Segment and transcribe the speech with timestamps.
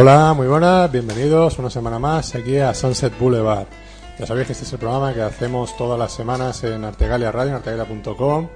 [0.00, 3.66] Hola, muy buenas, bienvenidos una semana más aquí a Sunset Boulevard.
[4.18, 7.50] Ya sabéis que este es el programa que hacemos todas las semanas en Artegalia Radio,
[7.50, 8.48] en artegalia.com,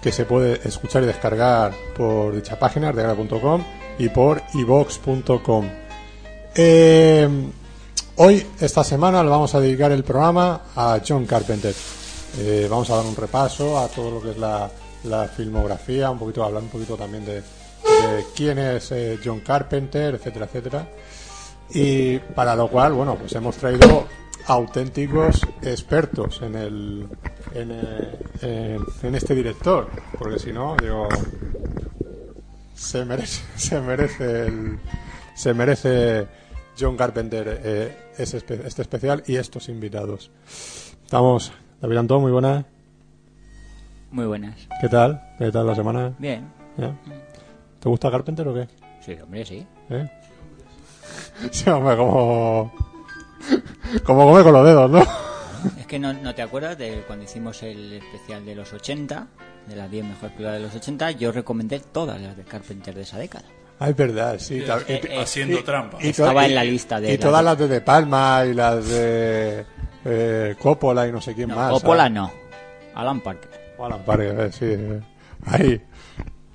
[0.00, 3.64] que se puede escuchar y descargar por dicha página, artegalia.com,
[3.98, 5.68] y por ivox.com.
[6.54, 7.28] Eh,
[8.18, 11.74] hoy, esta semana, le vamos a dedicar el programa a John Carpenter.
[12.38, 14.70] Eh, vamos a dar un repaso a todo lo que es la,
[15.02, 17.42] la filmografía, un poquito hablar un poquito también de,
[17.84, 20.88] de quién es eh, John Carpenter, etcétera, etcétera.
[21.70, 24.06] Y para lo cual, bueno, pues hemos traído
[24.46, 27.08] auténticos expertos en el
[27.54, 31.08] en, eh, en- en este director, porque si no, digo,
[32.74, 34.78] se merece, se merece el,
[35.34, 36.26] se merece
[36.78, 40.30] John Carpenter eh, ese este especial y estos invitados.
[41.04, 42.64] Estamos, David Antón, muy buenas.
[44.10, 44.56] Muy buenas.
[44.80, 45.22] ¿Qué tal?
[45.38, 46.12] ¿Qué tal la semana?
[46.18, 46.46] Bien.
[46.76, 46.92] ¿Ya?
[47.86, 48.66] ¿Te gusta Carpenter o qué?
[49.00, 49.64] Sí, hombre, sí.
[49.90, 50.08] ¿Eh?
[51.52, 52.72] Sí, hombre, como...
[54.02, 55.02] Como come con los dedos, ¿no?
[55.78, 59.28] Es que no, no te acuerdas de cuando hicimos el especial de los 80,
[59.68, 63.02] de las 10 mejores películas de los 80, yo recomendé todas las de Carpenter de
[63.02, 63.44] esa década.
[63.78, 64.58] Ah, es verdad, sí.
[64.58, 65.98] eh, eh, haciendo trampa.
[66.00, 68.84] y estaba en la lista de Y todas de- las de De Palma y las
[68.88, 69.64] de
[70.04, 71.70] eh, Coppola y no sé quién No, más.
[71.70, 72.14] Coppola ¿sabes?
[72.14, 72.32] no.
[72.96, 73.50] Alan Parker.
[73.78, 74.64] Alan Parker, eh, sí.
[74.66, 75.00] eh.
[75.46, 75.80] Ahí.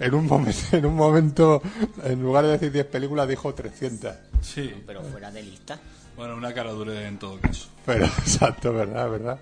[0.02, 1.62] En un, momento, en un momento,
[2.04, 4.16] en lugar de decir 10 películas, dijo 300.
[4.42, 5.80] Sí, Pero fuera de lista.
[6.18, 7.70] bueno, una cara dure en todo caso.
[7.86, 9.10] Pero, exacto, ¿verdad?
[9.12, 9.40] ¿verdad?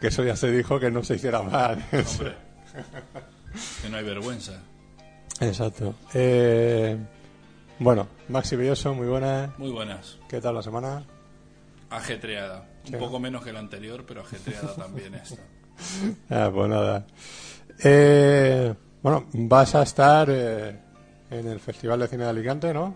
[0.00, 1.84] Que eso ya se dijo que no se hiciera mal.
[1.92, 2.36] Hombre,
[3.82, 4.62] que no hay vergüenza.
[5.40, 5.96] Exacto.
[6.14, 6.96] Eh,
[7.80, 9.52] bueno, Maxi Belloso, muy buena.
[9.58, 10.18] Muy buenas.
[10.28, 11.02] ¿Qué tal la semana?
[11.90, 12.64] Ajetreada.
[12.92, 15.42] Un poco menos que la anterior, pero ajetreada también esta.
[16.30, 17.06] Ah, pues nada.
[17.82, 20.78] Eh, bueno, vas a estar eh,
[21.30, 22.94] en el Festival de Cine de Alicante, ¿no?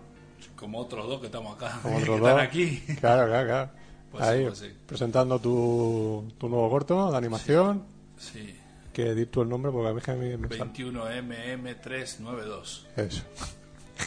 [0.55, 1.79] Como otros dos que estamos acá.
[1.81, 2.41] Como que otros están dos.
[2.43, 2.83] aquí.
[2.99, 3.71] Claro, claro, claro.
[4.11, 4.73] Pues sí, Ahí, pues sí.
[4.85, 7.83] presentando tu, tu nuevo corto de animación.
[8.17, 8.55] Sí.
[8.93, 12.85] Que di tú el nombre porque a mí, me sale- 21MM392.
[12.95, 13.23] Eso.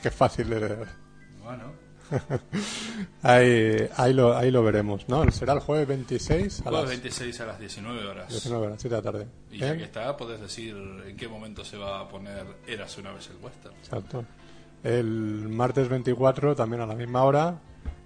[0.05, 0.87] Es fácil de leer.
[1.43, 1.65] Bueno,
[3.23, 5.29] Ahí, ahí, lo, ahí lo veremos, ¿no?
[5.31, 8.29] Será el jueves 26 a jueves las 26 a las 19 horas.
[8.29, 9.27] 19 horas, 7 de la tarde.
[9.51, 9.77] Y ya ¿Eh?
[9.77, 10.77] que está, puedes decir
[11.07, 13.75] en qué momento se va a poner Érase una vez el western.
[13.77, 14.25] Exacto.
[14.85, 17.59] El martes 24, también a la misma hora,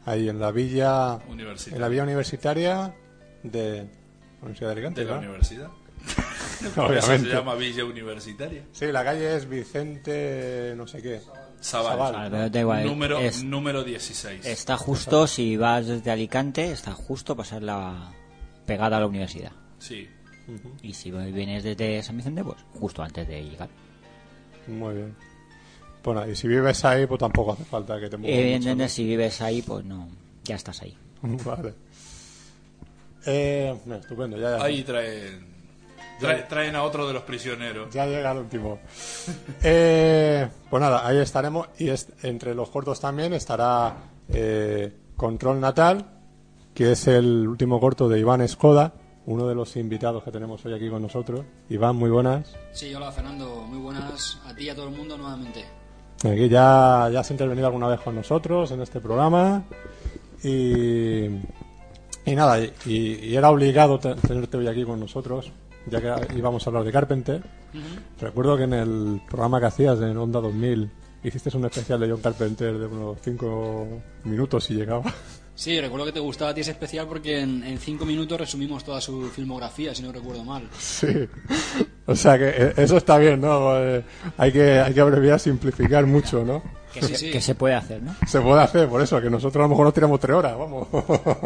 [0.07, 1.77] ahí en la villa, Universitaria.
[1.77, 2.95] en la villa universitaria
[3.43, 3.87] de la
[4.41, 5.21] Universidad de Alicante, de la ¿no?
[5.21, 5.69] universidad.
[6.75, 7.29] Por eso se Obviamente.
[7.29, 8.63] llama Villa Universitaria.
[8.73, 11.21] Sí, la calle es Vicente, no sé qué.
[11.63, 11.93] Sabal.
[11.97, 12.13] Sabal.
[12.13, 12.85] Vale, pero da igual.
[12.87, 14.45] Número, Es- número 16.
[14.45, 18.13] está justo, si vas desde Alicante, está justo pasar la
[18.67, 19.53] pegada a la universidad.
[19.79, 20.09] Sí.
[20.83, 23.69] Y si vienes desde San Vicente, pues justo antes de llegar.
[24.67, 25.17] Muy bien.
[26.03, 29.05] Bueno, y si vives ahí, pues tampoco hace falta que te muevas Evidentemente, mucho, si
[29.05, 30.09] vives ahí, pues no,
[30.45, 30.97] ya estás ahí.
[31.23, 31.37] ¿no?
[31.45, 31.75] Vale.
[33.25, 34.65] Eh, estupendo, ya, ya.
[34.65, 35.47] Ahí traen,
[36.21, 37.93] trae- traen a otro de los prisioneros.
[37.93, 38.79] Ya llega el último.
[39.65, 41.69] Eh, pues nada, ahí estaremos.
[41.79, 43.95] Y es- entre los cortos también estará
[44.29, 46.05] eh, Control Natal,
[46.75, 48.93] que es el último corto de Iván Escoda,
[49.27, 51.45] uno de los invitados que tenemos hoy aquí con nosotros.
[51.69, 52.57] Iván, muy buenas.
[52.73, 55.65] Sí, hola Fernando, muy buenas a ti y a todo el mundo nuevamente.
[56.25, 59.63] Aquí ya, ya has intervenido alguna vez con nosotros en este programa.
[60.43, 65.53] Y, y nada, y, y era obligado te- tenerte hoy aquí con nosotros,
[65.87, 67.43] ya que íbamos a hablar de Carpenter.
[68.21, 70.91] Recuerdo que en el programa que hacías en Onda 2000
[71.25, 73.87] hiciste un especial de John Carpenter de unos 5
[74.25, 75.05] minutos y llegaba.
[75.55, 78.83] Sí, recuerdo que te gustaba a ti ese especial porque en, en cinco minutos resumimos
[78.85, 80.67] toda su filmografía, si no recuerdo mal.
[80.79, 81.29] Sí.
[82.07, 83.77] O sea que eh, eso está bien, ¿no?
[83.79, 84.03] Eh,
[84.39, 86.63] hay, que, hay que abreviar, simplificar mucho, ¿no?
[86.93, 87.31] Que, Sí, se, sí.
[87.31, 88.15] que se puede hacer, ¿no?
[88.27, 90.89] Se puede hacer, por eso, que nosotros a lo mejor nos tiramos tres horas, vamos.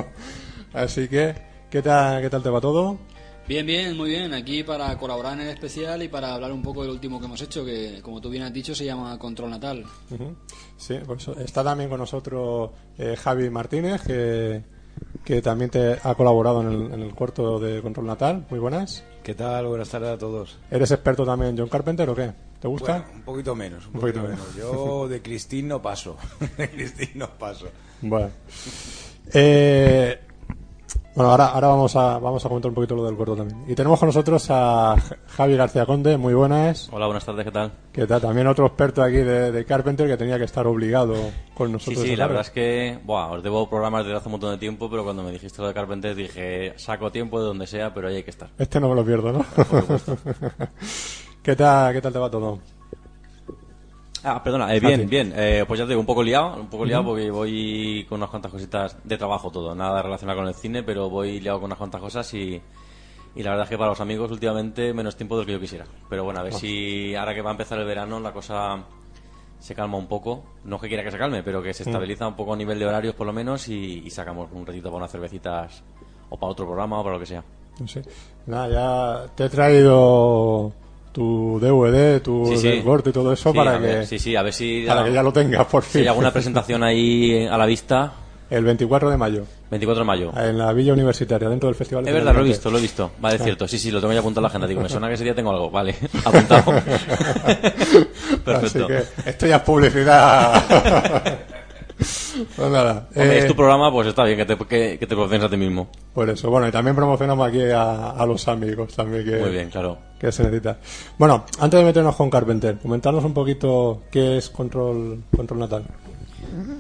[0.73, 1.35] Así que,
[1.69, 2.99] ¿qué tal, ¿qué tal te va todo?
[3.49, 4.35] Bien, bien, muy bien.
[4.35, 7.41] Aquí para colaborar en el especial y para hablar un poco del último que hemos
[7.41, 9.85] hecho, que como tú bien has dicho se llama Control Natal.
[10.11, 10.35] Ujú.
[10.77, 14.65] Sí, por eso está también con nosotros eh, Javi Martínez, que,
[15.25, 18.45] que también te ha colaborado en el, en el corto de Control Natal.
[18.51, 19.05] Muy buenas.
[19.23, 19.67] ¿Qué tal?
[19.69, 20.59] Buenas tardes a todos.
[20.69, 22.33] ¿Eres experto también en John Carpenter o qué?
[22.61, 22.99] ¿Te gusta?
[22.99, 23.87] Bueno, un poquito menos.
[23.87, 24.57] Un, Un poquito, poquito menos.
[24.57, 26.17] Yo de Cristín no paso.
[26.59, 27.67] De Cristín no paso.
[28.01, 28.31] Bueno.
[29.33, 30.19] Eh,
[31.17, 33.65] bueno, ahora, ahora vamos, a, vamos a comentar un poquito lo del corto también.
[33.67, 34.95] Y tenemos con nosotros a
[35.29, 36.89] Javi García Conde, muy buenas.
[36.93, 37.73] Hola, buenas tardes, ¿qué tal?
[37.93, 41.15] Que tal, también otro experto aquí de, de Carpenter que tenía que estar obligado
[41.55, 42.05] con Sí, nosotros.
[42.05, 44.59] sí, esta la verdad es que, buah, os debo programas desde hace un montón de
[44.59, 48.09] tiempo, pero cuando me dijiste lo de Carpenter dije, saco tiempo de donde sea, pero
[48.09, 48.51] ahí hay que estar.
[48.59, 49.45] Este no me lo pierdo, ¿no?
[51.43, 52.59] ¿Qué tal, ¿Qué tal te va todo?
[54.25, 55.07] Ah, perdona, eh, bien, sí.
[55.07, 55.33] bien.
[55.37, 58.31] Eh, pues ya te digo, un poco liado, un poco liado porque voy con unas
[58.31, 61.79] cuantas cositas de trabajo todo, nada relacionado con el cine, pero voy liado con unas
[61.79, 62.61] cuantas cosas y,
[63.35, 65.85] y la verdad es que para los amigos últimamente menos tiempo del que yo quisiera.
[66.09, 68.83] Pero bueno, a ver si ahora que va a empezar el verano la cosa
[69.59, 70.43] se calma un poco.
[70.65, 72.79] No es que quiera que se calme, pero que se estabiliza un poco a nivel
[72.79, 75.83] de horarios por lo menos y, y sacamos un ratito para unas cervecitas
[76.31, 77.45] o para otro programa o para lo que sea.
[77.79, 78.03] No sé.
[78.47, 78.69] Nada,
[79.27, 80.73] ya te he traído
[81.17, 82.83] tu DVD, tu Sí, sí.
[82.83, 85.03] corte y todo eso Sí, para a ver, que sí, sí, a ver si, para
[85.03, 86.01] que ya lo tengas por si fin.
[86.03, 88.13] hay alguna presentación ahí a la vista.
[88.51, 90.31] El 24 de mayo, 24 de mayo.
[90.37, 92.83] en la Villa Universitaria, dentro del Festival de Es verdad, lo he visto, lo he
[92.83, 93.11] visto.
[93.19, 93.67] Vale, es cierto.
[93.67, 94.67] Sí, sí, lo tengo ya apuntado en la agenda.
[94.67, 95.71] Digo, me suena que ese día tengo algo.
[95.71, 96.65] Vale, apuntado.
[98.45, 98.55] Perfecto.
[98.55, 100.63] Así que esto ya es publicidad.
[102.57, 103.09] pues nada.
[103.17, 105.15] Hombre, eh, es tu programa, pues está bien que te, que, que te
[105.45, 105.89] a ti mismo.
[106.13, 109.71] Por eso, bueno, y también promocionamos aquí a, a los amigos también que, Muy bien,
[109.71, 109.99] claro.
[110.19, 110.79] Que se necesita.
[111.19, 115.85] Bueno, antes de meternos con Carpenter, comentarnos un poquito qué es Control, Control Natal.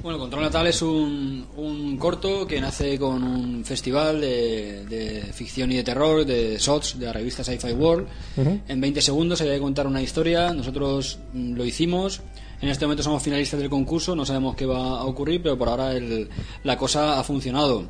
[0.03, 5.73] Bueno, Control Natal es un, un corto que nace con un festival de, de ficción
[5.73, 8.07] y de terror de SOTS, de la revista Sci-Fi World.
[8.69, 10.53] En 20 segundos había que contar una historia.
[10.55, 12.21] Nosotros mm, lo hicimos.
[12.61, 14.15] En este momento somos finalistas del concurso.
[14.15, 16.29] No sabemos qué va a ocurrir, pero por ahora el-
[16.63, 17.85] la cosa ha funcionado.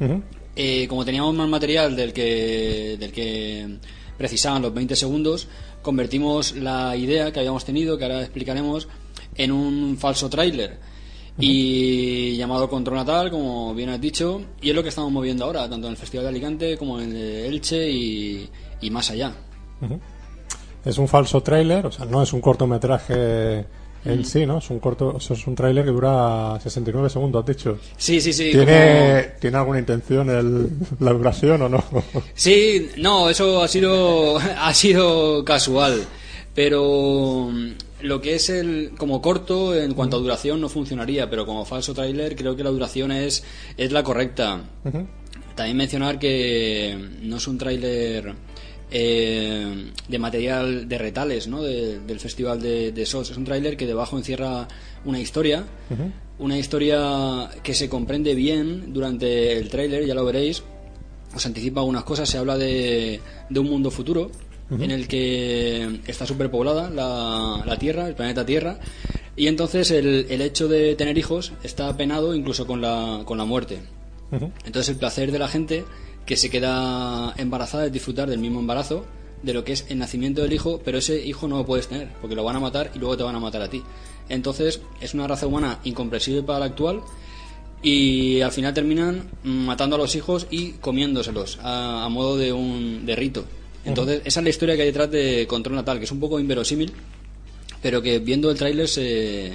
[0.00, 0.22] Ujú.
[0.56, 3.78] Eh, como teníamos más material del que, del que
[4.20, 5.48] precisaban los 20 segundos,
[5.80, 8.86] convertimos la idea que habíamos tenido, que ahora explicaremos,
[9.34, 10.78] en un falso tráiler.
[11.38, 15.66] Y llamado Control Natal, como bien has dicho, y es lo que estamos moviendo ahora,
[15.70, 18.46] tanto en el Festival de Alicante como en el de Elche y,
[18.82, 19.32] y más allá.
[20.84, 23.64] Es un falso tráiler, o sea, no es un cortometraje
[24.04, 24.58] en sí, ¿no?
[24.58, 27.78] Es un corto, es un tráiler que dura 69 segundos, has dicho.
[27.96, 28.50] Sí, sí, sí.
[28.52, 28.64] ¿Tiene,
[29.28, 30.68] como- ¿Tiene alguna intención el,
[31.00, 31.84] la duración o no?
[32.34, 36.04] Sí, no, eso ha sido, ha sido casual.
[36.54, 37.68] Pero mm,
[38.02, 41.94] lo que es el como corto en cuanto a duración no funcionaría, pero como falso
[41.94, 43.44] tráiler creo que la duración es,
[43.76, 44.60] es la correcta.
[45.54, 48.34] También mencionar que no es un tráiler
[48.90, 51.62] eh, de material de retales ¿no?
[51.62, 53.02] De- del festival de, de.
[53.02, 54.66] Es un tráiler que debajo encierra
[55.04, 55.64] una historia,
[56.38, 60.62] una historia que se comprende bien durante el tráiler, ya lo veréis.
[61.34, 64.30] Os anticipa algunas cosas, se habla de, de un mundo futuro
[64.70, 68.78] en el que está superpoblada la, la Tierra, el planeta Tierra,
[69.36, 73.44] y entonces el, el hecho de tener hijos está penado incluso con la, con la
[73.44, 73.78] muerte.
[74.64, 75.84] Entonces el placer de la gente
[76.30, 79.04] que se queda embarazada es disfrutar del mismo embarazo,
[79.42, 82.06] de lo que es el nacimiento del hijo, pero ese hijo no lo puedes tener,
[82.20, 83.82] porque lo van a matar y luego te van a matar a ti.
[84.28, 87.00] Entonces es una raza humana incomprensible para la actual
[87.82, 92.52] y al final terminan mm, matando a los hijos y comiéndoselos a, a modo de
[92.52, 93.44] un de rito.
[93.84, 96.38] Entonces esa es la historia que hay detrás de Control Natal, que es un poco
[96.38, 96.92] inverosímil,
[97.82, 99.50] pero que viendo el tráiler se,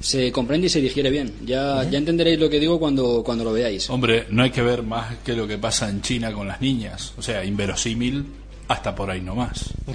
[0.00, 1.32] se comprende y se digiere bien.
[1.44, 3.88] Ya, ya entenderéis lo que digo cuando, cuando lo veáis.
[3.90, 7.12] Hombre, no hay que ver más que lo que pasa en China con las niñas.
[7.18, 8.24] O sea, inverosímil
[8.68, 9.74] hasta por ahí nomás.
[9.86, 9.94] Hay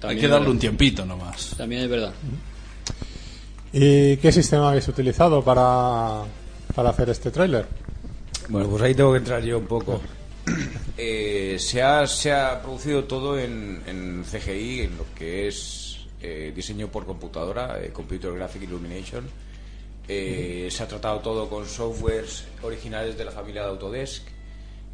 [0.00, 1.54] También que darle un tiempito nomás.
[1.56, 2.14] También es verdad.
[3.74, 6.22] ¿Y qué sistema habéis utilizado para,
[6.74, 7.66] para hacer este tráiler?
[8.48, 10.00] Bueno, pues ahí tengo que entrar yo un poco.
[10.96, 15.81] Eh, se, ha, se ha producido todo en, en CGI, en lo que es
[16.22, 19.28] eh, diseño por computadora, eh, Computer Graphic Illumination.
[20.08, 24.22] Eh, Se ha tratado todo con softwares originales de la familia de Autodesk.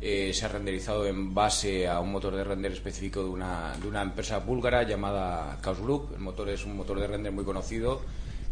[0.00, 3.88] Eh, se ha renderizado en base a un motor de render específico de una, de
[3.88, 6.11] una empresa búlgara llamada Group.
[6.14, 8.00] El motor es un motor de render muy conocido,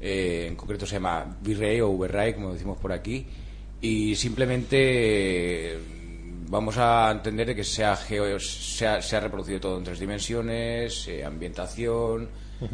[0.01, 3.27] eh, en concreto se llama V-Ray o V-Ray, como decimos por aquí.
[3.81, 4.77] Y simplemente
[5.75, 5.79] eh,
[6.49, 10.01] vamos a entender de que se ha, se ha, se ha reproducido todo en tres
[10.01, 12.29] dimensiones, eh, ambientación,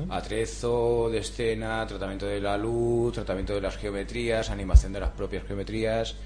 [0.09, 5.45] atrezo de escena, tratamiento de la luz, tratamiento de las geometrías, animación de las propias
[5.45, 6.17] geometrías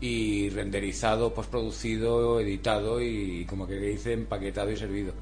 [0.00, 5.12] y renderizado, postproducido, editado y como que dice empaquetado y servido.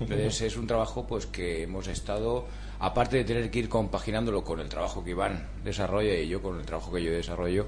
[0.00, 2.44] Entonces es un trabajo pues que hemos estado,
[2.78, 6.58] aparte de tener que ir compaginándolo con el trabajo que Iván desarrolla y yo con
[6.58, 7.66] el trabajo que yo desarrollo,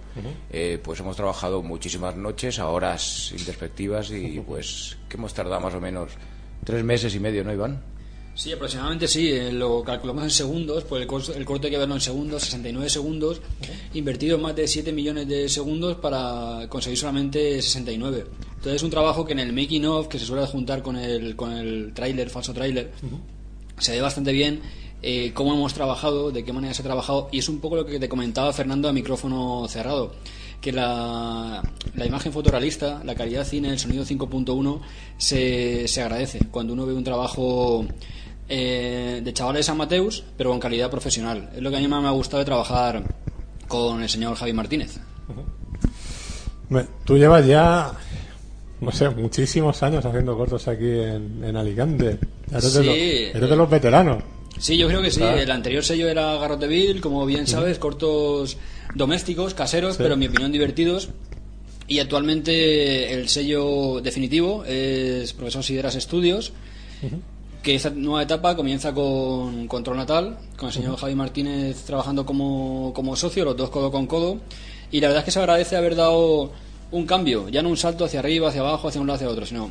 [0.51, 5.75] eh, pues hemos trabajado muchísimas noches a horas introspectivas y pues que hemos tardado más
[5.75, 6.13] o menos
[6.65, 7.81] tres meses y medio, ¿no Iván?
[8.39, 9.33] Sí, aproximadamente sí.
[9.33, 12.89] eh, Lo calculamos en segundos, pues el, el corte hay que verlo en segundos, 69
[12.89, 13.41] segundos,
[13.95, 18.27] invertido más de 7 millones de segundos para conseguir solamente 69.
[18.51, 21.35] Entonces es un trabajo que en el making of, que se suele juntar con el,
[21.35, 22.93] con el tráiler, falso tráiler,
[23.77, 24.61] se ve bastante bien
[25.03, 27.87] eh, cómo hemos trabajado, de qué manera se ha trabajado, y es un poco lo
[27.87, 30.13] que te comentaba Fernando a micrófono cerrado,
[30.61, 31.61] que la,
[31.97, 34.81] la imagen fotorrealista, la calidad cine, el sonido 5.1
[35.17, 37.85] se, se agradece cuando uno ve un trabajo
[38.49, 41.51] eh, de chavales amateurs, pero con calidad profesional.
[41.55, 43.03] Es lo que a mí más me ha gustado de trabajar
[43.67, 44.99] con el señor Javi Martínez.
[47.05, 47.93] Tú llevas ya,
[48.81, 52.19] no sé, muchísimos años haciendo cortos aquí en, en Alicante.
[52.51, 54.23] Eres, de Sí, los, eres de los veteranos.
[54.59, 55.23] Sí, yo creo que sí.
[55.23, 58.59] El anterior sello era Garroteville, como bien sabes, cortos
[58.95, 60.03] domésticos, caseros, Sí.
[60.03, 61.09] pero en mi opinión divertidos.
[61.87, 66.53] Y actualmente el sello definitivo es Profesor Sideras Estudios,
[67.69, 72.95] que esta nueva etapa comienza con Control Natal, con el señor Javi Martínez trabajando como,
[72.95, 74.39] como socio, los dos codo con codo.
[74.91, 76.51] Y la verdad es que se agradece haber dado
[76.91, 79.45] un cambio, ya no un salto hacia arriba, hacia abajo, hacia un lado, hacia otro,
[79.45, 79.71] sino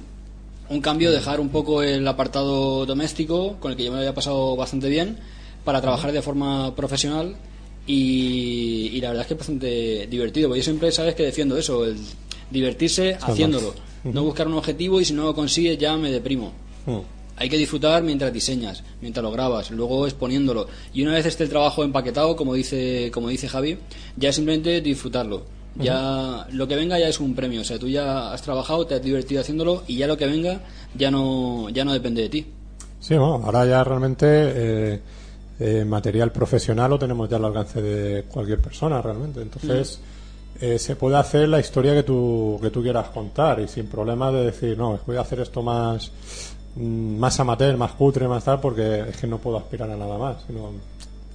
[0.69, 4.13] un cambio, dejar un poco el apartado doméstico, con el que yo me lo había
[4.13, 5.17] pasado bastante bien,
[5.63, 7.35] para trabajar de forma profesional
[7.87, 11.57] y, y la verdad es que es bastante divertido, porque yo siempre sabes que defiendo
[11.57, 11.97] eso, el
[12.51, 13.73] divertirse haciéndolo,
[14.03, 16.53] no buscar un objetivo y si no lo consigues ya me deprimo.
[16.85, 17.16] Mm.
[17.37, 20.67] Hay que disfrutar mientras diseñas, mientras lo grabas, luego exponiéndolo.
[20.93, 23.77] Y una vez esté el trabajo empaquetado, como dice, como dice Javi,
[24.17, 25.45] ya es simplemente disfrutarlo.
[25.79, 27.61] Ya lo que venga ya es un premio.
[27.61, 30.61] O sea, tú ya has trabajado, te has divertido haciéndolo y ya lo que venga
[30.95, 32.45] ya no, ya no depende de ti.
[32.99, 35.01] Sí, bueno, ahora ya realmente eh,
[35.59, 39.41] eh, material profesional lo tenemos ya al alcance de cualquier persona realmente.
[39.41, 39.99] Entonces
[40.59, 44.31] eh, se puede hacer la historia que tú, que tú quieras contar y sin problema
[44.31, 46.11] de decir, no, voy a hacer esto más,
[46.77, 50.37] más amateur, más cutre, más tal, porque es que no puedo aspirar a nada más.
[50.47, 50.71] Sino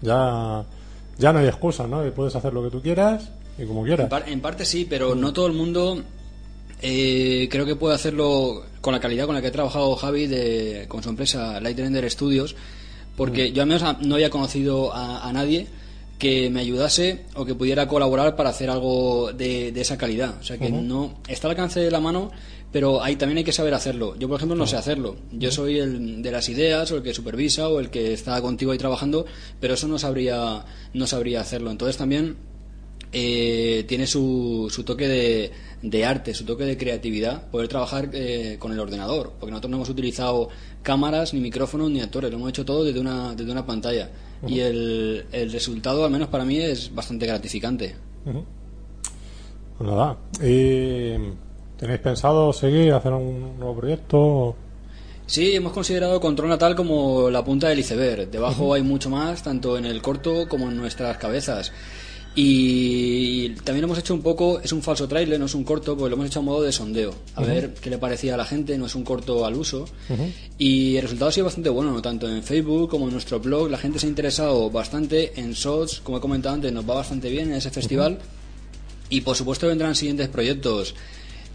[0.00, 0.64] ya,
[1.18, 2.06] ya no hay excusas, ¿no?
[2.06, 4.08] Y puedes hacer lo que tú quieras y como En, quieras.
[4.08, 6.02] par- en parte sí, pero no todo el mundo
[6.80, 10.86] eh, creo que puede hacerlo con la calidad con la que ha trabajado Javi de,
[10.88, 12.56] con su empresa Light Render Studios,
[13.16, 15.66] porque yo al menos a- no había conocido a, a nadie
[16.18, 20.34] que me ayudase o que pudiera colaborar para hacer algo de, de esa calidad.
[20.40, 22.30] O sea que no está al alcance de la mano,
[22.72, 24.16] pero ahí también hay que saber hacerlo.
[24.18, 25.16] Yo, por ejemplo, no sé hacerlo.
[25.30, 28.72] Yo soy el de las ideas o el que supervisa o el que está contigo
[28.72, 29.26] ahí trabajando,
[29.60, 30.64] pero eso no sabría
[30.94, 31.70] no sabría hacerlo.
[31.70, 32.36] Entonces también
[33.12, 35.52] eh, tiene su, su toque de,
[35.82, 39.76] de arte, su toque de creatividad, poder trabajar eh, con el ordenador, porque nosotros no
[39.76, 40.48] hemos utilizado
[40.82, 44.10] cámaras, ni micrófonos, ni actores, lo hemos hecho todo desde una, desde una pantalla.
[44.46, 47.94] Y el, el resultado, al menos para mí, es bastante gratificante.
[48.24, 50.18] Pues nada.
[50.42, 51.14] ¿Y
[51.82, 54.54] tenéis pensado seguir, hacer un nuevo proyecto?
[55.26, 58.30] Sí, hemos considerado Control Natal como la punta del iceberg.
[58.30, 61.72] Debajo hay mucho más, tanto en el corto como en nuestras cabezas.
[62.36, 66.10] Y también hemos hecho un poco, es un falso trailer, no es un corto, porque
[66.10, 67.14] lo hemos hecho a modo de sondeo.
[67.34, 69.86] A ver qué le parecía a la gente, no es un corto al uso.
[70.58, 73.68] Y el resultado ha sido bastante bueno, tanto en Facebook como en nuestro blog.
[73.68, 77.28] La gente se ha interesado bastante en SOTS, como he comentado antes, nos va bastante
[77.28, 78.20] bien en ese festival.
[79.10, 80.94] Y por supuesto vendrán siguientes proyectos.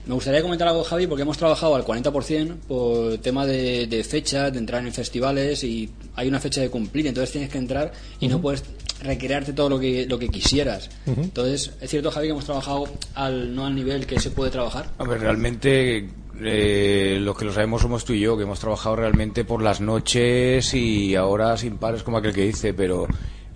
[0.07, 4.53] Me gustaría comentar algo, Javi, porque hemos trabajado al 40% por tema de, de fechas,
[4.53, 8.27] de entrar en festivales y hay una fecha de cumplir, entonces tienes que entrar y
[8.27, 8.63] no puedes
[9.01, 10.89] recrearte todo lo que, lo que quisieras.
[11.05, 12.85] Entonces, es cierto, Javi, que hemos trabajado
[13.15, 14.89] al, no al nivel que se puede trabajar.
[14.97, 16.09] Hombre, realmente
[16.41, 19.81] eh, los que lo sabemos somos tú y yo, que hemos trabajado realmente por las
[19.81, 23.07] noches y ahora sin pares, como aquel que dice, pero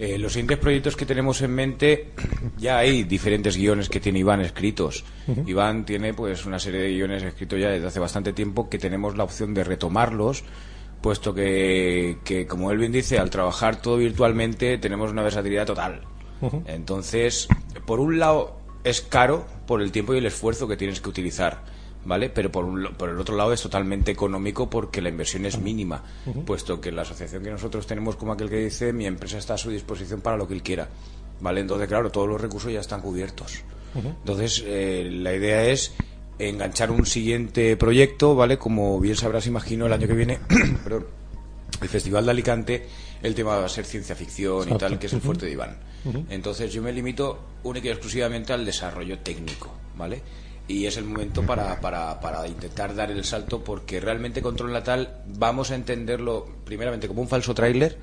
[0.02, 2.08] eh, los siguientes proyectos que tenemos en mente,
[2.58, 5.06] ya hay diferentes guiones que tiene Iván escritos.
[5.46, 9.16] Iván tiene pues una serie de guiones escritos ya desde hace bastante tiempo que tenemos
[9.16, 10.44] la opción de retomarlos
[11.02, 16.02] puesto que, que, como él bien dice, al trabajar todo virtualmente tenemos una versatilidad total.
[16.66, 17.48] Entonces,
[17.86, 21.64] por un lado es caro por el tiempo y el esfuerzo que tienes que utilizar,
[22.06, 22.30] ¿vale?
[22.30, 26.04] Pero por, un, por el otro lado es totalmente económico porque la inversión es mínima,
[26.46, 29.58] puesto que la asociación que nosotros tenemos, como aquel que dice, mi empresa está a
[29.58, 30.90] su disposición para lo que él quiera,
[31.40, 31.62] ¿vale?
[31.62, 33.64] Entonces, claro, todos los recursos ya están cubiertos.
[33.94, 35.94] Entonces, eh, la idea es
[36.40, 38.58] enganchar un siguiente proyecto, ¿vale?
[38.58, 40.40] Como bien sabrás, imagino, el año que viene,
[40.84, 41.08] perdón,
[41.82, 42.88] el Festival de Alicante,
[43.22, 45.78] el tema va a ser ciencia ficción y tal, que es el fuerte de Iván.
[46.30, 50.22] Entonces yo me limito única y exclusivamente al desarrollo técnico, ¿vale?
[50.68, 55.22] Y es el momento para, para, para intentar dar el salto porque realmente Control Natal
[55.28, 57.98] vamos a entenderlo primeramente como un falso tráiler,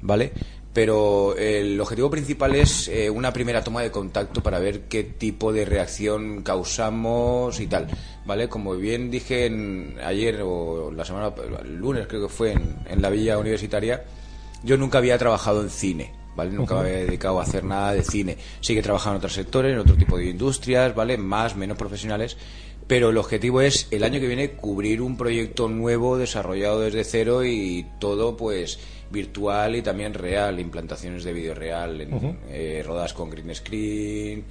[0.00, 0.32] ¿vale?
[0.72, 5.52] Pero el objetivo principal es eh, una primera toma de contacto para ver qué tipo
[5.52, 7.86] de reacción causamos y tal,
[8.24, 8.48] ¿vale?
[8.48, 13.02] Como bien dije en- ayer o la semana, el lunes creo que fue en, en
[13.02, 14.02] la villa universitaria,
[14.64, 16.50] yo nunca había trabajado en cine, ¿vale?
[16.50, 18.36] Nunca me había dedicado a hacer nada de cine.
[18.60, 21.16] Sí que he trabajado en otros sectores, en otro tipo de industrias, ¿vale?
[21.16, 22.36] Más, menos profesionales.
[22.86, 27.44] Pero el objetivo es el año que viene cubrir un proyecto nuevo desarrollado desde cero
[27.44, 28.78] y todo pues
[29.10, 34.44] virtual y también real, implantaciones de vídeo real, en, eh, rodadas con green screen,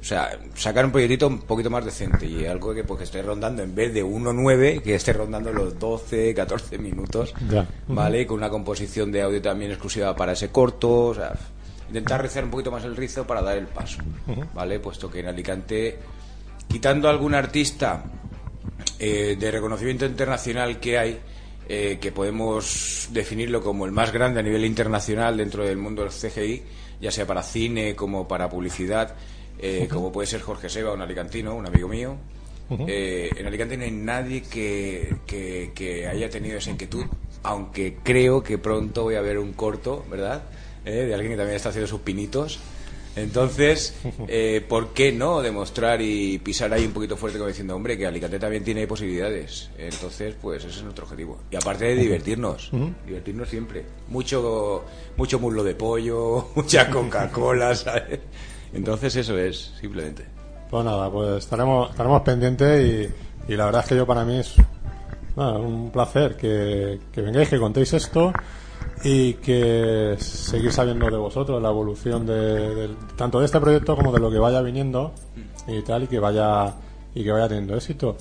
[0.00, 3.22] O sea, sacar un proyectito un poquito más decente y algo que pues que esté
[3.22, 7.66] rondando en vez de 1.9, que esté rondando los 12, 14 minutos, Ya.
[7.88, 8.26] ¿vale?
[8.26, 11.32] Con una composición de audio también exclusiva para ese corto, o sea,
[11.88, 13.98] intentar rizar un poquito más el rizo para dar el paso,
[14.54, 14.78] ¿vale?
[14.78, 15.98] Puesto que en Alicante,
[16.74, 18.04] quitando algún artista
[18.98, 21.20] eh, de reconocimiento internacional que hay,
[21.68, 26.10] eh, que podemos definirlo como el más grande a nivel internacional dentro del mundo del
[26.10, 26.62] CGI,
[27.00, 29.14] ya sea para cine como para publicidad,
[29.56, 32.16] eh, como puede ser Jorge Seba, un alicantino, un amigo mío.
[32.88, 37.04] Eh, en Alicante no hay nadie que, que- que haya tenido esa inquietud,
[37.44, 40.42] aunque creo que pronto voy a ver un corto, ¿verdad?
[40.84, 42.58] Eh, de alguien que también está haciendo sus pinitos.
[43.16, 43.94] Entonces,
[44.28, 48.06] eh, ¿por qué no demostrar y pisar ahí un poquito fuerte como diciendo, hombre, que
[48.06, 49.70] Alicante también tiene posibilidades?
[49.78, 51.38] Entonces, pues ese es nuestro objetivo.
[51.50, 52.70] Y aparte de divertirnos,
[53.06, 53.84] divertirnos siempre.
[54.08, 54.84] Mucho,
[55.16, 58.20] mucho muslo de pollo, mucha Coca-Cola, ¿sabes?
[58.72, 60.24] Entonces eso es, simplemente.
[60.70, 63.12] Pues nada, pues estaremos, estaremos pendientes
[63.48, 64.56] y, y la verdad es que yo para mí es
[65.36, 68.32] nada, un placer que, que vengáis, que contéis esto
[69.04, 72.34] y que seguir sabiendo de vosotros la evolución de,
[72.74, 75.12] del- tanto de este proyecto como de lo que vaya viniendo
[75.68, 76.74] y tal y que vaya
[77.14, 78.16] y que vaya teniendo éxito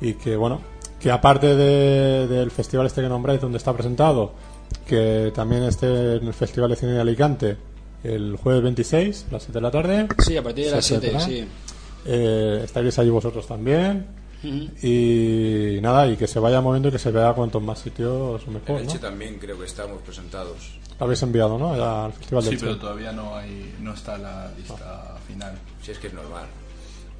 [0.00, 0.60] y que bueno
[1.00, 4.32] que aparte de- del festival este que nombráis donde está presentado
[4.86, 7.56] que también esté en el festival de cine de Alicante
[8.02, 10.98] el jueves 26 a las 7 de la tarde Sí, a partir de las Se
[11.00, 11.24] 7, acercará.
[11.26, 11.48] sí.
[12.06, 14.06] eh, estaréis allí vosotros también.
[14.44, 14.86] Ujú.
[14.86, 18.52] Y nada, y que se vaya moviendo y que se vea cuantos más sitios En
[18.54, 19.00] mejor, Elche ¿no?
[19.00, 20.78] también creo que estamos presentados.
[20.98, 21.72] Lo habéis enviado, ¿no?
[21.72, 25.58] Al Festival Sí, del pero todavía no hay no está la lista final.
[25.82, 26.44] Si es que es normal.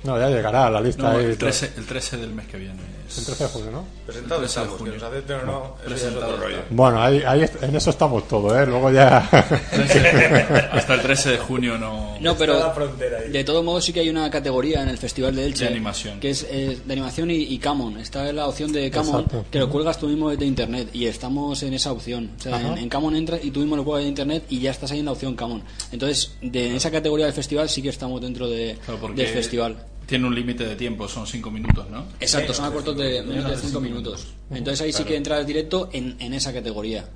[0.04, 1.24] No, ya llegará la lista No, ahí.
[1.24, 2.74] el 13, el 13 del mes que viene.
[3.08, 3.84] es- El 13 de junio, ¿no?
[4.06, 4.92] Presentados El 13 de estamos, que junio.
[4.94, 6.56] nos no, Presentado otro rollo.
[6.56, 6.66] está.
[6.70, 8.66] Bueno, ahí, ahí en eso estamos todos, ¿eh?
[8.66, 9.18] Luego ya...
[10.72, 12.16] Hasta el 13 de junio no.
[12.20, 13.30] No, pero la frontera ahí.
[13.30, 16.20] de todos modos sí que hay una categoría en el Festival de Elche De animación.
[16.20, 17.98] que es eh, de animación y, y Camon.
[17.98, 19.44] Está en la opción de Camon Exacto.
[19.50, 22.30] que lo cuelgas tú mismo desde internet y estamos en esa opción.
[22.38, 22.68] O sea, Ajá.
[22.72, 25.00] en, en Camon entras y tú mismo lo cuelgas de internet y ya estás ahí
[25.00, 25.62] en la opción Camon.
[25.92, 29.32] Entonces, de en esa categoría del festival sí que estamos dentro de, Claro, porque del
[29.32, 29.76] festival.
[30.06, 32.06] Tiene un límite de tiempo, son 5 minutos, ¿no?
[32.20, 34.28] Exacto, son acortos de menos de 5 minutos.
[34.50, 37.08] Entonces ahí sí que entras directo en, en esa categoría.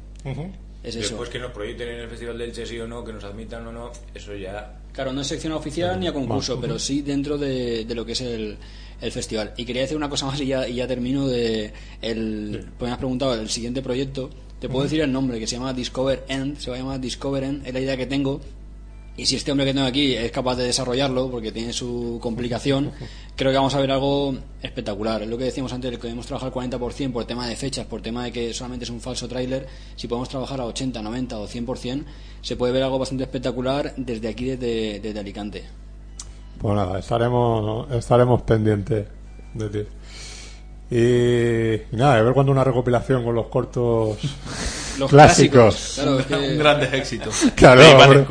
[0.83, 1.01] Es eso.
[1.01, 3.67] Después que nos proyecten en el Festival del Elche sí o no, que nos admitan
[3.67, 4.81] o no, eso ya...
[4.93, 8.13] Claro, no es sección oficial ni a concurso, pero sí dentro de, de lo que
[8.13, 8.57] es el,
[9.01, 9.55] el festival.
[9.57, 11.73] Y quería decir una cosa más y ya, y ya termino de...
[12.01, 15.57] El, pues me has preguntado, el siguiente proyecto, te puedo decir el nombre, que se
[15.57, 18.41] llama Discover End, se va a llamar Discover End, es la idea que tengo.
[19.19, 22.93] Y si este hombre que tengo aquí es capaz de desarrollarlo, porque tiene su complicación,
[23.37, 25.23] creo que vamos a ver algo espectacular.
[25.23, 28.23] Es lo que decíamos antes, que podemos trabajar 40% por tema de fechas, por tema
[28.23, 29.67] de que solamente es un falso tráiler.
[29.97, 32.05] Si podemos trabajar a 80, 90 o 100%,
[32.43, 35.65] se puede ver algo bastante espectacular desde aquí, desde, desde Alicante.
[36.61, 39.05] Pues nada, estaremos, estaremos pendientes
[39.53, 39.89] de ti.
[40.95, 44.17] Y, y nada, a ver cuando una recopilación con los cortos
[44.99, 45.93] Los clásicos.
[45.95, 47.35] Claro, que- Un grandes éxitos.
[47.55, 48.27] Claro, De hombre.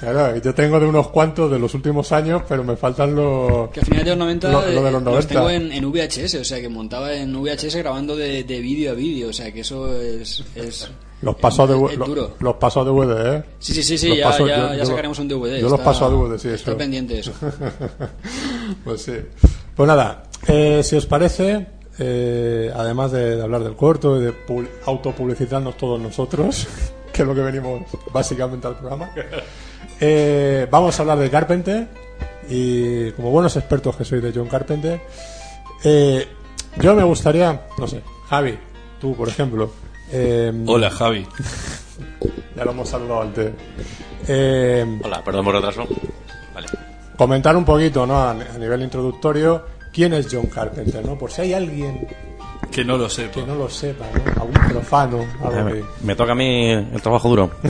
[0.00, 3.70] Claro, yo tengo de unos cuantos de los últimos años, pero me faltan los...
[3.70, 5.10] que a finales de los 90 Lo- lo de los eh, 90.
[5.10, 8.92] los tengo en, en VHS, o sea que montaba en VHS grabando de, de vídeo
[8.92, 10.42] a vídeo, o sea que eso es...
[10.54, 10.90] es
[11.22, 12.34] Los pasos de, es- duro.
[12.40, 13.44] los pasos a DVD, ¿eh?
[13.58, 15.58] Sí, sí, sí, sí Los ya, paso- ya, yo- ya yo- sacaremos un DVD.
[15.60, 16.76] yo los paso a DVD, sí, eso.
[16.76, 17.32] pendiente eso.
[18.84, 19.14] pues sí.
[19.74, 21.66] Pues nada, eh, si os parece,
[21.98, 26.66] eh, además de, de hablar del corto y de pu- autopublicitarnos todos nosotros,
[27.12, 29.10] que es lo que venimos básicamente al programa,
[30.00, 31.86] eh, vamos a hablar de Carpenter
[32.48, 35.00] y como buenos expertos que sois de John Carpenter,
[35.84, 36.26] eh,
[36.80, 38.58] yo me gustaría, no sé, Javi,
[39.00, 39.70] tú por ejemplo,
[40.66, 41.26] Hola, Javi.
[42.56, 43.52] ya lo hemos saludado antes,
[45.02, 45.88] Hola, perdón por el retraso.
[46.54, 46.66] Vale.
[47.16, 48.16] comentar un poquito, ¿no?
[48.16, 51.16] A, a nivel introductorio, quién es John Carpenter, ¿no?
[51.16, 52.06] Por si hay alguien
[52.70, 53.32] Que no lo sepa.
[53.40, 54.42] que no lo sepa, ¿no?
[54.42, 55.84] Algún profano, algo que...
[56.02, 57.50] Me toca a mí el trabajo duro.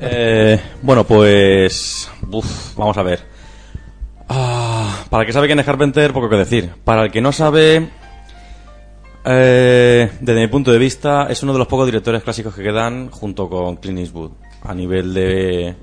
[0.00, 2.10] Eh, bueno, pues.
[2.30, 3.20] uf, vamos a ver.
[4.28, 6.70] Ah, para el que sabe quién es Carpenter, poco que decir.
[6.84, 7.88] Para el que no sabe.
[9.24, 13.10] eh, desde mi punto de vista, es uno de los pocos directores clásicos que quedan
[13.10, 14.32] junto con Clint Eastwood.
[14.64, 15.74] A nivel de.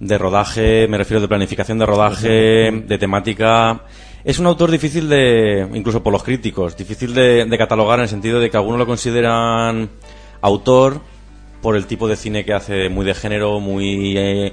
[0.00, 3.82] de rodaje, me refiero de planificación de rodaje, de temática.
[4.24, 8.08] Es un autor difícil de, incluso por los críticos, difícil de, de catalogar en el
[8.08, 9.90] sentido de que algunos lo consideran
[10.40, 11.00] autor
[11.60, 14.16] por el tipo de cine que hace, muy de género, muy...
[14.16, 14.52] eh,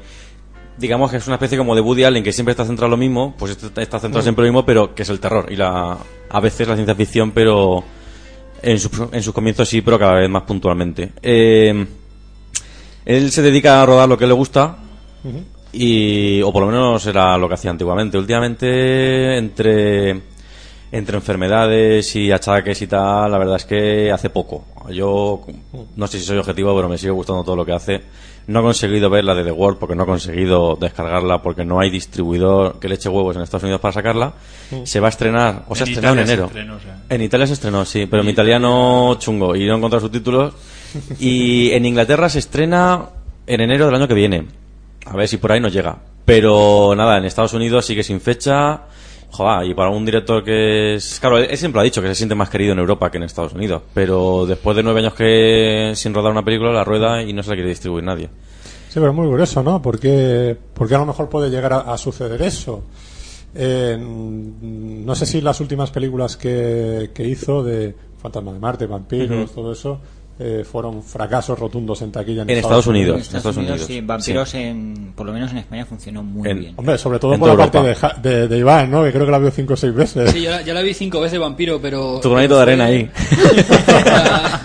[0.77, 2.97] digamos que es una especie como de Woody Allen, que siempre está centrado en lo
[2.97, 5.47] mismo, pues este está centrado siempre en lo mismo, pero que es el terror.
[5.51, 5.97] Y la,
[6.29, 7.83] a veces la ciencia ficción, pero
[8.61, 11.11] en, sus en sus comienzos sí, pero cada vez más puntualmente.
[11.21, 11.85] Eh,
[13.05, 14.77] él se dedica a rodar lo que le gusta,
[15.73, 18.17] y o por lo menos era lo que hacía antiguamente.
[18.17, 20.21] Últimamente entre
[20.91, 24.65] entre enfermedades y achaques y tal, la verdad es que hace poco.
[24.91, 25.41] Yo
[25.95, 28.01] no sé si soy objetivo, pero me sigue gustando todo lo que hace.
[28.47, 31.79] No he conseguido ver la de The World porque no he conseguido descargarla porque no
[31.79, 34.33] hay distribuidor que le eche huevos en Estados Unidos para sacarla.
[34.85, 36.45] Se va a estrenar, o se ha En estrenado en enero.
[36.45, 36.77] estrenó.
[37.07, 40.55] En Italia se estrenó, sí, pero mi italiano chungo y no he encontrado subtítulos.
[41.19, 43.09] Y en Inglaterra se estrena
[43.45, 44.47] en enero del año que viene.
[45.05, 45.97] A ver si por ahí nos llega.
[46.25, 48.81] Pero nada, en Estados Unidos sigue sin fecha.
[49.31, 51.19] Joder, y para un director que es...
[51.19, 53.53] Claro, él siempre ha dicho que se siente más querido en Europa que en Estados
[53.53, 53.83] Unidos.
[53.93, 57.49] Pero después de nueve años que sin rodar una película, la rueda y no se
[57.49, 58.29] la quiere distribuir nadie.
[58.87, 59.81] Sí, pero es muy curioso, ¿no?
[59.81, 62.83] Porque, porque a lo mejor puede llegar a, a suceder eso.
[63.53, 69.51] Eh, no sé si las últimas películas que, que hizo de Fantasma de Marte, Vampiros,
[69.53, 69.99] todo eso,
[70.39, 73.21] eh, fueron fracasos rotundos en taquilla en, En Estados En Unidos.
[73.21, 74.01] Estados, Estados Unidos, Unidos, sí, sí.
[74.01, 76.73] Vampiros, En, por lo menos en España, funcionó muy En- bien.
[76.77, 77.79] Hombre, sobre todo En por la parte
[78.21, 79.03] de, de, de Iván, ¿no?
[79.03, 80.31] Que creo que la vio cinco o seis veces.
[80.31, 82.19] Sí, ya la, vi cinco veces vampiro, pero.
[82.21, 83.09] Tu granito de arena ahí.
[84.05, 84.61] la,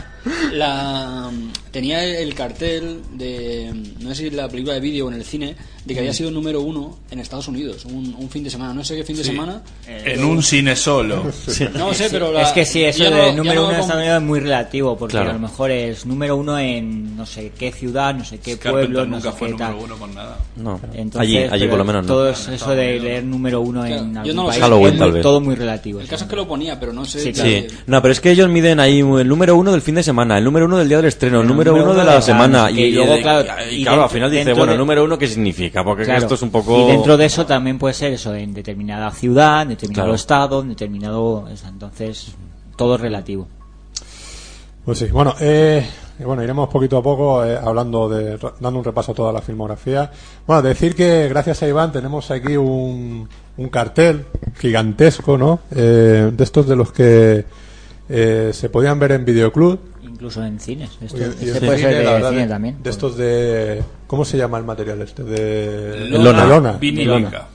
[0.53, 1.31] la-
[1.71, 3.73] tenía el cartel de.
[4.01, 6.15] No sé si la película de vídeo o en el cine, de que había Mm.
[6.15, 8.73] sido número uno en Estados Unidos, un, un fin de semana.
[8.73, 9.31] No sé qué fin de Sí.
[9.31, 9.61] semana.
[9.87, 11.25] En un cine solo.
[11.75, 12.33] No sé, Sí, pero.
[12.33, 14.27] la- es que sí, eso no- de ya número no uno en Estados Unidos es
[14.27, 15.31] muy relativo, porque Claro.
[15.31, 18.73] a lo mejor es número uno en no sé qué ciudad, no sé qué Carpenter
[18.93, 19.85] pueblo, no nunca sé fue qué número tal.
[19.85, 20.39] uno con nada.
[20.57, 20.81] No.
[20.95, 22.09] Entonces, allí, allí por lo menos no.
[22.09, 24.63] Todo es- eso de leer número uno Claro, en yo algún no lo país sé.
[24.63, 25.23] Halloween, es tal vez.
[25.23, 26.01] todo muy relativo.
[26.01, 26.11] El sí.
[26.11, 27.21] caso es que lo ponía, pero no sé.
[27.21, 29.97] Sí, si- Sí, no, pero es que ellos miden ahí el número uno del fin
[29.97, 32.71] de semana, el número uno del día del estreno, el número uno de la semana.
[32.71, 33.47] Y, luego, claro,
[33.83, 35.74] claro, al final dice, bueno, número uno, ¿qué significa?
[35.83, 36.21] Porque Claro.
[36.21, 36.79] esto es un poco.
[36.79, 40.15] Y dentro de eso también puede ser eso, en determinada ciudad, en determinado Claro.
[40.15, 41.49] estado, en determinado...
[41.67, 42.33] Entonces,
[42.77, 43.49] todo es relativo.
[44.85, 45.85] Pues sí, bueno, eh,
[46.25, 50.11] bueno, iremos poquito a poco eh, hablando de, dando un repaso a toda la filmografía.
[50.47, 54.27] Bueno, decir que gracias a Iván tenemos aquí un, un cartel
[54.59, 55.61] gigantesco, ¿no?
[55.75, 57.47] Eh, de estos de los que
[58.11, 59.79] eh, se podían ver en videoclub.
[60.25, 60.91] Incluso en cines.
[61.03, 62.83] Esto, y este puede cine, ser de verdad, cine de- también.
[62.83, 63.83] De estos de...
[64.07, 65.23] ¿Cómo se llama el material este?
[65.23, 66.09] De...
[66.09, 66.47] Lona.
[66.47, 66.73] Lona.
[66.73, 67.47] Vinílica.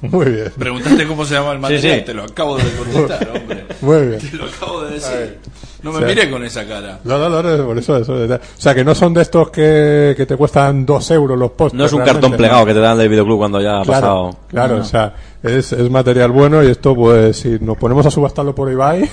[0.00, 2.00] Muy bien, Preguntaste cómo se llama el material sí.
[2.00, 3.66] y te lo acabo de contestar, hombre.
[3.82, 4.18] muy bien.
[4.20, 5.38] Te lo acabo de decir.
[5.82, 6.04] No me Sí.
[6.06, 6.98] mires con esa cara.
[7.04, 8.14] No, no, no, por eso, eso.
[8.14, 11.78] O sea, que no son de estos que, que te cuestan dos euros los postes.
[11.78, 12.36] No es un realmente, cartón ¿no?
[12.38, 14.00] plegado que te dan del videoclub cuando ya ha Claro,
[14.32, 14.36] pasado.
[14.48, 14.82] claro, No, no.
[14.84, 18.70] o sea, es, es material bueno y esto, pues, si nos ponemos a subastarlo por
[18.70, 19.08] eBay,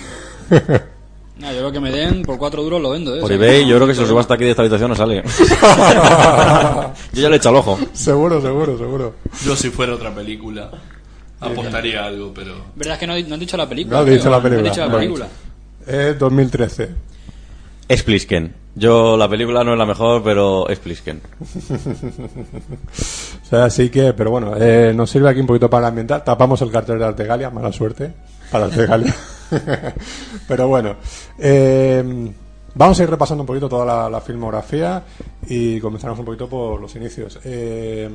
[1.39, 3.21] No, yo lo que me den por cuatro duros lo vendo, ¿eh?
[3.21, 5.23] Por eBay, yo creo que si lo subo hasta aquí de esta habitación no sale.
[7.13, 7.79] yo ya le he echado el ojo.
[7.93, 9.15] seguro, seguro, seguro.
[9.45, 10.69] Yo si fuera otra película
[11.39, 13.97] apostaría algo, pero ¿Verdad es que no, no han dicho la película?
[13.97, 14.67] No han dicho la película.
[14.67, 15.27] han dicho la película.
[15.87, 16.89] Es 2013.
[17.95, 18.53] Splisken.
[18.75, 21.21] Yo, la película no es la mejor, pero Splisken.
[23.41, 26.23] O sea, así que, pero bueno, eh, nos sirve aquí un poquito para ambientar.
[26.23, 28.13] Tapamos el cartel de Artegalia, mala suerte
[28.51, 29.15] para Artegalia.
[30.47, 30.95] pero bueno,
[31.37, 32.31] eh,
[32.75, 35.03] vamos a ir repasando un poquito toda la, la filmografía
[35.47, 37.39] y comenzaremos un poquito por los inicios.
[37.43, 38.09] Eh,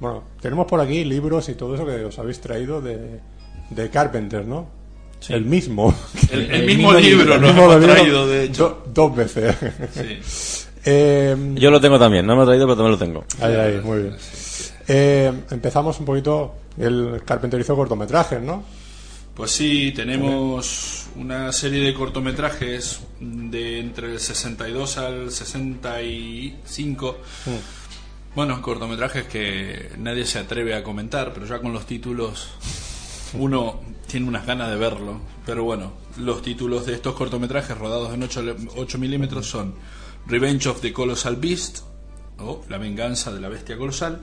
[0.00, 3.20] bueno, tenemos por aquí libros y todo eso que os habéis traído de,
[3.70, 4.66] de Carpenter, ¿no?
[5.28, 5.92] El mismo.
[6.30, 8.68] el, el mismo libro El nos mismo hemos libro traído, de hecho.
[8.68, 9.54] do- dos veces.
[9.92, 10.64] Sí.
[10.90, 13.44] Eh, Yo lo tengo también, no me lo he traído, pero también lo tengo.
[13.44, 14.16] Ahí, ahí, muy bien.
[14.86, 16.54] Eh, empezamos un poquito.
[16.78, 18.62] El Carpenter hizo cortometrajes, ¿no?
[19.38, 27.16] Pues sí, tenemos una serie de cortometrajes de entre el 62 al 65.
[28.34, 32.48] Bueno, cortometrajes que nadie se atreve a comentar, pero ya con los títulos
[33.34, 35.20] uno tiene unas ganas de verlo.
[35.46, 39.74] Pero bueno, los títulos de estos cortometrajes rodados en 8, le- 8 milímetros son
[40.26, 41.80] Revenge of the Colossal Beast
[42.40, 44.20] o La venganza de la bestia colosal,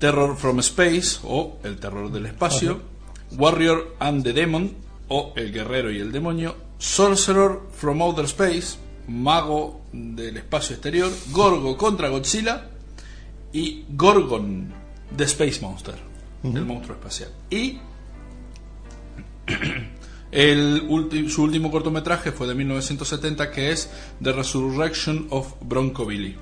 [0.00, 2.95] Terror from Space o El terror del espacio,
[3.32, 9.82] Warrior and the Demon o El guerrero y el demonio, Sorcerer from Outer Space, Mago
[9.92, 12.68] del espacio exterior, Gorgo contra Godzilla
[13.52, 14.72] y Gorgon,
[15.16, 15.94] The Space Monster,
[16.42, 17.30] el monstruo espacial.
[17.50, 17.78] Y
[20.32, 23.90] el su último cortometraje fue de 1970 que es
[24.22, 26.36] The Resurrection of Bronco Billy.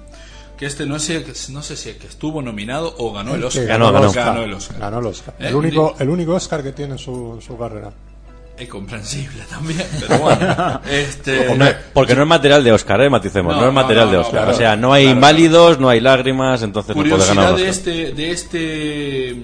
[0.65, 3.67] Que este no sé, no sé si es que estuvo nominado o ganó el Oscar.
[3.67, 4.07] Ganó, el ganó.
[4.07, 4.25] Oscar.
[4.29, 4.79] Ganó el Oscar.
[4.79, 5.35] Ganó el Oscar.
[5.39, 7.93] Eh, El único, el único Oscar que tiene en su, su carrera.
[8.57, 10.81] Es comprensible también, pero bueno.
[10.91, 14.11] este, No, porque no es material de Oscar, eh, maticemos, no, No, es material no,
[14.13, 14.41] de no, Oscar.
[14.41, 14.53] claro.
[14.53, 17.69] o sea, no hay Claro, inválidos, no hay lágrimas, entonces no puede ganar curiosidad de
[17.69, 19.37] este, de este,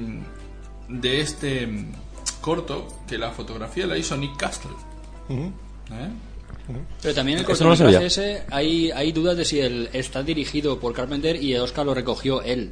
[0.88, 1.92] de este mm,
[2.40, 4.70] corto que la fotografía la hizo Nick Castle.
[5.28, 5.50] ¿eh?
[7.02, 8.06] Pero también el no cortometraje sabía.
[8.06, 12.42] ese, hay, hay dudas de si el, está dirigido por Carpenter y Oscar lo recogió
[12.42, 12.70] él.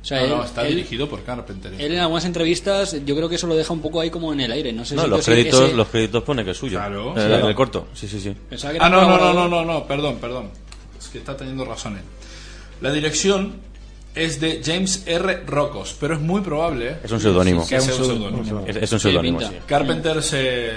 [0.00, 1.74] O sea, No, él, no, está él- dirigido por Carpenter.
[1.74, 4.40] él en algunas entrevistas, yo creo que eso lo deja un poco ahí como en
[4.40, 4.72] el aire.
[4.72, 6.78] No sé No, si los créditos, ese- los créditos pone que es suyo.
[6.78, 7.10] Claro.
[7.16, 7.54] Eh, Sí, el no.
[7.54, 8.34] corto, sí, sí, sí.
[8.80, 10.50] Ah, no, no, no, no, no, no, perdón, perdón.
[10.98, 12.02] Es que está teniendo razón él.
[12.80, 13.56] La dirección
[14.14, 15.42] es de James R.
[15.46, 16.90] Rocos, pero es muy probable.
[16.90, 16.96] ¿eh?
[17.04, 17.62] Es un seudónimo.
[17.62, 17.82] Es, es
[18.92, 19.46] un Sí, seudónimo, sí.
[19.66, 20.70] Carpenter se,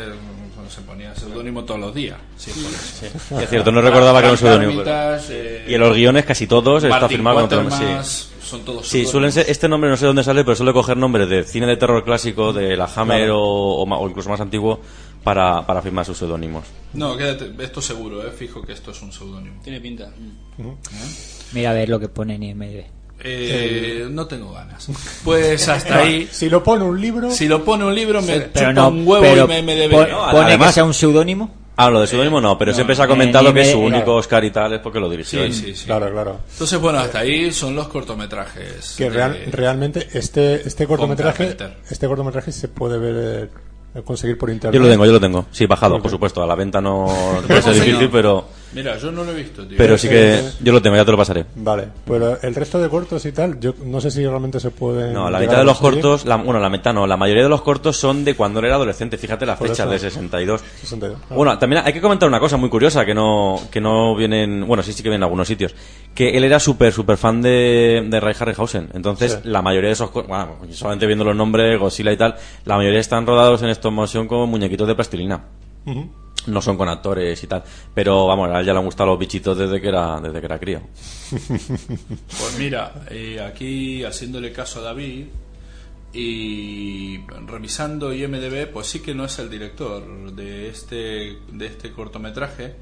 [0.71, 2.17] se ponía seudónimo todos los días.
[2.37, 3.39] Sí, por eso.
[3.43, 4.81] Es cierto, no recordaba que era un seudónimo.
[4.85, 7.85] eh, Y en los guiones casi todos está Martin firmado con Sí.
[8.41, 11.29] son todos Sí, suelen ser, este nombre no sé dónde sale, pero suele coger nombres
[11.29, 14.79] de cine de terror clásico, de la Hammer o, o ma- o incluso más antiguo,
[15.23, 16.65] para, para firmar sus seudónimos.
[16.93, 19.61] No, quédate, esto seguro, eh, fijo que esto es un seudónimo.
[19.63, 20.11] Tiene pinta.
[20.57, 20.69] Mm.
[21.53, 22.85] Mira a ver lo que pone en IMDb.
[23.23, 24.87] Eh, no tengo ganas.
[25.23, 26.27] Pues hasta ahí.
[26.31, 29.21] Si lo pone un libro, Si lo pone un libro, me chupa no, un huevo
[29.23, 29.95] pero y me, me debe.
[30.07, 31.51] No, pone además- que sea un seudónimo.
[31.77, 33.79] Ah, lo de seudónimo no, pero no, siempre se ha en comentado que es su
[33.79, 34.15] único claro.
[34.17, 35.85] Oscar y tal, es porque lo dirigió Sí, sí, sí.
[35.85, 36.39] claro, claro.
[36.51, 38.95] Entonces, bueno, hasta ahí son los cortometrajes.
[38.97, 41.55] Que de- real- realmente este este cortometraje
[41.89, 43.49] este cortometraje se puede ver
[43.95, 44.75] eh, conseguir por internet.
[44.79, 45.45] Yo lo tengo, yo lo tengo.
[45.51, 46.43] Sí, bajado, por supuesto.
[46.43, 47.05] A la venta no
[47.47, 49.77] puede ser difícil, pero, Mira, yo no lo he visto, tío.
[49.77, 51.45] pero sí que Eh, yo lo tengo, ya te lo pasaré.
[51.55, 55.11] Vale, pero el resto de cortos y tal, yo no sé si realmente se puede.
[55.11, 57.61] No, la mitad de los cortos, la, bueno, la mitad no, la mayoría de los
[57.61, 59.17] cortos son de cuando él era adolescente.
[59.17, 59.91] Fíjate la Por fecha, eso.
[59.91, 60.61] de 62.
[60.81, 61.17] 62.
[61.29, 61.33] Ah.
[61.35, 64.65] Bueno, también hay que comentar una cosa muy curiosa que no, que no viene en,
[64.65, 65.75] bueno, sí, sí que viene en algunos sitios.
[66.15, 68.89] Que él era súper, súper fan de, de Ray Harryhausen.
[68.93, 69.49] Entonces, Sí.
[69.49, 73.25] la mayoría de esos, bueno, solamente viendo los nombres, Godzilla y tal, la mayoría están
[73.27, 75.41] rodados en stop motion como muñequitos de plastilina.
[75.85, 76.09] Ujú.
[76.47, 77.63] No son con actores y tal.
[77.93, 80.45] Pero, vamos, a él ya le han gustado los bichitos desde que era, desde que
[80.45, 80.81] era crío.
[81.31, 85.25] Pues mira, eh, aquí haciéndole caso a David
[86.13, 92.75] y revisando IMDB, pues sí que no es el director de este, de este cortometraje.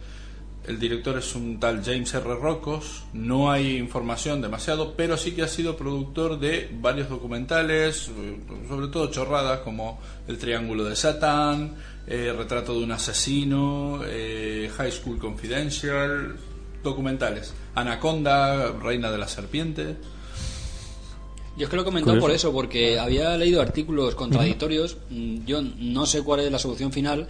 [0.68, 2.36] El director es un tal James R.
[2.36, 3.04] Rocos.
[3.14, 8.88] No hay información demasiado, pero sí que ha sido productor de varios documentales, eh, sobre
[8.88, 11.76] todo chorradas como El Triángulo de Satán,
[12.08, 16.36] eh, Retrato de un asesino, eh, High School Confidential,
[16.84, 17.54] documentales.
[17.76, 19.96] Anaconda, Reina de la Serpiente.
[21.58, 24.98] Yo es que lo he comentado por eso, porque había leído artículos contradictorios.
[25.10, 27.28] Mm, Yo no sé cuál es la solución final,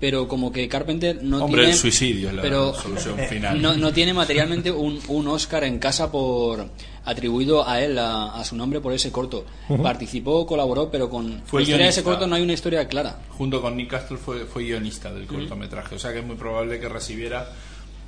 [0.00, 1.72] pero como que Carpenter no Hombre, tiene.
[1.72, 3.60] el suicidio es la pero solución final.
[3.60, 6.66] No, no tiene materialmente un, un Oscar en casa por
[7.04, 9.44] atribuido a él, a, a su nombre por ese corto.
[9.82, 13.18] Participó, colaboró, pero con Fue la historia de ese corto no hay una historia clara.
[13.36, 15.94] Junto con Nick Castle fue, fue guionista del cortometraje.
[15.94, 17.48] O sea que es muy probable que recibiera,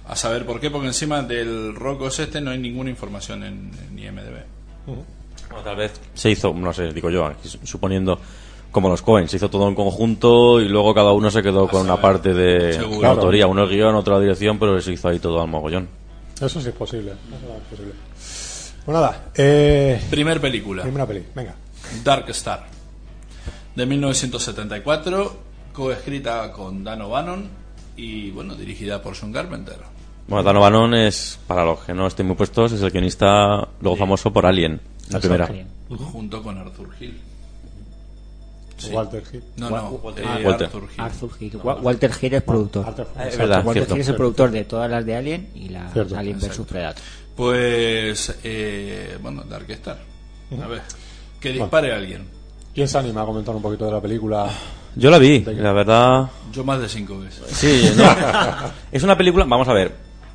[0.07, 3.99] a saber por qué, porque encima del Rocos este no hay ninguna información en, en
[3.99, 4.45] IMDB.
[4.87, 8.19] Bueno, tal vez se hizo, no sé, digo yo, aquí suponiendo
[8.73, 11.83] como los Cohen, se hizo todo en conjunto y luego cada uno se quedó con
[11.83, 13.03] una parte de Seguro.
[13.03, 15.89] la autoría, uno el guion, otro la dirección, pero se hizo ahí todo al mogollón.
[16.41, 17.13] Eso sí es posible.
[17.13, 17.93] Eso es posible.
[18.85, 21.55] Pues nada, eh, Primer película, primera peli, venga.
[22.03, 22.67] Dark Star,
[23.77, 25.37] de 1974,
[25.73, 27.49] coescrita con Dan O'Bannon
[27.97, 29.77] y, bueno, dirigida por John Carpenter.
[30.27, 33.97] Bueno, Dan O'Bannon es, para los que no estén muy puestos, es el guionista luego
[33.97, 34.81] famoso por Alien,
[35.11, 35.49] la primera.
[35.89, 37.21] Junto con Arthur Hill.
[38.89, 38.93] Sí.
[38.95, 39.43] Walter Hill.
[39.57, 40.25] No, no, Walter.
[40.25, 40.67] eh, Walter.
[40.67, 41.01] Arthur Hill.
[41.01, 41.57] Arthur Hill.
[41.63, 42.87] Wa- Walter Hill es productor.
[42.87, 43.29] Arthur Hill.
[43.29, 43.95] Es verdad, Walter cierto.
[43.95, 46.17] Hill es el productor de todas las de Alien y las Cierto.
[46.17, 47.03] Alien vs Predator.
[47.37, 49.99] Pues, eh, bueno, Dark Star.
[50.63, 50.83] A ver,
[51.41, 52.25] que dispare a alguien.
[52.75, 54.49] ¿Quién se anima a comentar un poquito de la película?
[54.95, 56.31] Yo la vi, la verdad.
[56.53, 57.45] Yo más de cinco veces.
[57.49, 58.05] Sí, no.
[58.93, 59.93] es una película, vamos a ver.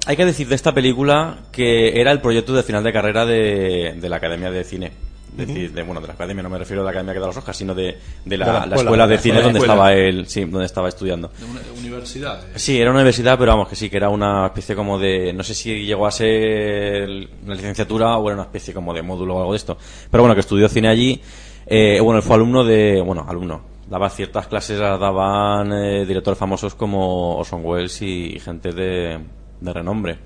[0.08, 3.96] Hay que decir de esta película que era el proyecto de final de carrera de,
[4.00, 4.92] de la Academia de Cine.
[5.38, 7.38] Decir, de, bueno, de la Academia, no me refiero a la Academia que da los
[7.38, 9.74] Oscars, sino de, de la, De la la escuela, de cine donde Escuela.
[9.74, 11.30] estaba él, sí, donde estaba estudiando.
[11.40, 12.42] De una universidad.
[12.44, 12.54] eh.
[12.60, 15.32] Sí, era una universidad, pero vamos, que sí, que era una especie como de.
[15.34, 17.10] No sé si llegó a ser
[17.46, 19.78] una licenciatura o era una especie como de módulo o algo de esto.
[20.10, 21.22] Pero bueno, que estudió cine allí.
[21.66, 23.02] Eh, bueno, él fue alumno de.
[23.06, 23.62] Bueno, alumno.
[23.90, 29.18] Daba ciertas clases, las daban eh, directores famosos como Orson Welles y gente de,
[29.62, 30.18] de renombre.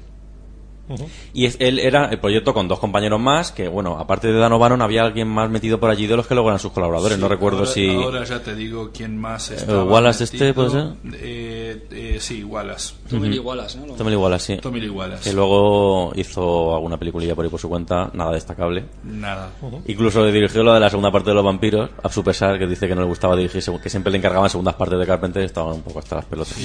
[1.34, 4.54] Y es- él era el proyecto con dos compañeros más, que bueno, aparte de Dan
[4.54, 7.18] O'Bannon había alguien más metido por allí de los que luego eran sus colaboradores.
[7.20, 7.90] no recuerdo ahora- si.
[7.90, 10.54] Ahora ya te digo quién más estaba Wallace este.
[10.54, 10.88] ¿puede ser?
[11.14, 12.94] Eh, eh, sí, Wallace.
[13.10, 13.94] Tommy Lee Wallace, ¿no?
[13.94, 14.62] Tommy Lee Wallace, sí.
[14.62, 15.30] Tommy Lee Wallace.
[15.30, 18.86] Que luego hizo alguna peliculilla por ahí por su cuenta, nada destacable.
[19.04, 19.52] Nada.
[19.88, 22.66] Incluso le dirigió lo de la segunda parte de los vampiros, a su pesar, que
[22.68, 25.46] dice que no le gustaba dirigir, que siempre le encargaban segundas partes de Carpenter y
[25.46, 26.56] estaban un poco hasta las pelotas.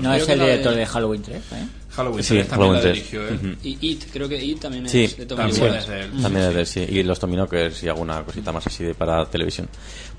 [0.00, 1.66] No es el la de- director de Halloween 3, ¿eh?
[1.96, 2.94] Halloween Sí, 3 también Halloween la 3.
[2.94, 3.58] dirigió él.
[3.64, 6.10] Y It, creo que It también es Sí, de Tommy también es de él.
[6.22, 6.86] También es de él, sí.
[6.88, 9.68] Y los Tominokers y alguna cosita más así de, para televisión.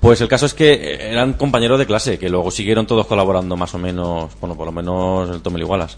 [0.00, 3.56] Pues el caso es que eh, eran compañeros de clase, que luego siguieron todos colaborando
[3.56, 5.96] más o menos, bueno, por lo menos el Tommy Igualas.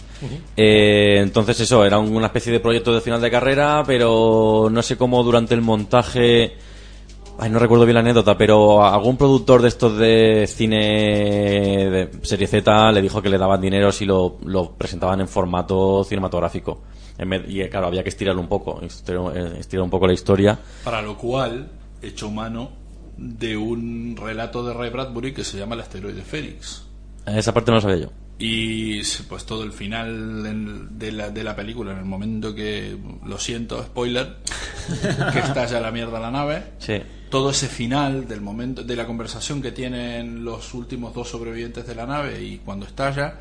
[0.57, 4.97] Eh, entonces eso, era una especie de proyecto de final de carrera, pero no sé
[4.97, 6.57] cómo durante el montaje...
[7.43, 10.77] Ay, no recuerdo bien la anécdota, pero algún productor de estos de cine
[11.89, 16.05] de serie Z le dijo que le daban dinero si lo, lo presentaban en formato
[16.05, 16.83] cinematográfico.
[17.49, 20.59] Y eh, claro, había que estirarlo un poco, estirar, eh, un poco la historia.
[20.85, 21.71] Para lo cual,
[22.03, 22.73] hecho mano
[23.17, 26.85] de un relato de Ray Bradbury que se llama El asteroide Fénix.
[27.25, 28.09] Esa parte no lo sabía yo.
[28.43, 32.97] Y pues todo el final en- de la, de la película, en el momento que,
[33.27, 34.37] lo siento, spoiler,
[35.33, 36.95] que estalla la mierda la nave, Sí.
[37.29, 41.95] todo ese final del momento de la conversación que tienen los últimos dos sobrevivientes de
[41.95, 43.35] la nave y cuando estalla,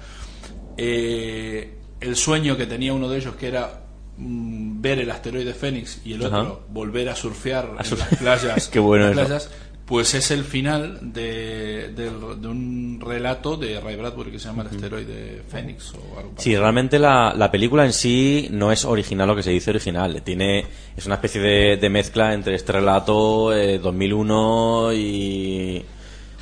[0.78, 3.82] eh, el sueño que tenía uno de ellos que era
[4.18, 6.40] mm, ver el asteroide Fénix y el Ajá.
[6.40, 9.50] otro volver a surfear A en las playas, Qué bueno en las eso.
[9.50, 14.62] playas, pues es el final de, de un relato de Ray Bradbury que se llama
[14.62, 19.28] el asteroide Fénix o algo Sí, realmente la, la película en sí no es original
[19.28, 20.22] lo que se dice original.
[20.22, 20.64] Tiene,
[20.96, 25.86] es una especie de, de mezcla entre este relato, eh, 2001 y...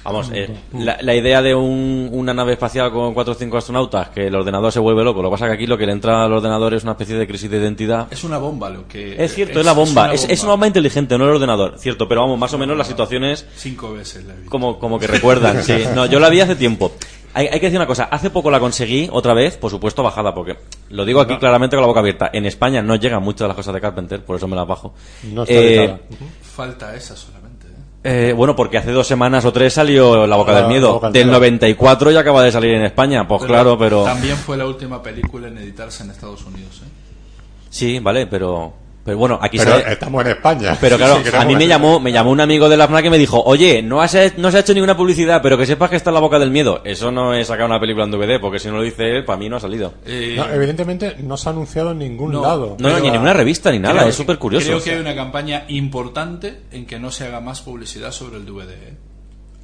[0.08, 4.10] Vamos, eh, la, la idea de un- una nave espacial con cuatro o cinco astronautas,
[4.10, 5.22] que el ordenador se vuelve loco.
[5.22, 7.16] Lo que pasa es que aquí lo que le entra al ordenador es una especie
[7.16, 8.08] de crisis de identidad.
[8.10, 9.22] Es una bomba lo que...
[9.24, 10.06] Es cierto, es, la bomba.
[10.06, 11.78] una Es, es una bomba inteligente, no el ordenador.
[11.78, 14.50] Cierto, pero vamos, más o menos las situaciones Cinco veces la visto.
[14.50, 15.84] como, como que recuerdan, sí.
[15.96, 16.94] No, yo la vi hace tiempo.
[17.34, 20.34] Hay, hay que decir una cosa, hace poco la conseguí otra vez, por supuesto bajada,
[20.34, 20.58] porque
[20.90, 22.32] lo digo aquí claramente con la boca abierta.
[22.34, 24.94] En España no llegan muchas de las cosas de Carpenter, por eso me las bajo.
[25.34, 25.98] No está Eh.
[26.42, 27.47] Falta esa solamente.
[28.04, 28.34] ¿Eh?
[28.36, 30.94] bueno, porque hace dos semanas o tres salió La Boca La del Miedo.
[30.94, 31.40] Boca del Del Miedo.
[31.40, 34.04] 94 ya acaba de salir en España, pues claro, pero...
[34.04, 36.82] También fue la última película en editarse en Estados Unidos.
[36.86, 36.90] ¿eh?
[37.70, 38.74] Sí, vale, pero...
[39.08, 39.94] Pero bueno, aquí Pero se...
[39.94, 40.78] estamos en España.
[40.82, 43.18] Pero claro, a mí me llamó, me llamó un amigo de la FNAC que me
[43.18, 46.10] dijo, oye, no, has no se ha hecho ninguna publicidad, pero que sepas que está
[46.10, 46.82] en la boca del miedo.
[46.84, 49.40] Eso no es sacar una película en DVD, porque si no lo dice él, para
[49.40, 49.94] mí no ha salido.
[50.06, 52.42] Eh, No, evidentemente no se ha anunciado en ningún No.
[52.42, 52.76] lado.
[52.80, 54.66] No, Pero- ni ninguna revista ni nada, creo es súper curioso.
[54.68, 58.46] Creo que hay una campaña importante en que no se haga más publicidad sobre el
[58.46, 58.72] DVD.
[58.74, 58.98] ¿eh?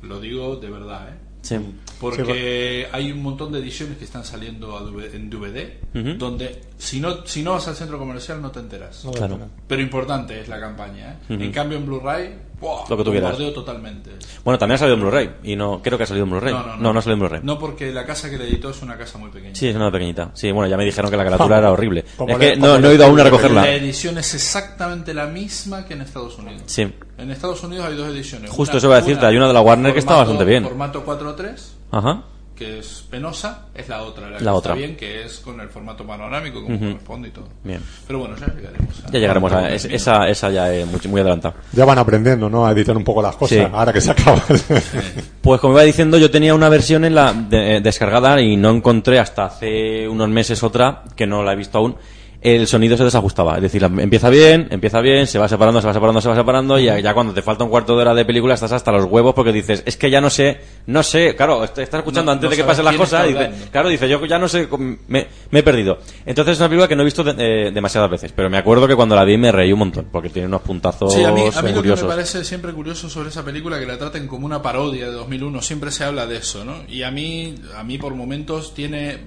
[0.04, 1.14] Lo digo de verdad, ¿eh?
[1.42, 1.58] Sí.
[2.00, 6.18] Porque hay un montón de ediciones que están saliendo DVD en DVD, Ujú.
[6.18, 9.04] donde si no, si no vas al centro comercial no te enteras.
[9.06, 9.40] No, Claro.
[9.68, 11.14] Pero importante es la campaña.
[11.30, 11.34] ¿eh?
[11.34, 12.84] En cambio en Blu-ray, ¡buah!
[12.90, 13.38] Lo que tú quieras.
[13.54, 14.12] totalmente.
[14.44, 16.54] Bueno, también ha salido en Blu-ray, y no, creo que ha salido en Blu-ray.
[16.54, 17.00] No, no, no.
[17.00, 17.42] ha salido en Blu-ray.
[17.44, 19.56] No, porque la casa que le editó es una casa muy pequeña.
[19.56, 20.32] Sí, es una pequeñita.
[20.34, 22.04] Sí, bueno, ya me dijeron que la criatura era horrible.
[22.28, 23.62] Es le- que no, no he ido aún a recogerla.
[23.62, 26.64] La edición es exactamente la misma que en Estados Unidos.
[26.66, 26.92] Sí.
[27.18, 28.50] En Estados Unidos hay dos ediciones.
[28.52, 30.64] Justo eso iba a decirte, hay una de la Warner que está formato- bastante bien.
[30.64, 31.62] Formato 4.3,
[31.94, 32.24] Ajá.
[32.56, 34.30] que es penosa, es la otra.
[34.30, 34.74] La, que La está otra.
[34.76, 37.48] bien, que es con el formato panorámico, como corresponde y todo.
[37.64, 37.82] Bien.
[38.06, 39.12] Pero bueno, ya llegaremos a...
[39.12, 41.56] Ya llegaremos a es- esa, esa ya es muy, muy adelantada.
[41.72, 42.66] Ya van aprendiendo, ¿no?
[42.66, 43.58] A editar un poco las cosas.
[43.58, 43.64] Sí.
[43.74, 44.42] Ahora que se acaba.
[45.42, 48.70] Pues como iba diciendo, yo tenía una versión en la de- eh, descargada y no
[48.70, 51.96] encontré hasta hace unos meses otra, que no la he visto aún.
[52.44, 55.88] El sonido se desajustaba, es decir, la- empieza bien, empieza bien, se va separando, se
[55.88, 58.14] va separando, se va separando y ya, ya cuando te falta un cuarto de hora
[58.14, 61.36] de película estás hasta los huevos porque dices, es que ya no sé, no sé,
[61.38, 64.10] claro, est- estás escuchando No- antes no de que pasen las cosas, dice, claro, dice,
[64.10, 64.68] yo ya no sé,
[65.08, 66.00] me, me he perdido.
[66.26, 68.88] Entonces es una película que no he visto de- eh, demasiadas veces, pero me acuerdo
[68.90, 71.44] que cuando la vi me reí un montón, porque tiene unos puntazos Sí, a mí,
[71.44, 72.08] a mí lo que me curiosos.
[72.10, 75.92] parece siempre curioso sobre esa película que la traten como una parodia de 2001, siempre
[75.92, 76.76] se habla de eso, ¿no?
[76.90, 79.20] Y a mí, a mí por momentos tiene,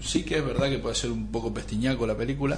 [0.00, 2.56] sí que es verdad que puede ser un poco pestiñaco la película,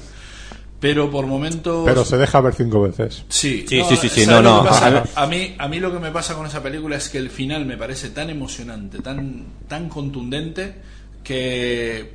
[0.79, 1.83] pero por momentos...
[1.85, 3.25] Pero se deja ver cinco veces.
[3.29, 4.65] Sí, Sí, sí, sí, sí, ¿sabes no, no.
[4.65, 5.05] pasa?
[5.15, 7.67] A mí, a mí lo que me pasa con esa película es que el final
[7.67, 10.77] me parece tan emocionante, tan, tan contundente,
[11.23, 12.15] que,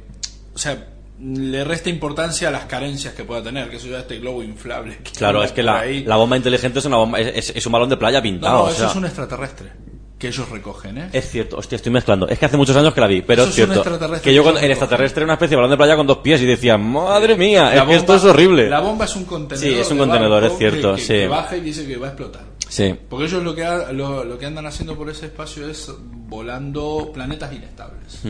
[0.53, 0.87] o sea,
[1.21, 4.97] le resta importancia a las carencias que pueda tener, que eso ya este globo inflable.
[4.97, 7.87] que Claro, es que la, la bomba inteligente es una bomba, es, es- un balón
[7.89, 8.63] de playa No, pintado.
[8.65, 9.71] no, eso sea, es un extraterrestre
[10.17, 11.09] que ellos recogen, ¿eh?
[11.11, 12.27] Es cierto, hostia, estoy mezclando.
[12.27, 13.83] Es que hace muchos años que la vi, pero Eso es cierto.
[14.21, 16.41] Que yo se el extraterrestre era una especie de balón de playa con dos pies
[16.41, 18.69] y decía, madre mía, es que esto es horrible.
[18.69, 19.73] La bomba es un contenedor.
[19.73, 21.13] Sí, es un contenedor, es cierto, que, que- sí.
[21.13, 22.43] que baja y dice que va a explotar.
[22.67, 25.91] Sí, Porque ellos lo que, ha- lo, lo que andan haciendo por ese espacio es
[26.01, 28.21] volando planetas inestables,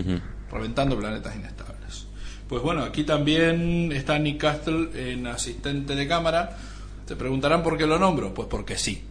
[0.52, 2.08] reventando planetas inestables.
[2.48, 6.56] Pues bueno, aquí también está Nick Castle en asistente de cámara.
[7.08, 8.34] Te preguntarán por qué lo nombro.
[8.36, 9.04] Pues porque sí.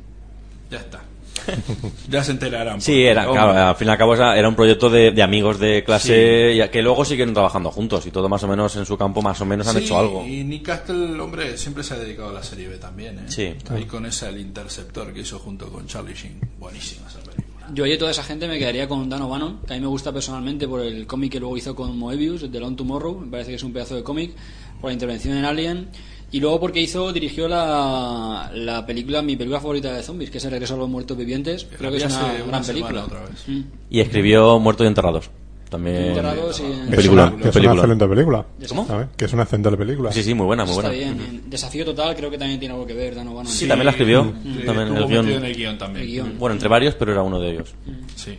[0.71, 1.03] Ya está.
[2.09, 2.81] ya se enterarán.
[2.81, 5.85] sí, era, claro, al fin y al cabo era un proyecto de, de amigos de
[5.85, 9.23] clase y que luego siguen trabajando juntos y todo más o menos en su campo
[9.23, 10.25] más o menos han Sí, hecho algo.
[10.27, 13.23] Y Nick Castle, hombre, siempre se ha dedicado a la serie B también, ¿eh?
[13.27, 13.55] Sí.
[13.71, 16.41] Ahí con ese El Interceptor que hizo junto con Charlie Sheen.
[16.59, 17.45] Buenísima esa película.
[17.73, 20.13] Yo y toda esa gente me quedaría con Dan O'Bannon, que a mí me gusta
[20.13, 23.57] personalmente por el cómic que luego hizo con Moebius, The Long Tomorrow, me parece que
[23.57, 24.35] es un pedazo de cómic,
[24.81, 25.89] por la intervención en Alien,
[26.37, 30.45] y luego porque hizo, dirigió la, la película, mi película favorita de zombies, que es
[30.45, 33.05] El regreso a los muertos vivientes, creo que es una una gran película.
[33.05, 33.45] otra vez.
[33.47, 33.61] Mm.
[33.91, 35.31] Y escribió Muertos y Enterrados.
[35.71, 35.97] También.
[36.09, 37.73] Enterrados y- es película, una- que es una película.
[37.75, 38.47] excelente película.
[38.69, 38.87] ¿Cómo?
[38.87, 39.07] ¿sabes?
[39.17, 40.13] Que es una excelente película.
[40.13, 41.05] Sí, sí, muy buena, muy Está buena.
[41.13, 41.21] bien.
[41.45, 43.53] En Desafío Total creo que también tiene algo que ver Dan O'Bannon.
[43.53, 44.21] Sí, también la escribió.
[44.23, 45.29] eh, También el guion.
[45.29, 46.05] en el guion también.
[46.05, 46.39] El guion.
[46.39, 47.75] Bueno, entre varios, pero era uno de ellos.
[48.17, 48.39] Sí.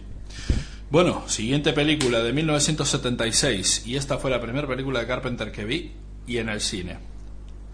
[0.90, 3.84] Bueno, siguiente película de 1976.
[3.86, 5.92] Y esta fue la primera película de Carpenter que vi
[6.28, 6.98] y en el cine.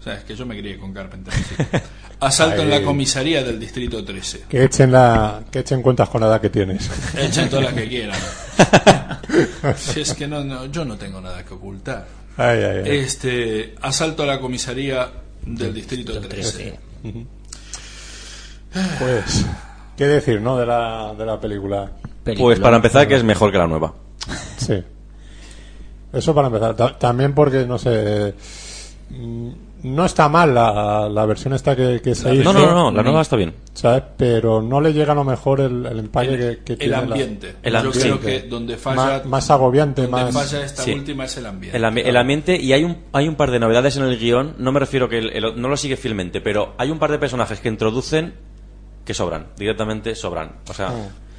[0.02, 1.32] O sea, es que yo me crié con Carpenter.
[1.32, 1.54] sí.
[2.20, 4.46] Asalto en la comisaría del Distrito 13.
[4.48, 6.90] Que echen, la, que echen cuentas con la edad que tienes.
[7.16, 8.18] Echen todas las que quieran.
[9.76, 12.06] Si es que no, no, yo no tengo nada que ocultar.
[12.36, 12.98] Ay, ay, ay.
[12.98, 15.08] Este, asalto a la comisaría
[15.46, 16.78] del Distrito 13.
[18.98, 19.46] Pues,
[19.96, 20.56] ¿qué decir, no?
[20.58, 21.92] De la, de la película.
[22.38, 23.94] Pues para empezar, que es mejor que la nueva.
[24.58, 24.82] Sí.
[26.12, 26.76] Eso para empezar.
[26.76, 28.34] Ta- también porque, no sé.
[29.10, 29.50] mm,
[29.84, 32.44] No está mal la, la versión esta que, que se hizo.
[32.44, 33.52] No, no, no, no, la nueva está bien.
[33.74, 34.02] ¿sabes?
[34.16, 36.98] Pero no le llega a lo mejor el, el empaque que, que El tiene la-
[36.98, 37.56] ambiente.
[37.62, 38.00] El yo ambiente.
[38.00, 40.34] creo que donde falla, más, más agobiante, donde más.
[40.34, 40.92] falla esta Sí.
[40.92, 41.76] última es el ambiente.
[41.76, 44.54] El, ambi- el ambiente, y hay un, hay un par de novedades en el guion,
[44.58, 47.18] no me refiero que el- el- no lo sigue fielmente, pero hay un par de
[47.18, 48.34] personajes que introducen
[49.04, 50.52] que sobran, directamente sobran.
[50.68, 50.92] O sea,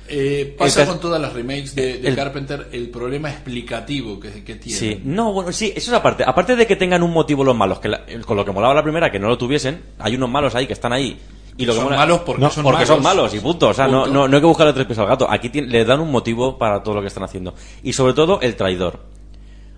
[0.09, 4.55] Eh, pasa con todas las remakes de, de el- Carpenter el problema explicativo que, que
[4.55, 4.77] tiene.
[4.77, 6.23] sí, no, bueno, sí, eso es aparte.
[6.25, 8.83] Aparte de que tengan un motivo los malos, que la- con lo que molaba la
[8.83, 11.17] primera, que no lo tuviesen, hay unos malos ahí que están ahí.
[11.55, 12.87] Y lo que son mola- malos porque No, son porque malos.
[12.89, 13.69] son malos y punto.
[13.69, 15.25] O sea, no, no, no hay que buscarle tres pies al gato.
[15.29, 17.53] Aquí tiene- le dan un motivo para todo lo que están haciendo.
[17.83, 18.99] Y sobre todo, el traidor.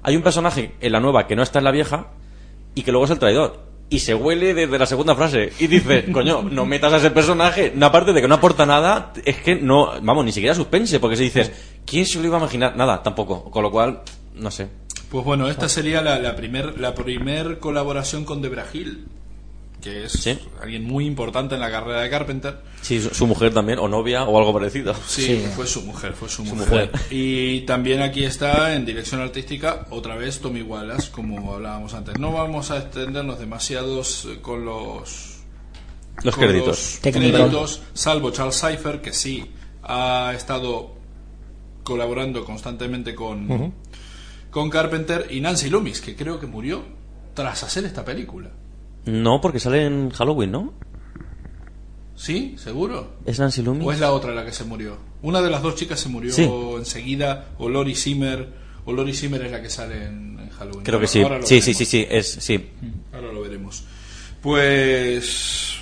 [0.01, 2.07] Hay un personaje en la nueva que no está en la vieja
[2.76, 3.64] y que luego es el traidor.
[3.90, 5.54] Y se huele desde la segunda frase.
[5.60, 7.72] Y dice, coño, no metas a ese personaje.
[7.76, 11.00] No, aparte de que no aporta nada, es que no, vamos, ni siquiera suspense.
[11.00, 11.52] Porque si dices,
[11.86, 12.76] ¿quién se lo iba a imaginar?
[12.76, 13.50] Nada, tampoco.
[13.52, 14.02] Con lo cual,
[14.34, 14.70] no sé.
[15.10, 19.06] Pues bueno, esta sería la, la primer, la primer colaboración con Debra Hill,
[19.86, 20.36] que es Sí.
[20.60, 22.58] alguien muy importante en la carrera de Carpenter.
[22.82, 24.96] Sí, su, mujer también, o novia, o algo parecido.
[25.08, 26.90] Sí, fue su mujer, fue su, mujer.
[26.90, 26.92] mujer.
[27.12, 32.18] Y también aquí está en dirección artística otra vez Tommy Wallace, como hablábamos antes.
[32.18, 35.36] No vamos a extendernos demasiados eh, con los
[36.24, 36.68] Los con créditos.
[36.68, 37.38] los Técnicos.
[37.40, 39.46] créditos, salvo Charles Cypher, que sí
[39.84, 40.96] ha estado
[41.84, 43.72] colaborando constantemente con,
[44.50, 46.84] con Carpenter, y Nancy Loomis, que creo que murió
[47.36, 48.50] tras hacer esta película.
[49.06, 50.74] No, porque sale en Halloween, ¿no?
[52.16, 52.56] ¿Sí?
[52.58, 53.18] ¿Seguro?
[53.26, 53.86] ¿Es Nancy Loomis?
[53.86, 54.97] ¿O es la otra la que se murió?
[55.22, 56.49] Una de las dos chicas se murió Sí.
[56.78, 58.47] enseguida, o Lori Zimmer,
[58.86, 60.84] o Lori Zimmer es la que sale en, en Halloween.
[60.84, 61.24] Creo que sí.
[61.43, 62.70] Sí, sí, sí, sí, es, sí.
[63.14, 63.84] Ahora lo veremos.
[64.41, 65.78] Pues.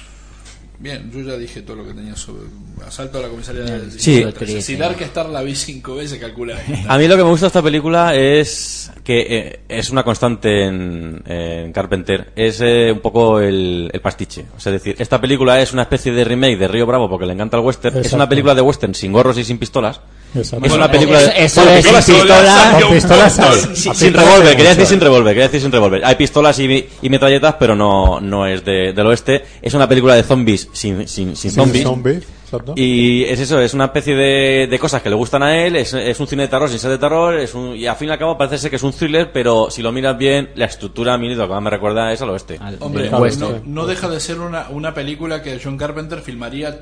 [0.84, 2.42] Bien, yo ya dije todo lo que tenía sobre
[2.86, 4.16] Asalto a la comisaría del Sí.
[4.16, 4.62] Distrito 13.
[4.62, 6.58] Si Dark Star la vi cinco veces, calcula.
[6.90, 10.66] A mí lo que me gusta de esta película es que eh, es una constante
[10.66, 12.34] en, en Carpenter.
[12.36, 14.46] Es eh, un poco el, el pastiche.
[14.58, 17.28] O sea, es decir, esta película es una especie de remake de Río Bravo porque
[17.28, 18.00] le encanta el western.
[18.00, 20.02] Es una película de western sin gorros y sin pistolas.
[20.36, 20.66] Exacto.
[20.66, 21.44] Es Bueno, una película de...
[21.46, 22.78] eso es sin pistola.
[22.82, 26.06] Con pistolas sin pistolas revólver, quería decir sin revólver, quería decir sin revólver.
[26.06, 29.44] Hay pistolas y, y metralletas, pero no, no es de- del oeste.
[29.62, 31.84] Es una película de zombies sin, sin, sin zombies.
[32.76, 35.92] Y es eso, es una especie de, de cosas que le gustan a él, es,
[35.96, 38.12] es un cine de terror sin ser de terror, es un, y al fin y
[38.12, 41.16] al cabo parece ser que es un thriller, pero si lo miras bien, la estructura
[41.16, 42.60] a mí lo que más me recuerda es al oeste.
[42.62, 43.10] Al- Hombre,
[43.40, 46.82] no, no deja de ser una, una película que John Carpenter filmaría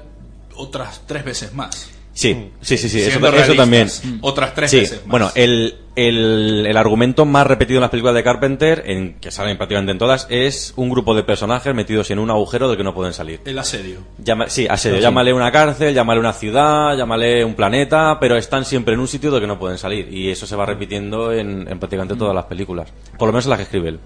[0.58, 1.90] otras tres veces más.
[2.14, 3.88] Sí, sí, sí, sí, eso, también.
[3.88, 5.08] realistas, Otras tres Sí, veces más.
[5.12, 9.56] bueno, el, el, el argumento más repetido en las películas de Carpenter, en, que salen
[9.58, 12.94] prácticamente en todas, es un grupo de personajes metidos en un agujero del que no
[12.94, 13.40] pueden salir.
[13.46, 14.00] El asedio.
[14.18, 15.00] Llama- sí, asedio.
[15.00, 19.32] Llámale una cárcel, llámale una ciudad, llámale un planeta, pero están siempre en un sitio
[19.32, 20.14] del que no pueden salir.
[20.14, 22.90] Y eso se va repitiendo en, en prácticamente todas las películas.
[23.18, 24.00] Por lo menos en las que escribe él.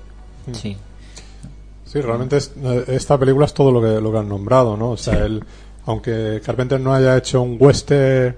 [0.51, 0.77] Sí.
[1.85, 4.91] Sí, realmente es- eh, esta película es todo lo que, lo que han nombrado, ¿no?
[4.91, 5.43] O sea, él,
[5.86, 8.36] aunque Carpenter no haya hecho un western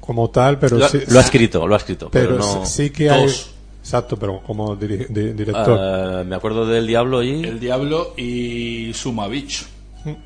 [0.00, 2.08] como tal, pero Lo, ha- sí, lo ha escrito, lo ha escrito.
[2.10, 2.64] Pero, pero no...
[2.66, 3.24] sí que hay...
[3.26, 3.50] Dos.
[3.80, 5.78] Exacto, pero como diri- di- director.
[5.80, 7.42] Eh, me acuerdo del Diablo y...
[7.44, 9.64] El Diablo y Suma Beach.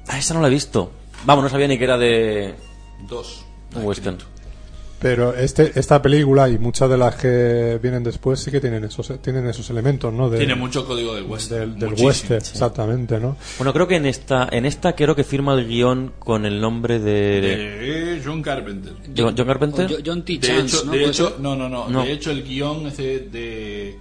[0.09, 0.91] Ah, esa no la he visto.
[1.25, 2.55] Vamos, no sabía ni que era de
[3.09, 3.45] Dos.
[3.77, 4.19] un western.
[5.03, 9.13] Pero este, esta película y muchas de las que vienen después sí que tienen esos,
[9.21, 10.31] tienen esos elementos, ¿no?
[10.31, 11.79] De- Tiene mucho código del western.
[11.79, 13.37] del, del western, exactamente, ¿no?
[13.59, 17.01] Bueno, creo que en esta, en esta creo que firma el guion con el nombre
[17.01, 18.93] de, De John Carpenter.
[19.17, 20.03] John, John Carpenter.
[20.07, 20.35] John T.
[20.35, 20.93] De Chance, hecho, ¿no?
[20.93, 22.05] de ¿Puede hecho no, no, no, No.
[22.05, 23.99] De hecho, el guion es de, de,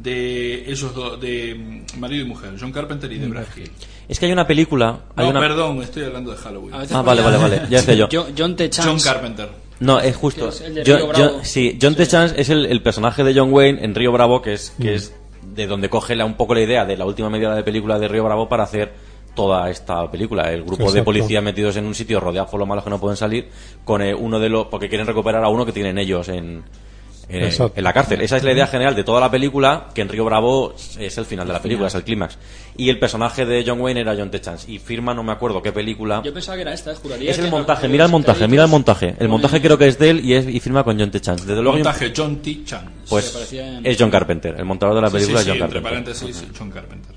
[0.00, 1.54] de ellos dos, de
[1.94, 3.70] mm, marido y mujer, John Carpenter y Debra Hill.
[4.08, 5.00] Es que hay una película.
[5.16, 5.40] Hay No, una...
[5.40, 6.74] perdón, estoy hablando de Halloween.
[6.74, 8.08] Ah, vale, vale, vale, ya sé yo.
[8.10, 8.70] John, John T.
[8.70, 8.88] Chance.
[8.88, 9.48] John Carpenter.
[9.80, 10.48] No, es justo.
[10.48, 11.30] Es el de John- Río Bravo.
[11.36, 12.06] John- sí, John T.
[12.06, 15.14] Chance es el, el personaje de John Wayne en Río Bravo, que es, que es
[15.54, 17.98] de donde coge la- un poco la idea de la última media hora de película
[17.98, 18.92] de Río Bravo para hacer
[19.34, 20.52] toda esta película.
[20.52, 23.16] El grupo de policías metidos en un sitio rodeados por los malos que no pueden
[23.16, 23.48] salir,
[23.84, 24.66] con eh, uno de los.
[24.66, 26.64] porque quieren recuperar a uno que tienen ellos en.
[27.28, 28.20] En- en la cárcel.
[28.22, 31.24] Esa es la idea general de toda la película, que en Río Bravo es el
[31.26, 32.38] final de la película, es el clímax.
[32.76, 34.40] Y el personaje de John Wayne era John T.
[34.40, 34.70] Chance.
[34.70, 36.22] Y firma, no me acuerdo qué película.
[36.24, 37.30] Yo pensaba que era esta, juraría.
[37.30, 39.14] Es que el montaje, mira el montaje, mira el montaje.
[39.18, 41.20] El montaje creo que es de él y, es, y firma con John T.
[41.20, 41.44] Chance.
[41.44, 42.64] Desde luego Montaje John T.
[42.64, 42.88] Chance.
[43.08, 43.52] pues
[43.84, 46.14] es John Carpenter, el montador de la Sí, sí, película sí, es John entre Carpenter.
[46.14, 47.14] paréntesis, John Carpenter.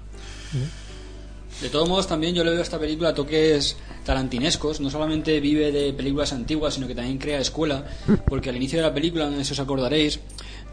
[1.62, 4.80] De todos modos, también yo le veo a esta película toques tarantinescos.
[4.80, 7.86] No solamente vive de películas antiguas, sino que también crea escuela.
[8.28, 10.20] Porque al inicio de la película, no sé si os acordaréis,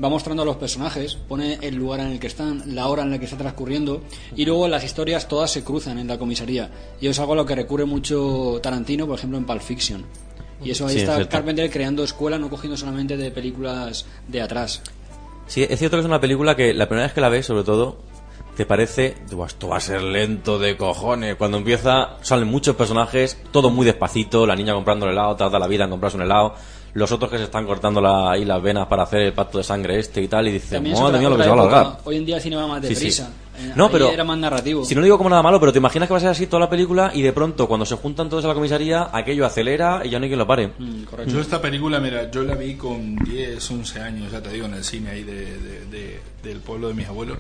[0.03, 3.11] va mostrando a los personajes, pone el lugar en el que están, la hora en
[3.11, 4.03] la que está transcurriendo,
[4.35, 6.71] y luego las historias todas se cruzan en la comisaría.
[7.01, 10.07] Y es algo a lo que recurre mucho Tarantino, por ejemplo, en Pulp Fiction.
[10.65, 11.29] Y eso ahí Sí, está.
[11.29, 14.83] Carpenter creando escuela, no cogiendo solamente de películas de atrás.
[15.47, 17.65] Sí, es cierto que es una película que la primera vez que la ves, sobre
[17.65, 17.99] todo,
[18.59, 21.37] te parece, "Buah, esto va a ser lento de cojones.
[21.37, 25.69] Cuando empieza, salen muchos personajes, todo muy despacito, la niña comprando el helado, tarda la
[25.69, 26.57] vida en comprarse un helado,
[26.93, 29.65] los otros que se están cortando la, ahí las venas para hacer el pacto de
[29.65, 31.99] sangre este y tal, y es madre mía, lo que se va a alargar.
[32.03, 33.23] Hoy en día el cine va más Sí, sí.
[33.75, 34.85] No, ahí pero era más narrativo.
[34.85, 36.47] Si no lo digo como nada malo, pero te imaginas que va a ser así
[36.47, 40.03] toda la película y de pronto cuando se juntan todos a la comisaría, aquello acelera
[40.05, 40.73] y ya no hay quien lo pare.
[40.79, 41.33] Mm, correcto.
[41.33, 44.75] Yo esta película, mira, yo la vi con 10, 11 años, ya te digo, en
[44.75, 47.39] el cine ahí de, de- de- del pueblo de mis abuelos.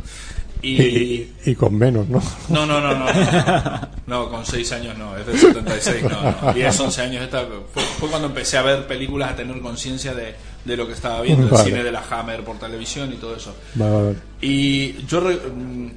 [0.60, 0.82] Y...
[0.82, 2.20] Y, y con menos, ¿no?
[2.48, 6.34] No, no, no, no, no, no, No, con 6 años no, es del 76, no,
[6.48, 6.52] no.
[6.52, 10.34] 10, 11 años, esta, fue, fue cuando empecé a ver películas, a tener conciencia de,
[10.64, 13.54] de lo que estaba viendo, el cine de la Hammer por televisión y todo eso.
[13.76, 14.16] Vale, vale.
[14.40, 15.90] Y yo re- mm,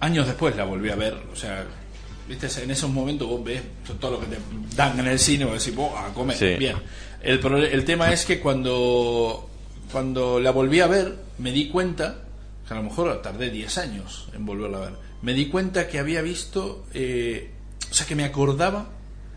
[0.00, 1.64] años después la volví a ver, o sea,
[2.28, 3.62] viste, en esos momentos vos ves
[4.00, 4.38] todo lo que te
[4.76, 6.54] dan en el cine, vos decís, vos, a comer, Sí.
[6.58, 6.76] bien.
[7.22, 9.48] El, el tema es que cuando,
[9.92, 12.22] cuando la volví a ver, me di cuenta,
[12.66, 14.92] que a lo mejor tardé 10 años en volverla a ver,
[15.22, 17.50] me di cuenta que había visto, eh,
[17.90, 18.88] o sea, que me acordaba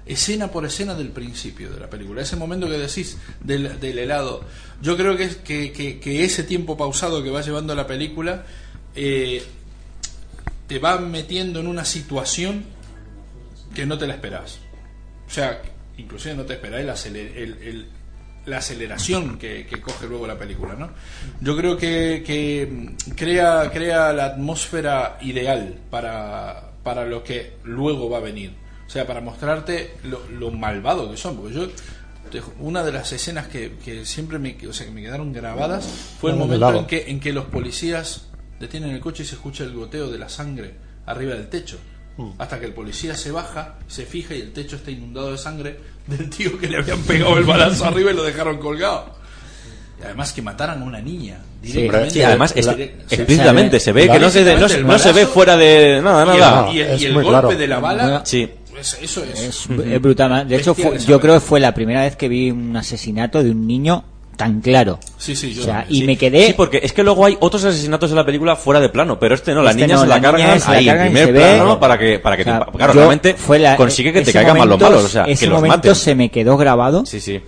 [0.06, 2.22] escena por escena del principio de la película.
[2.22, 4.44] Ese momento que decís del, del helado.
[4.82, 8.44] Yo creo que, que, que- que ese tiempo pausado que va llevando la película
[8.96, 9.44] eh,
[10.68, 12.64] te va metiendo en una situación
[13.74, 14.60] que no te la esperas.
[15.28, 15.62] O sea,
[15.98, 17.88] inclusive no te esperás el, aceler- el- el-
[18.46, 20.90] la aceleración que, que coge luego la película, ¿no?
[21.40, 28.18] Yo creo que, que crea, crea la atmósfera ideal para, para lo que luego va
[28.18, 28.54] a venir.
[28.86, 31.38] O sea, para mostrarte lo, lo malvado que son.
[31.38, 31.68] Porque yo,
[32.60, 35.86] una de las escenas que, que siempre me, o sea, que me quedaron grabadas
[36.20, 38.28] fue el momento en que, en que los policías
[38.60, 40.74] detienen el coche y se escucha el goteo de la sangre
[41.06, 41.78] arriba del techo.
[42.38, 45.80] Hasta que el policía se baja, se fija y el techo está inundado de sangre
[46.06, 49.16] del tío que le habían pegado el balazo arriba y lo dejaron colgado.
[50.00, 52.14] Y además que mataran a una niña directamente.
[52.14, 55.26] Sí, además, es- explícitamente se ve que no se, no, se- el no se ve
[55.26, 56.72] fuera de nada, y el- nada.
[56.74, 57.50] Y el, y el golpe claro.
[57.50, 58.48] de la bala, Sí.
[58.70, 59.40] pues eso es.
[59.42, 60.48] Es, es brutal.
[60.48, 63.50] De hecho, fue- yo creo que fue la primera vez que vi un asesinato de
[63.52, 64.04] un niño
[64.36, 65.00] tan claro.
[65.18, 66.04] Sí, sí, yo O sea, y sí.
[66.06, 66.48] me quedé.
[66.48, 69.36] Sí, porque es que luego hay otros asesinatos en la película fuera de plano, pero
[69.36, 71.06] este no, la Este niña no, se la, la niña cargan se la ahí cargan
[71.08, 73.76] primer se ve- plano para que, para que O sea, te, claro, realmente fue la-
[73.76, 75.96] consigue que te caigan mal los malos, o sea, ese que los momento maten.
[75.96, 77.40] se me quedó grabado, Sí, sí.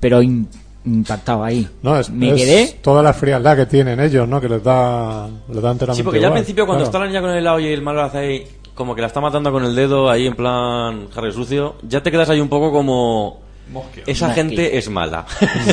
[0.00, 0.48] pero in-
[0.84, 1.68] impactado ahí.
[1.82, 2.78] No, es, me es quedé.
[2.82, 4.40] toda la frialdad que tienen ellos, ¿no?
[4.40, 6.88] Que les da, les da enteramente Sí, porque ya al principio cuando claro.
[6.88, 9.20] está la niña con el helado y el malo hace ahí, como que la está
[9.20, 12.72] matando con el dedo ahí en plan Harry sucio, ya te quedas ahí un poco
[12.72, 13.41] como...
[13.70, 14.10] Mosqueado.
[14.10, 15.24] Esa gente es mala.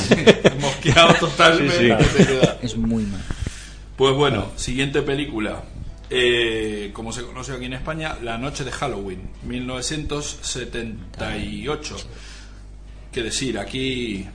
[0.61, 1.97] Mosqueado totalmente.
[2.17, 2.23] Sí.
[2.61, 3.21] Es muy mal.
[3.95, 5.63] Pues bueno, siguiente película.
[6.09, 11.97] Eh, como se conoce aquí en España, La Noche de Halloween, 1978.
[13.11, 13.57] ¿Qué decir?
[13.59, 14.25] Aquí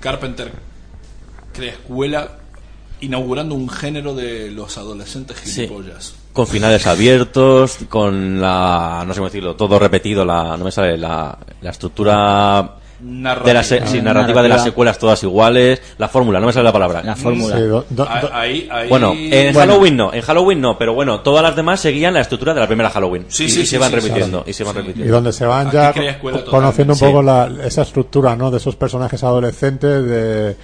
[0.00, 0.50] Carpenter
[1.52, 2.38] crea escuela
[3.00, 5.68] inaugurando un género de los adolescentes Sí.
[6.34, 9.04] Con finales abiertos, con la...
[9.06, 12.74] no sé cómo decirlo, todo repetido, la no me sale, la, la estructura...
[13.06, 13.48] Narrativa.
[13.48, 16.64] De la se- sí, narrativa de las secuelas todas iguales, la fórmula, no me sale
[16.64, 17.02] la palabra.
[17.02, 17.54] La fórmula.
[17.56, 19.58] Sí, do- do- Ah, do- Ahí, ahí- Bueno, en Bueno.
[19.72, 22.66] Halloween no, en Halloween no, pero bueno, todas las demás seguían la estructura de la
[22.66, 23.26] primera Halloween.
[23.28, 24.78] Sí, y, sí, y sí, se van sí, repitiendo, y se van Sí.
[24.78, 25.14] y repitiendo.
[25.16, 25.92] donde se van ya
[26.48, 27.04] conociendo un sí.
[27.04, 28.50] poco la, esa estructura, ¿no?
[28.50, 30.56] De esos personajes adolescentes, de,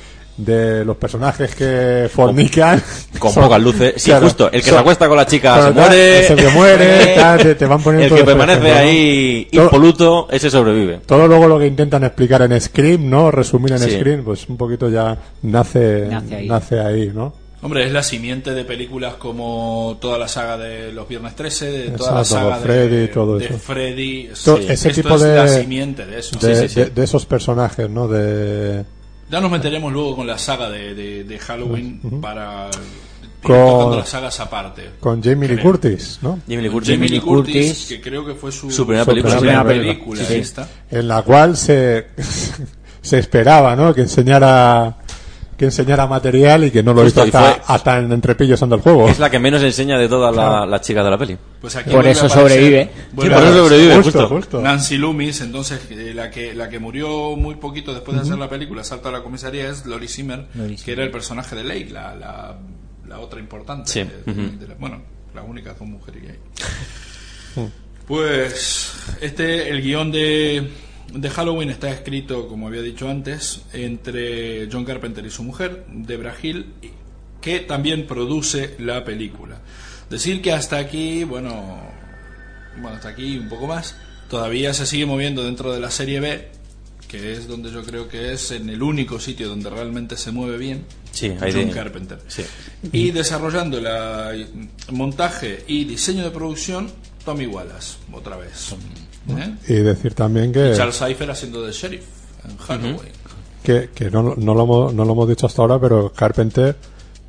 [0.44, 2.82] de los personajes que fornican.
[3.18, 3.94] Con Son- pocas luces.
[3.96, 6.26] Sí, claro, justo, el que son- se acuesta con la chica se muere.
[6.28, 8.80] El que muere, tal, te, te van poniendo El que permanece ejemplo, ¿no?
[8.88, 11.00] ahí Todo- impoluto, ese sobrevive.
[11.06, 13.30] Todo luego lo que intentan explicar en Scream, ¿no?
[13.30, 13.90] Resumir en Sí.
[13.98, 16.48] Scream, pues un poquito ya nace, Nace ahí.
[16.48, 17.34] nace ahí, ¿no?
[17.62, 21.90] Hombre, es la simiente de películas como toda la saga de los Viernes 13, de
[21.90, 23.58] toda Exacto, la saga Freddy, de, todo de eso.
[23.58, 24.30] Freddy.
[24.32, 26.38] Sí, ese esto tipo es de- la simiente de eso.
[26.38, 26.80] de, Sí, sí, sí.
[26.80, 28.08] de- de esos personajes, ¿no?
[28.08, 28.82] De
[29.30, 32.68] Ya nos meteremos luego con la saga de, de- de Halloween para
[33.42, 34.90] Con- las sagas aparte.
[35.00, 35.70] con Jamie Lee Creo.
[35.70, 36.40] Curtis, ¿no?
[36.48, 36.90] Jamie Lee Curtis.
[36.94, 37.86] Jamie Lee Lee Curtis, Curtis.
[37.88, 39.38] que creo que fue su, Su primera Su película.
[39.38, 40.34] primera película, Sí.
[40.34, 40.68] esta.
[40.90, 42.08] En la cual se
[43.02, 43.94] se esperaba, ¿no?
[43.94, 44.96] Que enseñara
[45.56, 48.76] que enseñara material y que no lo Justo, hizo hasta, fue- hasta en entrepillos ando
[48.76, 49.08] el juego.
[49.08, 51.36] Es la que menos enseña de todas la- las chicas de la peli.
[51.60, 52.90] Pues aquí Por eso aparecer- sobrevive.
[53.14, 54.28] por eso sobrevive, justo, justo.
[54.28, 54.60] justo.
[54.62, 58.48] Nancy Loomis, entonces eh, la que la que murió muy poquito después de hacer la
[58.48, 61.84] película, salta a la comisaría, es Lori Zimmer, Lori que era el personaje de Lei,
[61.90, 62.58] la, la,
[63.06, 63.90] la otra importante.
[63.90, 65.02] Sí, de- de la- bueno,
[65.34, 67.70] las únicas dos mujeres que hay.
[68.06, 70.68] Pues este, el guion de,
[71.12, 76.34] de Halloween está escrito, como había dicho antes, entre John Carpenter y su mujer, Debra
[76.42, 76.66] Hill,
[77.40, 79.58] que también produce la película.
[80.10, 81.78] Decir que hasta aquí, bueno,
[82.80, 83.94] bueno, hasta aquí un poco más,
[84.28, 86.48] todavía se sigue moviendo dentro de la serie B,
[87.08, 90.58] que es donde yo creo que es en el único sitio donde realmente se mueve
[90.58, 90.84] bien.
[91.12, 92.18] Sí, hay John de- Carpenter.
[92.28, 92.44] Sí.
[92.92, 94.46] Y desarrollando el
[94.90, 96.90] montaje y diseño de producción,
[97.24, 98.74] Tommy Wallace, otra vez.
[99.28, 99.54] ¿Eh?
[99.68, 102.04] Y decir también que, Charles Cypher haciendo de sheriff
[102.48, 102.98] en Halloween.
[103.62, 106.76] que, que no, no, lo hemos, no lo hemos dicho hasta ahora, pero Carpenter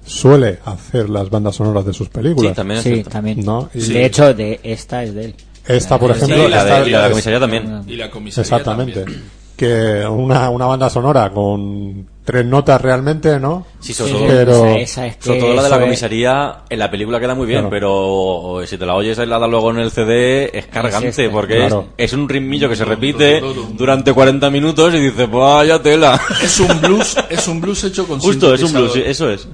[0.06, 2.52] suele hacer las bandas sonoras de sus películas.
[2.52, 3.44] Sí, también es Sí, también.
[3.46, 5.36] No, y- De hecho, de esta es de él.
[5.68, 7.84] Esta, por Sí, ejemplo, Y la, esta- de, y la de la es- comisaría también.
[7.88, 9.00] Y la comisaría Exactamente.
[9.04, 9.42] también.
[9.56, 13.68] Que una, una banda sonora con tres notas realmente, ¿no?
[13.80, 15.82] Sí, sobre Sí, todo, pero- esa, esa es que sobre todo la de la es-
[15.84, 17.70] comisaría, en la película queda muy bien, Claro.
[17.70, 21.86] pero si te la oyes aislada luego en el CD es cargante, este, porque claro.
[21.96, 23.40] es, es un ritmillo que se repite
[23.74, 26.20] durante 40 minutos y dices, vaya tela.
[26.42, 29.48] Es un blues, es un blues hecho con Justo, es un blues, sí, eso es.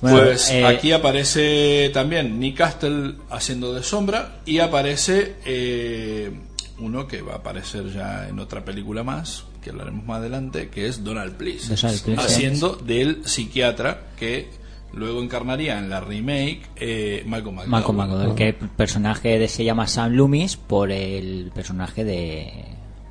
[0.00, 6.30] Bueno, Pues eh, aquí aparece también Nick Castle haciendo de sombra y aparece eh,
[6.78, 10.86] uno que va a aparecer ya en otra película más, que hablaremos más adelante, que
[10.86, 12.34] es Donald Pleasence, Donald Pleasence.
[12.34, 14.48] haciendo del psiquiatra que
[14.92, 17.70] luego encarnaría en la remake eh, Malcolm McDowell.
[17.70, 22.64] Malcolm McDowell, que el personaje de, se llama Sam Loomis por el personaje de,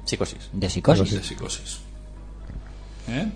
[0.05, 0.49] Psicosis.
[0.53, 1.11] de Psicosis.
[1.11, 1.79] de psicosis.
[3.09, 3.27] ¿Eh?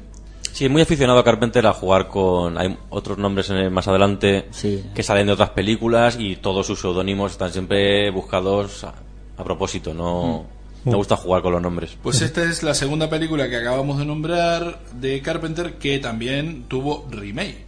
[0.53, 2.57] Sí, muy aficionado a Carpenter a jugar con.
[2.57, 4.83] Hay otros nombres en el- más adelante Sí.
[4.93, 8.93] que salen de otras películas y todos sus seudónimos están siempre buscados a,
[9.37, 9.93] a propósito.
[9.93, 10.45] No
[10.83, 11.97] me gusta jugar con los nombres.
[12.03, 17.07] Pues esta es la segunda película que acabamos de nombrar de Carpenter que también tuvo
[17.09, 17.67] remake.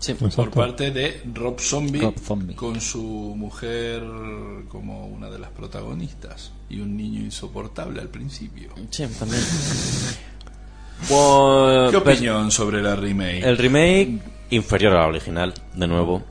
[0.00, 0.12] Sí.
[0.12, 0.50] por Exacto.
[0.50, 2.54] parte de Rob Zombie, Rob Zombie.
[2.54, 4.02] con su mujer
[4.68, 8.68] como una de las protagonistas y un niño insoportable al principio.
[8.90, 9.40] Sí, también.
[11.08, 13.42] Pues, ¿Qué pues, opinión sobre la remake?
[13.44, 14.18] el remake
[14.50, 16.22] inferior a la original, de nuevo.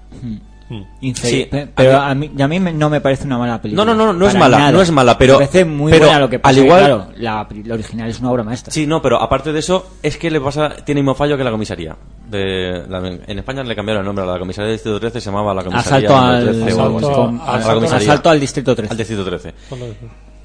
[1.02, 3.62] Inferi- Sí, pe- a pero a mí, a mí me- no me parece una mala
[3.62, 3.86] película.
[3.86, 4.72] No, no, no, no es mala, nada.
[4.72, 6.50] no es mala, pero- Me parece muy pero buena lo que pasa.
[6.50, 8.74] al que, igual- claro, la, la original es una obra maestra.
[8.74, 11.44] Sí, no, pero aparte de eso, es que le pasa, tiene el mismo fallo que
[11.44, 11.96] la comisaría.
[12.28, 15.26] De, la- en España le cambiaron el nombre a la comisaría del Distrito 13, se
[15.30, 17.06] llamaba la comisaría Asalto al, número 13 o algo así.
[17.08, 18.92] Asalto- la asalto al distrito 13.
[18.92, 19.54] Al Distrito 13.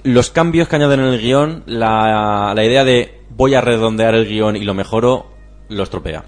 [0.03, 4.27] Los cambios que añaden en el guion, la, la idea de voy a redondear el
[4.27, 5.27] guion y lo mejoro,
[5.71, 6.25] lo estropea.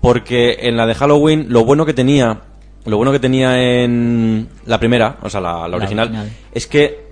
[0.00, 2.40] Porque en la de Halloween, lo bueno que tenía,
[2.86, 6.30] lo bueno que tenía en la primera, o sea, la, la original, original.
[6.52, 7.02] es que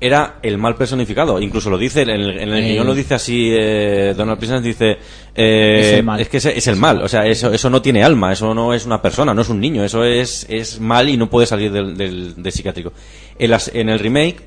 [0.00, 1.40] era el mal personificado.
[1.40, 2.72] Incluso lo dice, en el, en el Eh.
[2.72, 4.98] guion lo dice así, eh, Donald Pleasence dice,
[5.34, 6.26] eh, Es el mal.
[6.28, 7.02] que es, es el mal.
[7.02, 9.60] O sea, eso, eso no tiene alma, eso no es una persona, no es un
[9.60, 12.92] niño, eso es, es mal y no puede salir del, del, del psiquiátrico.
[13.38, 14.42] En, las- en el remake,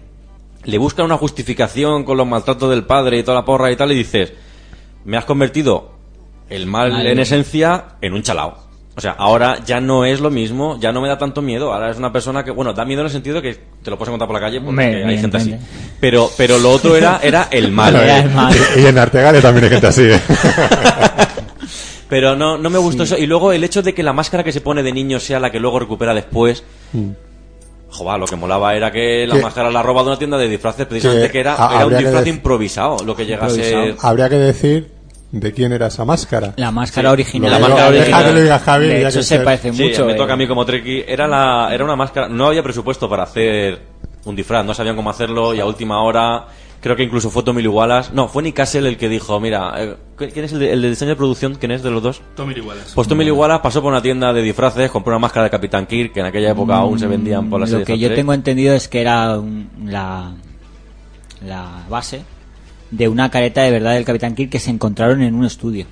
[0.65, 3.91] le buscan una justificación con los maltratos del padre y toda la porra y tal,
[3.91, 4.33] y dices,
[5.07, 5.93] me has convertido
[6.49, 8.67] el mal en esencia en un chalao.
[8.95, 11.71] O sea, ahora ya no es lo mismo, ya no me da tanto miedo.
[11.71, 13.53] Ahora es una persona que, bueno, da miedo en el sentido que
[13.83, 15.55] te lo puedes encontrar por la calle porque hay gente así.
[15.99, 17.95] Pero, pero lo otro era, era el mal.
[17.95, 18.55] Era el mal.
[18.75, 20.01] Y, y en Artegale también hay gente así.
[20.03, 20.19] ¿eh?
[22.09, 23.17] Pero no, no me gustó eso.
[23.17, 25.51] Y luego el hecho de que la máscara que se pone de niño sea la
[25.51, 26.63] que luego recupera después.
[27.89, 29.37] Joder, lo que molaba era que la Mm.
[29.37, 31.97] Que- máscara la roba de una tienda de disfraces, precisamente Que que, era, era un
[31.97, 33.65] disfraz improvisado, lo que llega a ser.
[33.73, 34.07] Improvisado.
[34.09, 34.91] Habría que decir
[35.31, 36.53] de quién era esa máscara.
[36.57, 37.13] La máscara Sí.
[37.13, 37.51] original.
[37.51, 38.19] La Lo máscara digo- original.
[38.23, 38.87] Deja que lo diga Javi.
[38.87, 40.05] de ya hecho, que se parece Sí, mucho.
[40.05, 40.15] me eh.
[40.15, 41.03] toca a mí como Treki.
[41.07, 42.29] Era, la, era una máscara.
[42.29, 43.81] No había presupuesto para hacer
[44.25, 46.45] un disfraz, no sabían cómo hacerlo y a última hora.
[46.79, 48.11] Creo que incluso fue Tommy Lee Wallace.
[48.13, 50.89] No, fue Nick Castle el que dijo: Mira, eh, ¿quién es el de, el de
[50.91, 51.55] diseño de producción?
[51.55, 52.21] ¿Quién es de los dos?
[52.35, 52.91] Tommy Lee Wallace.
[52.93, 55.87] Pues Tommy Lee Wallace pasó por una tienda de disfraces, compró una máscara de Capitán
[55.87, 58.31] Kirk, que en aquella época aún se vendían por la Lo serie que yo tengo
[58.31, 60.33] entendido es que era un- la,
[61.45, 62.21] la base
[62.91, 65.85] de una careta de verdad del Capitán Kirk que se encontraron en un estudio.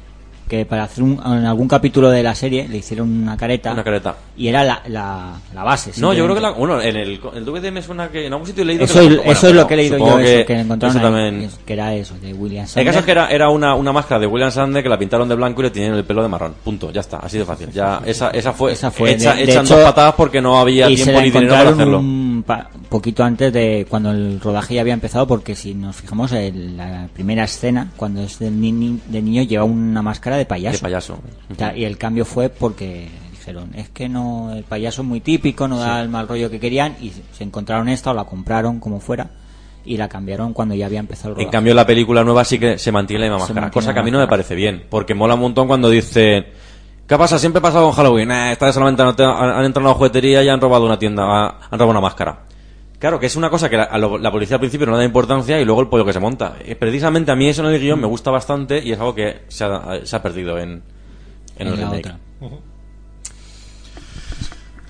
[0.48, 3.74] Que para hacer un- en algún capítulo de la serie le hicieron una careta.
[3.74, 4.16] Una careta.
[4.38, 5.92] Y era la, la, la base.
[5.98, 8.46] No, yo creo que la, bueno, en el, el DVD me suena que en algún
[8.48, 10.46] sitio he leído Eso, que bueno, eso es lo que he leído yo, supongo eso,
[10.46, 12.86] que encontraron eso ahí, también- que era eso, de William El Sandler.
[12.88, 15.36] caso es que era, era una, una máscara de William Sandler que la pintaron de
[15.36, 16.54] blanco y le tenían el pelo de marrón.
[16.64, 17.70] Punto, ya está, así de fácil.
[17.72, 20.42] Ya, esa, esa fue, Esa fue, hecha, de- de hecha en hecho, dos patadas porque
[20.42, 22.00] no había y tiempo ni dinero para hacerlo.
[22.00, 26.32] un pa- poquito antes de cuando el rodaje ya había empezado porque si nos fijamos
[26.34, 30.78] en la primera escena cuando es del ni- de niño lleva una máscara de payaso,
[30.78, 31.20] De payaso.
[31.52, 35.22] O sea, y el cambio fue porque dijeron es que no el payaso es muy
[35.22, 38.80] típico no da el mal rollo que querían y se encontraron esta o la compraron
[38.80, 39.30] como fuera
[39.86, 42.58] y la cambiaron cuando ya había empezado el En rodaje cambio, la película nueva sí
[42.58, 43.70] que se mantiene la misma máscara.
[43.72, 44.86] Cosa la que a mí no me parece bien.
[44.90, 46.46] Porque mola un montón cuando dice
[47.08, 47.38] ¿Qué pasa?
[47.38, 48.32] Siempre pasa con Halloween.
[48.32, 51.24] Eh, esta vez solamente han, han entrado a una juguetería y han robado una tienda.
[51.24, 52.45] ha- Han robado una máscara.
[53.00, 55.00] Claro, que es una cosa que la, a lo- la policía al principio no le
[55.00, 56.56] da importancia y luego el pollo que se monta.
[56.64, 59.42] Eh, precisamente a mí eso en el guion me gusta bastante y es algo que
[59.50, 60.82] se ha, se ha perdido en,
[61.58, 61.98] en el En remake.
[62.08, 62.20] otra.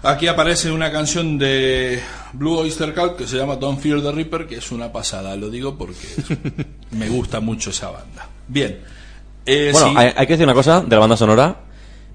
[0.04, 2.00] Aquí aparece una canción de
[2.34, 5.50] Blue Oyster Cult que se llama Don't Fear the Reaper, que es una pasada, lo
[5.50, 6.38] digo porque es-
[6.92, 8.30] me gusta mucho esa banda.
[8.48, 8.80] Bien.
[9.48, 9.94] Eh, Bueno, sí.
[9.98, 11.56] hay, hay que decir una cosa de la banda sonora.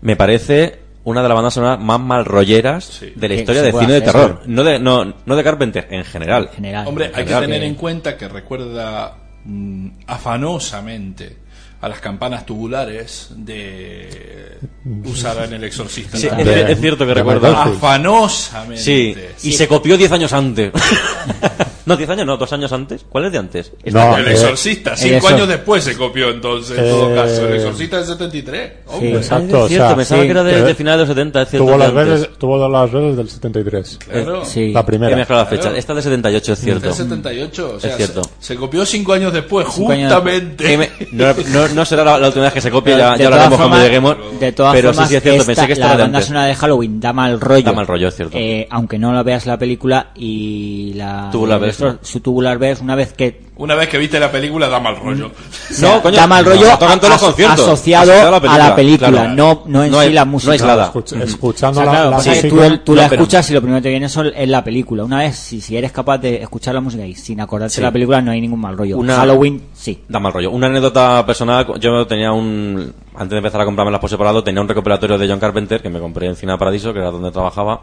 [0.02, 3.12] Me parece una de las bandas sonoras más mal rolleras Sí.
[3.16, 4.42] de la historia del cine de terror.
[4.46, 6.48] No de, no, no de Carpenter, en general.
[6.50, 11.36] en general Hombre, hay que tener que- en cuenta que recuerda mm, afanosamente
[11.80, 14.58] a las campanas tubulares de
[15.06, 16.18] usar en el exorcista.
[16.18, 17.46] Sí, es, es cierto que recuerdo.
[17.56, 18.82] Afanosamente.
[18.82, 19.16] Sí,
[19.48, 20.72] y se copió 10 años antes.
[21.90, 23.04] no, 10 años, no, dos años antes.
[23.08, 23.72] ¿Cuál es de antes?
[23.86, 27.46] No, El eh, exorcista, cinco exor- años después se copió entonces, en todo Eh, caso.
[27.48, 28.72] El exorcista del 73.
[28.86, 29.16] hombre.
[29.16, 29.56] exacto.
[29.58, 31.48] es o cierto, sea, pensaba sí, que era de, de finales de los 70, es
[31.50, 31.66] cierto.
[31.66, 33.98] tuvo las, veces, tuvo las veces del 73.
[34.08, 34.44] Claro.
[34.44, 35.16] sí La He primera.
[35.16, 35.64] mezclado las fechas.
[35.66, 35.78] Claro.
[35.78, 36.80] Esta es de 78, es cierto.
[36.86, 38.22] Del 78, o sea, Es cierto.
[38.24, 40.72] Se, se copió cinco años después, Cinco años justamente.
[40.72, 43.26] Eh, me- no, no- no será la, la última vez que se copie, ya, ya
[43.26, 44.16] hablaremos cuando lleguemos.
[44.38, 46.26] De todas pero formas, sí, sí, es cierto, esta- pensé que esto la banda antes.
[46.26, 47.62] sonora de Halloween da mal rollo.
[47.64, 48.36] Da mal rollo, es cierto.
[48.38, 51.98] Eh, aunque no la veas la película y la Tubular el Bells, exor- ¿no?
[52.02, 55.26] su tubular Bells, una vez que Una vez que viste la película, da mal rollo.
[55.26, 58.36] o sea, No, coño, da mal rollo no, tocan todos los as- conciertos, asociado asociado
[58.48, 59.28] a la película, claro.
[59.34, 60.52] no, no en No sí hay- la no música.
[60.52, 60.92] aislada.
[60.92, 62.68] Escuch- escuchando O sea, la, claro, la pasa que música.
[62.70, 64.64] tú, tú No, la pero- escuchas y lo primero que te viene son- es la
[64.64, 65.04] película.
[65.04, 67.80] Una vez, si, si eres capaz de escuchar la música y sin acordarte Sí.
[67.80, 68.96] de la película, no hay ningún mal rollo.
[68.96, 70.04] Una- Halloween, sí.
[70.08, 70.50] Da mal rollo.
[70.50, 72.92] Una anécdota personal, yo tenía un...
[73.14, 75.90] Antes de empezar a comprarme las por separado, tenía un recopilatorio de John Carpenter que
[75.90, 77.82] me compré en Cine Paradiso, que era donde trabajaba.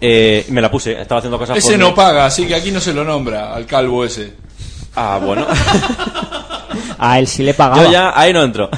[0.00, 2.80] Eh, me la puse, estaba haciendo cosas Ese por- no paga, así que aquí no
[2.80, 4.34] se lo nombra al calvo ese.
[4.96, 5.46] Ah, bueno.
[6.98, 7.84] A él sí le pagaba.
[7.84, 8.68] yo ya ahí no entro.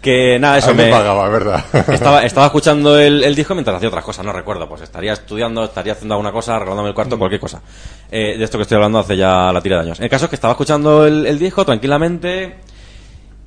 [0.00, 0.90] Que nada, eso A mí me me...
[0.92, 1.64] pagaba, verdad.
[1.92, 5.64] Estaba, estaba escuchando el, el disco mientras hacía otras cosas, no recuerdo, pues estaría estudiando,
[5.64, 7.60] estaría haciendo alguna cosa, arreglándome el cuarto, cualquier cosa.
[8.10, 10.00] Eh, de esto que estoy hablando hace ya la tira de años.
[10.00, 12.58] El caso es que estaba escuchando el, el disco tranquilamente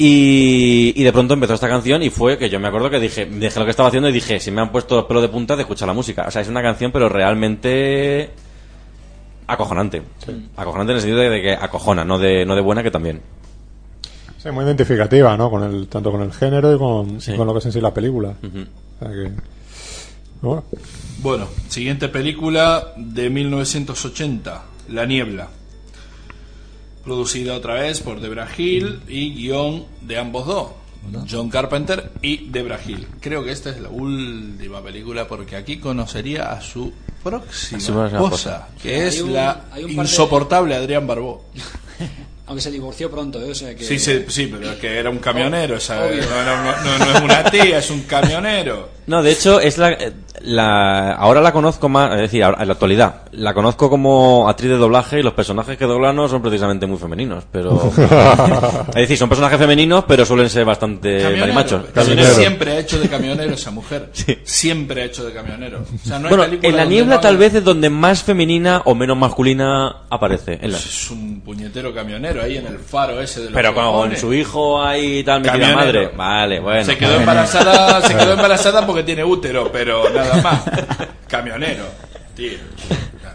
[0.03, 3.25] y, y de pronto empezó esta canción y fue que yo me acuerdo que dije,
[3.27, 5.55] dejé lo que estaba haciendo y dije, si me han puesto los pelos de punta
[5.55, 6.25] de escuchar la música.
[6.27, 8.31] O sea, es una canción pero realmente
[9.47, 10.01] acojonante.
[10.55, 13.21] Acojonante en el sentido de, de que acojona, no de, no de buena que también.
[14.41, 15.51] Sí, muy identificativa, ¿no?
[15.51, 17.33] Con el, tanto con el género y con, Sí.
[17.33, 18.29] y con lo que es en sí la película.
[18.41, 19.31] O sea que-
[20.41, 20.63] Bueno,
[21.19, 25.47] Bueno, siguiente película de 1980, La Niebla.
[27.03, 30.67] Producida otra vez por Debra Hill y guion de ambos dos,
[31.29, 33.07] John Carpenter y Debra Hill.
[33.19, 36.93] Creo que esta es la última película porque aquí conocería a su
[37.23, 41.45] próxima esposa, que es un- la de- insoportable Adrián Barbó.
[42.47, 43.51] Aunque se divorció pronto, ¿eh?
[43.51, 43.85] o sea que...
[43.85, 45.79] Sí, sí, sí, pero es que era un camionero.
[46.29, 48.89] No, no, no, no, no es una tía, es un camionero.
[49.11, 51.11] No, de hecho, es la, eh, la.
[51.11, 52.13] Ahora la conozco más.
[52.13, 53.15] Es decir, ahora- en la actualidad.
[53.33, 56.97] La conozco como actriz de doblaje y los personajes que doblan no son precisamente muy
[56.97, 57.43] femeninos.
[57.51, 57.91] Pero.
[58.89, 61.83] es decir, son personajes femeninos, pero suelen ser bastante marimachos.
[61.93, 62.33] Camionero.
[62.35, 64.09] Siempre ha hecho de camionero esa mujer.
[64.43, 65.79] Siempre ha hecho de camionero.
[65.79, 68.81] O sea, no hay Bueno, en la niebla no tal vez es donde más femenina
[68.85, 70.57] o menos masculina aparece.
[70.61, 74.15] En la- Es un puñetero camionero ahí en el faro ese de los Pero con
[74.15, 76.07] su hijo ahí y tal, metida madre.
[76.15, 76.85] Vale, bueno.
[76.85, 80.63] Se quedó embarazada, se quedó embarazada porque tiene útero, pero nada más.
[81.27, 81.85] Camionero.
[82.35, 82.51] Tío.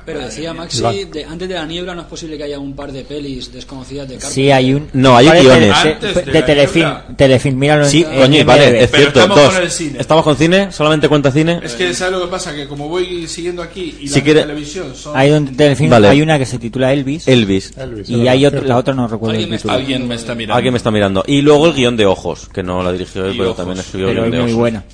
[0.04, 0.54] Pero decía.
[0.54, 3.52] Maxi, de- antes de la niebla no es posible que haya un par de pelis
[3.52, 4.34] desconocidas de Carpenter.
[4.34, 4.88] Sí, hay un.
[4.92, 5.60] No, hay guiones.
[5.60, 9.18] De, Antes de, de telefilm, telefilm, míralo en- Sí, en coño, vale, es cierto.
[9.20, 9.52] estamos Dos.
[9.54, 9.98] con el cine.
[10.00, 10.70] ¿Estamos con cine?
[10.72, 11.60] ¿Solamente cuenta cine?
[11.62, 12.54] Es que ¿sabes lo que pasa?
[12.54, 15.16] Que como voy siguiendo aquí y Si la quiere- televisión son...
[15.16, 16.08] Hay un telefilm, Vale.
[16.08, 17.26] hay una que se titula Elvis.
[17.26, 17.72] Elvis.
[17.76, 19.74] Elvis, y hay otra, la otra no recuerdo el Alguien me título.
[19.74, 20.54] Alguien me está mirando.
[20.56, 21.24] Alguien me está mirando.
[21.26, 23.56] Y luego el guion de Ojos, que no la dirigió él, pero Ojos.
[23.56, 24.56] también escribió el guion es de muy Ojos.
[24.60, 24.84] buena.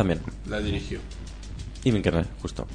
[0.00, 0.20] También.
[0.48, 0.98] La dirigió.
[1.84, 2.66] Y Minkerner, justo.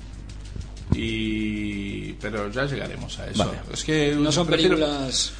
[0.93, 2.13] Y...
[2.13, 3.43] Pero ya llegaremos a eso.
[3.45, 3.57] Vale.
[3.73, 5.33] Es que No son prefiero- películas...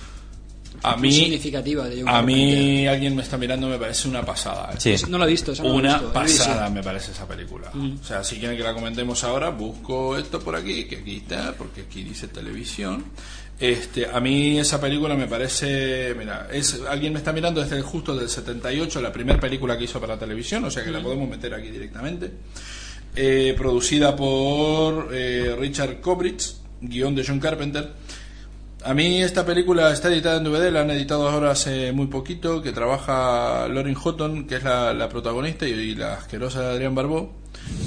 [0.84, 2.26] A mí, significativa de a Carpenter.
[2.26, 4.72] mí alguien me está mirando me parece una pasada.
[4.74, 4.78] ¿eh?
[4.98, 5.06] Sí.
[5.10, 6.14] No la he visto, esa no la he Una visto.
[6.14, 7.72] pasada me parece esa película.
[7.74, 11.54] O sea, si quieren que la comentemos ahora, busco esto por aquí, que aquí está,
[11.58, 13.06] porque aquí dice televisión.
[13.60, 18.16] Este, a mí esa película me parece, mira, es alguien me está mirando desde justo
[18.16, 21.54] del 78, la primera película que hizo para televisión, o sea que la podemos meter
[21.54, 22.32] aquí directamente.
[23.16, 27.94] Eh, producida por eh, Richard Kobrich, guion de John Carpenter.
[28.84, 32.62] A mí esta película está editada en DVD, la han editado ahora hace muy poquito,
[32.62, 36.94] que trabaja Lauren Houghton, que es la, la protagonista, y, y la asquerosa de Adrián
[36.94, 37.32] Barbeau.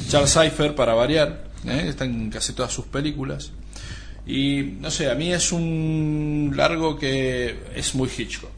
[0.08, 1.84] Charles Cypher, para variar, ¿eh?
[1.88, 3.52] está en casi todas sus películas.
[4.28, 8.52] Y no sé, a mí es un largo que es muy Hitchcock.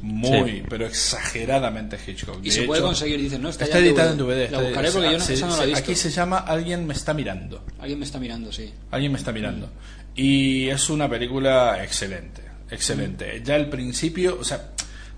[0.00, 0.62] Muy, Sí.
[0.68, 2.38] pero exageradamente Hitchcock.
[2.42, 3.48] Y De se puede conseguir, dicen, ¿no?
[3.50, 4.50] Está, Está ya editada en DVD.
[4.50, 5.80] La buscaré porque yo no, se- esa no la he visto.
[5.80, 7.64] Aquí se llama Alguien me está mirando.
[7.78, 8.72] Alguien me está mirando, sí.
[8.90, 9.70] Alguien me está mirando.
[10.14, 13.42] Y es una película excelente, excelente.
[13.44, 14.70] Ya el principio, o sea,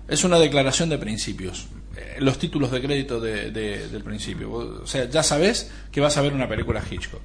[0.07, 1.67] es una declaración de principios.
[1.95, 4.51] Eh, Los títulos de crédito de- de- del principio.
[4.51, 7.21] O sea, ya sabes que vas a ver una película Hitchcock.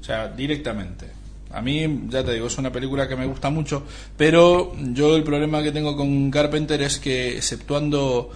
[0.00, 1.06] O sea, directamente.
[1.54, 3.84] A mí, ya te digo, es una película que me gusta mucho,
[4.16, 8.30] pero yo el problema que tengo con Carpenter es que, exceptuando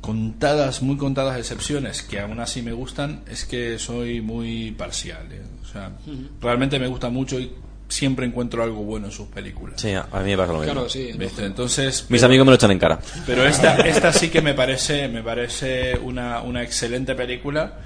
[0.00, 5.28] contadas, muy contadas excepciones que aún así me gustan, es que soy muy parcial.
[5.30, 5.42] ¿eh?
[5.62, 5.92] O sea,
[6.40, 7.52] realmente me gusta mucho y
[7.88, 9.80] siempre encuentro algo bueno en sus películas.
[9.80, 10.72] Sí, a mí me pasa lo mismo.
[10.72, 11.12] Claro, sí.
[11.16, 11.44] ¿Viste?
[11.44, 12.98] Entonces, Mis pero- amigos me lo echan en cara.
[13.26, 17.78] pero esta, esta sí que me parece, me parece una, una excelente película.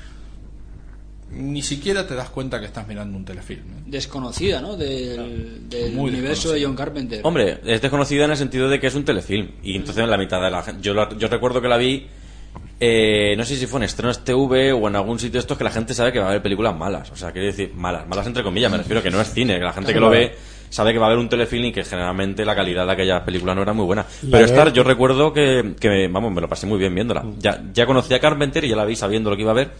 [1.31, 3.61] Ni siquiera te das cuenta que estás mirando un telefilm.
[3.61, 3.83] ¿eh?
[3.87, 4.77] Desconocida, ¿no?
[4.77, 7.20] Del, del Muy universo de John Carpenter.
[7.24, 9.51] Hombre, es desconocida en el sentido de que es un telefilm.
[9.62, 10.83] Y entonces en la mitad de la gente.
[10.83, 12.07] Yo, la- yo recuerdo que la vi.
[12.79, 15.70] eh, no sé si fue en estrenos TV o en algún sitio estos que la
[15.70, 17.11] gente sabe que va a haber películas malas.
[17.11, 18.07] O sea, quiero decir, malas.
[18.07, 19.55] Malas entre comillas, me refiero que no es cine.
[19.59, 20.35] Que la gente que lo ve
[20.68, 23.57] sabe que va a haber un telefilm y que generalmente la calidad de aquellas películas
[23.57, 24.05] no era muy buena.
[24.20, 27.24] Pero de- esta yo recuerdo que, que, vamos, me lo pasé muy bien viéndola.
[27.39, 29.70] Ya, ya conocía a Carpenter y ya la vi sabiendo lo que iba a ver.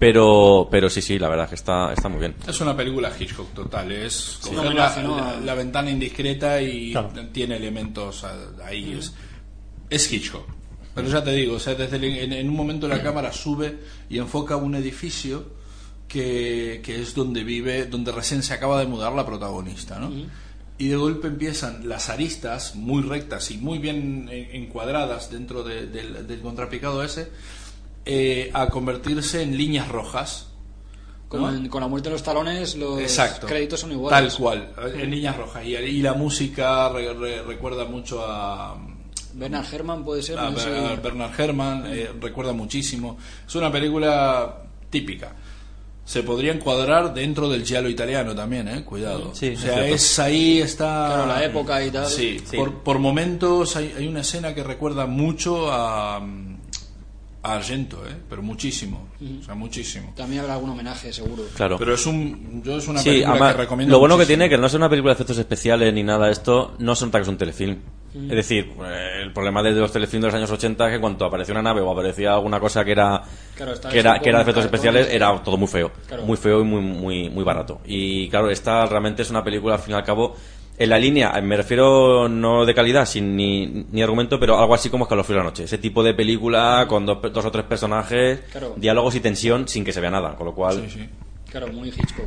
[0.00, 2.34] Pero, pero sí, sí, la verdad es que está, está muy bien.
[2.48, 3.92] Es una película Hitchcock total.
[3.92, 7.10] Es coger Un la, la- la ventana indiscreta y Claro.
[7.30, 8.24] tiene elementos
[8.64, 8.96] ahí.
[8.98, 9.12] Es,
[9.90, 10.48] es Hitchcock.
[10.94, 13.78] Pero ya te digo, o sea, desde el- en, en un momento la cámara sube
[14.08, 15.44] y enfoca un edificio
[16.08, 20.10] que, que es donde vive, donde recién se acaba de mudar la protagonista, ¿no?
[20.78, 26.26] Y de golpe empiezan las aristas muy rectas y muy bien encuadradas dentro de- del,
[26.26, 27.30] del contrapicado ese
[28.04, 30.46] eh, a convertirse en líneas rojas.
[31.28, 31.56] Como ¿no?
[31.56, 33.46] en- con la muerte de los talones, los Exacto.
[33.46, 34.32] créditos son iguales.
[34.34, 35.64] Tal cual, en líneas rojas.
[35.64, 38.76] Y, y la música re- re- recuerda mucho a,
[39.34, 40.38] Bernard Herrmann puede ser.
[40.40, 40.68] a no sé.
[40.70, 43.16] Ber- Bernard Herrmann, eh, recuerda muchísimo.
[43.46, 45.32] Es una película típica.
[46.04, 49.32] Se podría encuadrar dentro del giallo italiano también, eh, cuidado.
[49.32, 49.94] Sí, o es sea, cierto.
[49.94, 51.06] es ahí está.
[51.06, 52.06] Claro, la época y tal.
[52.08, 52.56] Sí, Sí.
[52.56, 56.20] Por, por momentos hay, hay una escena que recuerda mucho a,
[57.42, 59.08] a Argento, eh, pero muchísimo.
[59.40, 60.12] O sea, muchísimo.
[60.16, 61.44] También habrá algún homenaje, seguro.
[61.56, 61.78] Claro.
[61.78, 64.48] Pero es un, yo es una Sí, película además, que recomiendo lo bueno que tiene
[64.48, 67.18] que no ser una película de efectos especiales ni nada de esto, no se nota
[67.18, 67.78] que es un telefilm.
[68.12, 71.24] Es decir, eh, el problema de los telefilms de los años 80 es que cuando
[71.24, 73.22] aparecía una nave o aparecía alguna cosa que era
[73.54, 75.92] Claro, que era, que era de efectos especiales era todo muy feo.
[76.08, 76.24] Claro.
[76.24, 77.80] Muy feo y muy, muy, muy barato.
[77.86, 80.34] Y claro, esta realmente es una película, al fin y al cabo,
[80.80, 84.74] en la línea, eh, me refiero no de calidad, sin ni, ni argumento, pero algo
[84.74, 85.64] así como Escalofrío de la Noche.
[85.64, 88.74] Ese tipo de película con dos, dos o tres personajes, Claro.
[88.76, 90.34] diálogos y tensión sin que se vea nada.
[90.36, 91.08] Con lo cual, Sí, sí.
[91.50, 92.26] Claro, muy Hitchcock.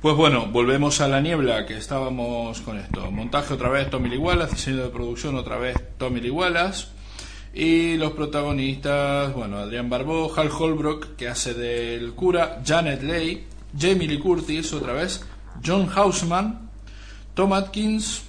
[0.00, 3.10] Pues bueno, volvemos a la niebla que estábamos con esto.
[3.10, 6.86] Montaje otra vez Tommy Lee Wallace, diseño de producción otra vez Tommy Lee Wallace.
[7.54, 13.44] Y los protagonistas, bueno, Adrián Barbeau, Hal Holbrook, que hace del cura, Janet Leigh,
[13.78, 15.24] Jamie Lee Curtis otra vez,
[15.64, 16.70] John Houseman,
[17.34, 18.22] Tom Atkins.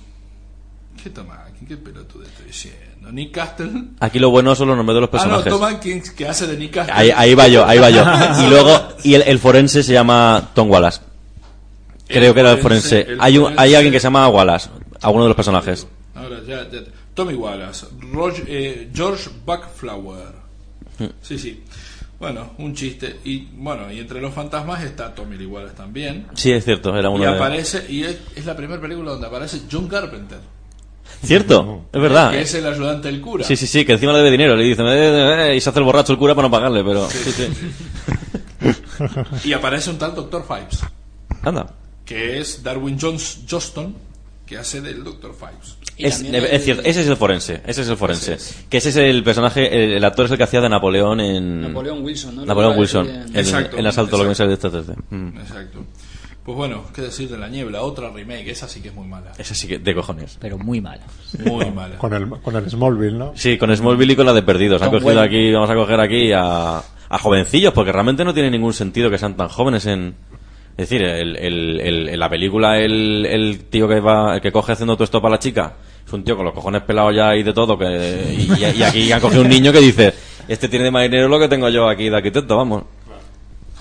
[1.01, 1.67] ¿Qué Tom Atkins?
[1.67, 3.11] ¿Qué pelotudo estoy diciendo?
[3.11, 3.69] Nick Castle.
[3.99, 5.53] aquí lo bueno son los nombres de los Ah, no, personajes.
[5.53, 6.93] Tom Atkins, que hace de Nick Castle.
[6.95, 8.03] Ahí, ahí va yo, ahí va yo.
[8.45, 11.01] Y luego, y el, el forense se llama Tom Wallace.
[12.07, 14.69] Creo El que era el forense- Hay, un, hay alguien que se llama Wallace,
[15.01, 15.85] alguno de los personajes.
[16.15, 16.79] Ahora ya, ya.
[17.13, 20.33] Tommy Wallace, Roger- eh, George Buckflower.
[20.99, 21.05] Mm.
[21.21, 21.63] Sí, sí.
[22.23, 23.19] Bueno, un chiste.
[23.25, 26.27] Y bueno, y entre los fantasmas está Tommy Lee Wallace también.
[26.35, 27.35] Sí, es cierto, era Y uno de...
[27.35, 30.39] aparece, y es, es la primera película donde aparece John Carpenter,
[31.21, 32.31] Cierto, es verdad.
[32.31, 33.43] que es el ayudante del cura.
[33.43, 34.55] Sí, sí, sí, que encima le debe dinero.
[34.55, 36.81] Le dicen, "Eh, eh, eh", y se hace el borracho el cura para no pagarle,
[36.81, 37.09] pero...
[37.09, 37.47] Sí, sí.
[39.43, 40.45] Y aparece un tal Dr.
[40.47, 40.79] Fives,
[41.43, 41.67] Anda.
[42.05, 43.93] que es Darwin Jones Johnston,
[44.45, 45.33] que hace del Dr.
[45.33, 45.77] Fives.
[45.97, 46.17] Y Es,
[46.63, 48.33] cierto, ese es el forense, ese es el forense.
[48.33, 51.19] Ese Que ese es el personaje, el, el actor es el que hacía de Napoleón
[51.19, 51.61] en...
[51.61, 52.45] Napoleón Wilson, ¿no?
[52.45, 54.59] Napoleón Wilson, a en, Exacto, en Asalto, lo que me exacto.
[54.59, 55.03] sale de este 3D.
[55.09, 55.37] Mm.
[55.37, 55.85] Exacto.
[56.43, 59.31] Pues bueno, qué decir de La Niebla, otra remake, esa sí que es muy mala.
[59.37, 60.37] Esa sí que de cojones.
[60.41, 60.99] Pero muy mal.
[61.45, 61.97] Muy mala.
[61.97, 63.31] Con el, con el Smallville, ¿no?
[63.35, 64.81] Sí, con Smallville y con la de Perdidos.
[64.81, 68.73] Han cogido aquí, vamos a coger aquí a, a jovencillos, porque realmente no tiene ningún
[68.73, 70.15] sentido que sean tan jóvenes en...
[70.75, 75.03] Es decir, el, el- en la película el, tío que va, que coge haciendo todo
[75.03, 75.73] esto para la chica,
[76.05, 77.85] es un tío con los cojones pelados ya y de todo, que,
[78.35, 80.13] y, y aquí han cogido un niño que dice,
[80.47, 82.83] este tiene de marinero lo que tengo yo aquí de arquitecto, vamos.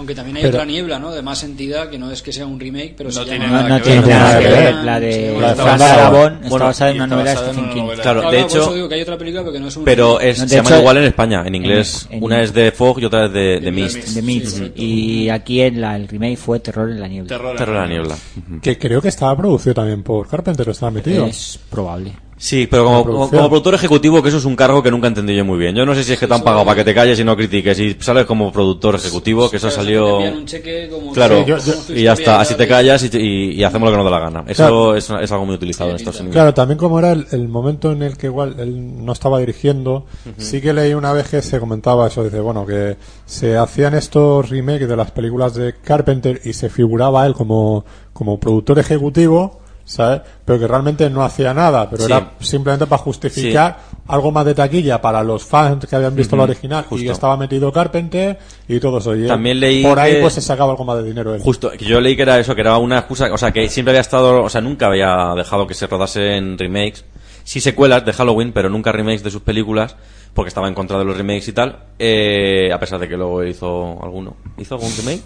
[0.02, 1.12] Aunque también hay Pero- otra niebla, ¿no?
[1.12, 3.62] De más entidad, que no es que sea un remake, pero No se tiene llama-
[3.62, 4.74] No, nada no que tiene ver.
[4.74, 7.80] La de Fran Darabont está basada en una novela de Stephen King.
[7.82, 8.02] novela.
[8.02, 10.32] Claro, de hecho, digo que hay otra película, pero que no es un pero se
[10.34, 12.08] llaman hecho- igual en España, en inglés.
[12.10, 13.94] en- una es de Fog y otra es de, Mist.
[13.96, 14.08] Mist.
[14.08, 14.46] de Mist.
[14.46, 14.82] Sí, correcto.
[14.82, 17.28] y aquí en la, el remake fue Terror en la niebla.
[17.28, 18.16] Terror, Terror en la niebla.
[18.60, 21.26] Que creo que estaba producido también por Carpenter, estaba metido.
[21.26, 22.12] Es probable.
[22.44, 25.44] Sí, pero como, como, productor ejecutivo, que eso es un cargo que nunca entendí yo
[25.44, 25.76] muy bien.
[25.76, 27.36] Yo no sé si es que te han pagado para que te calles y no
[27.36, 27.78] critiques.
[27.78, 30.16] Y sales como productor ejecutivo, que eso Claro, salió.
[30.18, 32.40] un cheque como- Claro, Sí, yo- yo- como tu y ya está.
[32.40, 34.40] Así te callas y, y- y hacemos lo que nos da la gana.
[34.48, 34.96] Eso Claro.
[34.96, 36.18] es, es algo muy utilizado en Sí, Estados.
[36.18, 36.34] Unidos.
[36.34, 40.06] Claro, también como era el, el momento en el que igual él no estaba dirigiendo,
[40.36, 44.50] sí que leí una vez que se comentaba eso, dice, bueno, que se hacían estos
[44.50, 50.20] remakes de las películas de Carpenter y se figuraba él como, como productor ejecutivo, ¿sabes?
[50.44, 52.12] Pero que realmente no hacía nada, pero Sí.
[52.12, 56.44] era simplemente para justificar algo más de taquilla para los fans que habían visto la
[56.44, 57.12] original y justo.
[57.12, 59.14] estaba metido Carpenter y todo eso.
[59.16, 61.40] Y También leí por ahí que- pues se sacaba algo más de dinero él.
[61.42, 64.00] Justo, yo leí que era eso, que era una excusa, o sea, que siempre había
[64.00, 67.04] estado, o sea, nunca había dejado que se rodase en remakes,
[67.44, 69.96] sí secuelas de Halloween, pero nunca remakes de sus películas,
[70.34, 73.44] porque estaba en contra de los remakes y tal, eh, a pesar de que luego
[73.44, 74.36] hizo alguno.
[74.58, 75.22] ¿Hizo algún remake?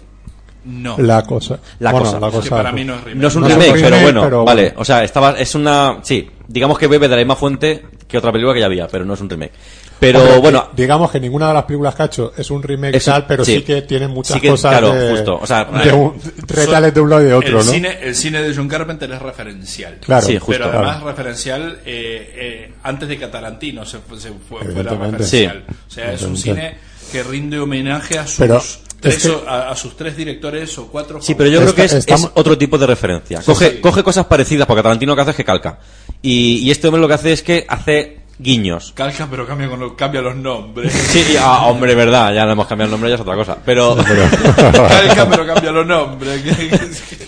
[0.67, 0.97] No.
[0.99, 1.59] La cosa.
[1.79, 2.19] La Bueno, cosa.
[2.19, 2.49] la que cosa.
[2.57, 3.21] para mí no es remake.
[3.21, 4.81] No es un No remake, pero bueno, pero vale, bueno.
[4.81, 8.31] o sea, estaba, es una, sí, digamos que bebe de la misma fuente que otra
[8.31, 9.51] película que ya había, pero no es un remake.
[9.99, 12.61] Pero Hombre, bueno, di- digamos que ninguna de las películas que ha hecho es un
[12.61, 13.61] remake Es- tal, pero sí, sí.
[13.63, 16.13] que tiene muchas Sí que, cosas claro, de, justo, o sea, de un-
[16.47, 17.71] retales de un lado y de otro, el ¿no?
[17.71, 19.97] Cine, el cine de John Carpenter es referencial.
[20.01, 20.51] Claro, Sí, justo.
[20.51, 21.07] pero además claro.
[21.09, 25.65] referencial eh, eh, antes de que Tarantino se, se fue, fuera referencial.
[25.87, 26.77] O sea, es un cine
[27.11, 28.61] que rinde homenaje a sus, Pero
[28.99, 31.21] tres, es que- o- a, a sus tres directores o cuatro.
[31.21, 33.41] Sí, pero yo creo que es, estamos- es otro tipo de referencia.
[33.45, 35.79] Coge, coge cosas parecidas, porque Tarantino lo que hace es que calca.
[36.21, 38.91] Y, y este hombre lo que hace es que hace guiños.
[38.95, 40.91] Calca, pero cambia, con los, cambia los nombres.
[41.11, 43.57] Sí, y- ah, hombre, verdad, ya le hemos cambiado el nombre, ya es otra cosa.
[43.65, 43.95] Pero,
[44.55, 46.41] Calca, pero cambia los nombres.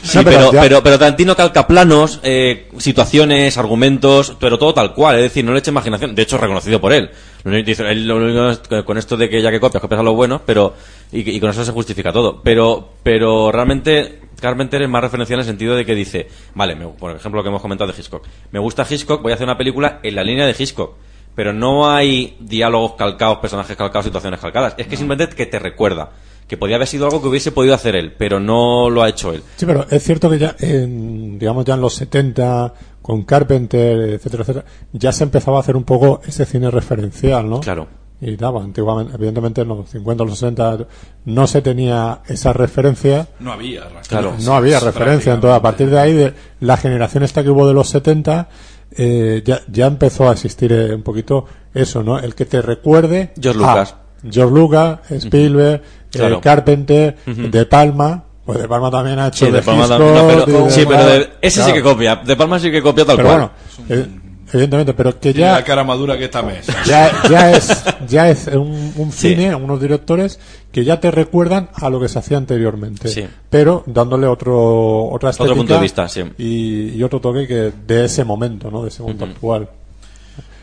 [0.04, 5.16] sí, pero, pero Tarantino calca planos, eh, situaciones, argumentos, pero todo tal cual.
[5.18, 6.14] Es decir, no le echa imaginación.
[6.16, 7.10] De hecho, es reconocido por él.
[7.44, 9.82] Lo único- dice, él lo único es que con esto de que ya que copias,
[9.82, 10.74] copias a los buenos, pero,
[11.12, 12.42] y, y con eso se justifica todo.
[12.44, 16.88] Pero, pero realmente, Carpenter es más referencial en el sentido de que dice, vale, me-
[16.88, 18.26] por ejemplo lo que hemos comentado de Hitchcock.
[18.52, 20.96] Me gusta Hitchcock, voy a hacer una película en la línea de Hitchcock.
[21.36, 24.76] Pero no hay diálogos calcados, personajes calcados, situaciones calcadas.
[24.78, 26.10] Es que simplemente que te recuerda.
[26.50, 29.32] Que podía haber sido algo que hubiese podido hacer él, pero no lo ha hecho
[29.32, 29.44] él.
[29.56, 32.74] Sí, pero es cierto que ya, en, digamos, ya en los 70,
[33.04, 37.60] con Carpenter, etcétera, etcétera, ya se empezaba a hacer un poco ese cine referencial, ¿no?
[37.60, 37.88] Claro.
[38.20, 40.88] Y daba, antiguamente, evidentemente en los 50, los 60,
[41.26, 43.28] no se tenía esa referencia.
[43.40, 43.88] No había.
[44.08, 44.34] Claro.
[44.44, 45.36] no había referencia.
[45.36, 48.50] Entonces, a partir de ahí, de la generación esta que hubo de los 70,
[48.98, 51.46] eh, ya, ya empezó a existir eh, un poquito
[51.76, 52.18] eso, ¿no?
[52.18, 53.34] El que te recuerde.
[53.40, 53.96] George a Lucas.
[54.30, 55.82] George Lucas, Spielberg,
[56.12, 56.42] Claro.
[56.42, 58.24] Carpenter, De Palma.
[58.46, 60.84] Pues De Palma también ha hecho Sí, de Palma Hitchcock también, no, pero, de- sí,
[60.88, 61.74] pero de- ese sí Claro.
[61.76, 62.16] que copia.
[62.16, 63.52] De Palma sí que copia tal Pero cual.
[63.88, 64.08] bueno, eh,
[64.52, 66.74] evidentemente, pero que Tiene la ya, cara madura que esta mesa.
[66.88, 69.30] ya, ya es, ya es un, un Sí.
[69.36, 70.40] cine, unos directores
[70.72, 73.26] que ya te recuerdan a lo que se hacía anteriormente, Sí.
[73.52, 76.24] pero dándole otro, otra estética punto de vista, sí.
[76.40, 78.82] y, y otro toque que de ese momento, ¿no?
[78.82, 79.70] De ese momento actual.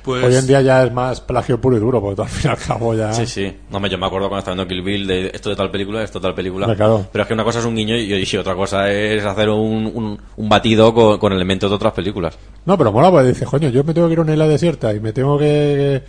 [0.07, 2.53] Pues, Hoy en día ya es más plagio puro y duro, porque al fin y
[2.55, 3.13] al cabo ya.
[3.13, 3.53] Sí, sí.
[3.71, 6.03] No, me, yo me acuerdo cuando estaba viendo Kill Bill de esto de tal película,
[6.03, 6.75] esto de tal película.
[6.75, 7.07] Claro.
[7.13, 9.91] Pero es que una cosa es un guiño y, y otra cosa es hacer un,
[9.93, 12.39] un, un batido con, con elementos de otras películas.
[12.65, 14.95] No, pero mola, porque dices, coño, yo me tengo que ir a una isla desierta
[14.95, 16.03] y me tengo que.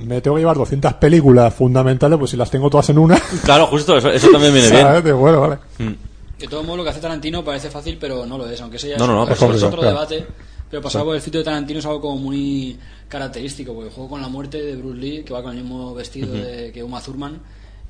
[0.00, 3.18] Me tengo que llevar 200 películas fundamentales, pues si las tengo todas en una.
[3.44, 5.02] Claro, justo, eso, eso también viene bien.
[5.02, 5.56] De bueno, vale.
[6.38, 8.88] De todo modo, lo que hace Tarantino parece fácil, pero no lo es, aunque eso
[8.88, 9.94] ya No, no, no, es- es otro claro.
[9.94, 10.26] debate.
[10.70, 12.76] Pero pasar por el sitio de Tarantino es algo como muy
[13.08, 15.94] característico, porque el juego con la muerte de Bruce Lee, que va con el mismo
[15.94, 17.40] vestido de, que Uma Thurman,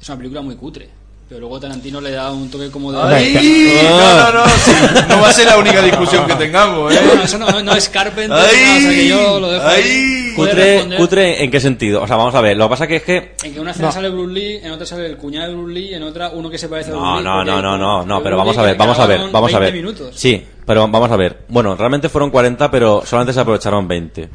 [0.00, 1.03] es una película muy cutre.
[1.26, 3.00] Pero luego Tarantino le da un toque como de...
[3.02, 3.78] ¡Ay!
[3.88, 4.48] No, no, no.
[4.50, 4.70] sí,
[5.08, 7.00] no va a ser la única discusión que tengamos, ¿eh?
[7.06, 10.32] Bueno, eso no, no es Carpenter, no, o sea que yo lo dejo ahí.
[10.36, 12.02] Cutre, cutre, ¿en qué sentido?
[12.02, 13.34] O sea, vamos a ver, lo que pasa que es que...
[13.42, 15.94] En que una escena sale Bruce Lee, en otra sale el cuñado de Bruce Lee,
[15.94, 17.24] en otra uno que se parece a Bruce No, Lee.
[17.24, 19.72] no, no, no, no, no, pero vamos a ver, vamos a ver, vamos a 20
[19.72, 19.72] ver.
[19.82, 20.14] minutos.
[20.14, 21.38] Sí, pero vamos a ver.
[21.48, 24.28] Bueno, realmente fueron 40, pero solamente se aprovecharon 20.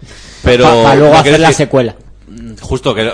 [0.44, 0.64] Pero...
[0.64, 1.96] Para luego hacer la decir- secuela.
[2.62, 3.12] Justo, que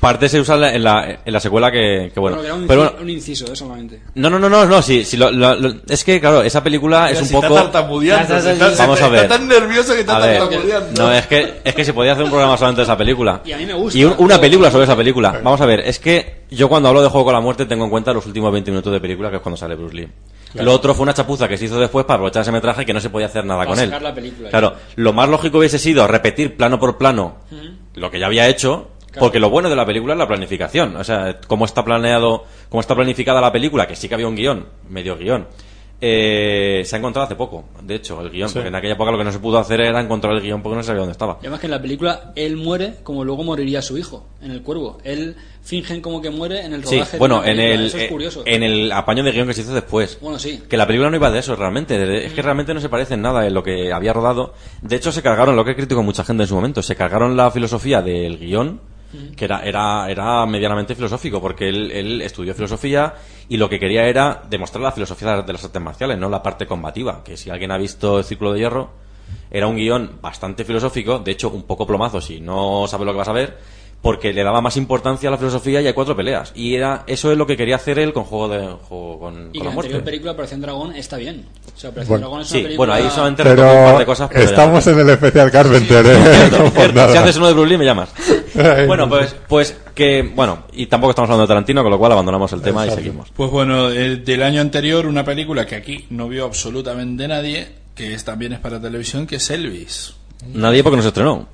[0.00, 2.36] parte se usa en la, en la, secuela que, que bueno.
[2.36, 4.00] Bueno, que era un, Pero bueno, un inciso, eh, solamente.
[4.14, 7.10] no, no, no, no, no, sí, sí, lo- lo- lo- es que, claro, esa película
[7.10, 7.58] es un poco...
[7.58, 9.22] Está Vamos a ver.
[9.24, 11.02] Está tan nervioso que está A ver, tartamudeando.
[11.02, 13.40] no, es que, es que se podía hacer un programa solamente de esa película.
[13.44, 15.40] Y a mí me gusta, Y un- una película sobre esa película.
[15.42, 17.90] Vamos a ver, es que yo cuando hablo de Juego con la Muerte tengo en
[17.90, 20.08] cuenta los últimos 20 minutos de película, que es cuando sale Bruce Lee.
[20.54, 23.00] Lo otro fue una chapuza que se hizo después para aprovechar ese metraje que no
[23.00, 23.86] se podía hacer nada Para con él.
[23.86, 24.48] sacar la película.
[24.48, 27.36] Claro, lo más lógico hubiese sido repetir plano por plano
[27.98, 28.88] lo que ya había hecho,
[29.18, 30.96] porque lo bueno de la película es la planificación.
[30.96, 34.36] O sea, cómo está planeado, cómo está planificada la película, que sí que había un
[34.36, 35.46] guion, medio guion.
[36.00, 39.18] eh, se ha encontrado hace poco, de hecho, el guion, porque en aquella época lo
[39.18, 41.34] que no se pudo hacer era encontrar el guion porque no se sabía dónde estaba.
[41.40, 44.62] Y además que en la película él muere como luego moriría su hijo, en el
[44.62, 44.98] cuervo.
[45.04, 47.12] Él fingen como que muere en el Sí, rodaje.
[47.12, 48.42] de bueno, en el, Eso es eh, curioso.
[48.46, 50.18] en el apaño de guion que se hizo después.
[50.20, 50.62] Bueno, sí.
[50.68, 51.98] Que la película no iba de eso realmente.
[51.98, 54.54] de- Es que realmente no se parece en nada en lo que había rodado.
[54.82, 57.50] De hecho, se cargaron, lo que criticó mucha gente en su momento, se cargaron la
[57.50, 58.80] filosofía del guion,
[59.36, 63.14] que era, era, era medianamente filosófico, porque él, él estudió filosofía
[63.48, 66.66] y lo que quería era demostrar la filosofía de las artes marciales, no la parte
[66.66, 67.22] combativa.
[67.24, 68.90] Que si alguien ha visto el Círculo de Hierro,
[69.50, 73.18] era un guion bastante filosófico, de hecho, un poco plomazo si no sabes lo que
[73.18, 76.52] vas a ver porque le daba más importancia a la filosofía y hay cuatro peleas.
[76.54, 79.58] Y era eso es lo que quería hacer él con Juego de Juego con, Y
[79.58, 79.98] con la la muerte.
[80.00, 81.46] película, Operación Dragón, está bien.
[81.76, 82.26] O sea, Operación Bueno.
[82.28, 82.76] Dragón es una Sí, película...
[82.76, 84.28] bueno, ahí solamente retoco un par Pero de cosas.
[84.32, 84.50] pero ya.
[84.50, 86.16] estamos en el especial Carpenter, ¿eh?
[86.48, 87.08] Cierto, cierto.
[87.12, 88.10] Si haces uno de Bruce Lee, me llamas.
[88.86, 92.12] Bueno, no pues, pues que, bueno, y tampoco estamos hablando de Tarantino, con lo cual
[92.12, 93.28] abandonamos el tema y seguimos.
[93.34, 98.14] Pues bueno, eh, del año anterior, una película que aquí no vio absolutamente nadie, que
[98.14, 100.14] es, también es para televisión, que es Elvis.
[100.54, 101.48] Nadie porque no se estrenó.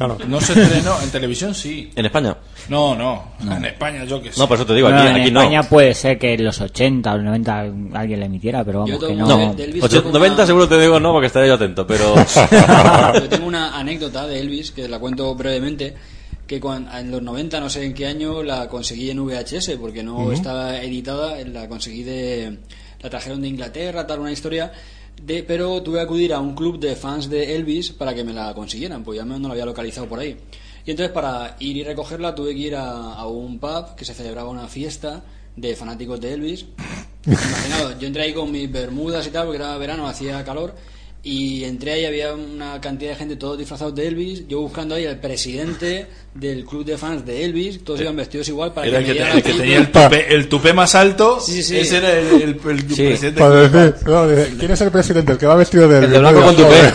[0.00, 0.16] Claro.
[0.28, 1.90] No se estrenó, en televisión sí.
[1.94, 2.34] En España.
[2.70, 4.40] No, no, en España yo que sé.
[4.40, 5.40] No, por eso te digo, No, aquí, en aquí no.
[5.42, 7.60] España puede ser que en los 80 o los 90
[7.92, 9.50] alguien la emitiera, pero Yo vamos, que tomo no.
[9.50, 11.86] de- de Elvis Ocho- tengo 90 una- seguro te digo no, porque estaré yo atento,
[11.86, 12.14] pero...
[13.14, 15.94] Yo tengo una anécdota de Elvis que la cuento brevemente.
[16.46, 20.02] Que cuan- en los 90, no sé en qué año, la conseguí en VHS, porque
[20.02, 22.56] no estaba editada, la conseguí de.
[23.02, 24.72] La trajeron de Inglaterra, tal, una historia.
[25.24, 28.32] De, pero tuve que acudir a un club de fans de Elvis para que me
[28.32, 30.36] la consiguieran, pues ya no la había localizado por ahí.
[30.86, 34.14] Y entonces, para ir y recogerla, tuve que ir a, a un pub que se
[34.14, 35.22] celebraba una fiesta
[35.56, 36.66] de fanáticos de Elvis.
[37.26, 40.74] Imaginaos, yo entré ahí con mis bermudas y tal, porque era verano, hacía calor.
[41.22, 44.48] Y entré ahí, había una cantidad de gente, todos disfrazados de Elvis.
[44.48, 47.84] Yo buscando ahí al presidente del club de fans de Elvis.
[47.84, 50.34] Todos iban vestidos igual para Era que, el que, me el que tenía el tupé,
[50.34, 51.38] el tupé más alto.
[51.38, 51.76] Sí, sí, sí.
[51.78, 53.04] Ese era el, el- el Sí.
[53.04, 53.42] presidente.
[53.44, 55.32] Decir, no, dice, ¿quién es el presidente?
[55.32, 56.92] El que va vestido de, El de blanco con tupé.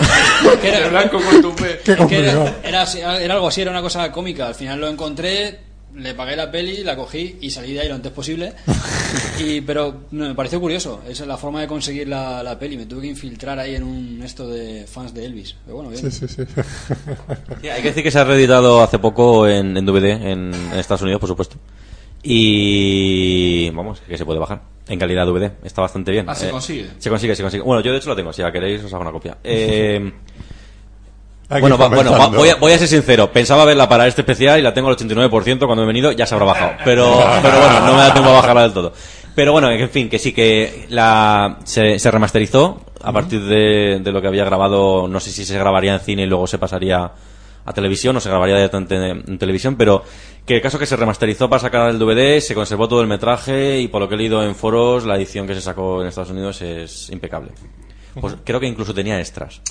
[0.68, 1.80] Era- El blanco con tupé.
[1.86, 4.48] Qué era, era era algo así, era una cosa cómica.
[4.48, 5.60] Al final lo encontré,
[5.96, 8.54] le pagué la peli, la cogí y salí de ahí lo antes posible.
[9.40, 11.02] Y, pero no, me pareció curioso.
[11.08, 12.78] Esa es la forma de conseguir la, la peli.
[12.78, 15.56] Me tuve que infiltrar ahí en un esto de fans de Elvis.
[15.66, 16.12] Pero bueno, bien.
[16.12, 16.44] Sí, sí, sí.
[17.62, 20.74] Sí, hay que decir que se ha reeditado hace poco en, en DVD en, en
[20.80, 21.58] Estados Unidos, por supuesto.
[22.24, 25.52] Y vamos, que se puede bajar en calidad DVD.
[25.64, 26.26] Está bastante bien.
[26.30, 26.88] Ah, ¿se Eh, consigue?
[26.98, 27.64] Se consigue, se consigue.
[27.64, 28.34] Bueno, yo de hecho lo tengo.
[28.34, 29.38] Si la queréis, os hago una copia.
[29.44, 30.12] Eh,
[31.50, 33.32] Aquí bueno, va- bueno va- voy, a, voy a ser sincero.
[33.32, 35.66] Pensaba verla para este especial y la tengo al 89%.
[35.66, 36.72] Cuando he venido ya se habrá bajado.
[36.84, 37.06] Pero,
[37.42, 38.94] pero bueno, no me da tiempo a bajarla del todo.
[39.36, 44.12] Pero bueno, en fin, que sí, que la se, se remasterizó a partir de, de
[44.12, 45.08] lo que había grabado.
[45.08, 47.12] No sé si se grabaría en cine y luego se pasaría
[47.68, 50.04] a televisión o se grabaría directamente en, en televisión, pero
[50.46, 53.80] que el caso que se remasterizó para sacar el DVD, se conservó todo el metraje
[53.82, 56.30] y por lo que he leído en foros, la edición que se sacó en Estados
[56.30, 57.52] Unidos es impecable.
[58.22, 59.62] Pues creo que incluso tenía extras.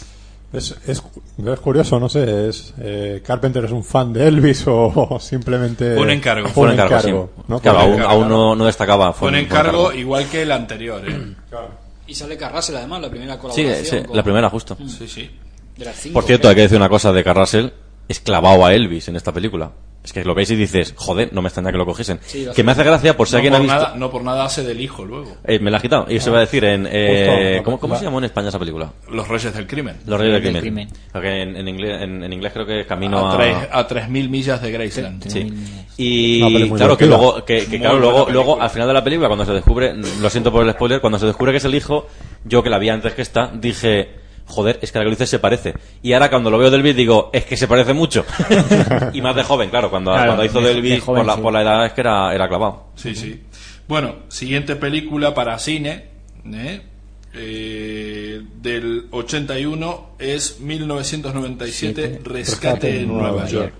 [0.55, 1.03] Es, es,
[1.47, 5.97] es curioso, no sé, es, eh, Carpenter es un fan de Elvis o, o simplemente...
[5.97, 6.49] Un encargo.
[6.49, 7.13] Fue un encargo, sí.
[7.49, 7.61] ¿no?
[7.61, 9.13] Claro, aún, aún no, no destacaba.
[9.13, 11.35] Fue un fue encargo igual que el anterior, ¿eh?
[12.07, 14.01] Y sale Carrasel además, la primera Sí, colaboración.
[14.03, 14.77] sí, con- la primera, justo.
[14.87, 15.31] Sí, sí.
[15.77, 17.73] De las cinco, Por cierto, hay que decir una cosa de Carrasel.
[18.09, 19.73] Es clavado a Elvis en esta película.
[20.05, 22.21] Es que lo veis y dices, joder, no me extraña que lo cogiesen.
[22.27, 23.81] Sí, que me hace gracia por si No alguien ha por, visto.
[23.81, 25.35] nada, no por nada hace del hijo luego.
[25.47, 26.05] Eh, me la ha quitado.
[26.11, 26.87] Y se va a decir en.
[26.91, 28.93] eh, Justo, ¿Cómo, se llamó en España esa película?
[29.11, 29.97] Los Reyes del Crimen.
[30.07, 30.89] Los Reyes del Del Crimen.
[31.15, 34.61] En, en inglés, en, en inglés creo que es Camino A, tres, a 3.000 millas
[34.61, 35.27] de Graceland.
[35.27, 35.51] Sí.
[35.97, 39.47] Y claro que luego, que, que claro, luego, luego al final de la película, cuando
[39.47, 42.07] se descubre, lo siento por el spoiler, cuando se descubre que es el hijo,
[42.45, 44.11] yo que la vi antes que esta, dije,
[44.47, 45.75] joder, es que la que lo dice se parece.
[46.03, 48.25] Y ahora cuando lo veo del Elvis digo, es que se parece mucho.
[49.13, 51.27] y más de joven, claro, cuando, Claro, cuando hizo de- del Elvis de joven, por,
[51.27, 51.41] la, sí.
[51.43, 52.87] por la edad es que era, era clavado.
[52.97, 53.43] Sí, sí.
[53.89, 56.05] Bueno, siguiente película para cine
[56.53, 56.81] ¿eh?
[57.35, 63.73] Eh, del 81 es 1997 Rescate en Nueva York.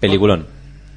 [0.00, 0.46] Peliculón.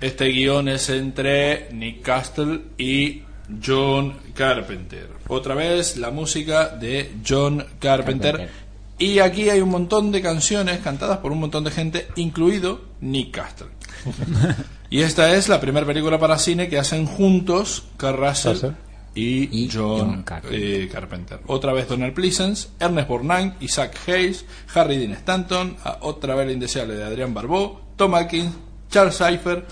[0.02, 3.24] Este guion es entre Nick Castle y
[3.64, 5.10] John Carpenter.
[5.28, 8.32] Otra vez la música de John Carpenter.
[8.38, 8.64] Carpenter.
[9.00, 13.32] Y aquí hay un montón de canciones cantadas por un montón de gente, incluido Nick
[13.32, 13.68] Castle.
[14.90, 18.72] y esta es la primera película para cine que hacen juntos Carl Russell
[19.16, 20.60] y, Y John, John Carpenter.
[20.62, 21.40] eh, Carpenter.
[21.48, 26.54] Otra vez Donald Pleasence, Ernest Borgnine, Isaac Hayes, Harry Dean Stanton, a otra vez la
[26.54, 28.54] indeseable de Adrián Barbeau, Tom Atkins,
[28.90, 29.66] Charles Cipher,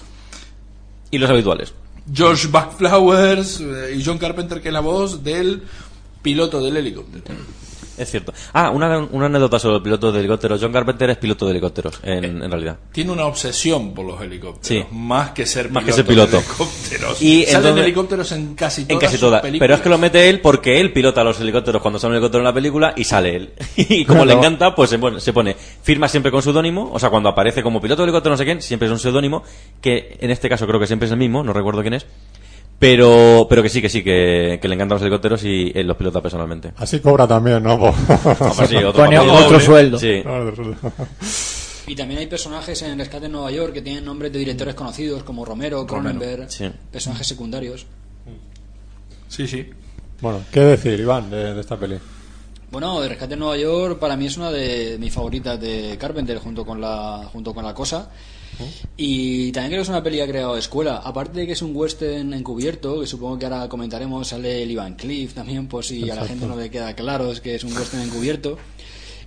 [1.11, 1.73] Y los habituales.
[2.11, 5.63] George Backflowers eh, y John Carpenter, que es la voz del
[6.21, 7.23] piloto del helicóptero.
[8.01, 8.33] Es cierto.
[8.53, 10.59] Ah, una, una anécdota sobre el piloto de helicópteros.
[10.61, 12.77] John Carpenter es piloto de helicópteros, en, en realidad.
[12.91, 14.83] Tiene una obsesión por los helicópteros, Sí.
[14.91, 16.03] más que ser Más que piloto.
[16.03, 16.31] ser piloto.
[16.37, 17.21] de helicópteros.
[17.21, 19.41] Y Salen entonces- helicópteros en casi todas En casi todas.
[19.41, 19.67] películas.
[19.67, 22.39] Pero es que lo mete él porque él pilota los helicópteros cuando sale un helicóptero
[22.41, 23.53] en la película y sale él.
[23.77, 27.09] Y como le encanta, pues se pone, se pone, firma siempre con seudónimo, o sea,
[27.09, 29.43] cuando aparece como piloto de helicóptero no sé quién, siempre es un seudónimo,
[29.81, 32.05] que en este caso creo que siempre es el mismo, no recuerdo quién es.
[32.81, 35.95] Pero, pero que sí, que sí, que, que le encantan los helicópteros y él los
[35.95, 36.73] pilota personalmente.
[36.77, 37.77] Así cobra también, ¿no?
[38.57, 39.29] Pues sí, otro Pone papel.
[39.29, 39.99] otro sueldo.
[39.99, 40.23] Sí.
[41.87, 45.23] Y también hay personajes en Rescate en Nueva York que tienen nombres de directores conocidos
[45.23, 46.71] como Romero, Cronenberg, sí.
[46.91, 47.85] personajes secundarios.
[49.27, 49.69] Sí, sí.
[50.21, 51.97] Bueno, ¿qué decir, Iván, de, de esta peli?
[52.71, 56.37] Bueno, de Rescate en Nueva York para mí es una de mis favoritas de Carpenter
[56.37, 58.09] junto con la junto con la cosa.
[58.97, 60.97] Y también creo que es una peli que ha creado escuela.
[60.97, 64.95] Aparte de que es un western encubierto, que supongo que ahora comentaremos, sale el Ivan
[64.95, 67.75] Cliff también, por si a la gente no le queda claro, es que es un
[67.75, 68.57] western encubierto.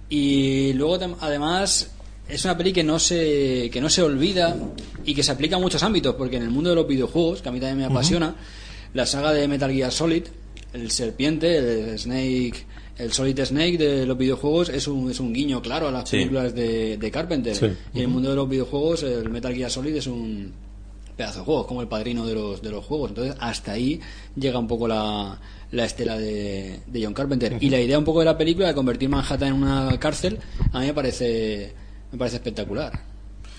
[0.08, 1.90] Y luego además
[2.28, 4.56] es una peli que no se que no se olvida
[5.04, 7.48] y que se aplica a muchos ámbitos, porque en el mundo de los videojuegos, que
[7.48, 8.34] a mí también me apasiona,
[8.92, 10.24] la saga de Metal Gear Solid,
[10.72, 12.66] el serpiente, el Snake,
[12.98, 16.16] el Solid Snake de los videojuegos es un, es un guiño claro a las Sí.
[16.18, 17.56] películas de, de Carpenter.
[17.56, 17.66] Sí.
[17.92, 20.52] Y en el mundo de los videojuegos, el Metal Gear Solid es un
[21.16, 23.10] pedazo de juego, como el padrino de los, de los juegos.
[23.10, 24.00] Entonces, hasta ahí
[24.36, 25.40] llega un poco la,
[25.70, 27.56] la estela de, de John Carpenter.
[27.60, 30.38] Y la idea un poco de la película de convertir Manhattan en una cárcel,
[30.72, 31.72] a mí me parece,
[32.12, 32.92] me parece espectacular.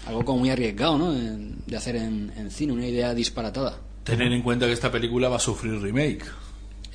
[0.07, 1.13] Algo como muy arriesgado, ¿no?
[1.13, 3.79] De hacer en, en cine, una idea disparatada.
[4.03, 6.25] Tener en cuenta que esta película va a sufrir remake.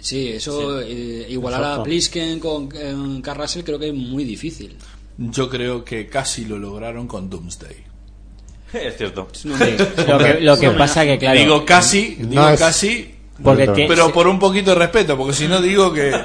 [0.01, 1.81] Sí, eso, eh, igualar Exacto.
[1.81, 4.77] a Plisken con eh, Carl Russell creo que es muy difícil.
[5.19, 7.77] Yo creo que casi lo lograron con Doomsday.
[8.73, 9.29] Es cierto.
[9.45, 14.13] No, Lo que, lo que pasa que, claro, Digo casi, digo es- casi, porque Pero
[14.13, 16.19] por un poquito de respeto, porque si no digo que lo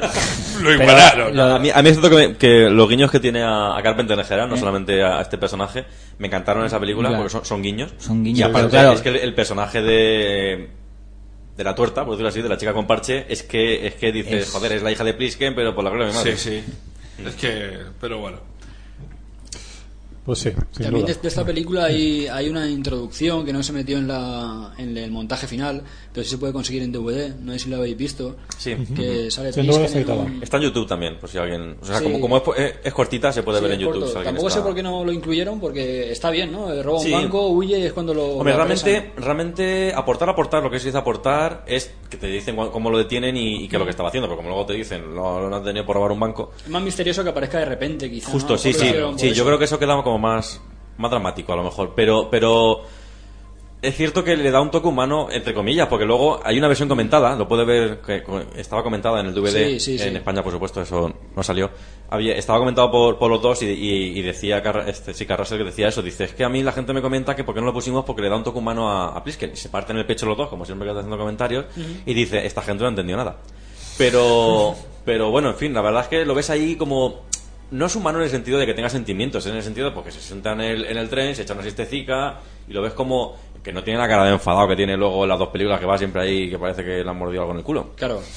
[0.62, 1.36] pero igualaron.
[1.36, 3.82] lo- A mí, a mí es cierto que, que los guiños que tiene a, a
[3.82, 5.86] Carpenter en general, no solamente a, a este personaje,
[6.20, 7.24] me encantaron en esa película Claro.
[7.24, 7.92] porque son, son guiños.
[7.98, 8.92] Son guiños, Y aparte, claro.
[8.94, 10.70] es que el, el personaje de
[11.58, 14.12] de la tuerta, por decirlo así, de la chica con parche, es que es que
[14.12, 16.38] dices, Es- joder, es la hija de Plisken, pero por la gloria de mi madre.
[16.38, 17.24] Sí, sí.
[17.26, 18.40] Es que, pero bueno.
[20.26, 21.14] Pues sí, sin También duda.
[21.14, 24.98] de, de esta película hay, hay una introducción que no se metió en, la, en
[24.98, 25.84] el montaje final,
[26.16, 28.74] pero sí se puede conseguir en DVD, no sé si lo habéis visto, Sí.
[28.96, 31.78] que sale Sí, está en un- Está en YouTube también, por si alguien.
[31.82, 32.06] O sea, Sí.
[32.06, 34.08] como, como es, es- es cortita, se puede Sí, ver en YouTube.
[34.08, 36.72] si Tampoco sé está- por qué no lo incluyeron, porque está bien, ¿no?
[36.72, 37.14] Eh, Roba Sí.
[37.14, 38.26] un banco, huye y es cuando lo...
[38.38, 39.24] Hombre, lo realmente, apresan.
[39.24, 43.36] realmente aportar, aportar, lo que se dice aportar es que te dicen cómo lo detienen
[43.36, 45.54] y, y qué es lo que estaba haciendo, porque como luego te dicen, lo, lo
[45.56, 46.54] han detenido por robar un banco.
[46.64, 48.32] Es más misterioso que aparezca de repente, quizá.
[48.32, 48.58] Justo, ¿no?
[48.58, 50.62] sí, sí, sí, yo creo que eso queda como más,
[50.98, 52.84] más dramático a lo mejor, pero, pero
[53.88, 56.88] es cierto que le da un toque humano, entre comillas, porque luego hay una versión
[56.90, 58.24] comentada, lo puede ver, que
[58.56, 60.08] estaba comentada en el DVD, Sí, sí, sí.
[60.08, 61.70] en España por supuesto, eso no salió,
[62.10, 65.64] Había, estaba comentado por, por los dos y, y- y decía, este, sí, Carrasel que
[65.66, 67.68] decía eso, dice, es que a mí la gente me comenta que por qué no
[67.68, 70.06] lo pusimos porque le da un toque humano a, a Plisken, y se parten el
[70.06, 71.66] pecho los dos, como siempre que está haciendo comentarios,
[72.06, 73.38] y dice, esta gente no ha entendido nada.
[73.98, 74.76] Pero,
[75.06, 77.24] pero bueno, en fin, la verdad es que lo ves ahí como
[77.72, 79.96] no es humano en el sentido de que tenga sentimientos, es en el sentido de
[79.96, 82.94] porque se sienta en el, en el tren, se echa una siestecica y lo ves
[82.94, 85.80] como que no tiene la cara de enfadado que tiene luego en las dos películas
[85.80, 87.96] que va siempre ahí que parece que le han mordido algo en el culo.
[87.96, 88.22] Claro.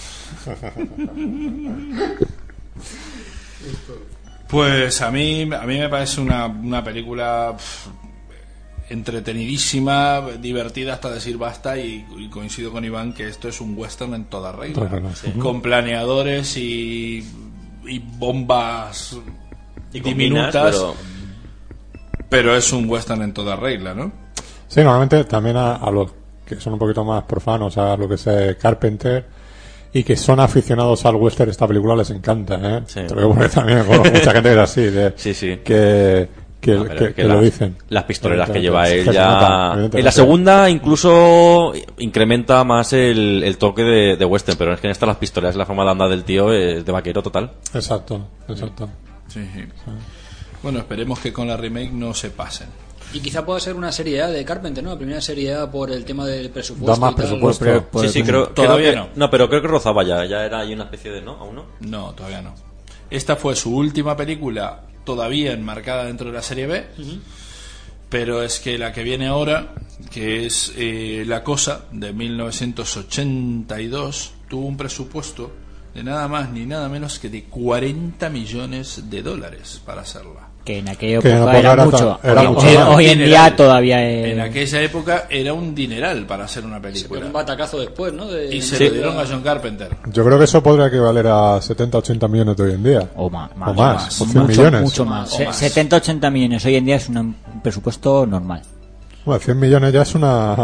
[4.49, 7.55] Pues a mí, a mí me parece una, una película
[8.89, 14.15] entretenidísima, divertida hasta decir basta y, y coincido con Iván que esto es un western
[14.15, 15.03] en toda regla.
[15.15, 15.33] Sí.
[15.33, 17.23] Con planeadores y,
[17.87, 19.19] y bombas
[19.93, 20.95] Y diminutas, pero
[22.31, 24.13] pero es un western en toda regla, ¿no?
[24.69, 26.13] Sí, normalmente también a, a los
[26.47, 29.25] que son un poquito más profanos, a lo que es eh, Carpenter
[29.93, 32.83] y que son aficionados al western, esta película les encanta, ¿eh?
[32.87, 33.01] Sí.
[33.07, 35.59] Te lo digo porque también conozco mucha gente que es así, de, Sí, sí.
[35.65, 36.29] que,
[36.61, 37.77] que, No, que- es que que lo dicen.
[37.89, 39.75] Las pistoleras que lleva él ya.
[39.93, 44.87] En la segunda incluso incrementa más el, el toque de, de western, pero es que
[44.87, 47.53] en esta las pistoleras la forma de andar del tío es de vaquero total.
[47.75, 48.89] Exacto, exacto.
[49.29, 49.65] Sí, sí.
[50.63, 52.69] Bueno, esperemos que con la remake no se pasen.
[53.13, 54.91] Y quizá pueda ser una serie A de Carpenter, ¿no?
[54.91, 56.93] La primera serie A por el tema del presupuesto.
[56.93, 57.89] Da más presupuesto.
[57.91, 59.31] Por- sí, sí, creo, Todavía creo que- no.
[59.31, 61.33] pero creo que rozaba ya, ya era ahí una especie de, ¿no?
[61.37, 61.65] ¿Aún no?
[61.81, 62.55] No, todavía no.
[63.11, 66.85] Esta fue su última película todavía enmarcada dentro de la serie B.
[68.11, 69.75] Pero es que la que viene ahora,
[70.11, 75.51] que es eh, La Cosa, de 1982, tuvo un presupuesto
[75.95, 80.48] de nada más ni nada menos que de 40 millones de dólares para hacerla.
[80.69, 82.21] Que en aquella en época la era época mucho.
[82.23, 82.89] era Hoy- mucho hoy, más.
[82.89, 83.29] hoy en Dineral.
[83.49, 84.33] día todavía es...
[84.33, 87.25] En aquella época era un dineral para hacer una película.
[87.25, 88.27] un batacazo después, ¿no?
[88.27, 88.85] De- Y se Sí.
[88.89, 89.89] lo dieron a John Carpenter.
[90.13, 93.09] Yo creo que eso podría equivaler a 70, 80 millones de hoy en día.
[93.17, 94.83] O más, O más, o 100 mucho, millones.
[94.83, 95.33] Mucho más.
[95.41, 95.57] O más.
[95.57, 98.61] 70, 80 millones hoy en día es un, un presupuesto normal.
[99.25, 100.55] Bueno, 100 millones ya es una...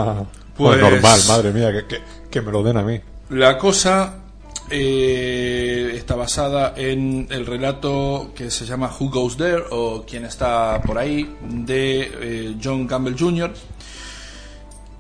[0.55, 3.01] Pues- Pues normal, madre mía, que, que, que me lo den a mí.
[3.31, 4.17] La cosa
[4.71, 10.81] eh, está basada en el relato que se llama Who Goes There o Quién está
[10.83, 13.53] por ahí de eh, John Campbell Jr.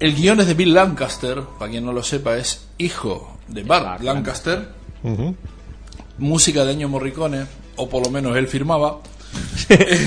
[0.00, 4.02] El guion es de Bill Lancaster, para quien no lo sepa, es hijo de Bart
[4.02, 4.68] Lancaster.
[6.18, 7.44] Música de Ennio Morricone,
[7.76, 8.98] o por lo menos él firmaba.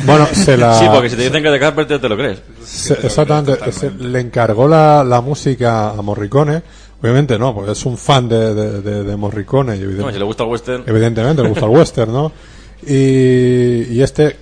[0.05, 0.77] Bueno, se la...
[0.79, 2.39] Sí, porque si te dicen que de Carpenter te lo crees.
[2.63, 6.61] se- exactamente, se- le encargó la, la música a Morricone.
[7.01, 9.75] Obviamente no, porque es un fan de, de, de- de Morricone.
[9.77, 12.31] Y evidente- No, si le gusta el western, Evidentemente, le gusta el western, ¿no?
[12.85, 14.37] Y, y este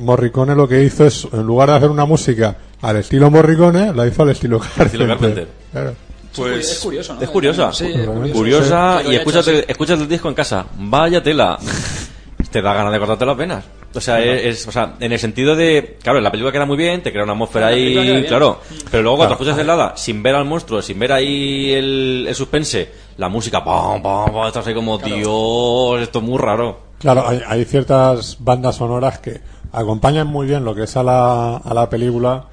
[0.00, 4.06] Morricone lo que hizo es, en lugar de hacer una música al estilo Morricone, la
[4.06, 4.86] hizo al estilo Carpenter.
[4.86, 5.48] estilo Carpenter.
[5.72, 5.94] Claro.
[6.36, 7.22] Pues es curioso, ¿no?
[7.22, 7.72] es curiosa.
[7.72, 8.32] Sí, es curioso.
[8.34, 10.66] curiosa y escúchate, escúchate el disco en casa.
[10.78, 11.58] Vaya tela.
[12.50, 13.64] te da ganas de cortarte las venas.
[13.96, 16.76] O sea, es, es- o sea, en el sentido de, claro, la película queda muy
[16.76, 18.24] bien, te crea una atmósfera ahí, bien.
[18.24, 18.60] claro.
[18.90, 22.34] Pero luego cuando escuchas el hada, sin ver al monstruo, sin ver ahí el, el
[22.34, 26.80] suspense, la música, pam, pam, pam, estás ahí como, Dios, esto es muy raro.
[26.98, 29.40] Claro, hay, hay ciertas bandas sonoras que
[29.72, 32.44] acompañan muy bien lo que es a la, a la película,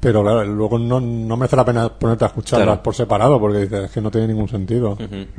[0.00, 2.82] pero claro, luego no, no merece la pena ponerte a escucharlas Claro.
[2.82, 4.96] por separado, porque dices, es que no tiene ningún sentido.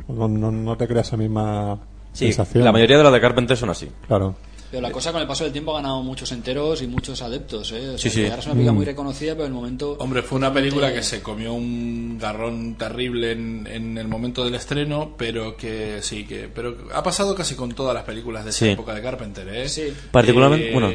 [0.08, 1.78] no, no, no te creas esa misma
[2.12, 2.64] Sí, sensación.
[2.64, 3.90] la mayoría de las de Carpenter son así.
[4.06, 4.34] Claro.
[4.72, 7.70] Pero la cosa con el paso del tiempo ha ganado muchos enteros y muchos adeptos,
[7.72, 7.90] ¿eh?
[7.90, 8.24] O sea, Sí, sí.
[8.24, 9.96] Ahora es una película muy reconocida, pero en el momento...
[10.00, 14.54] Hombre, fue una película que se comió un garrón terrible en, en el momento del
[14.54, 18.58] estreno, pero que sí, que pero ha pasado casi con todas las películas de esa
[18.60, 18.68] Sí.
[18.70, 19.68] época de Carpenter, ¿eh?
[19.68, 19.92] Sí.
[20.10, 20.90] Particularmente, Eh, bueno.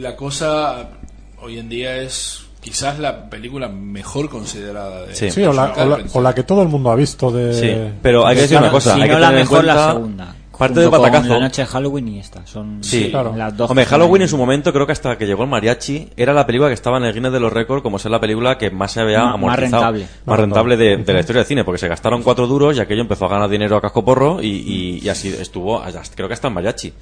[0.00, 0.90] La cosa
[1.42, 5.30] hoy en día es quizás la película mejor considerada de Sí.
[5.32, 6.10] Sí, o la, o, la, Carpenter.
[6.14, 7.54] o la que todo el mundo ha visto de...
[7.54, 8.94] Sí, pero hay que de decir una cosa.
[8.94, 10.36] si hay que no la tener en mejor, la segunda.
[10.60, 11.28] Parte de batacazo.
[11.28, 12.46] La noche de Halloween y esta.
[12.46, 13.34] Son Sí, claro.
[13.36, 13.68] las dos.
[13.70, 16.68] Hombre, Halloween en su momento, creo que hasta que llegó el mariachi, era la película
[16.68, 19.00] que estaba en el Guinness de los récords como ser la película que más se
[19.00, 19.82] había Más- más amortizado.
[19.92, 20.06] rentable.
[20.26, 23.00] Más rentable de, de la historia del cine, porque se gastaron cuatro duros y aquello
[23.00, 26.34] empezó a ganar dinero a casco porro y, y- y así estuvo, hasta- creo que
[26.34, 26.92] hasta el mariachi,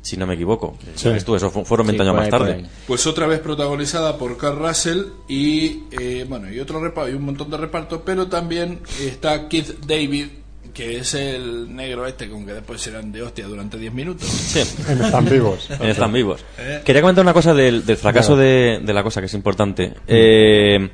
[0.00, 0.76] si no me equivoco.
[0.94, 1.08] Sí.
[1.10, 2.64] Estuvo, eso fu- fueron Sí, 20 años más tarde.
[2.86, 7.24] Pues otra vez protagonizada por Carl Russell y eh, bueno y otro reparto y un
[7.24, 10.26] montón de reparto, pero también está Keith David
[10.72, 14.28] que es el negro este con que después serán de hostia durante 10 minutos.
[14.28, 14.62] Sí.
[14.88, 15.68] En Están vivos.
[15.70, 16.44] En Están vivos.
[16.58, 16.80] Eh.
[16.84, 19.94] Quería comentar una cosa del, del fracaso de, de la cosa que es importante.
[20.06, 20.90] Eh,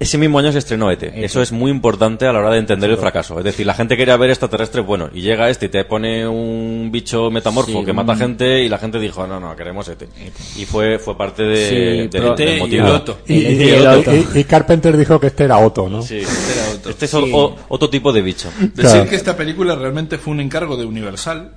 [0.00, 1.02] ese mismo año se estrenó ET.
[1.02, 3.38] Eso es muy importante a la hora de entender el fracaso.
[3.38, 6.88] Es decir, la gente quería ver extraterrestres bueno y llega este y te pone un
[6.90, 10.08] bicho metamorfo Sí, que mata un- gente y la gente dijo, no, no, queremos ET.
[10.56, 12.86] Y fue, fue parte de, Sí, de- pero- del ET y motivo.
[12.86, 13.18] el Otto.
[13.28, 14.12] Y, y- Y el otro.
[14.16, 16.02] y- y Carpenter dijo que este era Otto, ¿no?
[16.02, 16.16] Sí.
[16.18, 16.90] Era otro.
[16.90, 18.48] Este es o- o- otro tipo de bicho.
[18.58, 19.08] Decir Claro.
[19.10, 21.52] que esta película realmente fue un encargo de Universal,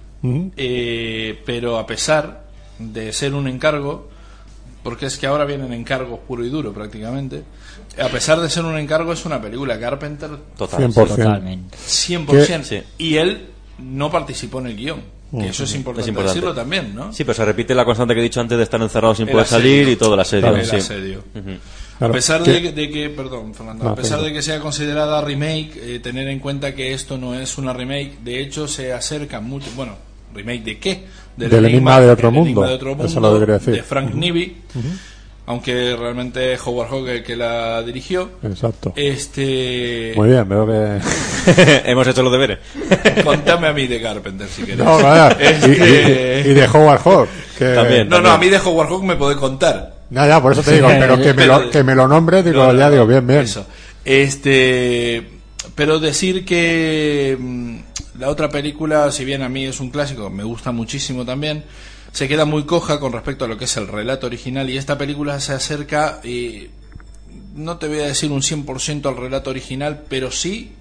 [0.57, 2.43] eh, pero a pesar
[2.79, 4.09] de ser un encargo,
[4.83, 7.43] porque es que ahora vienen encargos puro y duro prácticamente,
[8.01, 10.79] a pesar de ser un encargo es una película Carpenter Total.
[10.91, 11.07] 100%.
[11.07, 11.77] Totalmente.
[11.77, 12.63] 100%.
[12.63, 12.81] Sí.
[12.97, 13.47] Y él
[13.79, 15.01] no participó en el guion,
[15.31, 16.39] que eso es importante, Es importante.
[16.39, 17.11] decirlo también, ¿no?
[17.13, 19.31] Sí, pero se repite la constante que he dicho antes de estar encerrado sin El
[19.33, 19.61] poder asedio.
[19.61, 20.55] salir y todo el asedio.
[20.55, 20.75] El sí.
[20.77, 21.23] asedio.
[21.97, 22.11] Claro.
[22.13, 24.25] A pesar Que- de que, de que- perdón, Fernando, No, a pesar perdón.
[24.27, 28.17] de que sea considerada remake, eh, tener en cuenta que esto no es una remake,
[28.23, 29.95] de hecho se acerca mucho, bueno,
[30.33, 31.03] remake de qué?
[31.37, 32.61] Del Enigma de Otro Enigma Mundo.
[32.67, 33.73] de Otro Eso Mundo, lo que quería decir.
[33.75, 34.57] de Frank Nivi,
[35.45, 38.31] aunque realmente Howard Hawks el que la dirigió.
[38.43, 38.93] Exacto.
[38.95, 41.01] Este, Muy bien, veo que...
[41.91, 42.59] Hemos hecho los deberes.
[43.23, 44.77] contame a mí de Carpenter si querés.
[44.85, 45.35] No, vaya.
[45.39, 47.29] Y, Este- y- y de Howard Hawks.
[47.57, 47.73] Que...
[47.73, 48.09] También.
[48.09, 49.93] no, no, a mí de Howard Hawks me podés contar.
[50.09, 52.43] Ya, ya, por eso te digo, pero que me lo, Pero- que me lo nombre,
[52.43, 53.39] digo, No, ya no, digo, bien, bien.
[53.41, 53.65] Eso.
[54.05, 55.27] Este,
[55.75, 57.75] pero decir que mm,
[58.19, 61.63] la otra película, si bien a mí es un clásico, me gusta muchísimo también,
[62.13, 64.97] se queda muy coja con respecto a lo que es el relato original y esta
[64.97, 66.69] película se acerca, y
[67.55, 70.73] no te voy a decir un 100% al relato original, pero sí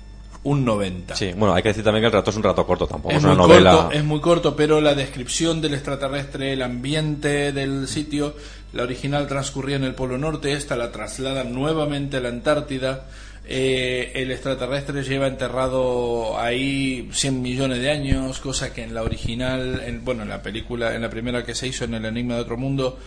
[0.45, 1.15] un 90%.
[1.15, 3.19] Sí, bueno, hay que decir también que el rato es un rato corto, tampoco es,
[3.19, 3.73] Es una novela.
[3.73, 8.35] corto, es muy corto, pero la descripción del extraterrestre, el ambiente del sitio,
[8.75, 13.07] la original transcurría en el Polo Norte, esta la trasladan nuevamente a la Antártida.
[13.45, 19.83] Eh, el extraterrestre lleva enterrado ahí 100 millones de años, cosa que en la original,
[19.85, 22.41] en, bueno, en la película, en la primera que se hizo en El Enigma de
[22.43, 22.99] Otro Mundo,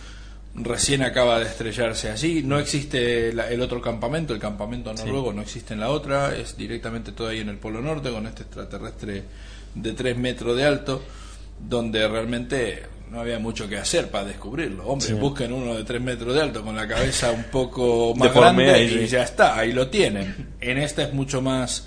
[0.54, 2.42] recién acaba de estrellarse allí.
[2.42, 6.56] No existe la- el otro campamento, el campamento noruego no existe en la otra, es
[6.56, 9.24] directamente todo ahí en el Polo Norte con este extraterrestre
[9.74, 11.02] de 3 metros de alto,
[11.58, 14.86] donde realmente no había mucho que hacer para descubrirlo.
[14.86, 18.88] Hombre, busquen uno de 3 metros de alto con la cabeza un poco más grande
[18.88, 18.98] sí.
[19.04, 20.54] y ya está, ahí lo tienen.
[20.60, 21.86] En esta es mucho más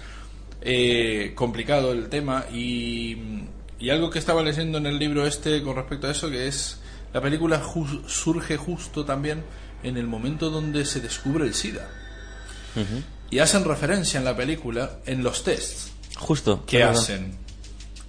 [0.61, 3.17] eh, complicado el tema y,
[3.79, 6.79] y algo que estaba leyendo en el libro este con respecto a eso que es
[7.13, 9.43] la película ju- surge justo también
[9.83, 11.87] en el momento donde se descubre el SIDA
[13.31, 16.65] y hacen referencia en la película en los tests Justo.
[16.65, 16.93] que verdad.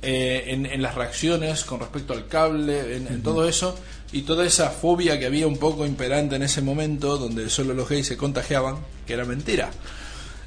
[0.03, 3.77] Eh, en, en las reacciones con respecto al cable, en, en todo eso,
[4.13, 7.89] y toda esa fobia que había un poco imperante en ese momento, donde solo los
[7.89, 9.71] gays se contagiaban, que era mentira.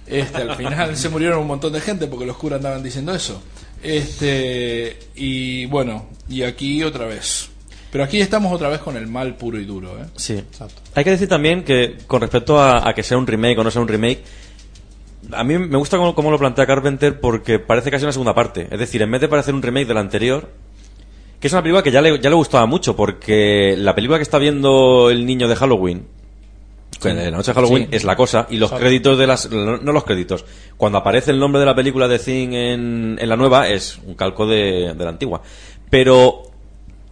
[0.05, 3.41] Este, al final se murieron un montón de gente porque los curas andaban diciendo eso.
[3.81, 7.49] Este, y bueno, y aquí otra vez.
[7.91, 10.05] Pero aquí estamos otra vez con el mal puro y duro, ¿eh?
[10.15, 10.33] Sí.
[10.33, 10.81] Exacto.
[10.95, 13.71] Hay que decir también que con respecto a, a que sea un remake o no
[13.71, 14.23] sea un remake,
[15.31, 18.67] a mí me gusta cómo, cómo lo plantea Carpenter porque parece casi una segunda parte.
[18.69, 20.49] Es decir, en vez de parecer un remake del anterior,
[21.39, 24.23] que es una película que ya le, ya le gustaba mucho porque la película que
[24.23, 26.07] está viendo el niño de Halloween,
[27.03, 27.95] en la noche de Halloween, Sí.
[27.97, 29.51] es la cosa, y los créditos de las...
[29.51, 30.45] No no los créditos.
[30.77, 34.13] Cuando aparece el nombre de la película de Thing en, en la nueva, es un
[34.13, 35.41] calco de, de la antigua.
[35.89, 36.43] Pero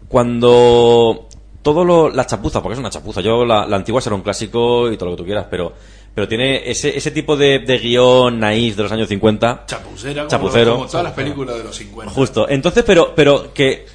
[0.07, 1.27] cuando
[1.61, 4.91] todo lo, la chapuza, porque es una chapuza, yo la, la antigua será un clásico
[4.91, 5.73] y todo lo que tú quieras, pero,
[6.13, 9.63] pero tiene ese, ese tipo de, de guion naif de los años 50.
[9.65, 10.73] Chapucera, como, Chapucero.
[10.75, 12.13] como todas las películas de los 50.
[12.13, 12.49] Justo.
[12.49, 13.85] Entonces, pero, pero que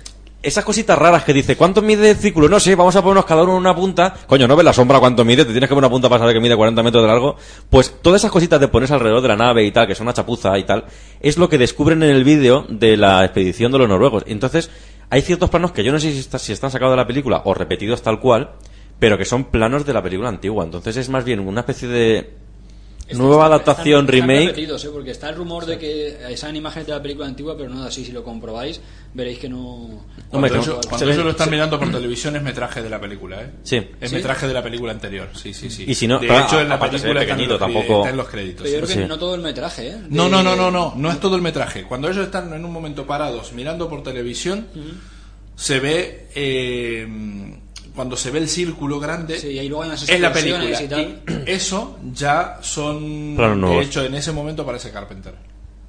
[0.42, 2.48] esas cositas raras que dice, ¿cuánto mide el círculo?
[2.48, 4.14] No sé, vamos a ponernos cada uno en una punta.
[4.26, 6.34] Coño, no ves la sombra cuánto mide, te tienes que poner una punta para saber
[6.34, 7.36] que mide 40 metros de largo.
[7.68, 10.14] Pues todas esas cositas de ponerse alrededor de la nave y tal, que son una
[10.14, 10.84] chapuza y tal,
[11.20, 14.22] es lo que descubren en el vídeo de la expedición de los noruegos.
[14.26, 14.70] Entonces,
[15.10, 17.42] hay ciertos planos que yo no sé si, está- si están sacados de la película
[17.44, 18.52] o repetidos tal cual,
[18.98, 20.64] pero que son planos de la película antigua.
[20.64, 22.30] Entonces es más bien una especie de
[23.12, 24.46] nueva Están- adaptación, están- están remake.
[24.48, 24.88] repetidos, ¿eh?
[24.92, 27.86] porque está el rumor de que sean imágenes de la película antigua, pero no es
[27.86, 28.04] así.
[28.04, 28.80] Si lo comprobáis,
[29.14, 30.04] veréis que no.
[30.28, 33.00] Cuando, ellos, se cuando ve- ellos lo están mirando por televisión es metraje de la
[33.00, 33.50] película, ¿eh?
[33.62, 33.76] Sí.
[34.00, 34.16] Es ¿Sí?
[34.16, 35.84] metraje de la película anterior, sí, sí, sí.
[35.86, 38.16] Y si no, de claro, hecho, en la película está en, los, tampoco- está en
[38.16, 38.62] los créditos.
[38.64, 39.08] Pero yo creo que Sí.
[39.08, 39.96] no todo el metraje, ¿eh?
[40.10, 41.84] No, De- no, no, no, no, no es todo el metraje.
[41.84, 44.66] Cuando ellos están en un momento parados mirando por televisión,
[45.54, 47.55] se ve eh,
[47.96, 50.82] cuando se ve el círculo grande Sí, y luego hay unas es la película.
[50.82, 51.00] y tal.
[51.00, 55.34] Y eso ya son de hecho en ese momento aparece Carpenter.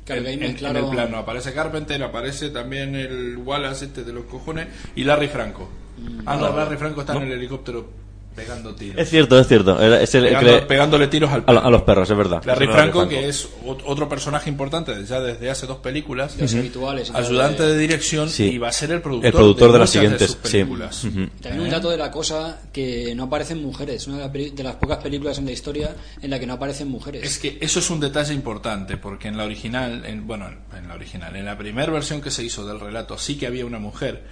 [0.05, 5.03] Claro, en, el plano aparece Carpenter, aparece también el Wallace este de los cojones y
[5.03, 5.69] Larry Franco.
[5.97, 6.21] Mm.
[6.25, 8.06] Ah, no, Larry Franco está en el helicóptero
[8.37, 8.97] pegando tiros.
[9.01, 9.81] Es cierto, es cierto.
[9.81, 12.41] Es el, Pegando- le- pegándole tiros al a, lo- a los perros, es verdad.
[12.45, 16.37] Larry Eso era Franco, que es ot- otro personaje importante ya desde hace dos películas,
[16.37, 18.43] De los habituales y tal, ayudante de- de dirección Sí.
[18.51, 20.57] y va a ser el productor, El productor de las muchas siguientes, sus sí.
[20.59, 21.03] películas.
[21.03, 21.27] Ujú.
[21.41, 24.07] También un dato de la cosa que no aparecen mujeres.
[24.07, 26.87] Una de, las de las pocas películas en la historia en la que no aparecen
[26.87, 27.23] mujeres.
[27.23, 30.47] Es que eso es un detalle importante porque en la original, en, bueno,
[30.77, 33.65] en la original, en la primera versión que se hizo del relato sí que había
[33.65, 34.23] una mujer,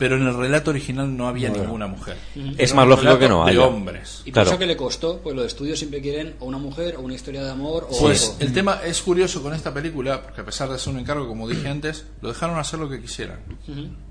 [0.00, 2.16] pero en el relato original no había ninguna mujer.
[2.56, 3.66] Es más lógico que no de haya.
[3.66, 4.22] hombres.
[4.24, 4.48] y por claro.
[4.50, 7.44] eso que le costó, pues los estudios siempre quieren o una mujer o una historia
[7.44, 8.36] de amor o Pues algo.
[8.40, 11.46] el tema es curioso con esta película, porque a pesar de ser un encargo, como
[11.46, 13.40] dije antes, lo dejaron hacer lo que quisieran.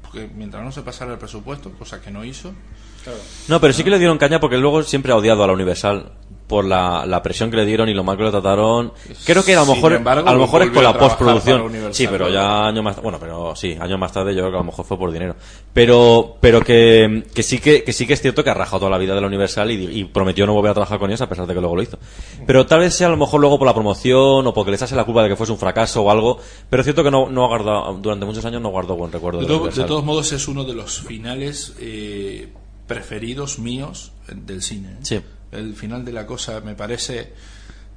[0.03, 2.53] Porque mientras no se pasara el presupuesto, cosa que no hizo,
[3.03, 3.17] Claro.
[3.47, 6.11] No, pero sí que le dieron caña porque luego siempre ha odiado a la Universal
[6.49, 8.91] por la, la presión que le dieron y lo mal que lo trataron.
[9.23, 11.71] Creo que a lo mejor, embargo, a lo mejor es por la postproducción.
[11.91, 14.61] Sí, pero ya años más bueno, pero sí, años más tarde yo creo que a
[14.61, 15.35] lo mejor fue por dinero.
[15.71, 18.89] Pero, pero que, que sí que, que sí que es cierto que ha rajado toda
[18.89, 21.29] la vida de la Universal y, y prometió no volver a trabajar con ellos a
[21.29, 21.99] pesar de que luego lo hizo.
[22.47, 24.95] Pero tal vez sea a lo mejor luego por la promoción o porque les hace
[24.95, 26.39] la culpa de que fuese un fracaso o algo.
[26.67, 29.39] Pero es cierto que no, no ha guardado, durante muchos años no guardó buen recuerdo
[29.41, 32.49] De, de, de todos modos es uno de los finales eh,
[32.87, 34.97] preferidos míos eh, del cine.
[35.03, 35.21] Sí.
[35.51, 37.33] El final de la cosa me parece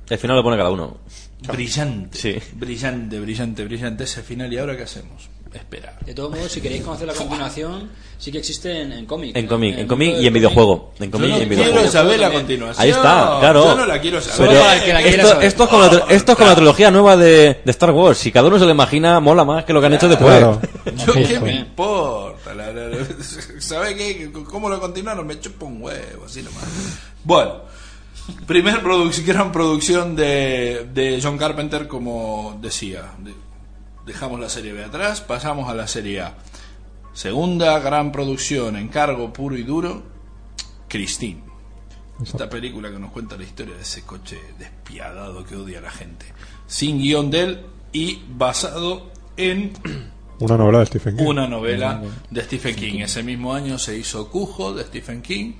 [0.08, 0.98] El final lo pone cada uno.
[1.46, 2.18] brillante.
[2.18, 2.36] Sí.
[2.54, 4.52] Brillante, brillante, brillante ese final.
[4.52, 5.28] ¿Y ahora qué hacemos?
[5.52, 5.98] Esperar.
[6.06, 9.36] De todos modos, si queréis conocer la continuación, sí que existe en, en cómic.
[9.36, 10.94] En cómic, en cómic y en videojuego.
[10.98, 11.90] En cómic no y en quiero videojuego.
[11.92, 12.82] saber la continuación.
[12.82, 13.64] Ahí está, claro.
[13.64, 14.48] Yo no la quiero saber.
[14.48, 15.44] Pero que la esto, saber.
[15.44, 18.16] esto es como la, esto es como la trilogía nueva de, de Star Wars.
[18.16, 20.30] Si cada uno se lo imagina, mola más que lo que han hecho después.
[20.38, 20.58] Claro.
[21.06, 22.54] Yo qué me importa.
[22.54, 23.06] La- la- la-
[23.58, 24.32] ¿Sabe qué?
[24.32, 25.26] ¿Cómo lo continuaron?
[25.26, 26.64] Me chupo un huevo, así nomás.
[27.24, 27.62] Bueno,
[28.46, 33.12] primer produc- gran producción de, de John Carpenter, como decía.
[33.18, 33.34] De-
[34.06, 36.34] dejamos la serie B atrás, pasamos a la serie A.
[37.12, 40.02] Segunda gran producción, encargo puro y duro,
[40.88, 41.42] Christine.
[42.22, 45.90] Esta película que nos cuenta la historia de ese coche despiadado que odia a la
[45.90, 46.26] gente.
[46.66, 47.60] Sin guion de él
[47.92, 49.72] y basado en
[50.38, 51.24] Una novela de Stephen King.
[51.26, 53.00] una novela de Stephen King.
[53.00, 55.52] Ese mismo año se hizo Cujo de Stephen King,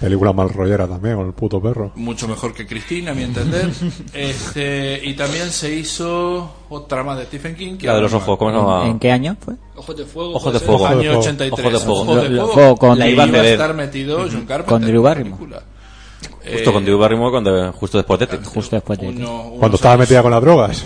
[0.00, 1.92] Película mal rollera también, con el puto perro.
[1.94, 3.70] mucho mejor que Cristina, a mi entender.
[4.12, 7.76] Este, y también se hizo otra más de Stephen King.
[7.76, 8.86] que La de los ojos, ¿cómo se ¿En, llama?
[8.90, 9.54] en qué año fue?
[9.76, 10.34] Ojos de fuego.
[10.34, 10.66] Ojos de ser.
[10.68, 10.86] fuego.
[10.86, 11.52] Año Ojos 83.
[11.64, 12.00] Ojos de fuego.
[12.02, 12.52] Ojos de Lo- lo- fuego.
[12.54, 14.64] fuego con- La iba a John Carpenter.
[14.66, 15.36] Con Drew Barrymore.
[15.40, 18.48] Justo Eh, con Drew Barrymore cuando, justo después de Tetris.
[18.48, 19.08] Justo después de...
[19.08, 20.84] uno- unos Cuando estaba metida con las drogas.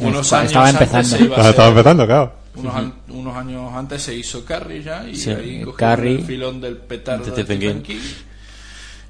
[0.00, 1.24] unos Estaba años antes empezando.
[1.34, 2.32] estaba hacer- empezando, claro.
[2.56, 6.16] unos, an- unos años antes se hizo Carrie ya y Sí, ahí Carrie.
[6.18, 7.94] el filón del petardo De de Stephen Stephen King.
[7.96, 8.00] King.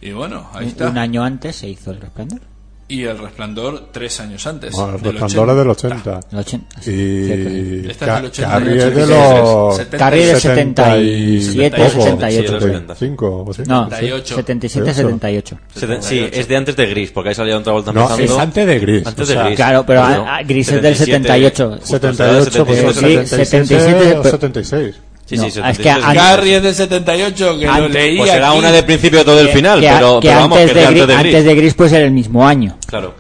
[0.03, 0.89] Y bueno, ahí Un, está.
[0.89, 2.41] un año antes se hizo El Resplandor.
[2.89, 4.73] Y El Resplandor tres años antes.
[4.73, 6.21] Bueno, el del resplandor es del 80.
[6.33, 7.51] El ochenta, sí, cierto.
[7.51, 10.99] Y Esta es del Ca- 80, Carrie es de 83, los 70, Carrie del 70
[10.99, 12.61] y 77, poco, 78.
[12.61, 13.45] 75 o.
[13.45, 14.35] No, 78.
[14.35, 15.59] 77, 78.
[15.73, 18.25] Seten- Sí, es de antes de Gris, porque ahí salía otra vuelta No, empezando.
[18.35, 19.07] es antes de Gris.
[19.07, 19.57] Antes o de sea, Gris.
[19.57, 21.71] Claro, pero Bueno, a- a Gris es del 78.
[21.79, 24.97] justo, 78, pues será son del sí, 77 77, o pero- 76.
[25.31, 25.83] Sí, No, sí, es 77.
[25.85, 28.59] que antes- Carrie es del 78, que lo Antes- leí Pues será aquí.
[28.59, 30.75] una del principio de todo el final, que, a- pero, que pero vamos, antes, que
[30.79, 31.27] de es antes de Gris.
[31.27, 32.79] antes de Gris puede ser el mismo año.
[32.87, 33.15] Claro.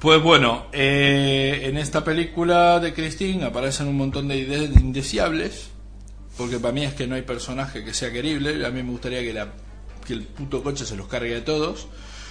[0.00, 5.68] Pues bueno, eh, en esta película de Christine aparecen un montón de ideas indeseables,
[6.36, 9.20] porque para mí es que no hay personaje que sea querible, a mí me gustaría
[9.22, 9.46] que, la,
[10.04, 11.86] que el puto coche se los cargue a todos.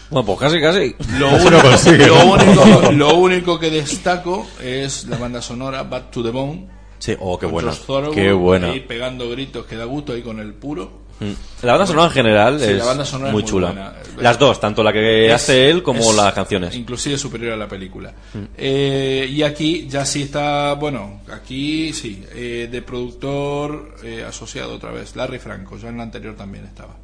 [0.10, 0.96] Bueno, pues casi, casi.
[1.18, 6.22] Lo, único, lo lo único, lo único que destaco es la banda sonora Back to
[6.22, 6.68] the Bone.
[7.04, 7.74] Sí, oh, qué buena.
[7.74, 8.68] Thorogood Qué buena.
[8.70, 11.04] Ahí pegando gritos que da gusto ahí con el puro.
[11.20, 11.32] Mm.
[11.66, 13.68] La banda sonora en general Sí, es la banda sonora es muy chula.
[13.74, 13.94] buena.
[14.20, 16.74] Las dos, tanto la que Es- hace él como es las canciones.
[16.74, 18.14] Inclusive superior a la película.
[18.58, 24.92] Eh, y aquí ya sí está, bueno, aquí sí, eh, de productor eh, asociado otra
[24.92, 26.96] vez, Larry Franco, ya en la anterior también estaba.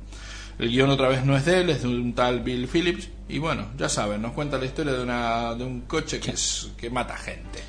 [0.60, 3.10] El guion otra vez no es de él, es de un tal Bill Phillips.
[3.28, 6.70] Y bueno, ya saben, nos cuenta la historia de, una, de un coche que, es,
[6.78, 7.60] que mata gente.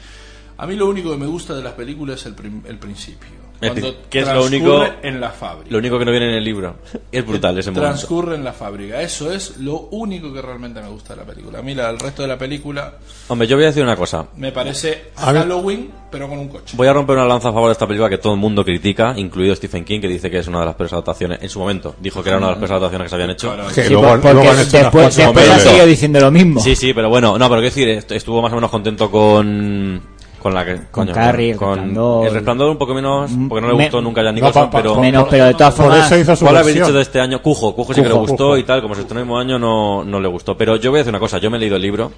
[0.62, 3.40] A mí lo único que me gusta de las películas es el, prim- el principio.
[3.60, 5.70] Cuando que es lo único- en la fábrica.
[5.70, 6.76] Lo único que no viene en el libro.
[7.12, 7.88] Es brutal ese momento.
[7.90, 9.02] Transcurre en la fábrica.
[9.02, 11.58] Eso es lo único que realmente me gusta de la película.
[11.58, 12.94] A mí la, el resto de la película
[13.28, 14.28] Hombre, yo voy a decir una cosa.
[14.36, 15.26] me parece A.
[15.34, 16.74] Halloween, pero con un coche.
[16.74, 19.12] Voy a romper una lanza a favor de esta película que todo el mundo critica,
[19.16, 21.42] incluido Stephen King, que dice que es una de las peores adaptaciones.
[21.42, 23.52] En su momento dijo que era una de las peores adaptaciones que se habían hecho.
[23.54, 23.68] Claro.
[23.74, 26.60] Que Sí, luego, por- porque luego han hecho unas después, ha seguido diciendo lo mismo.
[26.62, 30.00] Sí, sí, pero bueno, no, pero quiero decir, est- estuvo más o menos contento con.
[30.40, 30.74] Con la que.
[30.76, 32.26] Con coño, Carrie, El con- Resplandor.
[32.26, 34.64] El resplandor un poco menos, porque no le Me- gustó nunca a Jack No, Nicholson,
[34.64, 35.00] pa- pa- pero.
[35.00, 36.06] Menos, pero de todas Por formas...
[36.06, 37.42] eso hizo su ¿Cuál habéis dicho de este año?
[37.42, 38.56] Cujo, Cujo sí que le gustó Cujo.
[38.58, 40.56] y tal, como se estrenó el mismo año no, no le gustó.
[40.56, 42.10] Pero yo voy a decir una cosa, yo me he leído el libro.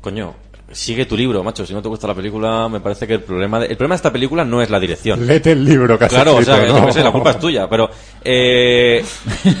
[0.00, 0.34] Coño,
[0.70, 1.66] sigue tu libro, macho.
[1.66, 3.96] Si no te gusta la película, me parece que el problema de, el problema de
[3.96, 5.26] esta película no es la dirección.
[5.26, 6.92] Léete el libro que has Claro, o sea, que ¿no?
[6.92, 7.68] sé, la culpa es tuya.
[7.68, 7.90] Pero
[8.24, 9.04] eh,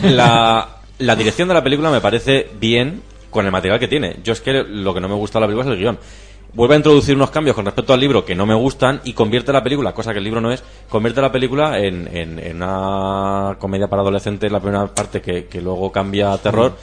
[0.04, 0.68] la,
[0.98, 4.16] la dirección de la película me parece bien con el material que tiene.
[4.22, 5.98] Yo es que lo que no me gusta de la película es el guion.
[6.54, 9.52] Vuelve a introducir unos cambios con respecto al libro que no me gustan y convierte
[9.52, 13.56] la película, cosa que el libro no es, convierte la película en, en- en una
[13.58, 16.76] comedia para adolescentes, la primera parte que, que luego cambia a terror.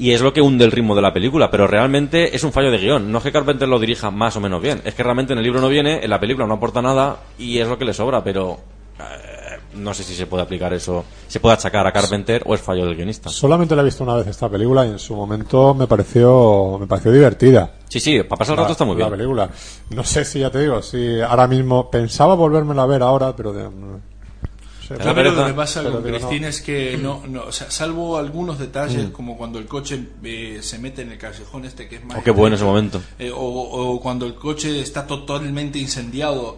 [0.00, 2.70] Y es lo que hunde el ritmo de la película, pero realmente es un fallo
[2.70, 3.10] de guion.
[3.10, 5.44] No es que Carpenter lo dirija más o menos bien, es que realmente en el
[5.44, 8.22] libro no viene, en la película no aporta nada y es lo que le sobra,
[8.22, 8.58] pero
[9.00, 9.37] eh,
[9.78, 12.84] no sé si se puede aplicar eso, se puede achacar a Carpenter o es fallo
[12.86, 13.30] del guionista.
[13.30, 16.86] Solamente la he visto una vez esta película y en su momento me pareció me
[16.86, 17.72] pareció divertida.
[17.88, 19.18] Sí, sí, para pasar el rato está muy La bien.
[19.18, 19.50] película.
[19.90, 23.52] No sé si ya te digo, si ahora mismo pensaba volvérmela a ver ahora, pero
[23.52, 24.00] de- no
[24.86, 26.18] sé, La A mí lo que me pasa con digo, no.
[26.18, 30.60] Cristina es que no, no, o sea, salvo algunos detalles como cuando el coche eh,
[30.62, 33.00] se mete en el callejón este que es más Oh, qué bueno ese momento.
[33.18, 36.56] eh, o, o cuando el coche está totalmente incendiado,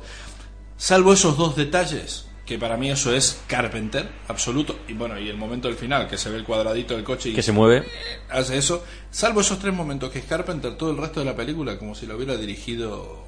[0.77, 5.37] salvo esos dos detalles que para mí eso es Carpenter absoluto y bueno y el
[5.37, 7.87] momento del final que se ve el cuadradito del coche y Que se mueve.
[8.29, 11.79] hace eso, salvo esos tres momentos que es Carpenter, todo el resto de la película
[11.79, 13.25] como si lo hubiera dirigido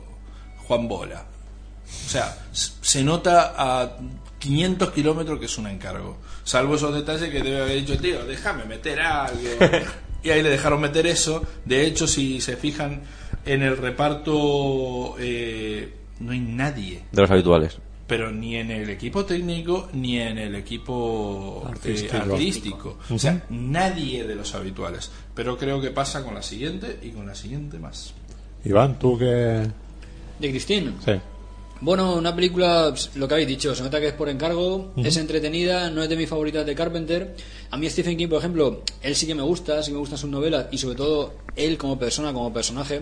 [0.66, 1.24] Juan Bola.
[2.04, 3.96] O sea, se nota a
[4.40, 6.18] 500 kilómetros que es un encargo.
[6.42, 9.38] Salvo esos detalles que debe haber dicho, tío, déjame meter algo.
[10.24, 11.44] y ahí le dejaron meter eso.
[11.64, 13.02] De hecho, si se fijan
[13.44, 17.04] en el reparto, eh, no hay nadie.
[17.12, 17.78] De los habituales.
[18.12, 22.98] Pero ni en el equipo técnico ni en el equipo eh, Artístico.
[23.08, 25.10] O sea, nadie de los habituales.
[25.34, 28.12] Pero creo que pasa con la siguiente y con la siguiente más.
[28.66, 30.92] Iván, tú que De Christine.
[31.02, 31.12] sí.
[31.80, 35.16] Bueno, una película, pues, lo que habéis dicho, se nota que es por encargo, es
[35.16, 37.34] entretenida, no es de mis favoritas de Carpenter.
[37.70, 40.18] A mí Stephen King, por ejemplo, él sí que me gusta, sí que me gustan
[40.18, 43.00] sus novelas y sobre todo él como persona, como personaje.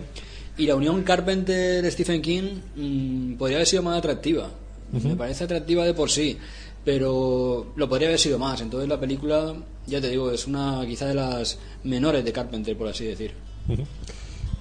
[0.57, 4.49] Y la unión Carpenter-Stephen King mm, podría haber sido más atractiva.
[4.91, 6.37] Me parece atractiva de por sí.
[6.83, 8.59] pero lo podría haber sido más.
[8.61, 9.53] Entonces la película,
[9.85, 13.33] ya te digo, es una quizá de las menores de Carpenter, por así decir.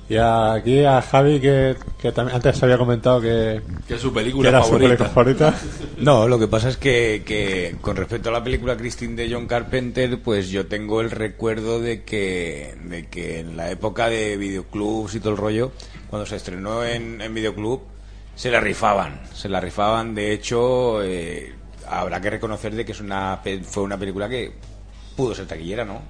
[0.08, 4.48] Y aquí a Javi, que, que también antes había comentado que, Que su que película
[4.48, 4.88] era su favorita.
[4.88, 5.54] película favorita.
[5.98, 9.46] No, lo que pasa es que, que con respecto a la película Christine de John
[9.46, 15.14] Carpenter, pues yo tengo el recuerdo de que, de que en la época de videoclubs
[15.14, 15.72] y todo el rollo,
[16.08, 17.82] cuando se estrenó en, en videoclub,
[18.40, 20.14] se la rifaban, se la rifaban.
[20.14, 21.52] De hecho, eh,
[21.86, 24.50] habrá que reconocer de que es una, pe- fue una película que
[25.14, 26.00] pudo ser taquillera, ¿no?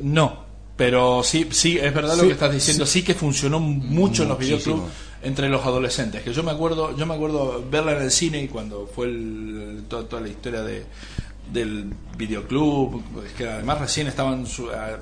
[0.00, 0.44] No,
[0.76, 2.86] pero sí, sí, es verdad lo que estás diciendo.
[2.86, 4.82] Sí, que funcionó mucho en los videoclubs
[5.22, 6.22] entre los adolescentes.
[6.22, 9.84] Que yo me acuerdo, yo me acuerdo verla en el cine y cuando fue el-
[9.88, 10.86] toda, toda la historia de
[11.52, 14.46] del videoclub, es que además recién estaban,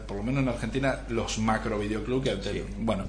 [0.06, 3.04] por lo menos en Argentina, los macro videoclub que bueno.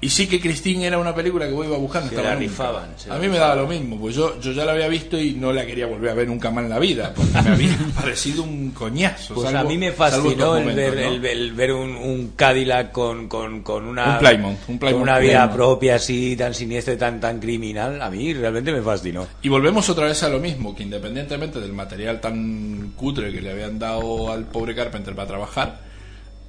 [0.00, 2.08] Y sí que Christine era una película que vos iba buscando.
[2.08, 4.52] Se estaba la rifaban, se A la mí me daba lo mismo, pues yo, yo
[4.52, 6.78] ya la había visto y no la quería volver a ver nunca más en la
[6.78, 9.34] vida, porque me había parecido un coñazo.
[9.34, 11.16] Pues salvo- a mí me fascinó el, ver, momentos, ¿no?
[11.16, 15.18] el, el ver un, un Cadillac con, con, con una, Un Plymouth, un Plymouth una
[15.18, 15.56] vida Plymouth.
[15.56, 18.00] propia así, tan siniestra y tan, tan criminal.
[18.00, 19.26] A mí realmente me fascinó.
[19.42, 23.50] Y volvemos otra vez a lo mismo, que independientemente del material tan cutre que le
[23.50, 25.87] habían dado al pobre Carpenter para trabajar,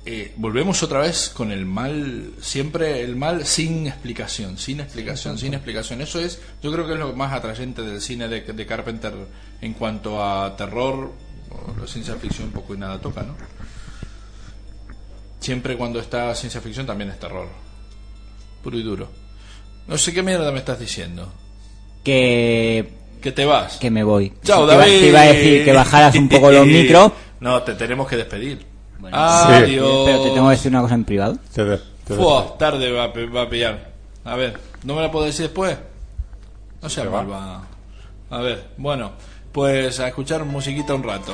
[0.06, 5.54] eh, volvemos otra vez con el mal, siempre el mal sin explicación, sin explicación, sin
[5.54, 6.02] explicación.
[6.02, 9.14] Eso es, yo creo que es lo más atrayente del cine de, de Carpenter
[9.62, 11.12] en cuanto a terror,
[11.52, 13.36] o ciencia ficción poco y nada toca, ¿no?
[15.40, 17.48] Siempre cuando está ciencia ficción también es terror,
[18.64, 19.10] puro y duro.
[19.88, 21.32] No sé qué mierda me estás diciendo.
[22.04, 23.78] Que, Que te vas.
[23.78, 24.34] que me voy.
[24.44, 25.00] Chao, te, iba, David.
[25.00, 27.12] te iba a decir que bajaras un poco los micros.
[27.40, 28.66] No, te tenemos que despedir.
[29.12, 30.02] Bueno, Adiós.
[30.06, 31.38] Pero te tengo que decir una cosa en privado.
[31.54, 33.90] Te de- te de- Fua, tarde va, a pe- va a pillar.
[34.26, 35.78] A ver, ¿no me la puedo decir después?
[36.82, 37.64] No sea mal, va.
[38.30, 39.12] A ver, bueno,
[39.52, 41.34] pues a escuchar musiquita un rato.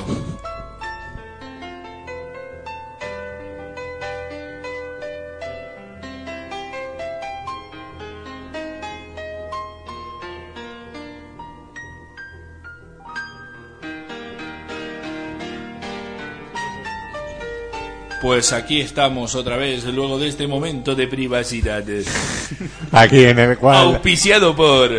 [18.26, 21.84] Pues aquí estamos otra vez, luego de este momento de privacidad.
[22.90, 24.90] Aquí en el cual Auspiciado por...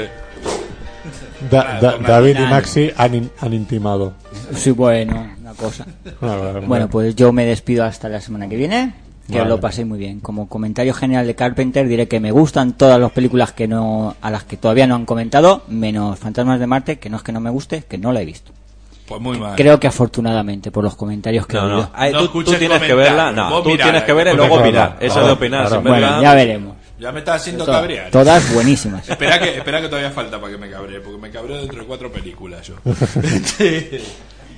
[1.52, 4.14] Da- Da- David y Maxi han, in- han intimado.
[4.56, 5.86] Sí, bueno, una cosa.
[6.66, 8.94] Bueno, pues yo me despido hasta la semana que viene.
[9.30, 9.50] Que Vale.
[9.50, 10.22] lo paséis muy bien.
[10.22, 14.32] Como comentario general de Carpenter diré que me gustan todas las películas que no a
[14.32, 17.42] las que todavía no han comentado, menos Fantasmas de Marte, que no es que no
[17.42, 18.54] me guste, que no la he visto.
[19.08, 19.56] Pues muy mal.
[19.56, 21.90] Creo que afortunadamente por los comentarios que No, no.
[21.94, 23.32] Ay, No tú, tú tienes que verla.
[23.32, 24.98] No, tú mirá, tienes que verla y Claro, luego opinar.
[25.00, 25.68] Eso de opinar.
[25.68, 25.82] claro.
[25.82, 26.76] Bueno, verla- ya veremos.
[27.00, 28.10] Ya me está haciendo Todas- cabrear.
[28.12, 29.08] Todas buenísimas.
[29.08, 31.86] Espera que, espera que todavía falta para que me cabree, porque me cabreo dentro de
[31.86, 32.76] cuatro películas yo.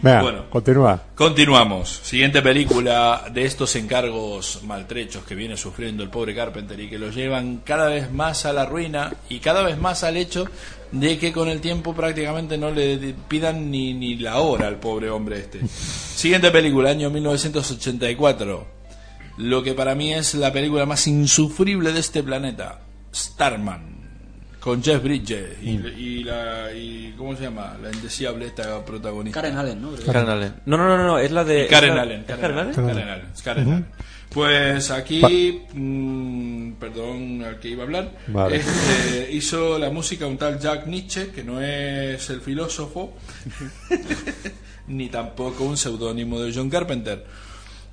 [0.02, 0.50] Venga, Bueno.
[0.50, 1.02] continúa.
[1.16, 2.00] Continuamos.
[2.04, 7.10] Siguiente película de estos encargos maltrechos que viene sufriendo el pobre Carpenter y que lo
[7.10, 10.46] llevan cada vez más a la ruina y cada vez más al hecho
[10.94, 15.10] de que con el tiempo prácticamente no le pidan ni, ni la hora al pobre
[15.10, 15.68] hombre este.
[15.68, 18.68] Siguiente película, año 1984.
[19.38, 22.80] Lo que para mí es la película más insufrible de este planeta,
[23.14, 23.99] Starman.
[24.70, 27.76] Con Jeff Bridges y, y la y ¿cómo se llama?
[27.82, 29.42] La indeseable esta protagonista.
[29.42, 29.92] Karen Allen, ¿no?
[30.06, 30.54] Karen Allen.
[30.68, 31.66] No, no, no, no, es la de.
[31.66, 32.20] Karen la- Allen.
[32.22, 32.74] ¿Es Karen Karen Allen.
[32.78, 32.86] Allen?
[32.96, 33.86] Karen Allen, es Karen Allen.
[34.30, 38.58] Pues aquí, mm, perdón al que iba a hablar, Vale.
[38.58, 43.18] este, hizo la música un tal Jack Nietzsche, que no es el filósofo,
[44.88, 47.26] ni tampoco un seudónimo de John Carpenter.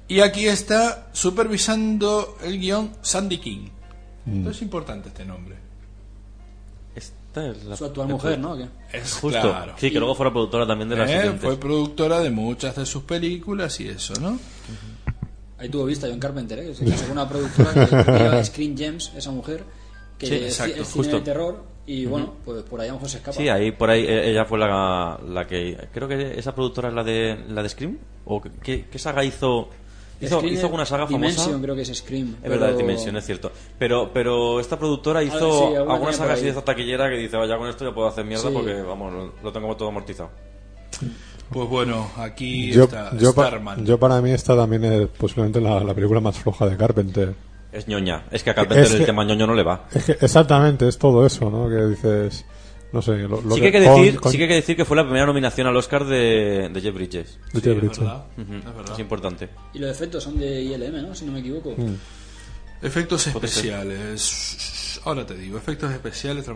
[0.09, 3.69] Y aquí está supervisando el guion Sandy King.
[4.51, 5.57] Es importante este nombre.
[7.37, 7.77] Esta es la.
[7.77, 8.57] Su actual mujer, ¿no?
[8.93, 9.41] Es Justo.
[9.41, 9.75] claro.
[9.77, 11.43] Sí, que luego fuera productora también de las Eh, siguientes.
[11.43, 14.39] fue productora de muchas de sus películas y eso, ¿no?
[15.59, 16.67] Ahí tuvo vista John Carpenter, ¿eh?
[16.69, 17.73] que se casó con una productora
[18.05, 19.65] que lleva Screen Gems, esa mujer,
[20.19, 21.17] que Sí, es, exacto, es cine justo.
[21.19, 23.37] de terror y bueno, pues por ahí a lo mejor se escapa.
[23.37, 26.95] Sí, ahí por ahí eh, ella fue la, la que creo que esa productora es
[26.95, 27.97] la de la de Scream
[28.27, 29.71] o qué, qué saga hizo
[30.21, 31.63] hizo, Scream hizo alguna saga Dimension, famosa.
[31.63, 32.37] creo que es Scream.
[32.43, 33.53] Es verdad, pero- Dimension, es cierto.
[33.79, 37.57] Pero, pero esta productora hizo sí, alguna saga así de esta taquillera que dice, vaya,
[37.59, 38.55] con esto ya puedo hacer mierda Sí.
[38.55, 40.31] porque, vamos, lo, lo tengo todo amortizado.
[41.51, 43.85] Pues bueno, aquí Yo, está yo, pa- Starman.
[43.87, 47.35] yo para mí esta también es posiblemente la, la película más floja de Carpenter.
[47.73, 48.25] Es ñoña.
[48.33, 49.85] Es que a Carpenter Es el que- tema ñoño no le va.
[49.95, 51.69] Es que exactamente es todo eso, ¿no?
[51.69, 52.45] Que dices,
[52.93, 54.55] no sé, lo, lo Sí que, hay que con- decir, con- sí que hay que
[54.57, 57.39] decir que fue la primera nominación al Oscar de, de Jeff Bridges.
[57.53, 57.99] de Sí, Jeff es Bridges.
[57.99, 58.93] es verdad.
[58.93, 59.49] Es importante.
[59.75, 61.15] Y los efectos son de ILM, ¿no?
[61.15, 61.75] Si no me equivoco.
[61.77, 61.95] Mm.
[62.83, 65.01] Efectos especiales.
[65.05, 66.47] Ahora te digo, efectos especiales.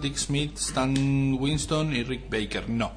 [0.00, 2.68] Dick Smith, Stan Winston y Rick Baker.
[2.68, 2.92] No.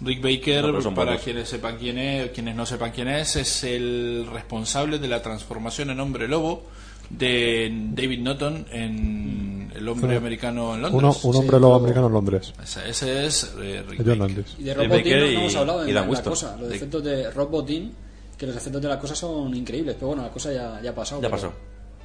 [0.00, 4.26] Rick Baker, No, para quienes sepan quién es, quienes no sepan quién es, es el
[4.32, 6.66] responsable de la transformación en hombre lobo
[7.10, 10.16] de David Norton en El hombre Sí.
[10.16, 11.24] americano en Uno, Londres.
[11.24, 12.52] un hombre lobo americano en Londres.
[12.62, 14.18] Ese, ese es eh, Rick John.
[14.20, 14.54] Landis.
[14.58, 16.56] Y de Rick Rob Bottin Baker no, hemos hablado en y Dan la cosa.
[16.58, 17.92] Los De- efectos de Rob Bottin,
[18.38, 19.94] que los efectos de la cosa son increíbles.
[19.96, 21.20] Pero bueno, la cosa ya, ya ha pasado.
[21.20, 21.52] Ya pero- pasó.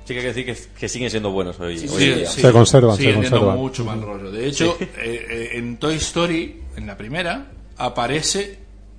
[0.06, 1.78] Sí que hay que decir que, que siguen siendo buenos hoy.
[1.78, 2.42] Sí, sí, en sí.
[2.42, 3.58] Se conservan, se conservan.
[3.58, 4.32] mucho mal rollo.
[4.32, 8.58] De hecho, eh, eh, en Toy Story, en la primera, aparece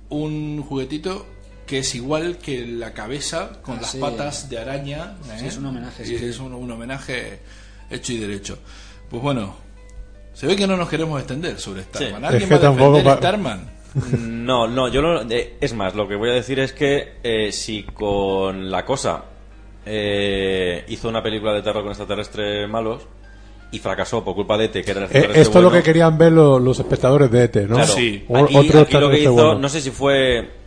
[0.09, 1.25] un juguetito
[1.71, 3.97] que es igual que la cabeza con Ah, las sí.
[3.97, 5.15] patas de araña.
[5.23, 5.47] Sí, ¿eh?
[5.47, 6.15] es un homenaje, sí.
[6.15, 7.39] Es un, un homenaje
[7.89, 8.59] hecho y derecho.
[9.09, 9.55] Pues bueno,
[10.33, 12.19] se ve que no nos queremos extender sobre Starman.
[12.19, 12.27] Sí.
[12.27, 13.69] ¿Alguien Es que va a tampoco defender pa- Starman?
[14.45, 17.53] No, no, yo lo, eh, es más, lo que voy a decir es que eh,
[17.53, 19.23] si con la cosa
[19.85, 23.03] eh, hizo una película de terror con extraterrestres malos
[23.71, 26.17] y fracasó por culpa de ET, que era el Eh, esto es lo que querían
[26.17, 27.75] ver lo- los espectadores de ET, ¿no?
[27.77, 28.25] Claro, Sí.
[28.27, 29.55] O- aquí, otro aquí lo que extraterrestre hizo, bueno.
[29.59, 30.60] no sé si fue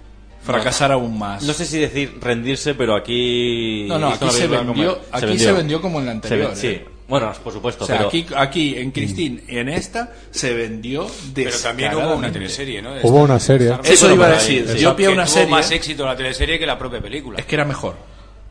[0.44, 1.42] Fracasar aún más.
[1.42, 3.86] No sé si decir rendirse, pero aquí.
[3.88, 6.66] No, no, aquí se vendió- aquí se vendió como en la Se anterior, ven- sí,
[6.68, 6.86] ¿eh?
[7.08, 7.84] bueno, por supuesto.
[7.84, 12.30] o sea, pero aquí, aquí en Christine, en esta, se vendió Pero también hubo una
[12.32, 12.94] teleserie, ¿no?
[12.94, 13.74] De Hubo una serie.
[13.84, 14.66] Eso iba a decir.
[14.70, 14.78] sí.
[14.78, 15.50] Yo pillé una tuvo serie.
[15.50, 17.38] más éxito la teleserie que la propia película.
[17.38, 17.96] Es que era mejor.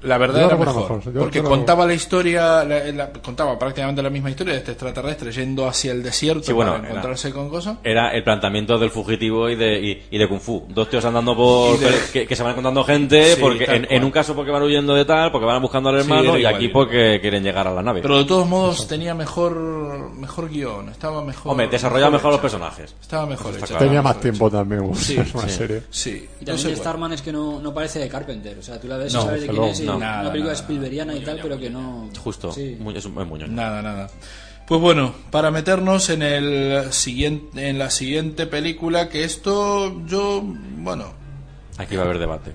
[0.04, 0.76] La verdad Yo era mejor.
[0.98, 1.14] mejor.
[1.14, 4.72] Yo- porque yo contaba la historia, la- la- contaba prácticamente la misma historia de este
[4.74, 7.78] extraterrestre yendo hacia el desierto Sí, bueno, para era- encontrarse con cosas.
[7.84, 10.66] Era el planteamiento del fugitivo y de, y, y de Kung Fu.
[10.70, 11.80] Dos tíos andando por.
[11.80, 14.94] De- Que, que se van encontrando gente, Sí, porque en, un caso porque van huyendo
[14.94, 16.86] de tal, porque van buscando al Sí, hermano, era y igual, aquí igual.
[16.88, 18.02] porque quieren llegar a la nave.
[18.02, 19.56] Pero de todos modos tenía mejor
[20.16, 21.52] mejor guion, estaba mejor.
[21.52, 22.94] Hombre, desarrollaba mejor los personajes.
[23.02, 23.66] Estaba mejor hecha.
[23.68, 23.86] claro.
[23.86, 24.94] Tenía más tiempo también.
[24.96, 25.50] Sí, es una sí.
[25.58, 25.84] serie.
[25.90, 26.28] Sí.
[26.42, 26.76] Y No también.
[26.78, 28.58] Starman es que no, no parece de Carpenter.
[28.58, 29.82] O sea, tú la ves No, y sabes de quién es.
[29.98, 30.54] Una película nada.
[30.64, 32.10] Spielbergiana y tal, pero que no.
[32.24, 32.52] Justo.
[32.52, 32.78] Sí.
[32.96, 33.52] Es, muy muñoño.
[33.52, 34.10] Nada, nada.
[34.68, 40.42] Pues bueno, para meternos en el siguiente en la siguiente película que esto yo,
[40.78, 41.14] bueno,
[41.78, 42.52] Aquí va a haber debate.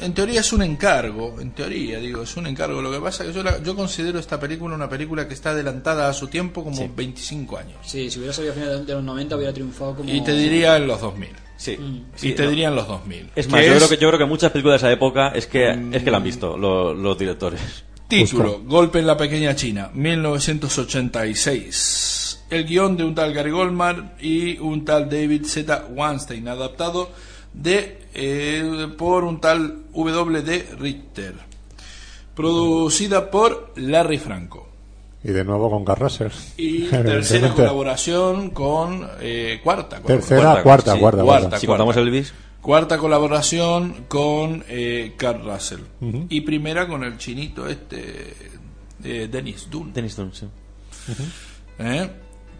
[0.00, 2.80] En teoría es un encargo, en teoría, digo, es un encargo.
[2.80, 5.50] Lo que pasa es que yo, la- yo considero esta película una película que está
[5.50, 7.76] adelantada a su tiempo como 25 años.
[7.84, 10.08] Sí, si hubiera salido a finales de los 90 hubiera triunfado como.
[10.08, 11.30] Y te diría en los 2000.
[11.58, 11.76] Sí.
[12.22, 13.30] y te diría en los 2000.
[13.34, 15.70] Es más, yo, creo que, yo creo que muchas películas de esa época es que,
[15.92, 17.60] es que la han visto los, los directores.
[18.06, 22.44] Título, Golpe en la Pequeña China, 1986.
[22.48, 25.86] El guion de un tal Gary Goldman y un tal David Z.
[25.90, 27.10] Weinstein, adaptado
[27.52, 30.76] de eh, por un tal W.D.
[30.78, 31.34] Richter.
[32.34, 34.67] Producida por Larry Franco.
[35.28, 36.28] Y de nuevo con Carl Russell.
[36.56, 39.06] Y tercera colaboración con.
[39.20, 40.00] eh, cuarta.
[40.00, 40.62] Tercera, colaboración.
[40.64, 41.40] cuarta, sí, cuarta, cuarta.
[41.42, 41.58] cuarta.
[41.60, 42.32] Si contamos Elvis,
[42.62, 45.80] Cuarta colaboración con eh, Carl Russell.
[46.28, 48.34] Y primera con el chinito este.
[49.04, 49.92] eh, Dennis Dunn.
[49.92, 50.46] Dennis Dunn, sí.
[51.78, 52.10] ¿Eh?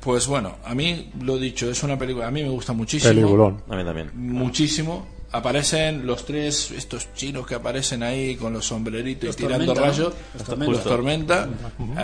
[0.00, 2.28] Pues bueno, a mí lo dicho, es una película.
[2.28, 3.12] A mí me gusta muchísimo.
[3.12, 3.62] Peliculón.
[3.68, 4.10] A mí también.
[4.14, 5.06] Muchísimo.
[5.30, 9.80] Aparecen los tres, estos chinos que aparecen ahí con los sombreritos Los y tirando Tormenta,
[9.80, 9.92] ¿no?
[9.92, 10.14] rayos.
[10.34, 10.72] Los Tormenta.
[10.74, 10.88] Justo.
[10.88, 11.48] Tormenta.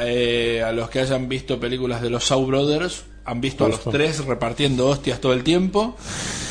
[0.01, 3.83] Eh, a los que hayan visto películas de los Shaw Brothers, han visto a los
[3.85, 5.97] tres repartiendo hostias todo el tiempo.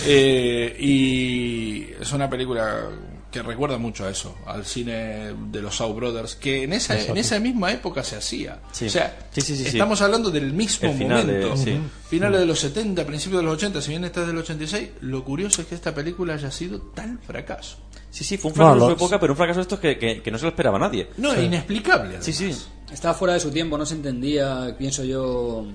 [0.06, 2.90] Eh, y es una película
[3.34, 7.18] que recuerda mucho a eso, al cine de los Shaw Brothers, que en esa, en
[7.18, 8.60] esa misma época se hacía.
[8.72, 8.86] Sí.
[8.86, 9.70] O sea, Sí, sí, sí, sí.
[9.70, 11.58] estamos hablando del mismo El final de- momento.
[11.58, 11.78] sí.
[12.10, 15.26] Finales de los 70, principios de los 80, si bien esta es del 86, lo
[15.26, 17.78] curioso es que esta película haya sido tal fracaso.
[18.12, 20.22] Sí, sí, fue un fracaso No, su época, pero un fracaso de estos que, que,
[20.22, 21.10] que no se lo esperaba nadie.
[21.18, 22.22] No, inexplicable.
[22.22, 22.56] Sí, sí.
[22.92, 25.66] Estaba fuera de su tiempo, no se entendía, pienso yo.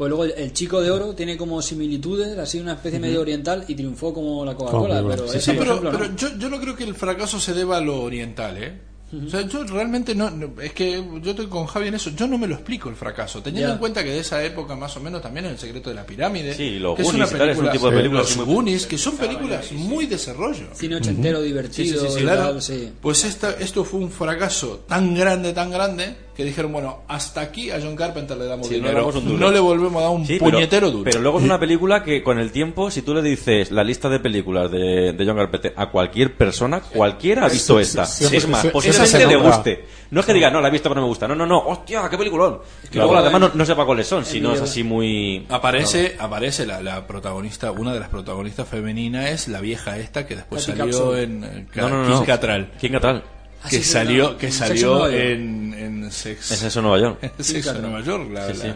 [0.00, 3.66] Pues luego el, el chico de oro tiene como similitudes, así una especie medio oriental
[3.68, 5.04] y triunfó como la Coca-Cola.
[5.06, 6.16] Pero sí, Sí, pero, ejemplo, pero no.
[6.16, 8.80] yo, yo no creo que el fracaso se deba a lo oriental, ¿eh?
[9.26, 12.28] O sea, yo realmente no, no- es que yo estoy con Javi en eso, yo
[12.28, 15.00] no me lo explico el fracaso, teniendo en cuenta que de esa época más o
[15.00, 17.64] menos también el secreto de la pirámide, Sí, los que es una tal, es un
[17.64, 20.66] película- tipo de películas los así muy- Goonies, que son películas muy desarrollo.
[20.74, 22.42] Cine ochentero, divertido, Sí, sí, sí, y claro.
[22.52, 22.92] tal, sí.
[23.02, 27.70] Pues esta, esto fue un fracaso tan grande, tan grande, que dijeron, bueno, hasta aquí
[27.70, 29.38] a John Carpenter le damos Sí, no le dinero, damos un duro.
[29.38, 31.04] no le volvemos a dar un Sí, pero- puñetero duro.
[31.04, 34.08] Pero luego es una película que con el tiempo, si tú le dices la lista
[34.08, 38.04] de películas de, de John Carpenter a cualquier persona, cualquiera ha visto esta.
[38.04, 39.84] es más, esa posiblemente le guste.
[40.12, 41.28] No es que diga, no, la he visto pero no me gusta.
[41.28, 42.60] No, no, no, hostia, qué peliculón.
[42.90, 45.46] Que luego las demás no, no sepa cuáles son, si no es así muy...
[45.50, 50.36] Aparece, aparece la, la protagonista, una de las protagonistas femeninas es la vieja esta que
[50.36, 51.22] después Katy salió Capsule.
[51.22, 52.08] en eh, No, no, no.
[52.20, 52.24] No.
[52.24, 53.22] Cattrall, ¿Quién Catral?
[53.68, 55.22] Que sí, salió, no, que en Sexo salió Nueva York.
[55.24, 57.18] en, en Sex, Es eso Nueva York.
[57.38, 57.82] Sexo en Cattrall.
[57.90, 58.68] Nueva York, la, Sí, la- sí.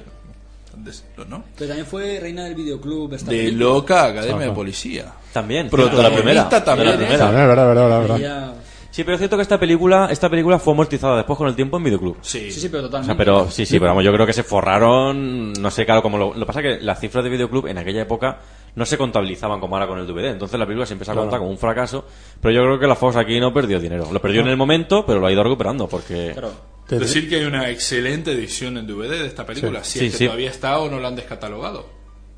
[1.16, 1.44] de- ¿no?
[1.56, 3.14] Pero también fue reina del videoclub.
[3.14, 3.64] Esta de película.
[3.64, 4.54] loca Academia de Ajá.
[4.54, 5.12] Policía.
[5.32, 5.70] También.
[5.70, 6.48] Protagonista de la primera.
[6.64, 7.18] también, de la primera.
[7.26, 8.18] También, verdad, verdad, verdad, verdad.
[8.18, 8.52] Ella-
[8.90, 11.78] Sí, pero es cierto que esta película, esta película fue amortizada después con el tiempo
[11.78, 12.18] en videoclub.
[12.22, 12.48] Sí.
[12.52, 13.12] Sí, sí, pero O totalmente.
[13.12, 16.16] sea, pero sí, sí, pero vamos, yo creo que se forraron, no sé, claro, como
[16.16, 18.38] lo, lo pasa que las cifras de videoclub en aquella época,
[18.74, 20.26] no se contabilizaban como ahora con el DVD.
[20.30, 22.04] Entonces la película se empieza a contar como un fracaso.
[22.40, 24.08] Pero yo creo que la Fox aquí no perdió dinero.
[24.12, 26.30] Lo perdió en el momento, pero lo ha ido recuperando porque.
[26.32, 26.52] Claro.
[26.88, 30.18] Decir que hay una excelente edición en DVD de esta película, si Sí, es que
[30.18, 30.24] sí.
[30.26, 31.86] todavía está o no la han descatalogado.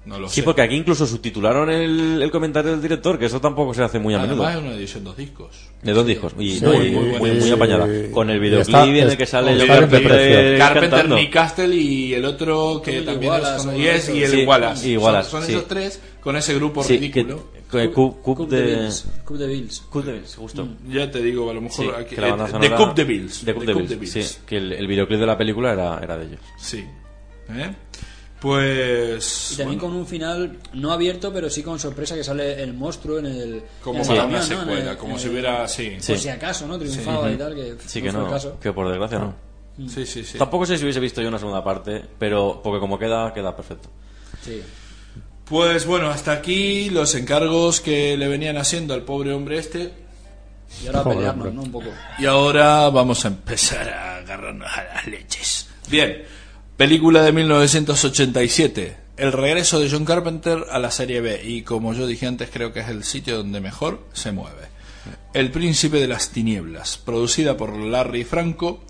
[0.07, 0.43] No lo Sí, sé.
[0.45, 4.15] porque aquí incluso subtitularon el, el comentario del director, que eso tampoco se hace muy
[4.15, 4.45] a menudo.
[4.47, 5.57] Además es una edición dos discos.
[5.83, 6.33] De dos discos.
[6.39, 7.89] Y Sí, muy, y- muy, muy, y- apañada.
[8.13, 10.59] Con el y videoclip en el que sale de Carpenter precio.
[10.59, 11.09] Carpenter.
[11.11, 13.87] Nick Castle y el otro que Lee también Wallace, es con- o y,
[14.23, 14.89] el Sí, Wallace.
[14.89, 15.53] y Wallace, son son sí.
[15.57, 17.51] esos tres con ese grupo ridículo.
[17.69, 18.57] que Cup, de...
[18.57, 19.83] de de Bills.
[19.91, 20.69] Cup de Bills, justo.
[20.89, 23.05] Ya te digo, a lo mejor Sí, aquí, que la banda eh, de Cup de
[23.05, 23.45] Bills.
[23.45, 24.13] De Cup de de de Bills.
[24.13, 24.37] sí.
[24.47, 26.41] Que el, el videoclip de la película era, era de ellos.
[26.57, 26.85] Sí.
[27.49, 27.71] ¿Eh?
[28.47, 29.53] Pues.
[29.53, 32.73] Y también bueno, con un final no abierto, pero sí con sorpresa que sale el
[32.75, 33.63] monstruo en el.
[33.83, 35.67] como en el para camión, una secuela, el- como si hubiera.
[35.69, 35.97] Sí.
[36.01, 36.13] Sí.
[36.13, 36.79] Por si acaso, ¿no?
[36.79, 38.61] Triunfaba y tal, que Sí no que fue no, el caso.
[38.61, 39.35] que por desgracia no.
[39.89, 40.39] Sí, sí, sí.
[40.39, 43.89] Tampoco sé si hubiese visto yo una segunda parte, pero porque como queda, queda perfecto.
[44.43, 44.63] Sí.
[45.45, 49.93] Pues bueno, hasta aquí los encargos que le venían haciendo al pobre hombre este.
[50.83, 51.53] Y ahora pelearnos, hombre.
[51.53, 51.63] ¿no?
[51.63, 51.87] Un poco.
[52.19, 55.69] Y ahora vamos a empezar a agarrarnos a las leches.
[55.89, 56.25] Bien,
[56.77, 58.97] película de 1987.
[59.17, 61.41] El regreso de John Carpenter a la serie B.
[61.45, 64.67] Y como yo dije antes, creo que es el sitio donde mejor se mueve.
[65.33, 68.83] El Príncipe de las Tinieblas, producida por Larry Franco.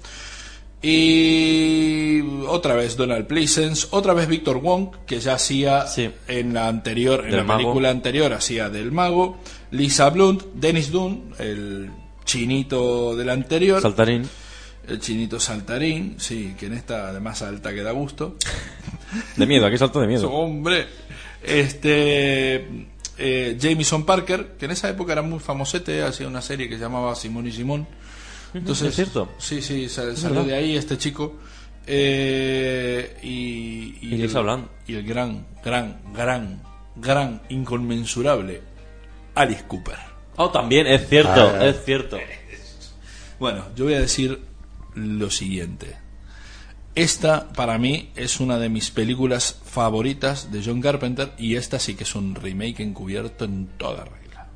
[0.83, 6.11] Y otra vez Donald Pleasence, otra vez Victor Wong, que ya hacía Sí.
[6.29, 7.59] en la anterior, en Del la mago.
[7.61, 9.39] película anterior hacía del mago,
[9.71, 11.91] Lisa Blunt, Dennis Dunn, el
[12.25, 14.29] chinito del anterior, Saltarín.
[14.89, 18.37] El chinito saltarín, sí, que en esta además alta que da gusto.
[19.37, 20.31] De miedo, aquí salto de miedo.
[20.33, 20.87] Hombre,
[21.43, 22.67] este
[23.19, 26.83] eh, Jameson Parker, que en esa época era muy famosete, hacía una serie que se
[26.83, 27.87] llamaba Simón y Simón.
[28.55, 29.33] Entonces, ¿Es cierto?
[29.39, 31.37] Sí, sí, sal- salió de ahí este chico.
[31.87, 36.63] Eh, y, Y Lisa el, y el gran, gran, gran,
[36.97, 38.61] gran, inconmensurable
[39.35, 39.97] Alice Cooper.
[40.37, 42.19] Oh, también, es cierto, Ah, es cierto.
[43.39, 44.41] Bueno, yo voy a decir
[44.97, 45.97] lo siguiente.
[46.95, 51.95] Esta, para mí, es una de mis películas favoritas de John Carpenter y esta sí
[51.95, 54.49] que es un remake encubierto en toda regla.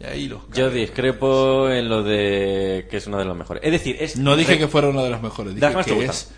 [0.00, 3.62] Y ahí los Yo discrepo en lo de que es una de las mejores.
[3.64, 4.16] Es decir, es...
[4.16, 6.32] No dije que fuera una de las mejores, dije que es...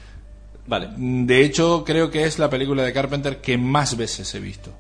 [0.67, 0.91] Vale.
[0.97, 4.73] De hecho, creo que es la película de Carpenter que más veces he visto.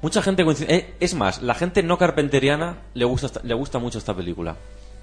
[0.00, 0.72] Mucha gente coincide...
[0.72, 4.56] eh, es más, la gente no carpenteriana le gusta, le gusta mucho esta película.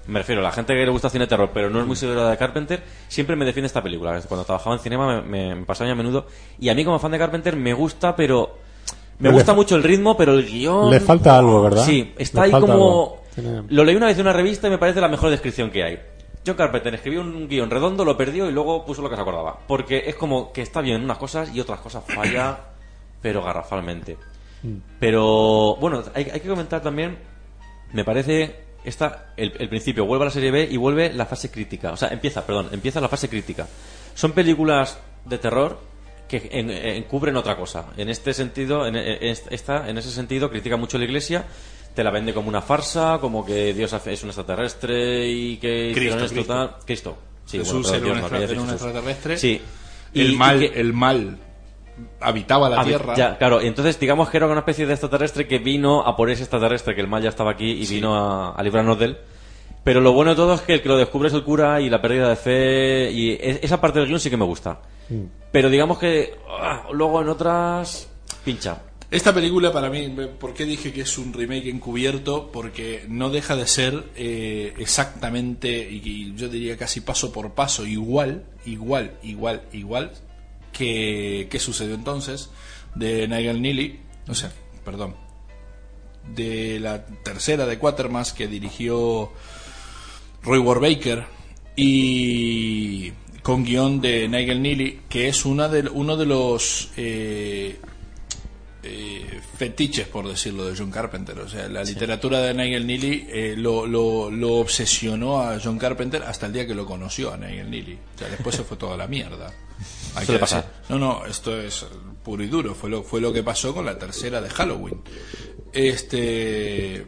[0.08, 2.30] Me refiero, la gente que le gusta cine de terror, pero no es muy seguidora
[2.30, 4.20] de Carpenter, siempre me defiende esta película.
[4.28, 6.26] Cuando trabajaba en cinema me, me- pasaba a menudo.
[6.60, 8.58] Y a mí como fan de Carpenter me gusta, pero...
[9.18, 10.90] Me gusta mucho el ritmo, pero el guion...
[10.90, 11.84] Le falta algo, ¿verdad?
[11.84, 12.72] Sí, está Le ahí como...
[12.74, 13.22] algo.
[13.68, 15.98] Lo leí una vez en una revista y me parece la mejor descripción que hay.
[16.46, 19.58] John Carpenter escribió un guion redondo, lo perdió y luego puso lo que se acordaba.
[19.66, 22.58] Porque es como que está bien en unas cosas y otras cosas falla,
[23.22, 24.16] pero garrafalmente.
[25.00, 27.18] Pero bueno, hay, hay que comentar también,
[27.92, 31.50] me parece, esta, el, el principio, vuelve a la serie B y vuelve la fase
[31.50, 31.92] crítica.
[31.92, 33.66] O sea, empieza, perdón, empieza la fase crítica.
[34.14, 35.78] Son películas de terror
[36.28, 37.86] que en- en- encubren otra cosa.
[37.96, 41.44] En este sentido, en, en- esta, en ese sentido, critica mucho la iglesia,
[41.94, 46.18] te la vende como una farsa, como que Dios es un extraterrestre y que Cristo,
[46.18, 46.44] Cristo.
[46.44, 46.76] tal.
[46.84, 47.16] Cristo.
[47.46, 48.26] Sí, Jesús bueno, un,
[48.66, 49.38] no, extraterrestre.
[49.38, 49.60] Sí.
[50.12, 51.38] Y- el y mal, que- el mal
[52.20, 53.14] habitaba la ver, tierra.
[53.16, 56.30] ya, claro, y entonces digamos que era una especie de extraterrestre que vino a por
[56.30, 59.18] ese extraterrestre, que el mal ya estaba aquí y vino a, a librarnos de él.
[59.84, 61.88] Pero lo bueno de todo es que el que lo descubre es el cura y
[61.88, 64.80] la pérdida de fe y es- esa parte del guion sí que me gusta.
[65.52, 68.08] Pero digamos que ah, luego en otras
[68.44, 68.82] pincha.
[69.08, 72.50] Esta película para mí, ¿por qué dije que es un remake encubierto?
[72.52, 77.86] Porque no deja de ser eh, exactamente, y, y yo diría casi paso por paso,
[77.86, 80.10] igual, igual, igual, igual
[80.76, 82.50] que, que sucedió entonces
[82.94, 84.52] de Nigel Neely, o sea,
[84.84, 85.14] perdón,
[86.34, 89.32] de la tercera de Quatermass que dirigió
[90.42, 91.26] Roy Warbaker
[91.76, 93.12] y
[93.42, 97.78] con guion de Nigel Neely, que es una de, uno de los eh,
[98.82, 101.38] eh, fetiches, por decirlo, de John Carpenter.
[101.40, 106.22] O sea, la literatura de Nigel Neely eh, lo, lo, lo obsesionó a John Carpenter
[106.24, 107.94] hasta el día que lo conoció a Nigel Neely.
[107.94, 109.52] O sea, después se fue toda la mierda.
[110.16, 110.72] Hay Suele que pasar.
[110.88, 111.86] No, no, esto es
[112.24, 112.74] puro y duro.
[112.74, 115.00] Fue lo, fue lo que pasó con la tercera de Halloween.
[115.72, 117.06] Este.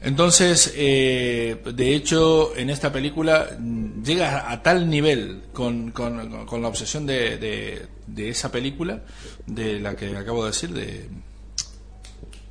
[0.00, 3.58] Entonces, eh, de hecho, en esta película
[4.04, 9.02] llega a tal nivel con, con- con la obsesión de, de- de esa película,
[9.46, 11.08] de la que acabo de decir, de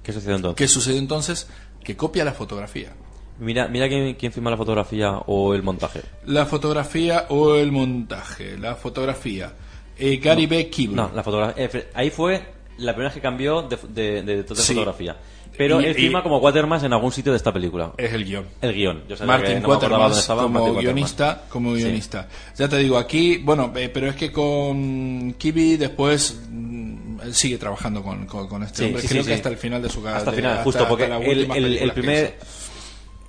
[0.04, 0.58] ¿Qué sucedió entonces?
[0.58, 1.48] qué sucedió entonces,
[1.84, 2.94] que copia la fotografía.
[3.40, 6.02] Mira, mira quién, quién firma la fotografía o el montaje.
[6.26, 8.58] La fotografía o el montaje.
[8.58, 9.52] La fotografía.
[9.98, 10.70] Eh, Gary B.
[10.70, 10.96] Kibble.
[10.96, 11.66] No, la fotografía.
[11.66, 12.42] eh, ahí fue
[12.78, 14.74] la primera vez que cambió de, de, de, de Sí.
[14.74, 15.16] fotografía.
[15.58, 17.94] Pero Y- él y- firma como Quatermass en algún sitio de esta película.
[17.98, 18.46] Es el guion.
[18.62, 19.04] El guion.
[19.08, 20.84] Yo sabía que Martin no Quatermass estaba, como Martin Quatermass.
[20.96, 21.84] guionista, como Sí.
[21.84, 22.28] guionista.
[22.58, 27.58] Ya te digo, aquí, bueno, eh, pero es que con Kibi después mm, él sigue
[27.58, 30.18] trabajando con, con, con este Sí, hombre, creo que hasta el final de su carrera.
[30.18, 32.38] Hasta el final, justo, porque el, el- el primer...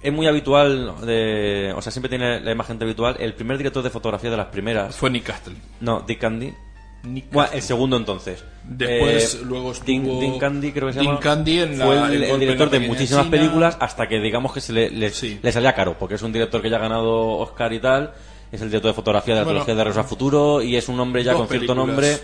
[0.06, 3.16] Es muy habitual, de, o sea, siempre tiene la imagen habitual.
[3.18, 4.94] El primer director de fotografía de las primeras...
[4.94, 5.54] Fue Nick Castle.
[5.80, 6.52] No, Dick Candy.
[7.02, 8.44] Nick Bueno, el segundo entonces.
[8.64, 11.18] Después, Eh, luego estuvo Dean Candy, creo que se llama.
[11.18, 13.36] Candy en la- Fue el, director de muchísimas China.
[13.36, 15.40] películas hasta que digamos que se le, le, Sí.
[15.42, 18.12] le salía caro, porque es un director que ya ha ganado Oscar y tal.
[18.52, 20.88] Es el director de fotografía de la Bueno, trilogía de Regreso al Futuro y es
[20.88, 22.16] un hombre ya con cierto nombre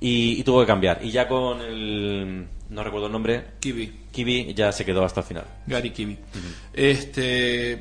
[0.00, 1.00] y, y tuvo que cambiar.
[1.02, 2.46] Y ya con el.
[2.70, 3.44] No recuerdo el nombre.
[3.60, 3.92] Kibi.
[4.12, 5.44] Kibi ya se quedó hasta el final.
[5.66, 6.18] Gary Kibi.
[6.72, 7.78] Este,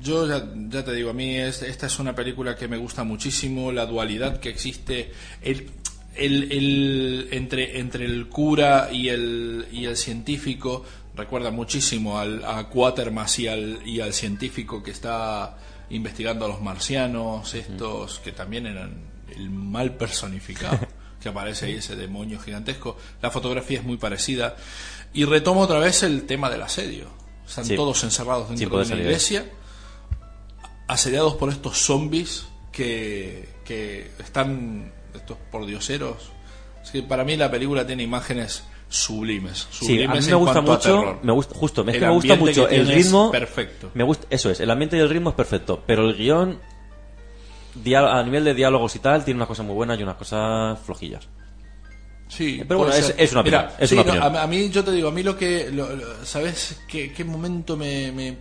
[0.00, 3.04] yo ya, ya te digo, a mí es- esta es una película que me gusta
[3.04, 5.10] muchísimo, la dualidad que existe
[5.42, 5.70] el,
[6.16, 10.84] el, el- entre, entre el cura y el, y el científico.
[11.16, 15.56] Recuerda muchísimo al, a Quatermass y al, y al científico que está
[15.90, 18.94] investigando a los marcianos, estos que también eran
[19.36, 20.78] el mal personificado.
[21.20, 22.96] que aparece ahí ese demonio gigantesco.
[23.22, 24.56] La fotografía es muy parecida.
[25.12, 27.08] Y retomo otra vez el tema del asedio.
[27.46, 27.76] Están Sí.
[27.76, 29.44] todos encerrados dentro de poder una iglesia,
[30.86, 36.30] asediados por estos zombies que, que están, estos pordioseros.
[36.82, 39.68] Es que para mí la película tiene imágenes sublimes.
[39.70, 42.68] Sí, sublimes a mí me gusta mucho, me gusta, justo, es que me gusta mucho
[42.68, 43.30] el ritmo.
[43.30, 43.90] perfecto.
[43.94, 46.58] Me gusta, eso es, el ambiente y el ritmo es perfecto, pero el guion,
[47.96, 51.28] a nivel de diálogos y tal, tiene unas cosas muy buenas y unas cosas flojillas.
[52.28, 54.84] Sí, Pero bueno, es- una Mira, opinión, es sí, una no, a, a mí, yo
[54.84, 55.70] te digo, a mí lo que.
[55.72, 58.36] lo- lo- ¿Sabes qué, qué momento me, me-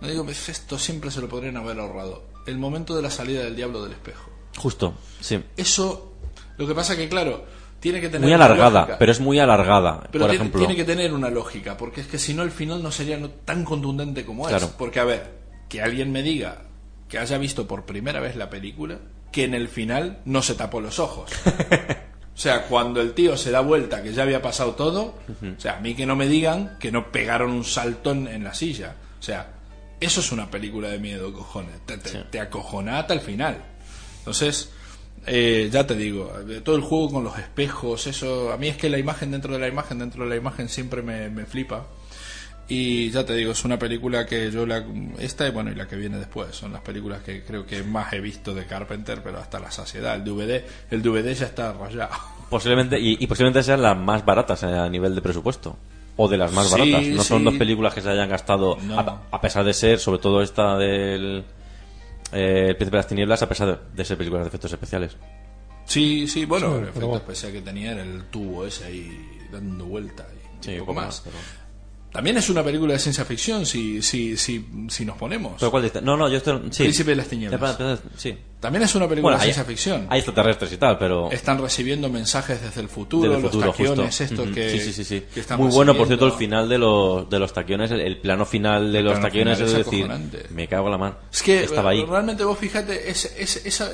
[0.00, 2.22] No digo, pues esto siempre se lo podrían haber ahorrado.
[2.46, 4.30] El momento de la salida del diablo del espejo.
[4.56, 5.42] Justo, sí.
[5.56, 6.12] Eso.
[6.56, 7.44] Lo que pasa que, claro,
[7.80, 8.22] tiene que tener.
[8.22, 10.58] Muy alargada, pero es muy alargada, Pero por tiene, ejemplo.
[10.60, 13.30] tiene que tener una lógica, porque es que si no, el final no sería no-
[13.30, 14.66] tan contundente como Claro.
[14.66, 14.72] es.
[14.72, 16.62] Porque, a ver, que alguien me diga
[17.08, 18.98] que haya visto por primera vez la película,
[19.32, 21.30] que en el final no se tapó los ojos.
[22.38, 25.78] O sea, cuando el tío se da vuelta, que ya había pasado todo, o sea,
[25.78, 28.94] a mí que no me digan que no pegaron un saltón en la silla.
[29.18, 29.54] O sea,
[29.98, 31.84] eso es una película de miedo, cojones.
[31.84, 33.64] Te, te, te acojona hasta el final.
[34.20, 34.70] Entonces,
[35.26, 36.32] eh, ya te digo,
[36.64, 39.58] todo el juego con los espejos, eso, a mí es que la imagen dentro de
[39.58, 41.86] la imagen, dentro de la imagen siempre me, me flipa.
[42.70, 44.84] Y ya te digo, es una película que yo la
[45.18, 48.12] esta y bueno y la que viene después son las películas que creo que más
[48.12, 50.16] he visto de Carpenter, pero hasta la saciedad.
[50.16, 52.10] El DVD, el DVD ya está rayado.
[52.50, 55.76] Posiblemente, y, y posiblemente sean las más baratas a nivel de presupuesto.
[56.20, 57.06] O de las más Sí, baratas.
[57.08, 58.98] No son dos películas que se hayan gastado, No.
[58.98, 61.44] a, a pesar de ser, sobre todo esta del
[62.32, 65.16] eh, El Príncipe de las Tinieblas, a pesar de ser películas de efectos especiales.
[65.86, 67.16] Sí, sí, bueno, Sí, el efecto bueno.
[67.22, 71.06] especial que tenía era el tubo ese ahí dando vuelta y Sí, poco poco más.
[71.06, 71.36] más, pero-
[72.12, 75.54] También es una película de ciencia ficción si, si, si, si nos ponemos.
[75.58, 76.02] ¿Pero cuál dices?
[76.02, 76.60] No, no, yo estoy.
[76.70, 76.84] Sí.
[76.84, 77.76] Príncipe de las Tinieblas.
[78.16, 78.34] Sí.
[78.60, 80.06] También es una película Bueno, de hay, ciencia ficción.
[80.08, 81.30] hay extraterrestres y tal, pero.
[81.30, 84.24] Están recibiendo mensajes desde el futuro, Del los futuro, taquiones justo.
[84.24, 85.24] estos que, sí, sí, sí,
[85.58, 88.90] Muy bueno, por cierto, el final de los, de los taquiones, el, el plano final
[88.90, 90.08] de El los taquiones, es es decir,
[90.50, 91.16] me cago en la mano.
[91.30, 92.04] Es que Estaba ahí.
[92.04, 93.90] realmente vos fíjate, es, es, esa,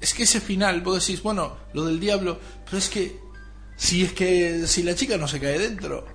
[0.00, 3.16] es que ese final, vos decís, bueno, lo del diablo, pero es que
[3.76, 6.06] si es que si la chica no se cae dentro,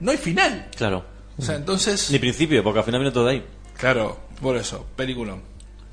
[0.00, 0.68] no hay final.
[0.76, 1.04] Claro.
[1.38, 2.10] O sea, entonces...
[2.10, 3.44] Ni principio, porque al final viene todo de ahí.
[3.78, 5.36] Claro, por eso, película.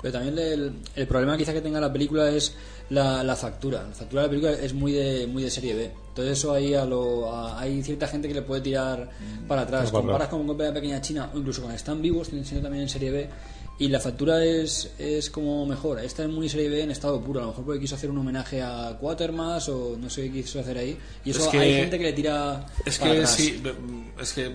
[0.02, 2.54] Pero también el, el problema quizá que tenga la película es
[2.90, 3.82] la, la factura.
[3.88, 5.90] La factura de la película es muy de, muy de serie B.
[6.10, 9.08] Entonces eso ahí a lo, a- hay cierta gente que le puede tirar
[9.48, 9.90] para atrás.
[9.90, 12.82] para Comparas con Golpe de la Pequeña China o incluso con Están Vivos, siendo también
[12.82, 13.28] en serie B.
[13.80, 16.00] Y la factura es, es como mejor.
[16.00, 17.38] Esta es muy serie B en estado puro.
[17.38, 20.58] A lo mejor porque quiso hacer un homenaje a Quatermass o no sé qué quiso
[20.58, 20.98] hacer ahí.
[21.24, 23.34] Y eso Es que- hay gente que le tira Es para que atrás.
[23.36, 23.62] sí,
[24.20, 24.52] es que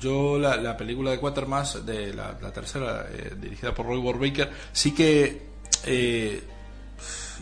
[0.00, 4.50] yo la, la película de Quatermass, de la, la tercera, eh, dirigida por Roy Warbaker,
[4.72, 5.42] sí que
[5.86, 6.42] eh,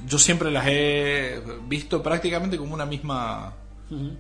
[0.07, 3.55] yo siempre las he visto prácticamente como una misma,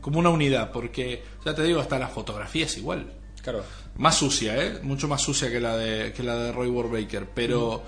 [0.00, 3.12] como una unidad, porque ya te digo, hasta la fotografía es igual.
[3.42, 3.64] Claro.
[4.00, 4.78] Más sucia, ¿eh?
[4.82, 7.28] Mucho más sucia que la de, que la de Roy Warbaker.
[7.34, 7.82] Pero,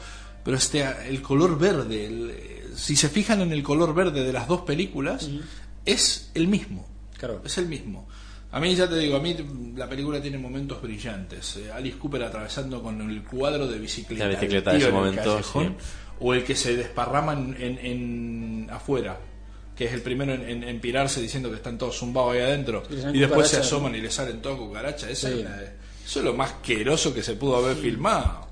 [0.45, 2.35] pero este, el color verde, el-
[2.77, 5.29] si se fijan en el color verde de las dos películas,
[5.85, 6.87] es el mismo.
[7.19, 7.41] Claro.
[7.45, 8.07] Es el mismo.
[8.51, 9.35] A mí, ya te digo, a mí
[9.77, 11.57] la película tiene momentos brillantes.
[11.57, 14.25] Eh, Alice Cooper atravesando con el cuadro de bicicleta.
[14.27, 15.77] La bicicleta, tío ese en el momento, callejón,
[16.21, 19.19] O el que se desparrama en, en- afuera.
[19.75, 22.83] Que es el primero en, en- en pirarse diciendo que están todos zumbados ahí adentro.
[23.15, 25.09] Y después se asoman y le salen todas cucarachas.
[25.09, 25.35] Esa Sí.
[25.35, 25.63] es una-
[26.13, 28.47] eso es lo más queroso que se pudo haber filmado.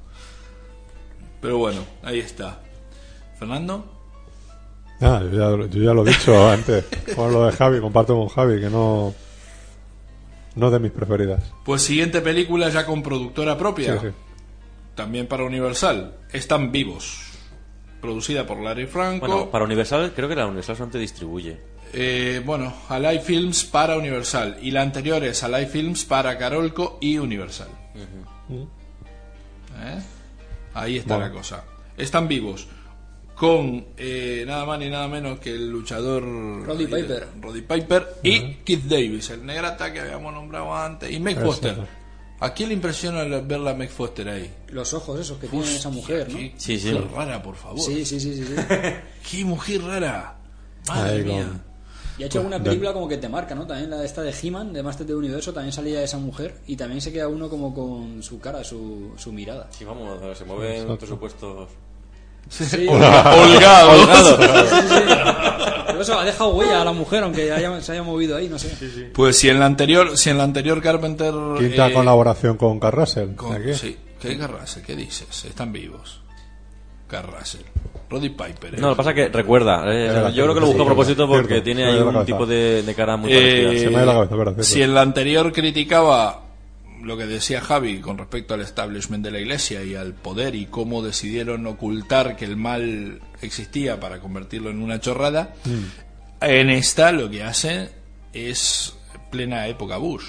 [1.42, 2.58] Pero bueno, ahí está.
[3.38, 3.84] Fernando.
[4.98, 6.86] Ah, yo, ya, yo ya lo he dicho antes.
[7.14, 9.12] Con lo de Javi, comparto con Javi, que no.
[10.54, 11.52] No es de mis preferidas.
[11.62, 14.00] Pues siguiente película ya con productora propia.
[14.00, 14.14] Sí, sí.
[14.94, 16.14] También para Universal.
[16.32, 17.20] Están vivos.
[18.00, 19.26] Producida por Larry Franco.
[19.26, 21.60] Bueno, para Universal, creo que la Universal solamente distribuye.
[21.92, 24.58] Eh, bueno, Alive Films para Universal.
[24.62, 27.68] Y la anterior es Alive Films para Carolco y Universal.
[28.48, 29.98] ¿Eh?
[30.74, 31.30] Ahí está Bueno.
[31.32, 31.64] la cosa.
[31.96, 32.66] Están vivos.
[33.34, 37.28] Con eh, nada más ni nada menos que el luchador Roddy Piper.
[37.40, 41.10] Roddy Piper y Keith Davis, el negrata que habíamos nombrado antes.
[41.10, 41.76] Y Meg Foster.
[42.40, 44.50] ¿A quién le impresiona ver la Meg Foster ahí?
[44.68, 46.36] Los ojos esos que tiene esa mujer, ¿no?
[46.38, 46.92] Qué Sí, sí.
[47.14, 47.80] rara, por favor.
[47.80, 48.44] Sí, sí, sí, sí.
[48.44, 48.54] sí.
[49.30, 50.36] Qué mujer rara.
[50.88, 51.44] Madre Ahí mía.
[51.46, 51.69] con-
[52.20, 53.66] Y ha hecho alguna película como que te marca, ¿no?
[53.66, 57.00] También la esta de He-Man, de Masters del Universo, también salía esa mujer y también
[57.00, 59.68] se queda uno como con su cara, su, su mirada.
[59.70, 60.98] Sí, vamos, se mueven Exacto.
[60.98, 61.68] presupuestos.
[62.50, 63.92] Sí, Holgado.
[65.86, 68.58] Pero eso ha dejado huella a la mujer, aunque haya- se haya movido ahí, no
[68.58, 69.10] sé.
[69.14, 73.74] Pues si en la anterior, si en la anterior Carpenter Quinta eh, colaboración con aquí.
[73.74, 74.82] sí, ¿qué Carrasel?
[74.82, 75.44] ¿Qué dices?
[75.44, 76.20] Están vivos.
[78.08, 78.74] Roddy Piper.
[78.74, 78.78] eh.
[78.80, 79.82] No, lo que pasa es que recuerda.
[79.86, 82.46] eh, yo creo que lo sí, busco a propósito cierto, porque tiene ahí un tipo
[82.46, 83.34] de, de cara muy Eh,
[83.64, 83.80] parecida.
[83.84, 84.64] Se me ha ido la cabeza, verdad, cierto.
[84.70, 86.42] si en la anterior criticaba
[87.02, 90.66] lo que decía Javi con respecto al establishment de la iglesia y al poder y
[90.66, 96.44] cómo decidieron ocultar que el mal existía para convertirlo en una chorrada, Mm.
[96.44, 97.88] en esta lo que hacen
[98.34, 98.94] es
[99.30, 100.24] plena época Bush.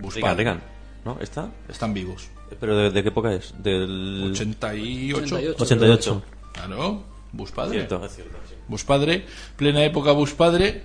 [0.00, 0.60] Bush Reagan,
[1.04, 1.18] ¿no?
[1.20, 1.48] ¿Está?
[1.68, 2.28] Están vivos.
[2.60, 3.54] ¿Pero de, de qué época es?
[3.62, 5.18] Del 88.
[5.36, 5.56] 88.
[5.62, 6.22] 88.
[6.52, 7.78] Claro, Bush padre.
[7.78, 8.36] Cierto, es cierto.
[8.48, 8.54] sí.
[8.68, 9.24] Bush padre,
[9.56, 10.82] plena época Bush padre,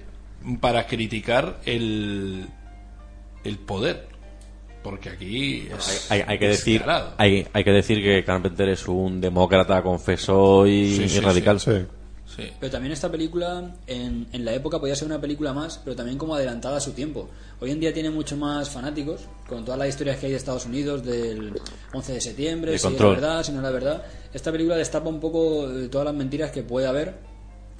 [0.59, 2.47] para criticar el,
[3.43, 4.07] el poder.
[4.83, 6.83] Porque aquí es Hay, hay que decir,
[7.17, 11.59] hay, hay que decir que Carpenter es un demócrata, confesó y, Sí, y sí, radical.
[12.41, 12.53] Sí.
[12.59, 16.17] Pero también esta película, en, en la época podía ser una película más, pero también
[16.17, 17.29] como adelantada a su tiempo.
[17.59, 20.65] Hoy en día tiene mucho más fanáticos, con todas las historias que hay de Estados
[20.65, 21.53] Unidos, del
[21.93, 23.15] 11 de septiembre, De si control.
[23.15, 24.03] es la verdad, si no es la verdad.
[24.33, 27.15] Esta película destapa un poco todas las mentiras que puede haber,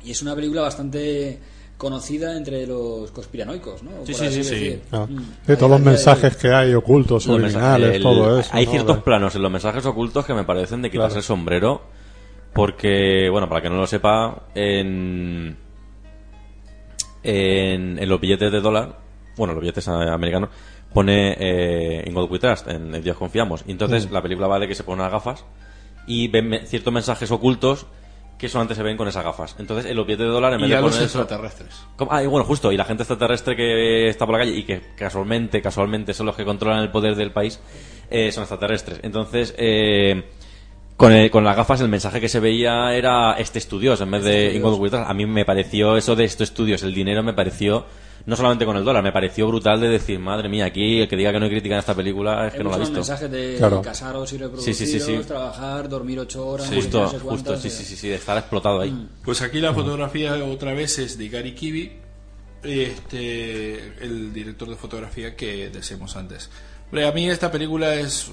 [0.04, 1.40] y es una película bastante
[1.78, 4.06] conocida entre los conspiranoicos, ¿no?
[4.06, 4.80] Sí, sí, sí.
[4.92, 5.08] Ah.
[5.10, 5.18] Mm.
[5.48, 8.50] Sí, todos los de mensajes que hay ocultos, subliminales, el- todo eso.
[8.54, 8.72] Hay ¿no?
[8.72, 11.20] ciertos De- planos en los mensajes ocultos que me parecen de quitarse Claro.
[11.20, 11.82] el sombrero.
[12.54, 15.56] Porque, bueno, para que no lo sepa, en,
[17.24, 18.98] en, en los billetes de dólar,
[19.38, 20.50] bueno, los billetes americanos,
[20.94, 23.64] pone eh, In God We Trust, en, en Dios confiamos.
[23.68, 24.14] Y entonces Mm.
[24.14, 25.46] la película va de que se pone unas gafas
[26.08, 27.86] y ven me- ciertos mensajes ocultos
[28.38, 29.56] que solamente se ven con esas gafas.
[29.60, 31.86] Entonces en los billetes de dólar, en vez Y de a los poner eso- extraterrestres.
[32.10, 34.82] Ah, y bueno, justo, y la gente extraterrestre que está por la calle y que
[34.98, 37.62] casualmente, casualmente son los que controlan el poder del país,
[38.10, 39.00] eh, son extraterrestres.
[39.04, 40.24] Entonces, eh,
[41.02, 44.24] con, el- con las gafas el mensaje que se veía era este estudios en vez
[44.24, 45.10] de In God We Trust.
[45.10, 47.86] A mí me pareció eso de estos estudios, el dinero me pareció,
[48.26, 51.16] no solamente con el dólar, me pareció brutal de decir, madre mía, aquí el que
[51.16, 52.94] diga que no hay crítica en esta película es que no la ha visto.
[52.94, 53.82] mensajes de Claro.
[53.82, 55.18] casaros y reproduciros, sí, sí, sí.
[55.28, 58.82] trabajar, dormir ocho horas, Justo, no sé justo, sí, sí, sí, sí, de estar explotado
[58.82, 59.08] ahí.
[59.26, 61.92] Pues aquí la fotografía otra vez es de Gary Kibi,
[62.64, 66.50] este, el director de fotografía que decíamos antes.
[66.88, 68.32] Hombre, a mí esta película es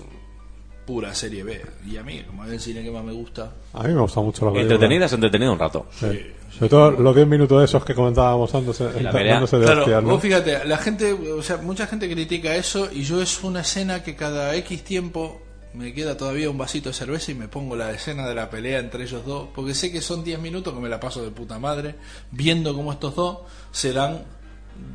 [0.88, 1.60] pura serie B.
[1.86, 4.22] Y a mí, como es el cine que más me gusta, A mí me gusta
[4.22, 4.74] mucho la película.
[4.76, 5.86] Entretenida, es entretenida un rato.
[5.92, 6.06] Sí.
[6.50, 8.80] Sobre todo los 10 minutos esos que comentábamos antes.
[8.80, 9.34] eh, la pelea.
[9.34, 10.08] dándose de Claro, hostias, ¿no?
[10.08, 14.02] vos fíjate, la gente, o sea, mucha gente critica eso y yo es una escena
[14.02, 15.42] que cada X tiempo
[15.74, 18.78] me queda todavía un vasito de cerveza y me pongo la escena de la pelea
[18.78, 21.58] entre ellos dos, porque sé que son 10 minutos que me la paso de puta
[21.58, 21.94] madre
[22.32, 23.40] viendo cómo estos dos
[23.70, 24.22] se dan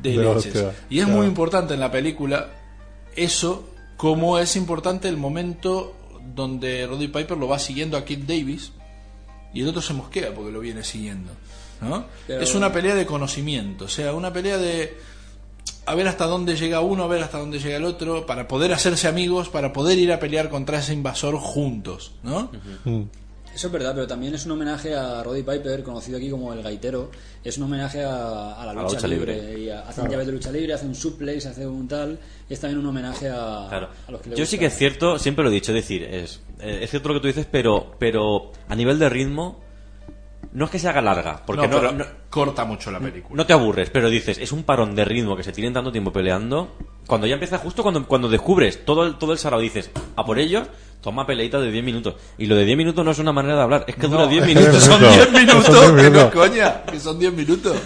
[0.02, 0.46] de, De leches.
[0.56, 1.18] hostia, Y es claro.
[1.20, 2.48] muy importante en la película
[3.16, 5.94] eso, como es importante el momento
[6.34, 8.72] donde Roddy Piper lo va siguiendo a Kid Davis
[9.52, 11.30] y el otro se mosquea porque lo viene siguiendo.
[11.80, 12.04] ¿no?
[12.26, 14.96] Pero- Es una pelea de conocimiento, o sea, una pelea de
[15.86, 18.72] a ver hasta dónde llega uno, a ver hasta dónde llega el otro, para poder
[18.72, 22.50] hacerse amigos, para poder ir a pelear contra ese invasor juntos, ¿no?
[23.54, 26.62] Eso es verdad, pero también es un homenaje a Roddy Piper, conocido aquí como el
[26.62, 27.10] gaitero.
[27.44, 29.34] Es un homenaje a, a la la lucha, lucha libre.
[29.40, 29.60] libre.
[29.60, 32.18] Y a- hacen llaves de lucha libre, hacen un suplex, hacen un tal.
[32.48, 33.88] Y es también un homenaje a, Claro.
[34.08, 36.02] a los que les Yo sí que es cierto, siempre lo he dicho, es decir,
[36.02, 39.60] es, eh, es cierto lo que tú dices, pero, pero a nivel de ritmo,
[40.52, 43.36] no es que se haga larga, porque no, pero no, corta mucho la película.
[43.36, 46.12] no te aburres, pero dices, es un parón de ritmo que se tienen tanto tiempo
[46.12, 46.76] peleando.
[47.06, 50.38] Cuando ya empieza, justo cuando, cuando descubres todo el, todo el sarao, dices, a por
[50.38, 50.66] ellos,
[51.04, 52.14] toma peleita de 10 minutos.
[52.38, 54.42] Y lo de 10 minutos no es una manera de hablar, es que dura 10
[54.42, 54.82] es minutos.
[54.82, 55.16] son Minutos.
[55.32, 57.76] 10 minutos, Son 10 que no coña, que son 10 minutos.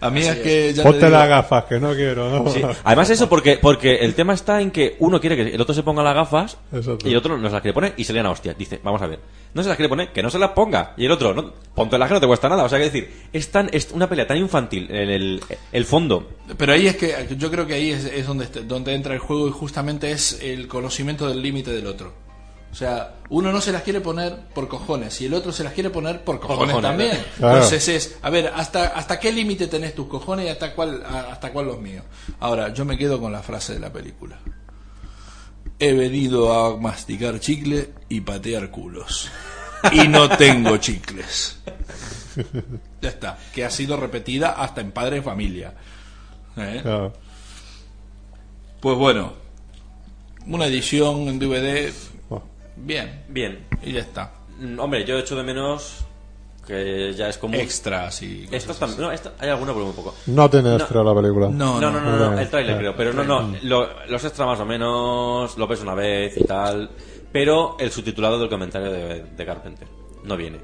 [0.00, 2.50] A mí es que ya te Ponte digo- las gafas, que no quiero, ¿no?
[2.50, 2.60] Sí.
[2.82, 5.84] Además eso porque porque el tema está en que uno quiere que el otro se
[5.84, 7.06] ponga las gafas Exacto.
[7.08, 8.52] y el otro no se las quiere poner y se le a hostia.
[8.54, 9.20] Dice, vamos a ver,
[9.54, 10.94] no se las quiere poner, que no se las ponga.
[10.96, 12.64] Y el otro, no, ponte las que no te cuesta nada.
[12.64, 15.40] O sea, que decir, es, tan, es una pelea tan infantil el, el,
[15.70, 16.28] el fondo.
[16.58, 19.20] Pero ahí es que yo creo que ahí es, es donde, est- donde entra el
[19.20, 22.12] juego y justamente es el conocimiento del límite del otro.
[22.72, 25.74] O sea, uno no se las quiere poner por cojones y el otro se las
[25.74, 27.24] quiere poner por cojones, cojones, también.
[27.36, 27.56] Claro.
[27.56, 31.52] Entonces es, a ver, ¿hasta, hasta qué límite tenés tus cojones y hasta cuál, hasta
[31.52, 32.02] cuál los míos?
[32.40, 34.38] Ahora, yo me quedo con la frase de la película.
[35.78, 39.30] He venido a masticar chicle y patear culos.
[39.92, 41.58] Y no tengo chicles.
[43.02, 43.38] Ya está.
[43.54, 45.74] Que ha sido repetida hasta en Padre de Familia.
[46.56, 46.78] ¿Eh?
[46.80, 47.12] Claro.
[48.80, 49.34] Pues bueno,
[50.46, 51.92] una edición en DVD,
[52.76, 53.66] bien, Bien.
[53.82, 54.32] y ya está.
[54.58, 56.04] Mm, Hombre, yo echo de menos
[56.66, 57.54] que ya es como...
[57.56, 59.00] Extras y cosas Esto tam- así.
[59.00, 60.14] no, esto- hay alguno, pero muy poco.
[60.26, 60.76] No tiene No.
[60.76, 61.48] extra la película.
[61.48, 62.38] No, No, no, no, no, no.
[62.38, 65.94] el tráiler creo, pero no, no, lo- los extras más o menos lo ves una
[65.94, 66.90] vez y tal,
[67.32, 69.88] pero el subtitulado del comentario de, de Carpenter
[70.24, 70.58] no viene.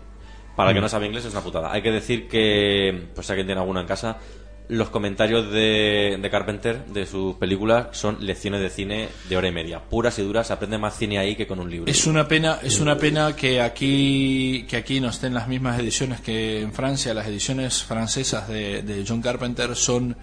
[0.54, 1.72] Para el que no sabe inglés es una putada.
[1.72, 4.18] Hay que decir que, pues si alguien tiene alguna en casa,
[4.68, 9.52] los comentarios de, de Carpenter de sus películas son lecciones de cine de hora y
[9.52, 11.90] media, puras y duras, se aprende más cine ahí que con un libro.
[11.90, 16.20] Es una pena, es una pena que aquí que aquí no estén las mismas ediciones
[16.20, 17.14] que en Francia.
[17.14, 20.16] Las ediciones francesas de, de John Carpenter son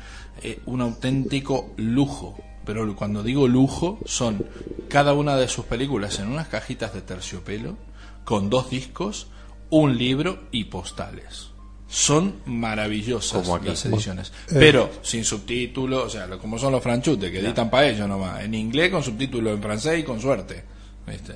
[0.43, 2.37] eh, un auténtico lujo.
[2.65, 4.45] Pero cuando digo lujo, son
[4.89, 7.77] cada una de sus películas en unas cajitas de terciopelo,
[8.23, 9.27] con dos discos,
[9.69, 11.54] un libro y postales.
[11.87, 13.67] Son maravillosas Como aquí.
[13.67, 14.33] las ediciones.
[14.49, 18.43] Pero sin subtítulos, o sea, como son los franchutes que editan para ellos nomás.
[18.43, 20.63] En inglés con subtítulos en francés y con suerte.
[21.07, 21.33] ¿Viste?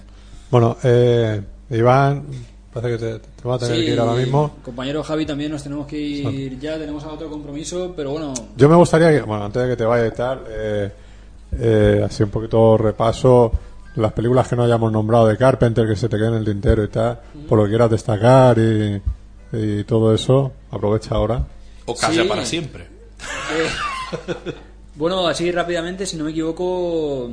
[0.49, 1.39] Bueno, eh,
[1.69, 2.25] Iván,
[2.73, 4.55] parece que te, te va a tener Sí, que ir ahora mismo.
[4.63, 8.75] Compañero Javi, también nos tenemos que ir ya, tenemos otro compromiso, pero bueno, Yo me
[8.75, 10.91] gustaría que, bueno, antes de que te vaya y tal, eh,
[11.59, 13.51] eh, así un poquito repaso
[13.95, 16.83] las películas que no hayamos nombrado de Carpenter, que se te queden en el tintero
[16.83, 18.99] y tal, por lo que quieras destacar y,
[19.53, 21.45] y todo eso, aprovecha ahora.
[21.85, 22.27] O calla Sí.
[22.29, 22.83] para siempre.
[22.83, 23.67] Eh,
[24.95, 27.29] bueno, así rápidamente, si no me equivoco,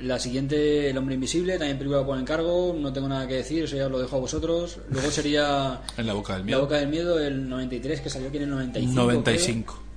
[0.00, 3.76] la siguiente, El Hombre Invisible, también película por encargo, no tengo nada que decir, eso
[3.76, 4.78] ya os lo dejo a vosotros.
[4.90, 6.60] Luego sería En la boca del La miedo.
[6.62, 8.94] Boca del Miedo, el 93, que salió aquí en el 95.
[9.02, 9.74] 95.
[9.74, 9.88] creo.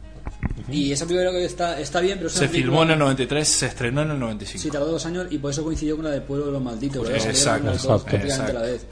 [0.71, 3.47] Y esa película que está, está bien, pero es Se película- filmó en el 93,
[3.47, 4.61] se estrenó en el 95.
[4.63, 7.07] Sí, tardó dos años y por eso coincidió con la del Pueblo de los Malditos.
[7.07, 8.03] Pues exacto, exacto.
[8.05, 8.85] prácticamente a la vez.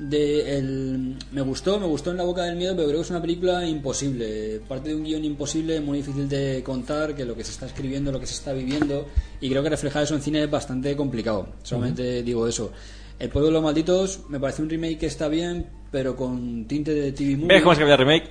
[0.00, 3.10] De el, me gustó, me gustó en La Boca del Miedo, pero creo que es
[3.10, 4.60] una película imposible.
[4.68, 8.12] Parte de un guion imposible, muy difícil de contar, que lo que se está escribiendo,
[8.12, 9.06] lo que se está viviendo,
[9.40, 11.48] y creo que reflejar eso en cine es bastante complicado.
[11.62, 12.72] Solamente digo eso.
[13.18, 16.94] El Pueblo de los Malditos me parece un remake que está bien, pero con tinte
[16.94, 17.48] de TV movie.
[17.48, 18.30] ¿Ves cómo es que había remake?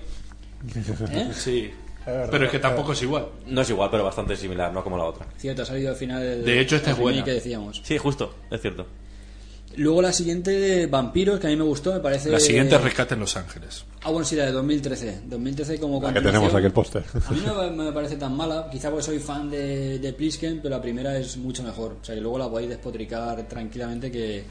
[1.11, 1.29] ¿Eh?
[1.33, 1.71] Sí.
[2.05, 3.27] Pero es que tampoco es igual.
[3.47, 5.25] No es igual, pero bastante similar, no como la otra.
[5.37, 7.81] Cierto, ha salido al final el, De hecho, esta el es remake que decíamos.
[7.83, 8.87] Sí, justo, es cierto.
[9.77, 12.31] Luego la siguiente, Vampiros, que a mí me gustó, me parece...
[12.31, 13.85] La siguiente es Rescate en Los Ángeles.
[14.01, 15.21] Ah, bueno, sí, la de 2013.
[15.25, 17.03] 2013 como La que tenemos aquí el póster.
[17.27, 20.61] A mí no me me parece tan mala, quizá porque soy fan de, de Plisken,
[20.61, 21.97] pero la primera es mucho mejor.
[22.01, 24.43] O sea, que luego la podéis despotricar tranquilamente que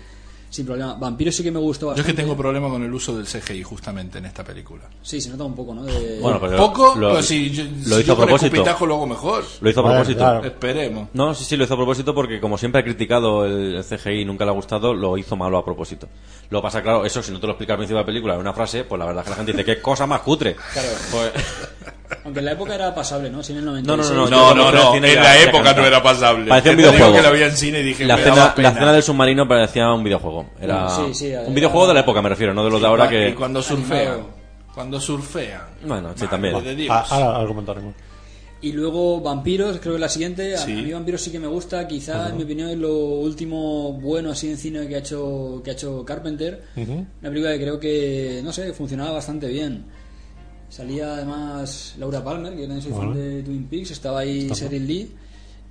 [0.51, 0.95] sin problema.
[0.95, 2.13] Vampiros sí que me gustó Yo es bastante.
[2.17, 4.85] que tengo problema con el uso del CGI justamente en esta película.
[5.03, 5.85] Sí, se nota un poco, ¿no?
[5.85, 8.65] De- Bueno, pero Poco, lo, pero si yo, lo si hizo yo a propósito.
[8.87, 9.45] lo hago mejor.
[9.61, 10.19] Lo hizo a propósito.
[10.19, 10.45] claro.
[10.45, 11.09] Esperemos.
[11.13, 14.21] No, sí, sí, lo hizo a propósito porque como siempre ha criticado el, el CGI
[14.21, 16.09] y nunca le ha gustado, lo hizo malo a propósito.
[16.51, 18.41] Lo pasa claro, eso si no te lo explica al principio de la película en
[18.41, 20.57] una frase, pues la verdad es que la gente dice, qué cosa más cutre.
[20.73, 20.89] Claro.
[21.11, 21.33] Pues-
[22.25, 23.43] Aunque en la época era pasable, ¿no?
[23.43, 24.11] Sí, en el no, 96.
[24.17, 24.93] no, no, No, no, no.
[24.93, 26.49] cine En la época no era pasable.
[26.49, 27.13] Parecía un videojuego.
[27.15, 30.47] que la vi en cine y dije, la escena del submarino parecía un videojuego.
[30.61, 32.87] Era Sí, sí, era- un videojuego de la época, me refiero, no de los de
[32.87, 33.35] ahora Y que...
[33.35, 34.27] cuando surfean.
[34.75, 35.63] Cuando surfean.
[35.87, 36.55] Bueno, sí, también.
[36.91, 37.95] Ah, ahora, comentaremos.
[38.61, 40.55] Y luego Vampiros, creo que la siguiente.
[40.55, 40.73] A Sí.
[40.73, 41.87] mí Vampiros sí que me gusta.
[41.87, 45.71] Quizá, en mi opinión, es lo último bueno así en cine que ha hecho, que
[45.71, 46.65] ha hecho Carpenter.
[46.75, 49.85] Una película que creo que, no sé, funcionaba bastante bien.
[50.69, 53.91] Salía además Laura Palmer, que yo también soy fan de Twin Peaks.
[53.93, 55.13] Estaba ahí Sheryl Lee.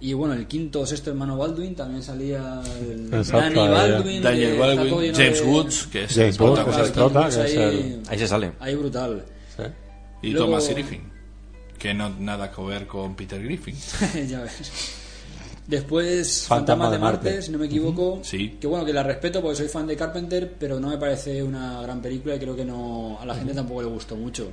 [0.01, 4.21] Y bueno, el quinto o sexto hermano Baldwin también salía el Exacto, Danny Baldwin.
[4.23, 8.27] Daniel Baldwin, James de- Woods, que es James el Woods, que ahí, el- Ahí se
[8.27, 8.51] sale.
[8.59, 9.23] ahí brutal.
[9.55, 9.63] Sí.
[10.21, 11.01] Y Luego- Thomas Griffin.
[11.79, 13.75] Que no nada que ver con Peter Griffin.
[14.29, 14.71] ya ves.
[15.67, 17.41] Después, Fantasma de de Marte, Marte.
[17.41, 18.19] si no me equivoco.
[18.23, 18.57] Sí.
[18.59, 21.81] Que bueno, que la respeto porque soy fan de Carpenter, pero no me parece una
[21.81, 24.51] gran película y creo que no a la gente tampoco le gustó mucho.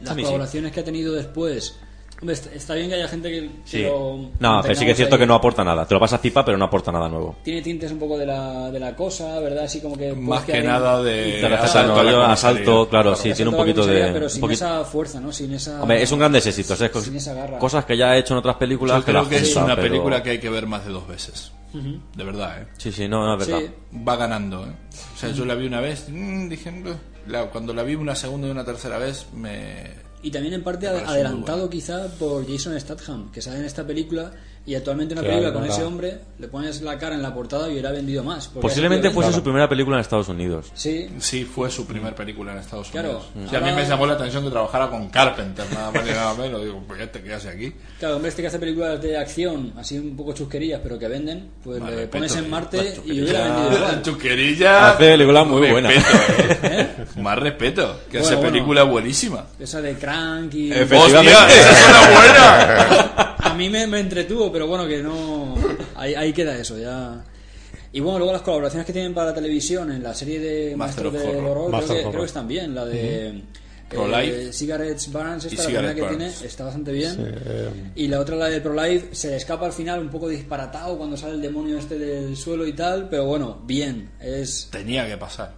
[0.00, 0.26] A Las mí sí.
[0.26, 1.78] colaboraciones que ha tenido después
[2.18, 3.82] Hombre, está- bien que haya gente que, que Sí.
[3.82, 5.26] lo No, pero sí que es cierto mantengamos que ahí.
[5.28, 5.86] no aporta nada.
[5.86, 7.36] Te lo pasas pipa, pero no aporta nada nuevo.
[7.44, 9.64] Tiene tintes un poco de la, de la cosa, ¿verdad?
[9.64, 10.14] Así como que...
[10.14, 13.58] Más que nada de Te refleja asalto no, a asalto, claro, sí, tiene un a
[13.58, 14.12] poquito de.
[14.14, 15.30] Pero un sin poquito- esa fuerza, ¿no?
[15.30, 15.82] Sin esa...
[15.82, 16.80] Hombre, es un grandes éxitos.
[16.80, 17.58] es Sin esa garra.
[17.58, 18.96] cosas que ya ha hecho en otras películas.
[19.00, 21.06] Yo creo las que es una pero- película que hay que ver más de dos
[21.06, 21.52] veces.
[22.14, 22.66] De verdad, ¿eh?
[22.78, 23.60] Sí, sí, no, no es verdad.
[23.66, 23.98] Sí.
[24.08, 24.70] Va ganando, ¿eh?
[25.14, 26.96] O sea, yo la vi una vez, mm, dije, "Ugh".
[27.28, 29.90] La- cuando la vi una segunda y una tercera vez, me...
[30.22, 31.70] Y también en parte adelantado bueno.
[31.70, 34.32] quizá por Jason Statham, que sale en esta película
[34.66, 37.72] y actualmente una película con ese hombre, le pones la cara en la portada y
[37.72, 38.48] hubiera vendido más.
[38.48, 40.66] Posiblemente fuese su primera película en Estados Unidos.
[40.74, 43.22] Sí, Sí, fue su primer película en Estados Claro.
[43.34, 43.50] Unidos.
[43.50, 46.34] Sí, a mí me llamó la atención que trabajara con Carpenter, nada más y nada
[46.34, 46.62] menos.
[46.62, 47.72] Digo, pues ya te quedas aquí.
[47.98, 51.48] claro, hombre, este que hace películas de acción, así un poco chusquerías, pero que venden,
[51.62, 54.02] pues le respeto, pones en Marte y hubiera vendido La igual.
[54.02, 54.90] chuquerilla.
[54.90, 55.92] Hace películas muy buenas.
[55.94, 56.02] ¿eh?
[56.62, 56.88] ¿Eh?
[57.20, 58.50] Más respeto, que Bueno, hace bueno.
[58.52, 59.46] película buenísima.
[59.58, 60.72] Esa de Crank y...
[60.72, 61.32] Efectivamente.
[61.34, 61.48] ¡Hostia!
[61.48, 63.32] ¡Esa es una buena!
[63.50, 65.54] A mí me, me entretuvo, pero bueno, que no.
[65.94, 67.24] Ahí, ahí queda eso, ya.
[67.92, 71.06] Y bueno, luego las colaboraciones que tienen para la televisión en la serie de Master
[71.06, 71.70] of del Horror.
[71.70, 72.74] Master creo, que, creo están bien.
[72.74, 73.42] La de.
[73.88, 74.48] Pro-Life.
[74.48, 76.34] eh, Cigarettes Burns, Y esta la Cigarette primera que Burns.
[76.34, 77.16] tiene, está bastante bien.
[77.20, 80.98] eh, Y la otra, la de Pro-Life, se le escapa al final un poco disparatado
[80.98, 84.10] cuando sale el demonio este del suelo y tal, pero bueno, bien.
[84.20, 85.52] es Tenía que pasar.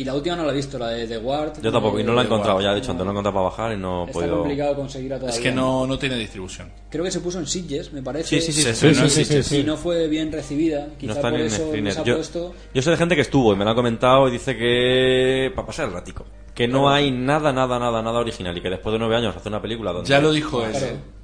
[0.00, 1.60] Y la última no la he visto, la de The Ward.
[1.60, 3.44] Yo tampoco, y no la he encontrado, ya de hecho, antes no he encontrado para
[3.50, 4.38] bajar y no he Está podido.
[4.38, 5.36] complicado conseguirla todavía.
[5.36, 6.72] Es que no, no tiene distribución.
[6.88, 8.40] Creo que se puso en Sitges, me parece.
[8.40, 9.52] Sí, sí, sí, Se sí, estrenó sí, en sí, sí, Sitges.
[9.60, 10.86] y no fue bien recibida.
[10.86, 11.92] No Quizá está por ni en eso screener.
[11.94, 12.54] nos ha Yo, puesto.
[12.72, 15.52] yo sé de gente que estuvo y me lo ha comentado y dice que.
[15.54, 16.24] para pasar el ratico.
[16.54, 19.48] Que no hay nada, nada, nada, nada original y que después de nueve años hace
[19.50, 20.08] una película donde.
[20.08, 20.70] Ya lo dijo él.
[20.72, 21.19] Claro.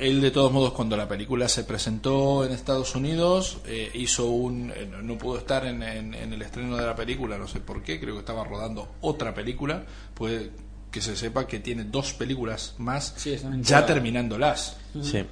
[0.00, 4.72] Él, de todos modos, cuando la película se presentó en Estados Unidos, eh, hizo un.
[4.74, 7.82] eh, no- pudo estar en, en- en el estreno de la película, no sé por
[7.82, 9.84] qué, creo que estaba rodando otra película.
[10.14, 10.48] Pues
[10.90, 14.76] que se sepa que tiene dos películas más Sí, ya terminándolas.
[15.02, 15.24] Sí.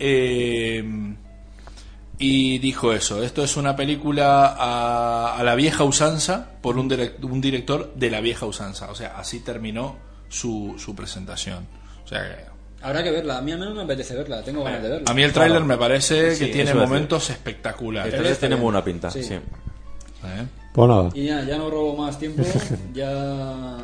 [0.00, 1.14] Eh,
[2.18, 7.22] y dijo eso: esto es una película a, a la vieja usanza por un, direc-
[7.22, 8.90] un director de la vieja usanza.
[8.90, 9.96] O sea, así terminó
[10.28, 11.66] su, su presentación.
[12.04, 13.38] O sea, que- Habrá que verla.
[13.38, 14.42] A mí al menos me apetece verla.
[14.42, 15.10] Tengo ganas de verla.
[15.10, 18.10] a mí el tráiler me parece Sí, que tiene eso momentos El espectaculares.
[18.12, 18.62] trailer está tiene bien.
[18.64, 19.22] buena pinta, Sí.
[19.22, 19.34] sí.
[19.34, 19.40] ¿Eh?
[20.72, 21.10] Pues nada.
[21.14, 22.42] Y ya, ya no robo más tiempo.
[22.94, 23.76] ya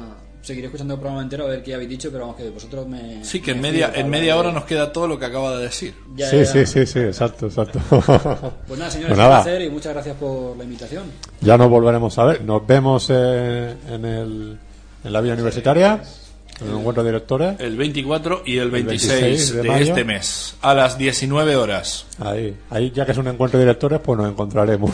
[0.42, 3.24] seguiré escuchando el programa entero a ver qué habéis dicho, pero vamos que vosotros me.
[3.24, 5.08] Sí, que en me media, fío para en media hablar hora de- nos queda todo
[5.08, 5.94] lo que acaba de decir.
[6.14, 6.44] Ya, sí, ya.
[6.46, 7.80] sí, sí, sí, exacto, exacto.
[8.68, 9.38] Pues nada, señores, Pues nada.
[9.38, 11.04] un placer y muchas gracias por la invitación.
[11.40, 12.42] ya nos volveremos a ver.
[12.44, 14.58] Nos vemos eh, en, el,
[15.04, 16.02] en la vía universitaria,
[16.60, 17.60] el encuentro de directores.
[17.60, 19.84] El 24 y el 26, 26 de de, mayo.
[19.84, 22.06] este mes, a las 19 horas.
[22.20, 24.90] Ahí, ahí, ya que es un encuentro de directores, pues nos encontraremos.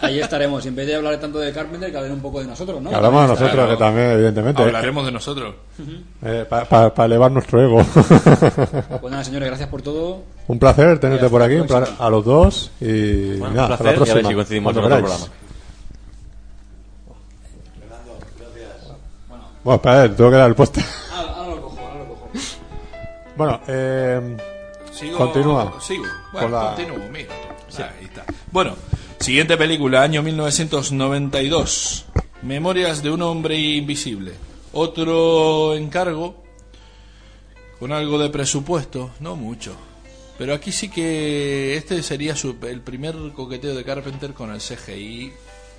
[0.00, 0.64] Ahí estaremos.
[0.64, 2.88] Y en vez de hablar tanto de Carpenter, que hablen un poco de nosotros, ¿no?
[2.90, 3.70] Que hablamos de nosotros, Claro.
[3.70, 5.54] que también, evidentemente, Hablaremos de nosotros.
[6.58, 7.84] para elevar nuestro ego.
[9.00, 10.22] Pues nada, señores, gracias por todo.
[10.48, 11.96] un placer tenerte hasta por aquí, próxima.
[11.98, 12.70] a los dos.
[12.80, 14.14] Y Bueno, nada, un hasta placer la y a próxima.
[14.14, 15.04] ver si coincidimos en otro queráis.
[15.04, 15.34] programa.
[19.64, 20.84] Bueno, espera, tengo que dar el poste.
[21.12, 22.30] Ahora, ahora lo cojo, ahora lo cojo.
[23.36, 24.36] bueno, eh,
[24.92, 25.80] Sigo, Continúa.
[25.80, 26.04] Sigo.
[26.32, 27.34] Bueno, la- continúo, mira.
[27.78, 28.24] Ahí está.
[28.52, 28.76] Bueno,
[29.18, 32.04] siguiente película, año 1992.
[32.42, 34.34] Memorias de un hombre invisible.
[34.72, 36.36] Otro encargo
[37.80, 39.74] con algo de presupuesto, no mucho.
[40.38, 45.32] Pero aquí sí que este sería su- el primer coqueteo de Carpenter con el CGI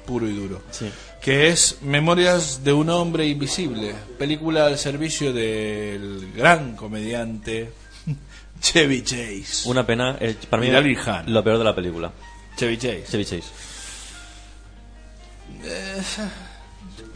[0.06, 0.62] puro y duro.
[0.72, 0.90] Sí.
[1.22, 7.72] Que es Memorias de un hombre invisible, película al servicio del gran comediante
[8.62, 9.68] Chevy Chase.
[9.70, 10.70] Una pena, eh, para mí,
[11.28, 12.12] lo peor de la película.
[12.56, 13.06] Chevy Chase.
[13.10, 13.50] Chevy Chase.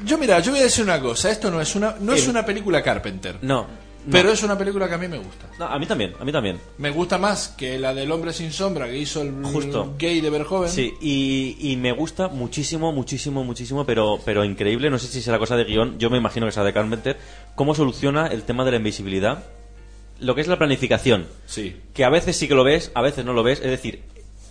[0.04, 2.46] Yo mira, yo voy a decir una cosa, esto no es una no es una
[2.46, 3.89] película Carpenter, No.
[4.12, 5.48] Pero es una película que a mí me gusta.
[5.60, 6.60] No, a mí también, a mí también.
[6.78, 9.96] Me gusta más que la del hombre sin sombra que hizo el Justo.
[9.98, 10.70] gay de Verhoeven.
[10.70, 15.38] Sí, y, y me gusta muchísimo, muchísimo, muchísimo, pero, pero increíble, no sé si será
[15.40, 17.18] cosa de guion, yo me imagino que será de Carpenter,
[17.56, 19.44] cómo soluciona el tema de la invisibilidad,
[20.20, 21.76] lo que es la planificación, Sí.
[21.94, 24.04] que a veces sí que lo ves, a veces no lo ves, es decir,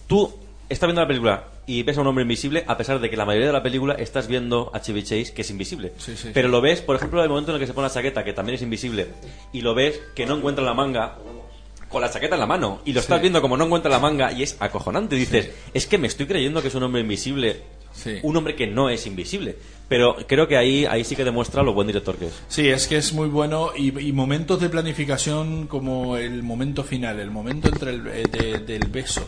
[0.06, 0.34] tú
[0.68, 3.24] estás viendo la película y ves a un hombre invisible, a pesar de que la
[3.24, 5.92] mayoría de la película estás viendo a Chevy Chase, que es invisible.
[5.98, 7.94] Sí, sí, Pero lo ves, por ejemplo, el momento en el que se pone la
[7.94, 9.08] chaqueta, que también es invisible,
[9.52, 11.16] y lo ves que no encuentra la manga
[11.88, 14.30] con la chaqueta en la mano, y lo estás viendo como no encuentra la manga,
[14.32, 15.16] y es acojonante.
[15.16, 17.62] Dices, es que me estoy creyendo que es un hombre invisible,
[17.92, 18.18] Sí.
[18.22, 19.56] un hombre que no es invisible.
[19.88, 22.42] Pero creo que ahí, ahí sí que demuestra lo buen director que es.
[22.48, 27.18] Sí, es que es muy bueno y, y momentos de planificación como el momento final,
[27.18, 29.26] el momento entre el eh, de- del beso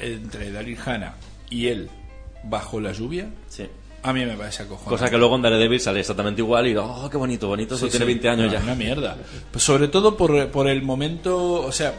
[0.00, 1.14] entre Daryl Hannah
[1.50, 1.88] y él
[2.44, 3.66] bajo la lluvia, Sí.
[4.04, 4.90] A mí me parece acojonante.
[4.90, 7.90] Cosa que luego en Daredevil sale exactamente igual y oh, qué bonito, bonito, eso Sí,
[7.92, 8.12] tiene sí.
[8.14, 8.60] 20 años No, ya.
[8.60, 9.16] Una mierda.
[9.52, 11.94] Pues sobre todo por, por el momento, o sea,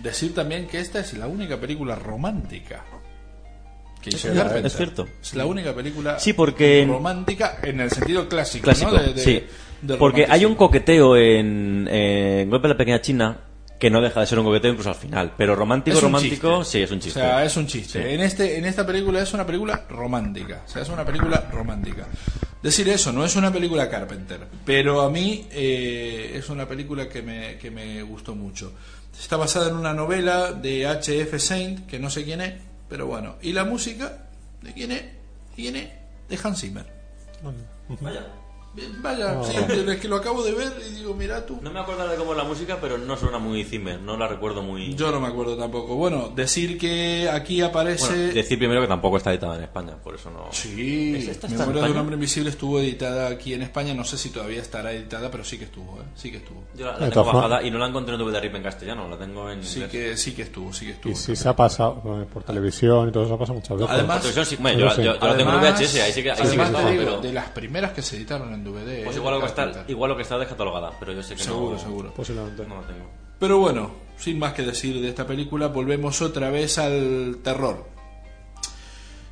[0.00, 2.84] decir también que esta es la única película romántica
[4.00, 4.66] que hizo Carpenter.
[4.66, 5.08] es cierto.
[5.20, 8.98] Es la única película Sí, porque- romántica en el sentido clásico, Clásico, ¿no?
[9.02, 9.42] De- de- sí.
[9.82, 13.36] de Porque hay un coqueteo en, en Golpe de la Pequeña China
[13.78, 15.32] que no deja de ser un coqueteo incluso al final.
[15.36, 16.78] Pero romántico, romántico, chiste.
[16.78, 17.20] sí, es un chiste.
[17.20, 18.02] O sea, es un chiste.
[18.02, 18.08] Sí.
[18.14, 20.62] En este en esta película es una película romántica.
[20.66, 22.06] O sea, es una película romántica.
[22.62, 27.22] Decir eso, no es una película Carpenter, pero a mí eh, es una película que
[27.22, 28.72] me, que me gustó mucho.
[29.18, 31.38] Está basada en una novela de H.F.
[31.38, 32.54] Saint, que no sé quién es,
[32.88, 33.36] pero bueno.
[33.42, 34.26] ¿Y la música?
[34.60, 35.02] ¿De quién es?
[35.02, 35.88] ¿De quién es?
[36.28, 36.86] De Hans Zimmer.
[38.00, 38.26] Vaya.
[39.00, 39.56] Vaya, sí,
[39.88, 41.58] es que lo acabo de ver y digo, mira tú.
[41.62, 44.28] No me acuerdo de cómo es la música, pero no suena muy Zimmer, no la
[44.28, 44.94] recuerdo muy...
[44.94, 45.96] Yo no me acuerdo tampoco.
[45.96, 48.06] Bueno, decir que aquí aparece...
[48.16, 50.46] Bueno, decir primero que tampoco está editada en España, por eso no...
[50.52, 53.94] Sí, ¿Es esta Memoria de un hombre invisible estuvo editada aquí en España.
[53.94, 56.04] No sé si todavía estará editada, pero sí que estuvo, ¿eh?
[56.14, 56.62] Sí que estuvo.
[56.76, 59.18] Yo la, la tengo bajada y no la encontré en DVD RIP en castellano, la
[59.18, 59.90] tengo en Sí inglés.
[59.90, 61.12] que, sí que estuvo, sí que estuvo.
[61.12, 62.00] Y si se ha pasado
[62.32, 63.90] por televisión y todo eso ha pasado muchas veces.
[63.92, 65.02] Además- Por televisión sí, bueno, yo, sí.
[65.02, 66.72] yo- yo la tengo en Además- VHS, ahí sí que, ahí sí que además te
[66.76, 67.20] estaba, digo, pero...
[67.22, 69.04] de las primeras que se editaron en DVD.
[69.04, 69.18] Pues ¿eh?
[69.18, 71.72] igual lo, que de está, igual lo que está descatalogada, pero yo sé que Seguro,
[71.72, 71.78] no...
[71.78, 72.14] seguro.
[72.14, 72.66] Posiblemente.
[72.66, 73.10] No la tengo.
[73.38, 77.86] Pero bueno, sin más que decir de esta película, volvemos otra vez al terror.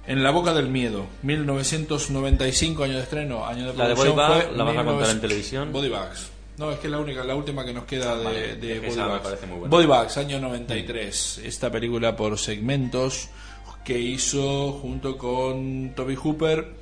[0.07, 4.17] En la boca del miedo, 1995, año de estreno, año de La de producción.
[4.17, 5.73] Body Bag, fue ¿la vas a contar 1900 en televisión?
[5.73, 6.31] Body Bags.
[6.59, 8.81] No, es que es la única, la última que nos queda de, Vale, de es
[8.81, 9.23] que Body esa me Bags.
[9.25, 9.77] parece muy buena.
[9.77, 11.39] Body Bags, año 93.
[11.45, 13.29] Esta película por segmentos
[13.85, 16.75] que hizo junto con Toby Hooper,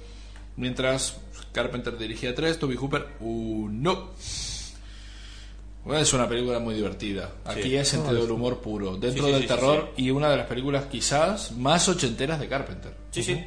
[0.57, 1.19] mientras
[1.55, 4.11] Carpenter dirigía tres, Toby Hooper uno.
[5.85, 7.31] Bueno, es una película muy divertida.
[7.45, 7.77] Aquí Sí.
[7.77, 10.37] es sentido del humor puro, dentro Sí, sí, del sí, sí, terror y una de
[10.39, 12.95] las películas quizás más ochenteras de Carpenter.
[13.11, 13.45] Sí, sí.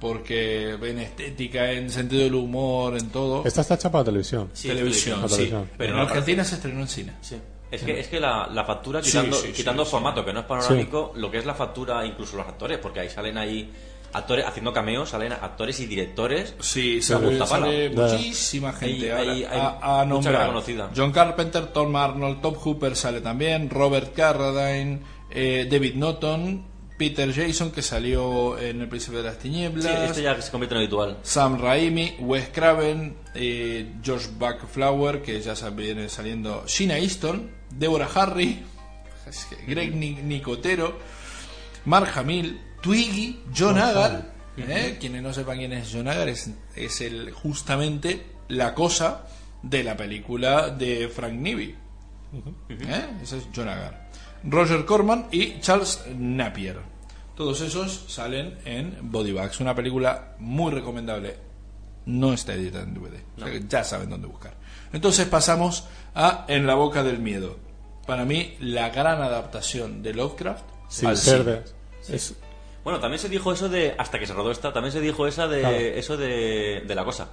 [0.00, 3.44] Porque en estética, en sentido del humor, en todo.
[3.46, 4.50] Esta está hecha para televisión.
[4.52, 5.34] Sí, televisión, para sí.
[5.36, 5.70] televisión.
[5.78, 7.12] Pero en Argentina se estrenó en cine.
[7.22, 7.36] Sí.
[7.70, 9.90] Es que, es que la, la factura, quitando, sí, sí, quitando sí.
[9.90, 13.10] formato, que no es panorámico, lo que es la factura, incluso los actores, porque ahí
[13.10, 13.72] salen ahí
[14.16, 16.54] actores haciendo cameos, salen actores y directores.
[16.60, 19.12] Sí, Se sale, gusta sale muchísima gente.
[19.12, 20.34] Hay- hay- hay a, a mucha nombrar.
[20.34, 20.90] cara conocida.
[20.96, 26.64] John Carpenter, Tom Arnold, Tom Hooper sale también, Robert Carradine, eh, David Norton,
[26.98, 29.84] Peter Jason, que salió en El Príncipe de las Tinieblas.
[29.84, 31.18] Sí, esto ya se convierte en habitual.
[31.22, 38.62] Sam Raimi, Wes Craven, eh, Josh Backflower, que ya viene saliendo, Sheena Easton, Deborah Harry,
[39.66, 40.98] Greg Ni- Nicotero,
[41.84, 44.32] Mark Hamill, Twiggy, John Agar.
[44.56, 44.96] ¿eh?
[45.00, 49.26] Quienes no sepan quién es John Agar, es, es el, justamente la cosa
[49.62, 51.74] de la película de Frank Nivi.
[52.68, 53.06] ¿Eh?
[53.22, 54.08] Ese es John Agar.
[54.44, 56.78] Roger Corman y Charles Napier.
[57.34, 61.36] Todos esos salen en Body Bags, una película muy recomendable.
[62.06, 64.54] No está editada en DVD, o sea que ya saben dónde buscar.
[64.92, 65.84] Entonces pasamos
[66.14, 67.58] a En la boca del miedo.
[68.06, 71.64] Para mí, la gran adaptación de Lovecraft Sin al ser
[72.08, 72.34] es-
[72.86, 75.48] Bueno, también se dijo eso de, hasta que se rodó esta, también se dijo esa
[75.48, 75.76] de, Claro.
[75.76, 77.30] eso de, de la cosa,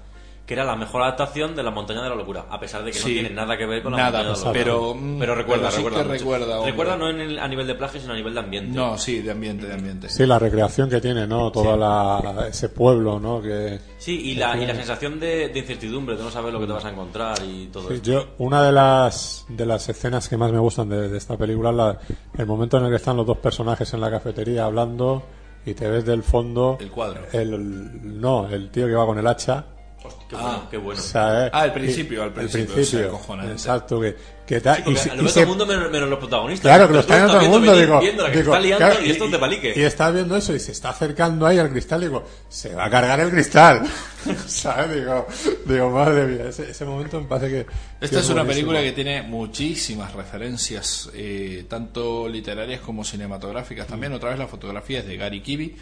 [0.47, 2.97] que era la mejor adaptación de la montaña de la locura, a pesar de que
[2.97, 3.09] Sí.
[3.09, 4.51] no tiene nada que ver con la Nada, montaña de la locura.
[4.51, 6.65] pero, mm, pero recuerda, pero sí recuerda, que recuerda.
[6.65, 8.75] Recuerda no en el- a nivel de plagio, sino a nivel de ambiente.
[8.75, 10.09] No, sí, de ambiente, de ambiente.
[10.09, 11.51] sí, la recreación que tiene, ¿no?
[11.51, 13.39] Todo la, ese pueblo, ¿no?
[13.39, 16.65] Que, Sí, y la, y la sensación de, de incertidumbre, de no saber lo que
[16.65, 18.11] te vas a encontrar y todo Sí, esto.
[18.11, 21.99] yo, una de las, de las escenas que más me gustan de, de esta película
[22.33, 25.21] es el momento en el que están los dos personajes en la cafetería hablando
[25.65, 27.21] y te ves del fondo El cuadro.
[27.31, 29.65] el, no, el tío que va con el hacha.
[30.03, 30.37] Hostia,
[30.69, 33.51] qué bueno, qué Ah, al principio, al principio, o sea, acojonante.
[33.53, 34.15] exacto, que,
[34.45, 36.61] que ta- Porque y, lo y se- el mundo menos, menos los protagonistas.
[36.69, 38.85] Claro, que lo está viendo todo el mundo, digo, viendo la que digo, está liando
[38.85, 39.73] claro, y esto es de palique.
[39.75, 42.89] Y está viendo eso y se está acercando ahí al cristal, digo, se va a
[42.89, 43.81] cargar el cristal.
[44.47, 44.95] ¿Sabes?
[44.99, 45.27] Digo,
[45.65, 47.65] digo, madre mía, ese, ese momento me parece que.
[47.65, 54.11] que Esta es una película que tiene muchísimas referencias, eh, tanto literarias como cinematográficas también.
[54.13, 55.75] Otra vez la fotografía es de Gary Kibi.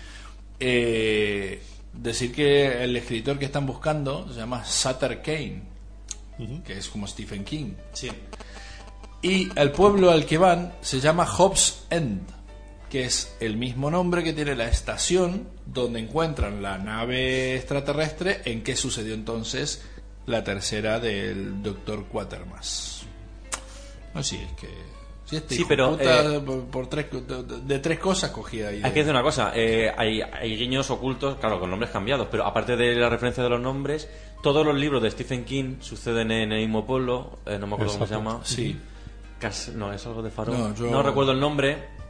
[0.59, 1.59] Eh,
[1.93, 5.63] decir que el escritor que están buscando se llama Sutter Kane,
[6.65, 7.73] que es como Stephen King.
[7.93, 8.09] Sí.
[9.21, 12.27] Y el pueblo al que van se llama Hobbs End,
[12.89, 18.63] que es el mismo nombre que tiene la estación donde encuentran la nave extraterrestre en
[18.63, 19.83] que sucedió entonces
[20.25, 23.03] la tercera del Doctor Quatermass.
[24.13, 25.00] No, sí, es que...
[25.31, 28.67] Si este Sí, hijo pero, puta, eh, por, por tres, de, de tres cosas cogía
[28.67, 28.81] ahí.
[28.83, 32.45] Hay que decir una cosa, eh, hay, hay guiños ocultos, claro, con nombres cambiados, pero
[32.45, 34.09] aparte de la referencia de los nombres,
[34.43, 37.93] todos los libros de Stephen King suceden en el mismo pueblo, eh, no me acuerdo
[37.93, 38.41] cómo se llama.
[38.43, 38.77] Sí.
[39.73, 40.53] No, es algo de Faro.
[40.79, 42.00] No, recuerdo el nombre.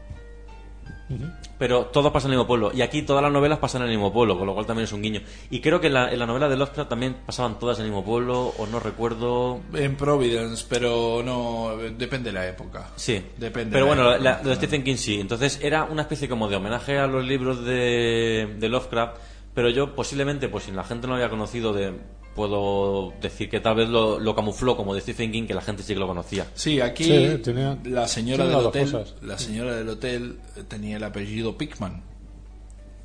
[1.57, 2.71] Pero todo pasa en el mismo pueblo.
[2.73, 4.93] Y aquí todas las novelas pasan en el mismo pueblo, con lo cual también es
[4.93, 5.21] un guiño.
[5.49, 7.91] Y creo que en la, en la novela de Lovecraft también pasaban todas en el
[7.91, 9.59] mismo pueblo, o no recuerdo.
[9.73, 11.75] En Providence, pero no.
[11.97, 12.89] Depende de la época.
[12.95, 15.19] Sí, Depende Pero de bueno, la de Stephen King sí.
[15.19, 19.17] Entonces era una especie como de homenaje a los libros de, de Lovecraft,
[19.53, 21.93] pero yo posiblemente, pues si la gente no había conocido, de,
[22.35, 25.83] puedo decir que tal vez lo, lo camufló como de Stephen King, que la gente
[25.83, 26.47] sí que lo conocía.
[26.55, 29.15] Sí, aquí Sí, tenía- la señora del hotel, cosas.
[29.21, 32.03] la señora del hotel tenía el apellido Pickman,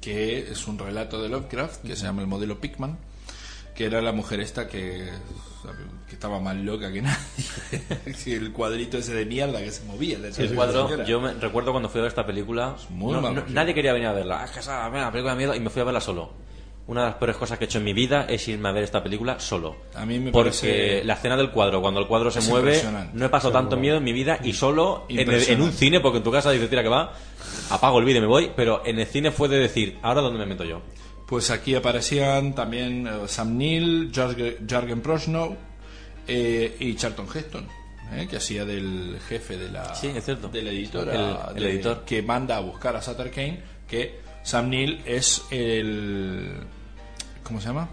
[0.01, 2.99] que es un relato de Lovecraft que se llama el modelo Pickman,
[3.75, 5.07] que era la mujer esta que,
[6.09, 7.19] que estaba más loca que nadie.
[8.27, 10.19] El cuadrito ese de mierda que se movía.
[10.39, 13.41] El cuadro, yo me, recuerdo cuando fui a ver esta película, muy no- mal no-
[13.43, 13.53] rollo.
[13.53, 14.45] nadie quería venir a verla.
[14.45, 16.46] Es que esa película de miedo y me fui a verla solo.
[16.89, 18.85] Una de las peores cosas que he hecho en mi vida es irme a ver
[18.85, 19.77] esta película solo.
[19.97, 22.81] A mí me Porque la escena del cuadro, cuando el cuadro se mueve,
[23.13, 25.99] no he pasado tanto miedo en mi vida y solo en, el- en un cine,
[25.99, 27.13] porque en tu casa dices, tira que va,
[27.71, 30.39] apago el vídeo y me voy, pero en el cine fue de decir, ¿ahora dónde
[30.39, 30.81] me meto yo?
[31.27, 35.57] Pues aquí aparecían también eh, Sam Neill, Jarg- Jargen Prosnow
[36.29, 37.67] eh, y Charlton Heston,
[38.13, 40.47] eh, que hacía del jefe de la, Sí, es cierto.
[40.47, 42.05] de la editora, El- el de- editor.
[42.05, 46.53] que manda a buscar a Sutter Kane, que Sam Neill es el...
[47.47, 47.89] ¿Cómo se llama?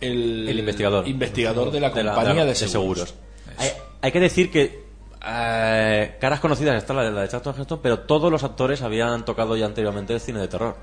[0.00, 1.06] El, El investigador.
[1.06, 3.08] investigador de la De la- compañía de, de seguros.
[3.10, 3.14] seguros.
[3.58, 3.70] Hay,
[4.00, 4.82] hay que decir que
[5.24, 9.24] eh, caras conocidas está la de, la de Charlton Heston, pero todos los actores habían
[9.24, 10.76] tocado ya anteriormente el cine de terror.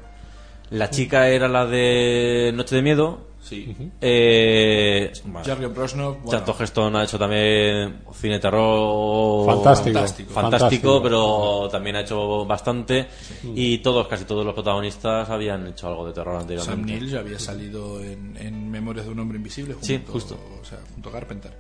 [0.69, 3.27] La chica era la de Noche de Miedo.
[3.41, 3.75] Sí.
[4.01, 5.11] Eh,
[5.45, 9.93] Jargen Prosnow, bueno, Charlton Heston ha hecho también cine terror Fantástico.
[9.97, 10.33] Fantástico.
[10.33, 13.07] fantástico, pero también ha hecho bastante
[13.55, 16.91] y todos, casi todos los protagonistas habían hecho algo de terror Sam anteriormente.
[16.93, 20.37] Neill ya había salido en, en Memorias de un hombre invisible junto, Sí, justo.
[20.61, 21.53] o sea, junto a Carpenter.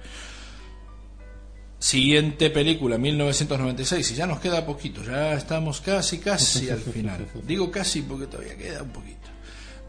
[1.79, 7.25] Siguiente película, 1996, y ya nos queda poquito, ya estamos casi, casi al final.
[7.47, 9.29] Digo casi porque todavía queda un poquito.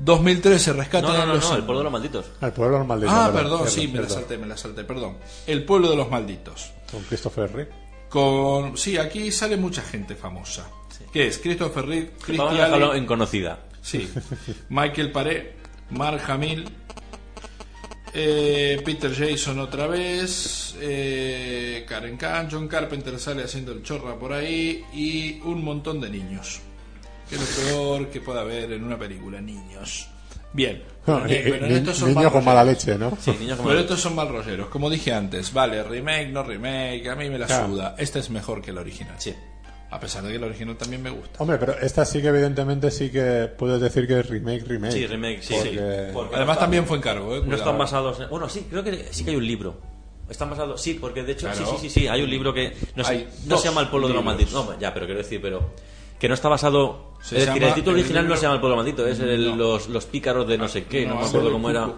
[0.03, 2.27] 2013, Rescate No, no, de no, los no, el pueblo de los malditos.
[2.41, 3.15] El pueblo de los malditos.
[3.15, 5.19] Ah, perdón, sí, me la salté, me la salté, perdón.
[5.47, 6.73] El pueblo de los malditos.
[6.91, 7.71] Con Christopher Reeve.
[8.09, 10.69] Con, sí, aquí sale mucha gente famosa.
[11.13, 11.39] ¿Qué es?
[11.39, 13.61] Christopher Reeve, Vamos a dejarlo en conocida.
[13.83, 14.09] Sí.
[14.69, 15.57] Michael Paré,
[15.91, 16.69] Mark Hamill,
[18.13, 24.33] eh, Peter Jason otra vez, eh, Karen Khan, John Carpenter sale haciendo el chorra por
[24.33, 26.61] ahí y un montón de niños.
[27.31, 30.09] Que es lo peor que pueda haber en una película, niños.
[30.53, 30.83] Bien.
[31.07, 33.17] Ni- pero ni- estos son niño mal con mala leche, ¿no?
[33.21, 34.69] Sí, niños como Pero estos son mal rolleros.
[34.69, 37.69] Como dije antes, vale, remake, no remake, a mí me la Claro.
[37.69, 37.95] suda.
[37.99, 39.15] Esta es mejor que la original.
[39.19, 39.33] Sí.
[39.93, 41.39] A pesar de que la original también me gusta.
[41.39, 44.93] Hombre, pero esta sí que evidentemente sí que puedes decir que es remake, remake.
[44.93, 45.55] Sí, remake, sí.
[45.55, 46.13] Porque- sí.
[46.13, 47.43] Porque Además no también fue encargo, ¿eh?
[47.45, 48.29] No están basados en...
[48.29, 49.81] Bueno, sí, creo que sí que hay un libro.
[50.29, 50.81] Están basados...
[50.81, 51.47] Sí, porque de hecho...
[51.49, 51.67] Claro.
[51.67, 52.73] Sí, sí, sí, sí, hay un libro que...
[52.95, 54.53] No, se- Hay no se llama El pueblo de los malditos.
[54.53, 55.75] No, ya, pero quiero decir, pero...
[56.21, 57.15] Que no está basado...
[57.21, 59.19] Se es decir, el título el original libro- no se llama El pueblo maldito, es
[59.19, 61.89] el- los, los pícaros de no sé qué, no, No, me acuerdo cómo era.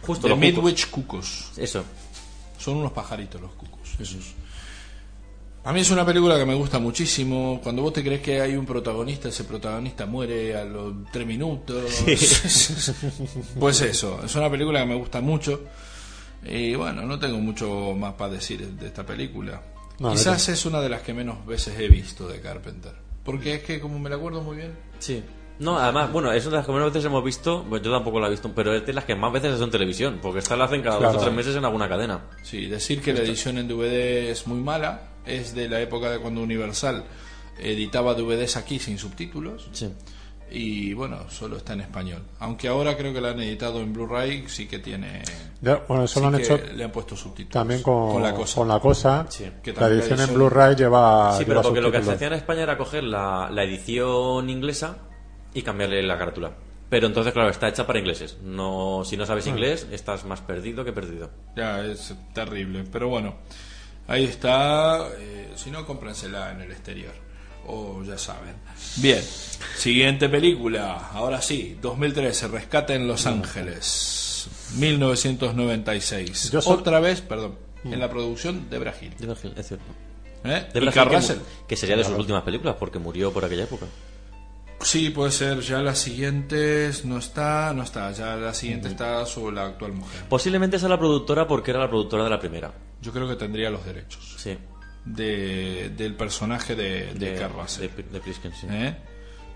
[0.00, 0.38] Justo los cucos.
[0.38, 1.50] Midwich Cucos.
[1.56, 1.84] Eso.
[2.58, 3.80] Son unos pajaritos los cucos.
[4.00, 4.34] Esos.
[5.64, 7.60] A mí es una película que me gusta muchísimo.
[7.62, 12.02] Cuando vos te crees que hay un protagonista, ese protagonista muere a los tres minutos.
[13.60, 15.60] pues eso, es una película que me gusta mucho.
[16.44, 19.62] Y bueno, no tengo mucho más para decir de esta película.
[20.00, 22.94] No, no Quizás es una de las que menos veces he visto de Carpenter.
[23.24, 24.76] Porque es que como me la acuerdo muy bien.
[24.98, 25.22] Sí.
[25.58, 28.18] No, además, bueno, es una de las que menos veces hemos visto, pues yo tampoco
[28.18, 30.56] la he visto, pero es de las que más veces es en televisión, porque esta
[30.56, 31.12] la hacen cada Claro.
[31.12, 32.22] dos o tres meses en alguna cadena.
[32.42, 36.18] Sí, decir que la edición en DVD es muy mala es de la época de
[36.18, 37.04] cuando Universal
[37.60, 39.88] editaba DVDs aquí sin subtítulos Sí.
[40.52, 42.22] Y bueno, solo está en español.
[42.40, 45.22] Aunque ahora creo que la han editado en Blu-ray, sí que tiene.
[45.60, 47.52] Ya, bueno, eso sí lo han que hecho le han puesto subtítulos.
[47.52, 48.54] también con, la cosa.
[48.56, 49.26] con la cosa.
[49.28, 49.50] Sí.
[49.62, 51.32] Que La edición en Blu-ray lleva.
[51.38, 54.50] Sí, pero lleva porque lo que se hacía en España era coger la, la edición
[54.50, 54.96] inglesa
[55.54, 56.52] y cambiarle la carátula.
[56.88, 58.36] Pero entonces, claro, está hecha para ingleses.
[58.42, 61.30] No, si no sabes inglés, estás más perdido que perdido.
[61.56, 62.84] Ya, es terrible.
[62.92, 63.36] Pero bueno,
[64.08, 65.08] ahí está.
[65.18, 67.12] eh, si no, cómprensela en el exterior.
[67.66, 68.54] O ya saben.
[68.96, 69.22] Bien,
[69.76, 71.10] siguiente película.
[71.12, 74.48] Ahora sí, 2013, Rescate en Los Ángeles.
[74.76, 76.50] 1996.
[76.50, 79.14] Yo so- Otra vez, perdón, en la producción de Brasil.
[79.18, 79.84] De Brasil, es cierto.
[80.44, 80.66] ¿Eh?
[80.72, 81.38] De Y Brasil, Carl que, Russell.
[81.68, 83.86] que sería de sus últimas películas, porque murió por aquella época.
[84.80, 85.60] Sí, puede ser.
[85.60, 88.10] Ya las siguientes no está, no está.
[88.10, 90.22] Ya la siguiente está sobre la actual mujer.
[90.28, 92.72] Posiblemente sea la productora porque era la productora de la primera.
[93.00, 94.58] Yo creo que tendría los derechos Sí.
[95.04, 97.36] De, del personaje de, de,
[97.80, 98.66] de, de Plisken, sí.
[98.70, 98.94] ¿Eh?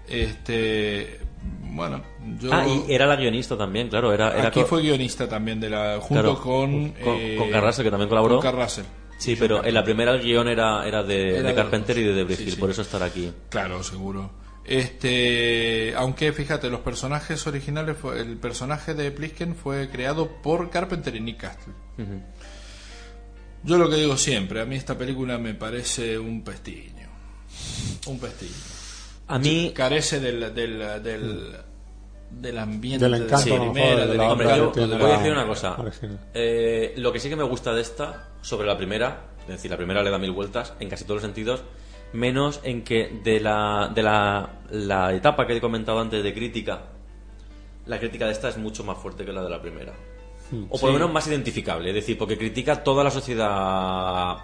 [0.08, 1.18] Este,
[1.62, 2.02] bueno,
[2.38, 4.12] yo Ah, y era la guionista también, claro.
[4.12, 7.50] Era, era aquí fue guionista también de la junto Claro, con con- eh, con
[7.82, 8.40] que también colaboró.
[8.40, 8.84] con.
[9.18, 12.12] Sí, pero en la primera el guion era, era de, Era de Carpenter y de
[12.12, 13.32] Debris Sí, por eso estar aquí.
[13.48, 14.30] Claro, seguro.
[14.64, 21.14] Este, aunque fíjate, los personajes originales, fue, el personaje de Plisken fue creado por Carpenter
[21.16, 21.72] y Nick Castle.
[23.66, 27.08] Yo lo que digo siempre, a mí esta película me parece un pestiño.
[28.06, 28.52] Un pestiño.
[29.26, 31.56] A mí, Carece del, del, del,
[32.30, 35.76] del ambiente Del encanto, de la primera, de Hombre, yo voy a decir una cosa.
[36.32, 39.76] Eh, lo que sí que me gusta de esta, sobre la primera, es decir, la
[39.76, 41.64] primera le da mil vueltas en casi todos los sentidos,
[42.12, 46.82] menos en que de la, de la, la etapa que he comentado antes de crítica,
[47.86, 49.92] la crítica de esta es mucho más fuerte que la de la primera.
[50.70, 54.36] O por lo menos más identificable, es decir, porque critica toda la sociedad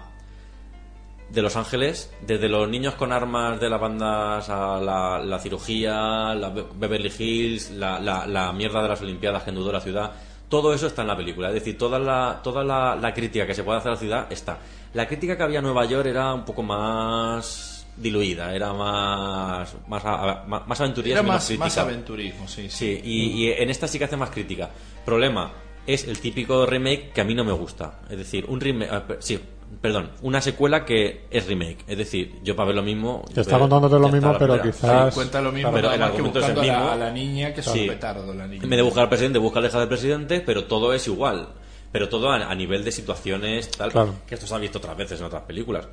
[1.29, 6.35] de Los Ángeles, desde los niños con armas de las bandas a la, la cirugía,
[6.35, 10.11] la Be- Beverly Hills, la, la- la mierda de las Olimpiadas que enudó la ciudad,
[10.47, 11.47] todo eso está en la película.
[11.47, 14.59] Es decir, toda la, toda la, crítica que se puede hacer a la ciudad está.
[14.93, 20.03] La crítica que había en Nueva York era un poco más diluida, era más más,
[20.05, 22.69] a- más, más aventurilla, Era más, más aventurismo, sí.
[22.69, 24.69] Sí, y, y en esta sí que hace más crítica.
[25.03, 25.51] Problema,
[25.87, 27.99] es el típico remake que a mí no me gusta.
[28.09, 28.89] Es decir, un remake...
[28.91, 29.39] ah, sí,
[29.81, 31.83] perdón, una secuela que es remake.
[31.87, 33.25] Es decir, yo para ver lo mismo...
[33.33, 34.63] Te está contándote lo mismo, pero primera.
[34.71, 36.91] quizás- Sí, cuenta lo mismo, Pero el argumento es el buscando a la, mismo.
[36.91, 37.81] a la niña que es Sí.
[37.81, 38.63] un petardo, la niña.
[38.63, 41.49] En vez de buscar al presidente, busca hija del presidente, pero todo es igual.
[41.91, 43.91] Pero todo a, a nivel de situaciones tal.
[43.91, 44.15] Claro.
[44.25, 45.87] Que esto se ha visto otras veces en otras películas.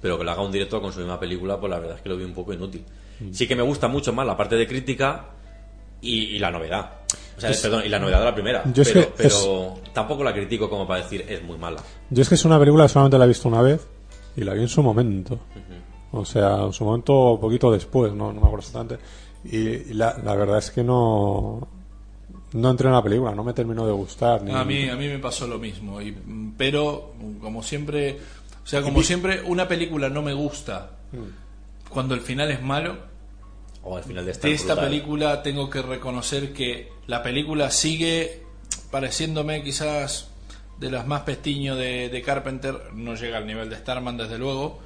[0.00, 2.08] Pero que lo haga un director con su misma película, pues la verdad es que
[2.08, 2.84] lo vi un poco inútil.
[3.20, 3.32] Mm.
[3.32, 5.26] Sí que me gusta mucho más la parte de crítica
[6.00, 6.90] y, y la novedad.
[7.38, 8.64] O sea, perdón, y la novedad de la primera.
[8.72, 11.80] Yo es pero que pero tampoco la critico como para decir es muy mala.
[12.10, 13.86] Yo es que es una película que solamente la he visto una vez
[14.36, 15.38] y la vi en su momento.
[16.10, 18.98] O sea, en su momento, un poquito después, no, no me acuerdo exactamente.
[19.44, 21.68] Y, y la, la verdad es que no.
[22.54, 24.42] No entré en la película, no me terminó de gustar.
[24.42, 26.00] Ni, A mí, a mí me pasó lo mismo.
[26.00, 26.16] Y,
[26.56, 28.18] pero, como siempre,
[28.64, 30.92] o sea, como siempre, una película no me gusta
[31.90, 32.96] cuando el final es malo.
[33.88, 34.48] O al final de esta.
[34.48, 34.90] De esta brutal.
[34.90, 38.42] película tengo que reconocer que la película sigue
[38.90, 40.30] pareciéndome quizás
[40.78, 42.92] de las más pestiño de, de Carpenter.
[42.92, 44.80] No llega al nivel de Starman, desde luego.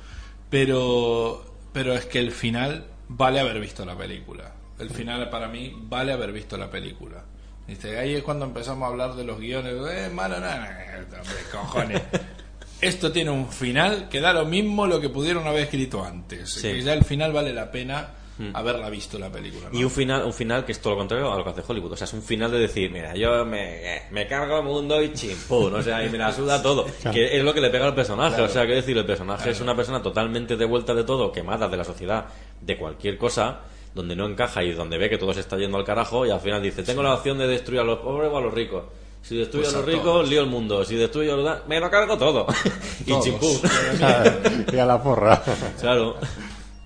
[0.49, 4.53] Pero, pero es que el final vale haber visto la película.
[4.79, 7.24] El final para mí vale haber visto la película.
[7.66, 7.99] ¿Viste?
[7.99, 9.74] Ahí es cuando empezamos a hablar de los guiones.
[9.91, 12.03] Eh, malo, no, no, no, hombre, cojones.
[12.81, 16.51] Esto tiene un final que da lo mismo lo que pudieron haber escrito antes.
[16.51, 16.62] Sí.
[16.62, 18.22] Que ya el final vale la pena
[18.55, 19.69] haberla visto la película.
[19.71, 19.79] ¿no?
[19.79, 21.93] Y un final, un final que es todo lo contrario a lo que hace Hollywood.
[21.93, 25.01] O sea, es un final de decir, mira, yo me, eh, me cargo el mundo
[25.03, 25.75] y chimpún.
[25.75, 26.87] O sea, y me la suda todo.
[27.13, 28.41] Que es lo que le pega al personaje.
[28.43, 31.77] O sea, que decir, el personaje es una persona totalmente devuelta de todo, quemada de
[31.77, 32.27] la sociedad,
[32.61, 33.61] de cualquier cosa,
[33.95, 36.41] donde no encaja y donde ve que todo se está yendo al carajo y al
[36.41, 38.85] final dice, tengo la opción de destruir a los pobres o a los ricos.
[39.23, 40.29] Si destruyo Pues a los a ricos, todos.
[40.29, 40.85] lío el mundo.
[40.85, 41.69] Si destruyo a los...
[41.69, 42.47] Me lo cargo todo.
[43.07, 43.57] y chimpún.
[44.73, 45.41] y a la porra.
[45.81, 46.17] claro.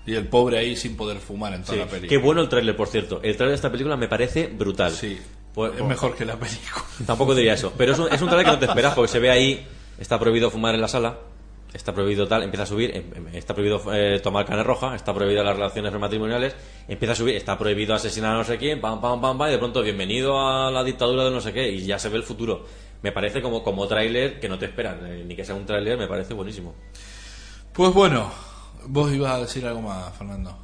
[0.07, 1.79] Y el pobre ahí sin poder fumar en toda Sí.
[1.79, 2.09] la película.
[2.09, 3.17] Qué bueno el tráiler, por cierto.
[3.21, 4.91] El tráiler de esta película me parece brutal.
[4.91, 5.19] Sí.
[5.53, 6.83] Pues- es mejor que la película.
[7.05, 7.73] Tampoco diría eso.
[7.77, 9.67] Pero es un, es un trailer que no te esperas porque se ve ahí,
[9.99, 11.17] está prohibido fumar en la sala,
[11.73, 15.13] está prohibido tal, empieza a subir, em- em- está prohibido eh, tomar carne roja, está
[15.13, 16.55] prohibido las relaciones prematrimoniales,
[16.87, 19.51] empieza a subir, está prohibido asesinar a no sé quién, pam, pam, pam, pam, y
[19.51, 22.23] de pronto bienvenido a la dictadura de no sé qué, y ya se ve el
[22.23, 22.65] futuro.
[23.01, 25.97] Me parece como, como tráiler que no te esperan, eh, ni que sea un tráiler,
[25.97, 26.73] me parece buenísimo.
[27.73, 28.31] Pues bueno,
[28.87, 30.57] vos ibas a decir algo más, Fernando.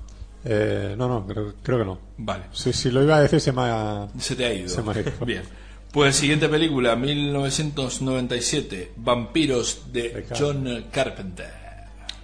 [0.46, 2.00] Eh, no, no, creo, creo que no.
[2.18, 2.46] Vale.
[2.52, 4.08] Si, si lo iba a decir, se me ha.
[4.20, 4.70] Se te ha ido.
[4.70, 5.12] Se me ha ido.
[5.26, 5.44] Bien.
[5.92, 11.64] Pues siguiente película, 1997, Vampiros de John Carpenter.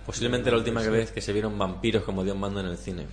[0.05, 3.05] Posiblemente la última vez que se vieron vampiros como Dios manda en el cine.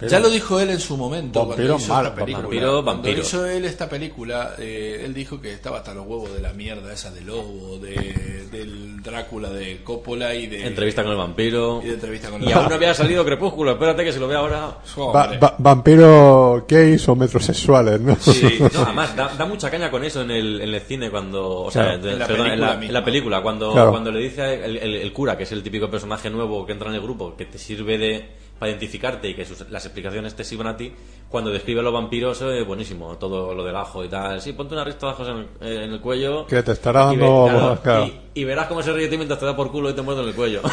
[0.00, 2.42] Ya lo dijo él en su momento Vampiro cuando hizo malo, esta película.
[2.46, 3.20] vampiro, Cuando vampiro.
[3.20, 6.92] hizo él esta película, eh, él dijo que estaba hasta los huevos de la mierda
[6.92, 11.80] esa de Lobo, de, del Drácula de Coppola y de Entrevista con el vampiro.
[11.82, 14.38] y de entrevista con Y aún no había salido Crepúsculo, espérate que se lo vea
[14.38, 14.60] ahora.
[14.60, 15.38] Va- Hombre.
[15.38, 18.16] va- vampiro gays o metrosexuales, ¿no?
[18.20, 21.62] Sí, No, además, da, da mucha caña con eso en el, en el cine cuando...
[21.62, 22.10] O sea, Claro.
[22.10, 22.92] En la perdón, en, película la, en misma.
[23.00, 23.90] la película, cuando, Claro.
[23.90, 26.94] cuando le dice el- el cura, que es el típico personaje nuevo que entra en
[26.94, 30.66] el grupo, que te sirve de para identificarte y que sus- las explicaciones te sirvan
[30.68, 30.92] a ti,
[31.28, 34.40] cuando describe a los vampiros es buenísimo, todo lo del ajo y tal.
[34.40, 36.46] Sí, ponte una rista de ajos en, el- en el cuello.
[36.46, 38.04] Que te estará y dando- claro, claro.
[38.06, 40.02] y, y verás cómo se ríe de ti mientras te da por culo y te
[40.02, 40.62] muerde en el cuello.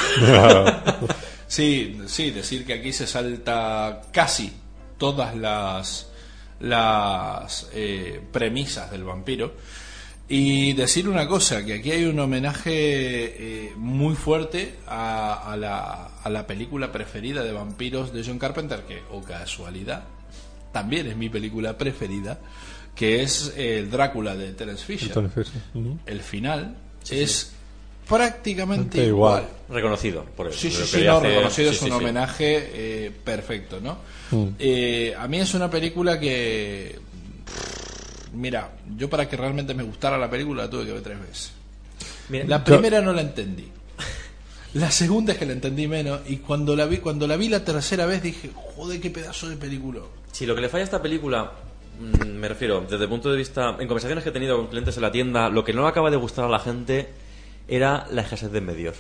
[1.48, 4.52] Sí, sí, decir que aquí se salta casi
[4.98, 6.10] todas las
[6.60, 9.52] las eh, premisas del vampiro
[10.28, 12.72] y decir una cosa que aquí hay un homenaje
[13.68, 18.82] eh, muy fuerte a, a la, a la película preferida de vampiros de John Carpenter
[18.88, 20.04] que o casualidad
[20.72, 22.40] también es mi película preferida
[22.96, 25.52] que es el Drácula de Terence Fisher Entonces,
[26.06, 26.76] el final
[27.10, 27.52] es
[28.08, 29.44] prácticamente Da igual.
[29.44, 29.56] igual.
[29.70, 30.60] Reconocido, por eso.
[30.60, 31.98] Sí, sí, sí, no, hacer- reconocido sí, es sí, un sí.
[31.98, 33.98] homenaje eh, perfecto, ¿no?
[34.32, 34.48] Mm.
[34.60, 37.00] Eh, a mí es una película que...
[38.36, 41.52] Mira, yo para que realmente me gustara la película la tuve que ver tres veces.
[42.30, 43.72] Mira, La primera no la entendí.
[44.74, 47.64] La segunda es que la entendí menos y cuando la vi cuando la vi la
[47.64, 50.02] tercera vez dije, joder, qué pedazo de película.
[50.34, 51.50] Si lo que le falla a esta película,
[51.98, 54.98] mm, me refiero, desde el punto de vista, en conversaciones que he tenido con clientes
[54.98, 57.08] en la tienda, lo que no le acaba de gustar a la gente
[57.70, 58.98] era la escasez de medios.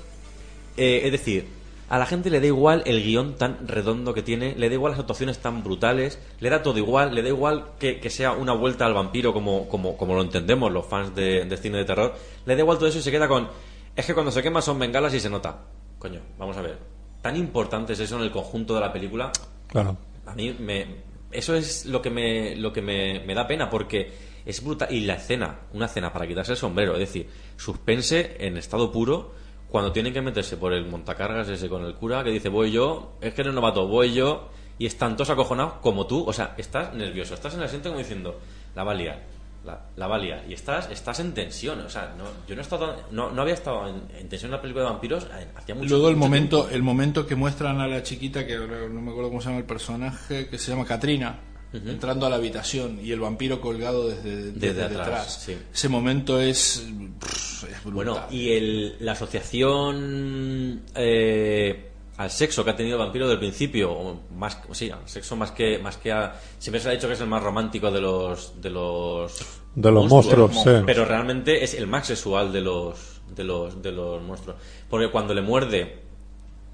[0.77, 1.45] Eh, es decir,
[1.87, 4.91] a la gente le da igual el guion tan redondo que tiene, le da igual
[4.91, 8.53] las actuaciones tan brutales, le da todo igual, le da igual que, que sea una
[8.53, 12.15] vuelta al vampiro como, como, como lo entendemos los fans de, de cine de terror,
[12.45, 13.47] le da igual todo eso y se queda con,
[13.95, 15.59] es que cuando se quema son bengalas y se nota.
[15.99, 16.77] Coño, vamos a ver.
[17.21, 19.31] ¿Tan importante es eso en el conjunto de la película?
[19.67, 19.97] Claro.
[20.25, 20.85] A mí me,
[21.31, 24.11] eso es lo que me, lo que me, me da pena porque
[24.45, 24.91] es brutal.
[24.91, 29.33] Y la escena, una escena para quitarse el sombrero, es decir, suspense en estado puro
[29.75, 33.17] cuando tienen que meterse por el montacargas ese con el cura que dice voy yo,
[33.19, 34.47] es que eres novato, voy yo
[34.79, 37.99] y están todos acojonados como tú, o sea, estás nervioso, estás en el asiento como
[37.99, 38.39] diciendo
[38.73, 39.21] la va a liar,
[39.65, 42.61] la, la va a liar y estás, estás en tensión, o sea, no, yo no,
[42.61, 45.45] he estado, no, no había estado en, en tensión en la película de vampiros eh,
[45.53, 46.75] hacía mucho Luego el mucho momento, tiempo.
[46.77, 49.59] el momento que muestran a la chiquita, que ahora no me acuerdo cómo se llama
[49.59, 51.37] el personaje, que se llama Katrina,
[51.75, 55.57] entrando a la habitación y el vampiro colgado desde, desde, Desde atrás, sí.
[55.73, 56.87] Ese momento es,
[57.19, 57.93] pff, es brutal.
[57.93, 63.91] Bueno, y el, la asociación eh, al sexo que ha tenido el vampiro del principio,
[63.91, 67.13] o más, sí, al sexo más que, más que a, siempre se ha dicho que
[67.13, 69.37] es el más romántico de los, de los,
[69.75, 70.69] De los monstruos, sí.
[70.85, 74.57] pero realmente es el más sexual de los, de los, de los monstruos,
[74.89, 76.03] porque cuando le muerde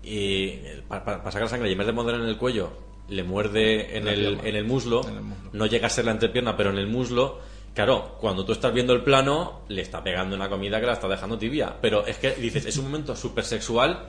[0.03, 0.57] y
[0.87, 4.39] para, sacar sangre y en vez de morder en el cuello le muerde en el,
[4.43, 5.49] en el muslo, En el muslo.
[5.53, 7.39] no llega a ser la entrepierna, pero en el muslo,
[7.73, 11.07] claro, cuando tú estás viendo el plano, le está pegando una comida que la está
[11.07, 11.75] dejando tibia.
[11.81, 14.07] Pero es que dices, es un momento súper sexual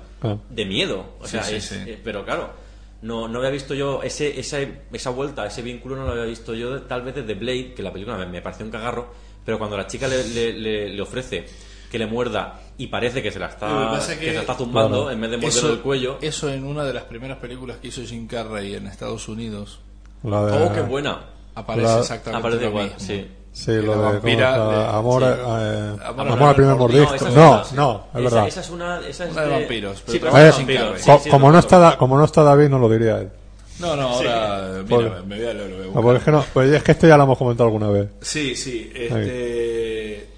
[0.49, 1.15] de miedo.
[1.21, 1.99] O sea, sí, es- sí.
[2.05, 2.51] pero claro,
[3.03, 4.59] no, no había visto yo ese, esa,
[4.93, 7.93] esa vuelta, ese vínculo no lo había visto yo tal vez desde Blade, que la
[7.93, 9.13] película me, me pareció un cagarro,
[9.45, 11.45] pero cuando la chica le, le- le- le ofrece
[11.93, 15.03] que le muerda y parece que se la Lo está, que que- se está zumbando
[15.03, 15.11] Claro.
[15.13, 16.17] en vez de morder eso, el cuello.
[16.23, 19.81] eso en una de las primeras películas que hizo Jim Carrey en Estados Unidos
[20.25, 21.21] La de, Oh, qué buena.
[21.55, 22.99] aparece La- exactamente Aparece lo igual, mismo.
[23.01, 23.27] sí.
[23.53, 25.29] Sí, lo la de vampira le- amor, sí.
[25.29, 27.15] eh, Amor amor al primer mordisco.
[27.15, 28.49] es No, no, es esa, verdad.
[28.49, 30.99] esa es una, esa es Una de vampiros, pero Sí, pero también es de.
[30.99, 33.29] Sí, Co- como, lo no está, como no está David, no lo diría él.
[33.81, 36.31] No, no, ahora mira, Por- me voy a, lo voy a No, porque es que
[36.31, 38.09] no, pues es que esto ya lo hemos comentado alguna vez.
[38.23, 40.29] Sí, sí, este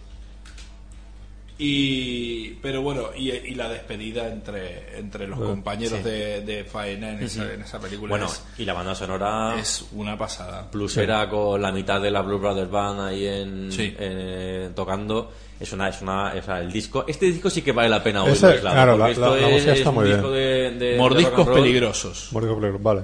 [1.67, 7.23] y pero bueno, y, y la despedida entre entre los compañeros de, de faena en
[7.23, 10.71] esa, en esa película Bueno, es, y la banda sonora es una pasada.
[10.71, 13.95] plusera con la mitad de la Blue Brothers Band ahí en, Sí.
[13.99, 15.33] eh, tocando.
[15.61, 18.25] Es una, es una, o sea, el disco, este disco sí que vale la pena
[18.25, 20.17] oírlo, claro, claro, la- esto la- la es, música está es muy un bien.
[20.19, 22.29] disco de, de- de rock Mordiscos peligrosos.
[22.33, 23.03] Mordisco peligroso, vale.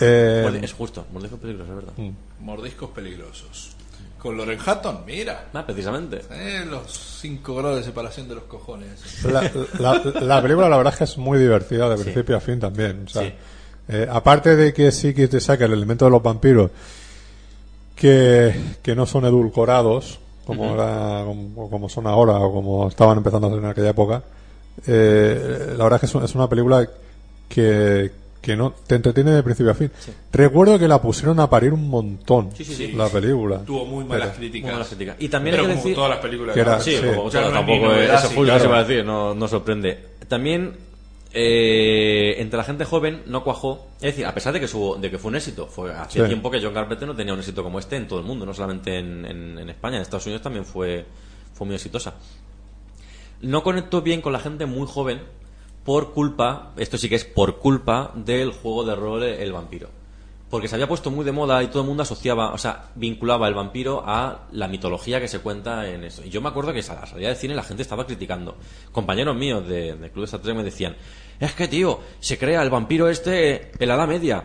[0.00, 1.92] Eh, Es justo, mordiscos peligrosos, es verdad.
[1.96, 2.10] Mm.
[2.44, 3.73] Mordiscos peligrosos.
[4.24, 5.48] Con Loren Hatton, mira.
[5.52, 6.22] Ah, precisamente.
[6.30, 9.22] Eh, los 5 grados de separación de los cojones.
[9.24, 9.42] la,
[9.78, 13.04] la- la película la verdad es que es muy divertida de principio a fin también.
[13.06, 13.34] O sea, Sí.
[13.88, 16.70] eh, aparte de que sí que te saca el elemento de los vampiros
[17.94, 23.46] que, que no son edulcorados como, era- como, como son ahora o como estaban empezando
[23.46, 24.22] a ser en aquella época,
[24.86, 26.88] eh, la verdad es que es una película
[27.48, 28.10] que,
[28.44, 29.90] que no te entretiene de principio a fin.
[30.32, 32.92] Recuerdo que la pusieron a parir un montón Sí, sí, sí.
[32.92, 33.60] la película.
[33.64, 34.70] Tuvo muy malas Pero- críticas.
[34.70, 35.16] Muy buena crítica.
[35.18, 35.94] Y también Pero hay que como decir...
[35.96, 36.80] todas las películas Que era-.
[36.80, 37.00] Sí, Sí.
[37.00, 38.58] como no ni tampoco lo que claro.
[38.60, 39.98] se iba a decir, no, no sorprende.
[40.28, 40.76] También
[41.36, 45.10] eh, entre la gente joven no cuajó, es decir, a pesar de que, su, de
[45.10, 46.26] que fue un éxito, fue hace Sí.
[46.28, 48.54] tiempo que John Carpenter no tenía un éxito como este en todo el mundo, no
[48.54, 51.04] solamente en, en- en España, en Estados Unidos también fue,
[51.52, 52.14] fue muy exitosa.
[53.42, 55.20] No conectó bien con la gente muy joven
[55.84, 59.90] por culpa, esto sí que es por culpa del juego de rol El Vampiro.
[60.54, 63.48] Porque se había puesto muy de moda y todo el mundo asociaba, o sea, vinculaba
[63.48, 66.22] el vampiro a la mitología que se cuenta en eso.
[66.24, 68.56] Y yo me acuerdo que a la salida de cine la gente estaba criticando.
[68.92, 70.94] Compañeros míos de, Club de Star Trek me decían,
[71.40, 74.44] es que tío, se crea el vampiro este en la Edad Media.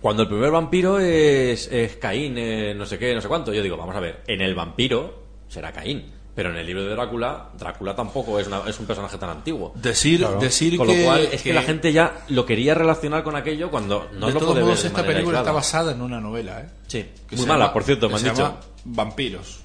[0.00, 3.52] Cuando el primer vampiro es, es Caín, eh, no sé qué, no sé cuánto.
[3.52, 6.13] Yo digo, vamos a ver, en el vampiro será Caín.
[6.34, 9.72] Pero en el libro de Drácula, Drácula tampoco es, una- es un personaje tan antiguo.
[9.76, 13.36] Decir, decir Con que, lo cual, es que, la gente ya lo quería relacionar con
[13.36, 16.02] aquello cuando no de lo todos puede modos, ver de esta película está basada en
[16.02, 16.66] una novela, ¿eh?
[16.88, 18.42] Sí, Que muy mala, llama- por cierto, que me han se dicho.
[18.42, 19.60] llama Vampiros.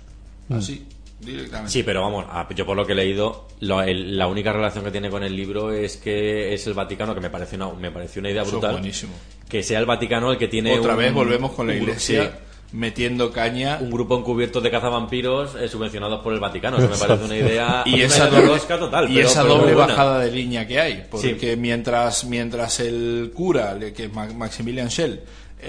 [0.51, 0.85] Así,
[1.19, 1.71] directamente.
[1.71, 2.25] Sí, pero vamos,
[2.55, 5.35] yo por lo que he leído, lo- el- la única relación que tiene con el
[5.35, 8.49] libro es que es el Vaticano, que me parece una, me pareció una idea Eso
[8.49, 8.71] es brutal.
[8.73, 9.13] buenísimo.
[9.47, 10.77] Que sea el Vaticano el que tiene.
[10.77, 12.23] Otra un- vez volvemos con la un- iglesia.
[12.25, 12.29] sí,
[12.71, 13.79] metiendo caña.
[13.81, 16.77] Un grupo encubierto de cazavampiros eh, subvencionados por el Vaticano.
[16.77, 17.83] Eso me parece una idea.
[17.85, 19.09] y esa doble, total.
[19.11, 21.55] y pero- esa pero doble bajada de línea que hay porque Sí.
[21.57, 25.21] mientras mientras el cura que es Ma- Maximilian Schell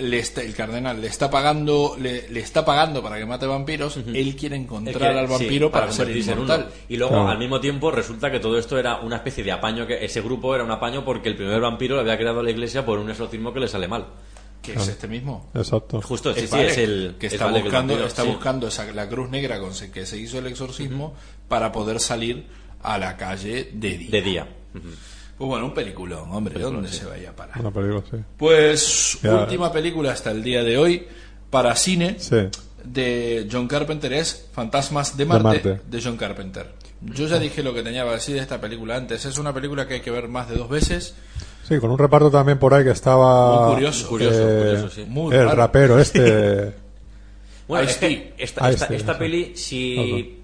[0.02, 3.96] le está- el cardenal le está pagando le, le está pagando para que mate vampiros
[3.96, 6.70] él quiere Él encontrar quiere- al sí, vampiro para, ser inmortal uno.
[6.88, 9.86] Y luego, al mismo tiempo, resulta que todo esto era una especie de apaño.
[9.86, 12.84] que Ese grupo era un apaño porque el primer vampiro lo había creado la iglesia
[12.86, 14.06] por un exorcismo que le sale mal.
[14.62, 16.00] Que es este mismo Exacto.
[16.02, 17.16] Justo, sí, Es sí, Valek, es el.
[17.18, 18.28] que es está buscando está sí.
[18.28, 21.14] buscando esa, la cruz negra con se- que se hizo el exorcismo
[21.48, 22.46] para poder salir
[22.82, 24.46] a la calle de día De día.
[24.72, 27.58] pues bueno un peliculón hombre ¿dónde se vaya a parar?
[27.60, 28.16] Una película, sí.
[28.36, 29.34] Pues Ya.
[29.36, 31.06] última película hasta el día de hoy
[31.50, 32.36] para cine Sí.
[32.84, 36.00] de John Carpenter es Fantasmas de Marte, de Marte.
[36.02, 36.72] John Carpenter.
[37.02, 39.24] Yo ya dije lo que tenía para decir de esta película antes.
[39.24, 41.14] Es una película que hay que ver más de dos veces.
[41.70, 43.66] Sí, con un reparto también por ahí que estaba.
[43.66, 44.08] Muy curioso.
[44.08, 45.04] Curioso, eh, curioso, sí.
[45.08, 45.56] Muy el raro.
[45.56, 46.74] rapero este.
[47.68, 49.18] Bueno, es que esta, esta, este, esta sí.
[49.20, 50.36] peli, si.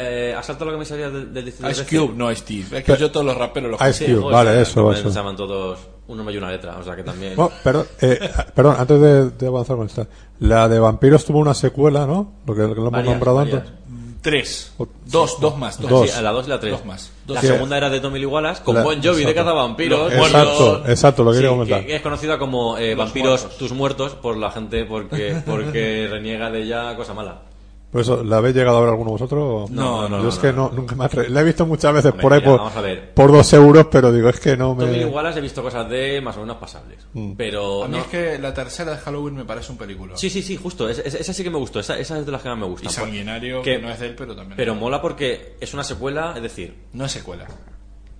[0.00, 1.96] Eh, asalta lo que me salía del, del distrito Ice 13.
[2.06, 2.76] Cube, no Ice T.
[2.78, 5.08] Es que yo todos los raperos los Ice Sí, Cube, vale, sí, eso, eso.
[5.10, 7.34] Se llaman todos un nombre y una letra, o sea que también.
[7.36, 10.06] Bueno, perdón, eh, perdón, antes de, de avanzar con esta.
[10.40, 12.32] La de Vampiros tuvo una secuela, ¿no?
[12.46, 13.56] Lo que, lo que lo hemos Varias, nombrado varias.
[13.58, 13.72] antes.
[14.20, 14.72] Tres.
[14.78, 15.80] O- Dos, dos más.
[15.80, 15.90] Dos.
[15.90, 16.10] Dos.
[16.10, 16.72] Sí, la 2 y la 3.
[16.72, 17.10] Dos más.
[17.24, 19.34] Dos La segunda era de Tommy Lee Wallace con La- Bon Jovi de exacto.
[19.44, 19.98] cazavampiros.
[20.00, 20.88] Los Exacto, muertos.
[20.90, 21.86] exacto, lo quería Sí, comentar.
[21.86, 26.62] que es conocida como eh, Vampiros tus muertos por la gente porque porque reniega de
[26.62, 27.42] ella cosa mala.
[27.90, 29.42] Por eso, ¿la habéis llegado a ver alguno vosotros?
[29.70, 30.68] o- No, no, Yo no, es no, que no.
[30.68, 32.76] no, nunca me atre- La he visto muchas veces Hombre, por ahí mira, por, vamos
[32.76, 33.14] a ver.
[33.14, 34.84] por dos euros, pero digo, es que no me.
[34.84, 37.06] Tommy Wallace he visto cosas de más o menos pasables.
[37.14, 37.32] Mm.
[37.32, 40.18] Pero A mí no- es que la tercera de Halloween me parece un película.
[40.18, 40.86] Sí, sí, sí, justo.
[40.86, 41.80] Esa, esa- esa sí que me gustó.
[41.80, 42.90] Esa, esa es de las que más me Y gusta.
[42.90, 44.56] Sanguinario, Que- que no es de él, pero también.
[44.58, 47.46] Pero mola porque es una secuela, es decir, No es secuela.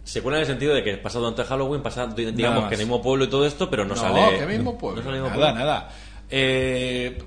[0.02, 2.86] secuela en el sentido de que pasa durante Halloween, pasa di- digamos que en el
[2.86, 4.38] mismo pueblo y todo esto, pero no, No, sale.
[4.38, 5.02] que mismo pueblo.
[5.02, 5.66] no sale el mismo nada, pueblo.
[5.66, 5.90] nada.
[6.30, 7.18] Eh,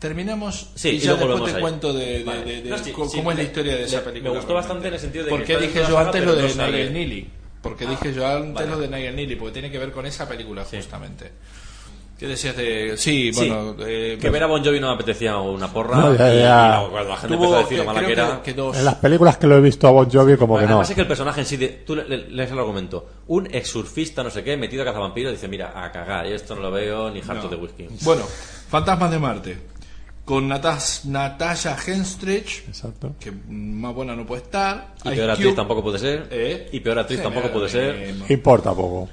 [0.00, 1.62] terminamos Sí, y y ya luego después te ahí.
[1.62, 2.44] cuento de, de- Vale.
[2.44, 4.32] de- de No, sí, co- sí, cómo es la historia de esa película.
[4.32, 6.34] me gustó bastante en el sentido de ¿Por que qué está dije yo antes lo
[6.34, 6.66] de no.
[6.66, 7.30] Nigel Neely?
[7.62, 8.66] Porque dije yo antes Vale.
[8.70, 11.30] lo de Nigel Neely, porque tiene que ver con esa película justamente.
[12.18, 12.98] ¿Qué decías de...?
[12.98, 13.76] Sí, Sí, bueno...
[13.80, 15.96] eh, que ver a Bon Jovi no me apetecía una porra.
[15.96, 16.82] No, ya, y- ya.
[16.86, 18.36] y cuando la gente tuvo, empezó a decir lo que- mala que era.
[18.42, 18.76] que, que dos...
[18.76, 20.68] En las películas que lo he visto a Bon Jovi, como que no.
[20.68, 23.46] Además es que el personaje en sí, de, tú le- le- lees el argumento, un
[23.50, 26.70] ex surfista, no sé qué, metido a cazavampiros, dice, mira, a cagar, esto no lo
[26.70, 27.48] veo ni harto No.
[27.48, 27.86] de whisky.
[28.02, 28.24] Bueno,
[28.68, 29.58] Fantasmas de Marte.
[30.30, 33.16] Con Natas- Natasha Henstridge, Exacto.
[33.18, 34.94] que más buena no puede estar.
[35.04, 36.28] Y Ice peor Cube, actriz tampoco puede ser.
[36.30, 36.68] ¿eh?
[36.70, 38.14] Y peor actriz Sí, tampoco puede ser.
[38.28, 39.08] Importa poco.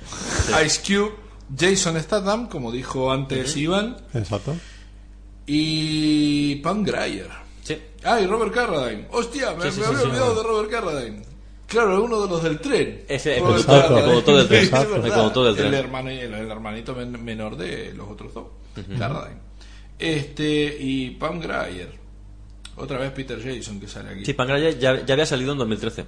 [0.64, 1.14] Ice Cube,
[1.58, 4.56] Jason Statham, como dijo antes Iván, Exacto.
[5.48, 7.30] y Pam Grier.
[7.64, 7.78] Sí.
[8.04, 9.08] Ah, y Robert Carradine.
[9.12, 10.06] Hostia, me, Sí, sí, me sí, había sí.
[10.08, 11.22] olvidado de Robert Carradine.
[11.68, 13.04] Claro, uno de los del tren.
[13.10, 14.06] Ese, el Robert conductor, el Carradine.
[14.06, 14.62] conductor del tren.
[14.64, 14.74] Es.
[14.74, 15.16] El verdad.
[15.16, 15.68] conductor del tren.
[15.68, 18.46] El, hermano, el, el hermanito men- menor de los otros dos.
[19.00, 19.47] Carradine.
[20.00, 21.90] Este, y Pam Grier.
[22.76, 24.26] Otra vez Peter Jason que sale aquí.
[24.26, 26.06] Sí, Pangraya ya, ya había salido en 2013.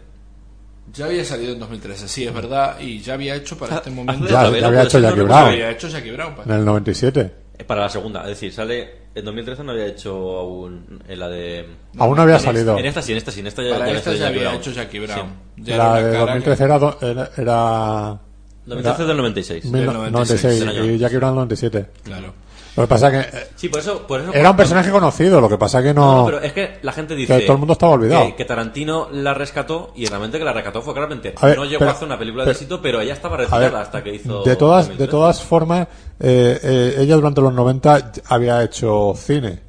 [0.93, 2.79] Ya había salido en 2013, sí, es verdad.
[2.79, 4.25] Y ya había hecho para este momento.
[4.27, 5.47] Ya, ya había hecho Jackie Brown.
[5.49, 6.35] había hecho Jackie Brown.
[6.45, 7.31] En el 97.
[7.57, 11.27] Eh, Para la segunda, es decir, sale en 2013 no había hecho aún en la
[11.27, 11.67] de...
[11.97, 12.77] Aún no había en salido.
[12.77, 14.43] En esta sí, en esta sí, en esta ya, Para ya esta había ya había
[14.43, 15.27] Jackie hecho Jackie Brown.
[15.57, 15.61] Sí.
[15.63, 18.19] Ya era La de cara 2013 era, do- era, era
[18.65, 19.65] 2013 del 96.
[19.65, 20.85] mil- Del 96, 96, del año.
[20.93, 21.85] y Jackie Brown 97.
[21.95, 22.33] que- Claro.
[22.79, 24.07] Lo que pasa que eh, Sí, por eso...
[24.07, 26.17] Por eso era un personaje conocido, lo que pasa que No, no...
[26.19, 28.25] no, pero es que la gente dice Que todo el mundo estaba olvidado.
[28.27, 31.35] Que, que Tarantino la rescató y realmente que la rescató fue Carpenter.
[31.39, 33.37] A ver, no llegó pero- a hacer una película pero- de éxito, pero ella estaba
[33.37, 34.43] retirada hasta que hizo.
[34.43, 35.11] de todas, de 2013.
[35.11, 35.87] todas formas,
[36.19, 39.59] eh, eh, ella durante los 90 había hecho cine.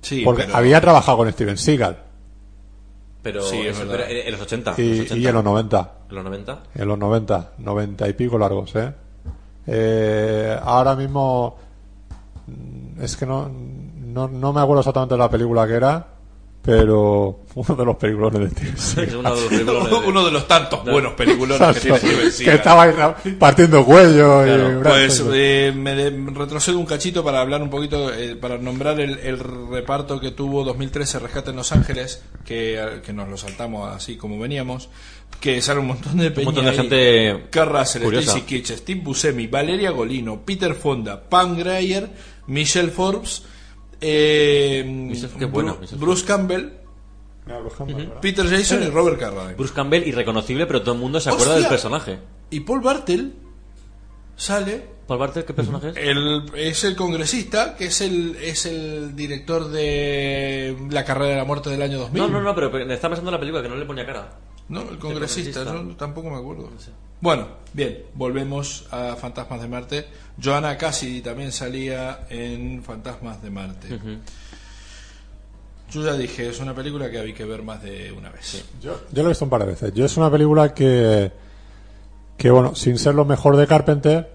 [0.00, 1.98] Sí, porque pero- había trabajado con Steven Seagal.
[3.22, 4.74] Pero, Sí, es eso, pero en los 80.
[4.76, 5.16] Y, en los 80.
[5.18, 5.92] y en los 90.
[6.10, 6.58] En los 90.
[6.74, 7.52] En los 90.
[7.58, 8.92] 90 y pico largos, ¿eh?
[9.66, 11.56] Eh, ahora mismo...
[13.00, 16.06] Es que no, no, no me acuerdo exactamente de la película que era,
[16.62, 19.08] pero uno de los peliculones de Steven Seagal.
[19.08, 22.30] Es uno de los de- Uno de los tantos buenos peliculones que tiene Steven que
[22.30, 22.54] Seagal.
[22.56, 25.94] estaba ahí ra- partiendo cuello Claro, y Pues eh, me,
[26.32, 30.64] retrocedo un cachito para hablar un poquito, eh, para nombrar el, el reparto que tuvo
[30.64, 34.88] 2013 Rescate en Los Ángeles, que, que nos lo saltamos así como veníamos,
[35.40, 36.76] que sale un montón de peña montón de ahí.
[36.76, 37.44] gente
[38.04, 38.30] curiosa.
[38.30, 42.08] Stacy Kitsch, Steve Buscemi, Valeria Golino, Peter Fonda, Pam Grier,
[42.46, 43.44] Michelle Forbes,
[44.00, 46.72] eh, Michelle- qué bueno, Bru- Bruce Campbell,
[48.20, 49.54] Peter Jason y Robert Carradine.
[49.54, 51.60] Bruce Campbell, irreconocible, pero todo el mundo se acuerda ¡Hostia!
[51.62, 52.18] del personaje.
[52.50, 53.34] Y Paul Bartel
[54.36, 55.96] sale Paul Bartel, ¿qué personaje es?
[55.98, 61.44] El, es el congresista, que es el, es el director de La carrera de la
[61.44, 62.22] muerte del año 2000.
[62.22, 64.38] No, no, no, pero, pensando en la película que no le ponía cara.
[64.68, 66.70] No, el congresista, yo tampoco me acuerdo.
[67.20, 70.06] Bueno, bien, volvemos a Fantasmas de Marte.
[70.42, 73.98] Joanna Cassidy también salía en Fantasmas de Marte.
[75.90, 78.64] Yo ya dije, es una película que había que ver más de una vez.
[78.82, 79.92] Yo, yo lo he visto un par de veces.
[79.94, 81.30] Yo es una película que,
[82.36, 84.33] que bueno, sin ser lo mejor de Carpenter,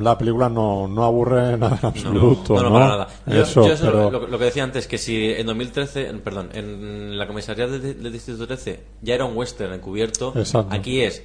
[0.00, 2.54] la película no, no aburre nada en absoluto.
[2.54, 2.74] No, no, ¿no?
[2.74, 3.08] para nada.
[3.26, 6.20] Yo, Eso, yo eso pero- lo, lo que decía antes, que si en 2013, en-
[6.20, 10.74] perdón, en la comisaría del, del Distrito 13 ya era un western encubierto, Exacto.
[10.74, 11.24] aquí es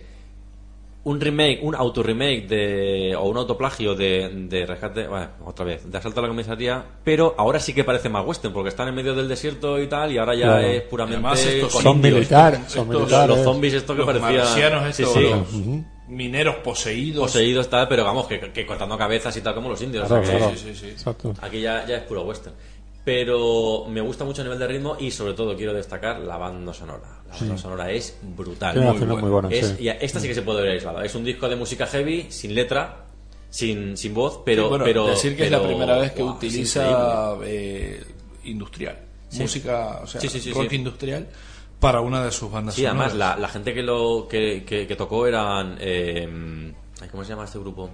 [1.03, 5.98] un remake, un auto-remake de, o un autoplagio de, de rescate, bueno, otra vez, de
[5.98, 9.16] asalto a la comisaría, pero ahora sí que parece más western, porque están en medio
[9.16, 10.68] del desierto y tal, y ahora ya Claro.
[10.68, 13.36] es puramente Además, estos son militares, son militares.
[13.38, 14.92] Los zombies, esto que Los parecía.
[14.94, 15.84] sí.
[16.10, 17.22] Mineros poseídos.
[17.32, 20.08] Poseídos tal, pero vamos, que, que cortando cabezas y tal como los indios.
[20.08, 20.56] Claro, o sea que- claro.
[20.58, 20.88] Sí, sí, sí.
[20.90, 21.34] Exacto.
[21.42, 22.56] Aquí ya, ya es puro western.
[23.06, 26.74] Pero me gusta mucho a nivel de ritmo y sobre todo quiero destacar la banda
[26.74, 27.22] sonora.
[27.30, 28.76] La banda sonora es brutal.
[28.80, 29.16] Muy buena.
[29.16, 29.84] muy buenas, Es- sí.
[29.86, 31.04] y esta sí que se puede ver aislada.
[31.06, 33.06] Es un disco de música heavy, sin letra,
[33.50, 34.64] sin, sin voz, pero...
[34.64, 38.04] Sí, bueno, pero decir que es la primera vez que utiliza eh,
[38.44, 39.00] industrial.
[39.34, 40.76] Música, o sea, Sí, sí, sí, rock sí.
[40.76, 41.28] industrial
[41.80, 43.35] para una de sus bandas Sí, además sonoras.
[43.38, 45.77] la, la gente que lo que, que- que tocó eran...
[45.80, 47.83] eh, ay, ¿Cómo se llama este grupo?
[47.85, 47.91] Un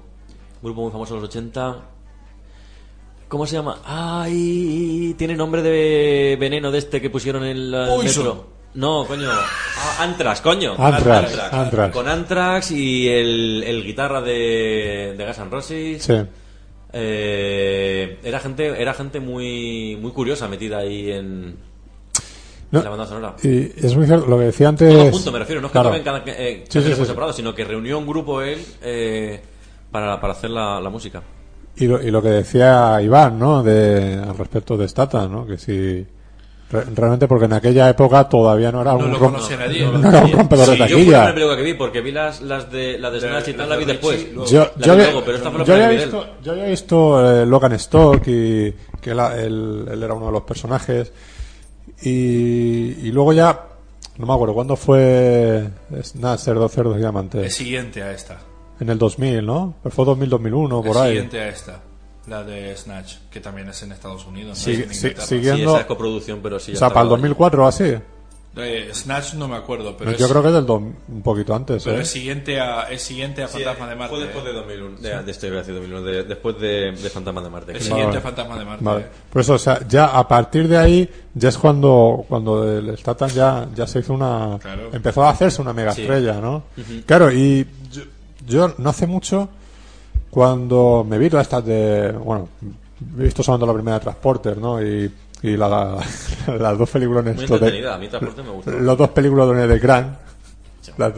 [0.61, 1.89] grupo muy famoso de los 80...
[3.27, 3.79] ¿Cómo se llama?
[3.83, 8.23] Ay, tiene nombre de veneno de este que pusieron en el Poison.
[8.25, 8.47] metro.
[8.75, 9.27] No, coño.
[9.31, 10.75] Ah, Anthrax, coño.
[10.77, 11.93] Anthrax, Anthrax.
[11.93, 16.03] Con Anthrax y el, el guitarra de, de Guns N' Roses.
[16.03, 16.13] Sí.
[16.93, 21.57] Eh, era gente era gente muy muy curiosa metida ahí en,
[22.71, 23.35] No, la banda sonora.
[23.43, 24.91] y es muy cierto, lo que decía antes.
[24.93, 25.61] Todo junto, me refiero.
[25.61, 25.89] No es que Claro.
[25.89, 27.05] toquen cada eh, Sí, sí, por sí.
[27.05, 29.39] separado, sino que reunió un grupo él eh,
[29.91, 31.21] para, para hacer la, la música.
[31.77, 33.61] Y lo, y lo que decía Iván, ¿no?
[33.63, 35.45] De, al respecto de Stata, ¿no?
[35.45, 36.05] Que si.
[36.71, 39.11] re- realmente, porque en aquella época todavía no era No un.
[39.11, 39.85] lo rom- conocía nadie.
[39.85, 41.05] no era un rompedor de Sí, yo fue la taquilla.
[41.05, 43.75] primera película que vi, porque vi las, las de, las de Snatch y tal, la
[43.75, 44.25] vi de después.
[44.49, 49.85] Yo, La había, la visto, yo había visto eh, Logan Stock y que él, él-
[49.91, 51.11] él era uno de los personajes
[52.01, 53.63] y, y luego ya
[54.17, 55.67] no me acuerdo cuándo fue
[56.01, 58.39] Snatch, Cerdo, Cerdos y Diamantes Es siguiente a esta.
[58.79, 59.73] en el 2000 ¿no?
[59.83, 61.81] Pero fue 2000 2001 por es ahí siguiente a esta.
[62.27, 64.57] La de Snatch, que también es en Estados Unidos.
[64.57, 65.27] Sí, no es en sí, Inglaterra.
[65.27, 66.71] sigue- Sí, esa es coproducción, pero sí.
[66.73, 67.11] o sea para el ahí.
[67.11, 67.93] 2004 o así
[68.57, 71.53] Eh, Snatch no me acuerdo, pero, yo es, creo que es del do- un poquito
[71.53, 72.03] antes pero ¿eh?
[72.03, 74.15] es siguiente a es siguiente a Sí, Fantasma de Marte.
[74.15, 74.97] Fue después de 2001.
[75.01, 77.71] De, de este, decir 2001, de- después de, de Fantasma de Marte.
[77.73, 77.83] Es Sí.
[77.89, 78.17] siguiente Vale.
[78.19, 78.83] a Fantasma de Marte.
[78.85, 79.05] Vale.
[79.31, 83.29] Por eso, o sea, ya a partir de ahí, ya es cuando, cuando el Statan
[83.31, 84.57] ya, ya se hizo una.
[84.61, 84.89] Claro.
[84.93, 86.01] Empezó a hacerse una mega Sí.
[86.03, 86.63] estrella, ¿no?
[87.05, 88.03] Claro, y yo,
[88.47, 89.49] yo no hace mucho,
[90.29, 92.11] cuando me vi todas estas de.
[92.11, 92.47] Bueno,
[93.19, 94.81] he visto solamente la primera de Transporter, ¿no?
[94.81, 95.11] Y,
[95.49, 95.97] y la,
[96.59, 98.71] las dos películas Muy entretenida, a mí Transporte me gustó.
[98.71, 100.17] Los dos películas de Grant.
[100.97, 101.13] Las-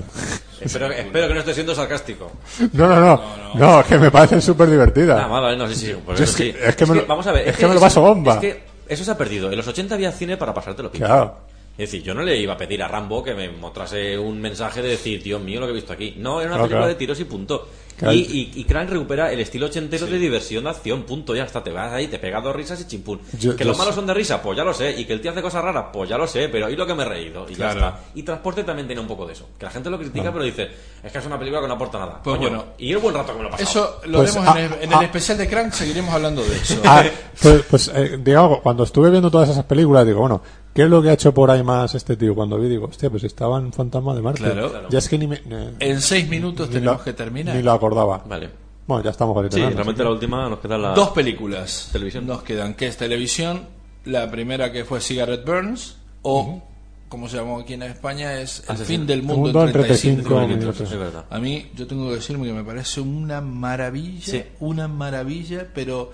[0.59, 2.31] Espero, espero que no esté siendo sarcástico.
[2.73, 3.22] No, no, no,
[3.53, 5.30] no, que me parecen súper divertidas.
[5.30, 5.91] No, sí.
[5.91, 6.56] eso es que- sí.
[6.59, 7.47] es que me lo- vamos a ver.
[7.49, 8.33] es que me lo paso bomba.
[8.33, 9.51] Es que eso se ha perdido.
[9.51, 11.06] En los 80 había cine para pasártelo pico.
[11.06, 11.38] Claro.
[11.77, 14.81] Es decir, yo no le iba a pedir a Rambo que me mostrase un mensaje
[14.81, 16.15] de decir, Dios mío, lo que he visto aquí.
[16.17, 17.67] No, era una película de tiros y punto.
[18.11, 21.35] Y, y, y Crank recupera el estilo ochentero de diversión, de acción, punto.
[21.35, 23.19] Ya está, te vas ahí, te pegas dos risas y chimpún.
[23.40, 24.92] Yo- que yo los malos sé- son de risa, pues ya lo sé.
[25.00, 26.48] Y que el tío hace cosas raras, pues ya lo sé.
[26.50, 27.80] Pero y lo que me he reído, y Claro.
[27.80, 28.00] ya está.
[28.16, 29.48] Y Transporte también tiene un poco de eso.
[29.58, 30.67] Que la gente lo critica, pero dice,
[31.03, 32.22] es que es una película que no aporta nada.
[32.24, 32.66] Pues Coño, bueno.
[32.77, 33.69] y el buen rato que me lo pasado.
[33.69, 34.98] Eso lo Pues, haremos ah, en, el, en ah.
[35.00, 36.82] el especial de Crank, seguiremos hablando de eso.
[36.85, 37.03] Ah,
[37.42, 40.42] pues, pues eh, digamos, cuando estuve viendo todas esas películas, digo, bueno,
[40.74, 42.34] ¿qué es lo que ha hecho por ahí más este tío?
[42.35, 44.42] Cuando vi, digo, hostia, pues estaba en Fantasma de Marte.
[44.43, 44.69] Claro.
[44.69, 44.88] Claro.
[44.90, 45.42] Ya es que ni me.
[45.45, 47.56] ni- En seis minutos ni tenemos que terminar.
[47.56, 48.24] Ni lo acordaba.
[48.27, 48.49] Vale.
[48.88, 50.93] Bueno, ya estamos Sí, realmente la última nos queda la...
[50.93, 52.25] Dos películas Televisión.
[52.25, 53.64] nos quedan, que es televisión,
[54.06, 56.61] la primera que fue Cigarette Burns, o,
[57.09, 58.99] como se llamó aquí en España, es El Asesino.
[58.99, 60.57] fin del El mundo, mundo en en 35 35
[60.95, 61.24] minutos.
[61.30, 64.43] A mí, yo tengo que decirme que me parece una maravilla, Sí.
[64.61, 66.11] una maravilla, pero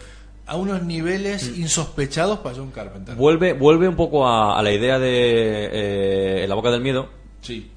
[0.47, 1.61] a unos niveles Mm.
[1.61, 3.15] insospechados para John Carpenter.
[3.15, 7.07] Vuelve, vuelve un poco a, a la idea de eh, En la boca del miedo,
[7.41, 7.69] Sí.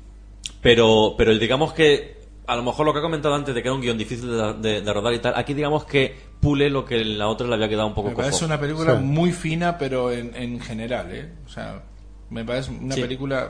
[0.62, 2.15] pero, pero digamos que
[2.46, 4.54] a lo mejor lo que ha comentado antes de que era un guion difícil de,
[4.54, 7.54] de- de rodar y tal, aquí digamos que pule lo que en la otra le
[7.54, 8.26] había quedado un poco Me cojo.
[8.26, 9.02] parece una película Sí.
[9.04, 11.32] muy fina, pero en, en general, ¿eh?
[11.46, 11.82] O sea,
[12.30, 13.00] me parece una Sí.
[13.02, 13.48] película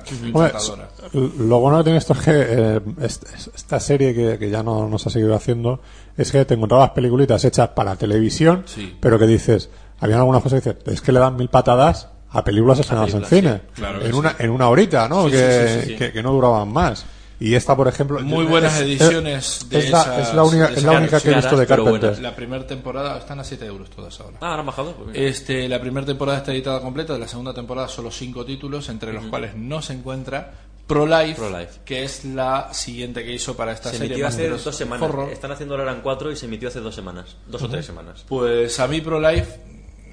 [1.12, 4.62] lo bueno que tiene esto es que eh, est- est- esta serie que, que ya
[4.62, 5.80] no nos ha seguido haciendo
[6.16, 8.96] es que te encontrabas peliculitas hechas para televisión, Sí.
[9.00, 12.44] pero que dices, habían algunas cosas que dices, es que le dan mil patadas a
[12.44, 14.18] películas estrenadas en cine, Claro en sí.
[14.18, 15.24] una en una horita, ¿no?
[15.26, 15.96] Sí, que, sí, sí, sí, sí.
[15.96, 17.06] Que, que no duraban más.
[17.38, 20.42] Y esta, por ejemplo, Muy buenas es- ediciones es, de es la, esas- es la
[20.44, 22.00] única, de es la esas única que he visto de Carpenter.
[22.00, 22.20] buenas.
[22.20, 24.38] La primera temporada están a 7 euros todas ahora.
[24.40, 24.94] Ah, ahora han bajado.
[24.94, 25.16] Pues.
[25.16, 29.12] Este, la primera temporada está editada completa, de la segunda temporada solo cinco títulos, entre
[29.12, 30.52] los cuales no se encuentra
[30.86, 31.40] Pro-Life,
[31.84, 34.06] que es la siguiente que hizo para esta Se serie.
[34.14, 35.08] emitió hace dos semanas.
[35.08, 35.30] Horror.
[35.30, 37.36] Están haciendo ahora en cuatro y se emitió hace dos semanas.
[37.48, 38.24] Dos o tres semanas.
[38.28, 39.60] Pues a mí Pro-Life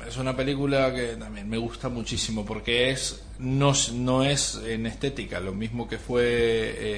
[0.08, 4.86] es una película que también me gusta muchísimo porque es no, es- no es en
[4.86, 6.24] estética lo mismo que fue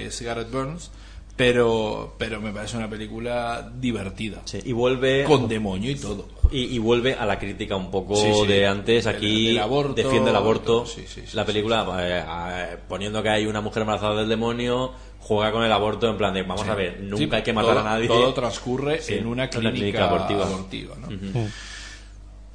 [0.05, 0.91] eh, Cigarette Burns,
[1.35, 4.41] pero, pero me parece una película divertida.
[4.45, 6.27] Sí, y vuelve Con demonio y todo.
[6.49, 8.47] y, y vuelve a la crítica un poco Sí, sí.
[8.47, 9.05] de antes.
[9.05, 10.63] Aquí aborto, defiende el aborto.
[10.65, 10.85] todo.
[10.85, 14.93] Sí, sí, sí, la sí, película, eh, poniendo que hay una mujer embarazada del demonio,
[15.19, 17.71] juega con el aborto en plan de, vamos a ver, nunca Sí, hay que matar
[17.71, 18.07] todo- a nadie.
[18.07, 20.45] Todo transcurre Sí, en una clínica, una clínica abortiva.
[20.45, 21.09] abortiva, ¿no?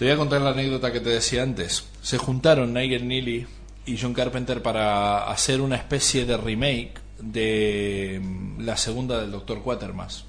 [0.01, 1.85] Te voy a contar la anécdota que te decía antes.
[2.01, 3.47] Se juntaron Nigel Neely
[3.85, 9.62] y John Carpenter para hacer una especie de remake de mm, la segunda del Doctor
[9.62, 10.25] Quatermass.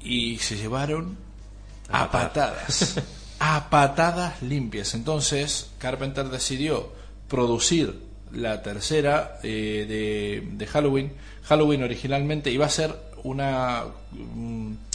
[0.00, 1.18] Y se llevaron
[1.88, 3.00] a patadas.
[3.38, 4.94] a patadas limpias.
[4.94, 6.92] Entonces Carpenter decidió
[7.28, 7.96] producir
[8.32, 11.12] la tercera eh, de, de Halloween.
[11.44, 13.84] Halloween originalmente iba a ser una...
[14.10, 14.89] mm,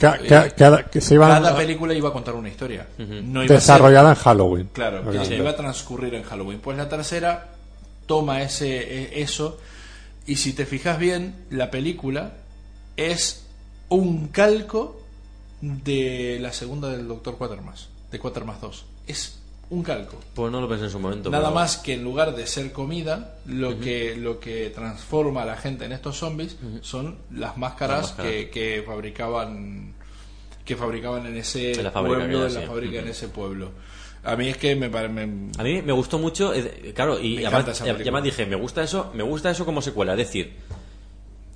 [0.00, 2.86] Ca- ca- cada- que se iban cada a- película iba a contar una historia.
[2.98, 4.70] No iba a ser- desarrollada en Halloween.
[4.72, 5.36] Claro, que Obviamente.
[5.36, 6.60] iba a transcurrir en Halloween.
[6.60, 7.48] Pues la tercera
[8.06, 9.58] toma ese e- eso
[10.26, 12.32] y si te fijas bien, la película
[12.96, 13.46] es
[13.88, 15.00] un calco
[15.60, 18.84] de la segunda del Doctor Quatermass, de Quatermass 2.
[19.06, 19.39] Es
[19.70, 20.18] un calco.
[20.34, 21.30] Pues no lo pensé en su momento.
[21.30, 25.46] Nada pero- más que en lugar de ser comida, lo que lo que transforma a
[25.46, 28.30] la gente en estos zombies son las máscaras, Las máscaras.
[28.32, 29.94] Que, que fabricaban
[30.64, 33.70] que fabricaban en ese En pueblo, en la fábrica en ese pueblo.
[34.22, 35.22] A mí es que me parece
[35.58, 36.52] A mí me gustó mucho,
[36.94, 38.02] claro, y Me además, encanta esa y película.
[38.18, 40.52] además dije, me gusta eso, me gusta eso como secuela, es decir,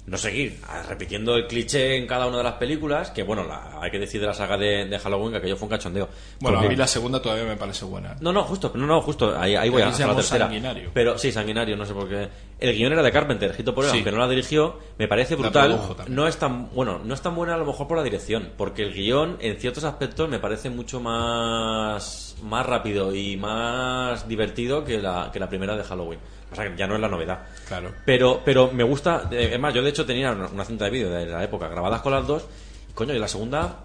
[0.06, 3.90] no seguir repitiendo el cliché en cada una de las películas, que bueno, la- hay
[3.90, 6.08] que decir de la saga de, de Halloween que aquello fue un cachondeo.
[6.40, 8.14] Bueno, Porque- a mí la segunda todavía me parece buena.
[8.20, 10.44] No, no, justo, no, no, justo, ahí, ahí voy a, la tercera.
[10.46, 10.90] Sanguinario.
[10.92, 12.28] Pero sí, sanguinario, no sé por qué.
[12.60, 13.96] El guion era de Carpenter, Hito por él, Sí.
[13.98, 15.80] aunque no la dirigió, me parece brutal.
[16.08, 18.82] No es tan, bueno, no es tan buena a lo mejor por la dirección, porque
[18.82, 25.00] el guion en ciertos aspectos me parece mucho más, más rápido y más divertido que
[25.00, 26.20] la, que la primera de Halloween.
[26.52, 27.40] O sea, que ya no es la novedad.
[27.66, 27.92] Claro.
[28.04, 30.90] Pero, pero me gusta, eh, es más, yo de hecho tenía una, una cinta de
[30.90, 32.44] vídeo de la época grabadas con las dos,
[32.88, 33.80] y coño, y la segunda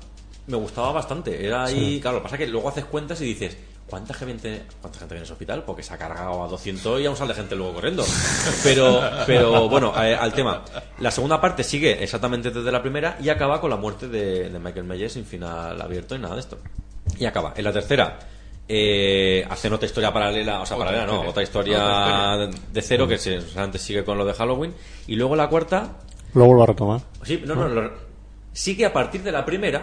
[0.49, 1.45] me gustaba bastante.
[1.45, 4.63] Era ahí, claro, lo que pasa es que luego haces cuentas y dices, ¿cuánta gente,
[4.81, 5.63] cuánta gente viene a ese hospital?
[5.63, 8.03] Porque se ha cargado a 200 y aún sale gente luego corriendo.
[8.63, 10.63] Pero, pero bueno, al tema.
[10.99, 14.59] La segunda parte sigue exactamente desde la primera y acaba con la muerte de, de
[14.59, 16.57] Michael Myers sin final abierto y nada de esto.
[17.17, 17.53] Y acaba.
[17.55, 18.19] En la tercera,
[18.71, 21.29] eh, hacen otra historia paralela, o sea, Otra paralela no, historia.
[21.31, 24.73] otra historia Otra de cero que se, o sea, antes sigue con lo de Halloween.
[25.07, 25.97] Y luego la cuarta,
[26.35, 27.01] Lo vuelvo a retomar.
[27.23, 27.91] Sí, no, no, lo-
[28.53, 29.81] sigue a partir de la primera,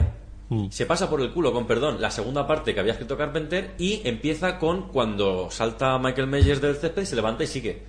[0.48, 0.68] Mm.
[0.70, 4.00] se pasa por el culo, con perdón, la segunda parte que había escrito Carpenter y
[4.08, 7.82] empieza con cuando salta Michael Myers del césped y se levanta y sigue.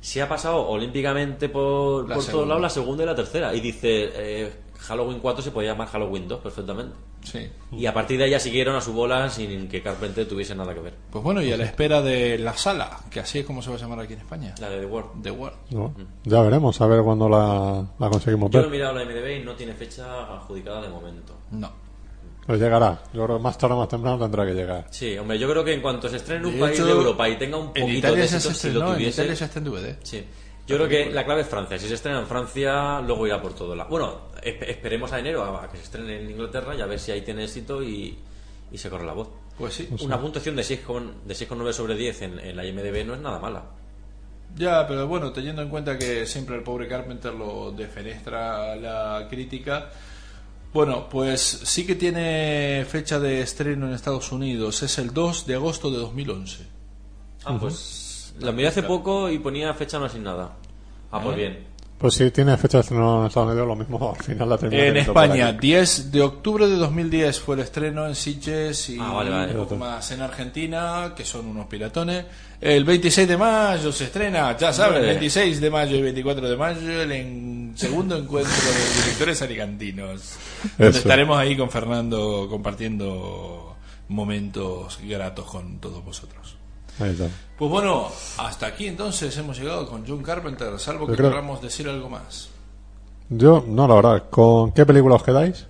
[0.00, 2.46] Se ha pasado olímpicamente por, La por todos segunda.
[2.48, 3.54] lados la segunda y la tercera.
[3.54, 6.94] Y dice, eh, Halloween 4 se podía llamar Halloween 2 perfectamente.
[7.22, 7.48] Sí.
[7.72, 10.74] Y a partir de ahí ya siguieron a su bola sin que Carpenter tuviese nada
[10.74, 10.94] que ver.
[11.10, 13.76] Pues bueno, y a la espera de la sala, que así es como se va
[13.76, 14.54] a llamar aquí en España.
[14.60, 15.22] La de The World.
[15.22, 15.56] The World.
[15.70, 15.94] ¿no?
[16.24, 18.78] Ya veremos, a ver cuándo la, la conseguimos Yo lo he ver.
[18.78, 21.34] mirado la MDB y no tiene fecha adjudicada de momento.
[21.52, 21.70] No.
[22.44, 23.00] Pues llegará.
[23.14, 24.86] Yo creo que más tarde o más temprano tendrá que llegar.
[24.90, 26.90] Sí, hombre, yo creo que en cuanto se estrene en un De país hecho, de
[26.92, 29.08] Europa y tenga un En poquito Italia de se éxito, si lo estrenó, en.
[29.08, 29.96] Italia ya está en DVD.
[30.02, 30.24] Sí.
[30.72, 31.78] Yo creo que la clave es Francia.
[31.78, 33.88] Si se estrena en Francia, luego irá por todo lado.
[33.90, 36.98] Bueno, esp- esperemos a enero a, a que se estrene en Inglaterra y a ver
[36.98, 38.18] si ahí tiene éxito y,
[38.70, 39.28] y se corre la voz.
[39.58, 39.88] Pues sí.
[40.00, 43.38] Una puntuación de 6,9 de 6,9 sobre 10 en, en la IMDB no es nada
[43.38, 43.64] mala.
[44.56, 49.90] Ya, pero bueno, teniendo en cuenta que siempre el pobre Carpenter lo defenestra la crítica.
[50.74, 54.82] Bueno, pues sí que tiene fecha de estreno en Estados Unidos.
[54.82, 56.66] Es el 2 de agosto de 2011.
[57.44, 60.56] Ah, pues la miré hace poco y ponía fecha no sin nada.
[61.12, 61.40] Ah, pues ¿Eh?
[61.40, 61.72] bien.
[61.98, 64.86] Pues si tiene fecha de estreno en Estados Unidos, lo mismo al final la termina
[64.86, 65.68] En España, aquí.
[65.68, 69.52] 10 de octubre de 2010 fue el estreno en Sitges y Ah, vale, vale.
[69.52, 72.24] un poco más en Argentina, que son unos piratones.
[72.60, 75.10] El 26 de mayo se estrena, ya saben, Hombre.
[75.10, 80.36] 26 de mayo y 24 de mayo, el en- segundo encuentro de directores alicantinos.
[80.76, 83.76] Donde estaremos ahí con Fernando compartiendo
[84.08, 86.56] momentos gratos con todos vosotros.
[87.00, 87.28] Ahí está.
[87.58, 91.60] Pues bueno, hasta aquí entonces hemos llegado con John Carpenter, salvo Yo que creo- queramos
[91.62, 92.48] decir algo más.
[93.28, 94.24] Yo, no, la verdad.
[94.30, 95.66] ¿Con qué película os quedáis?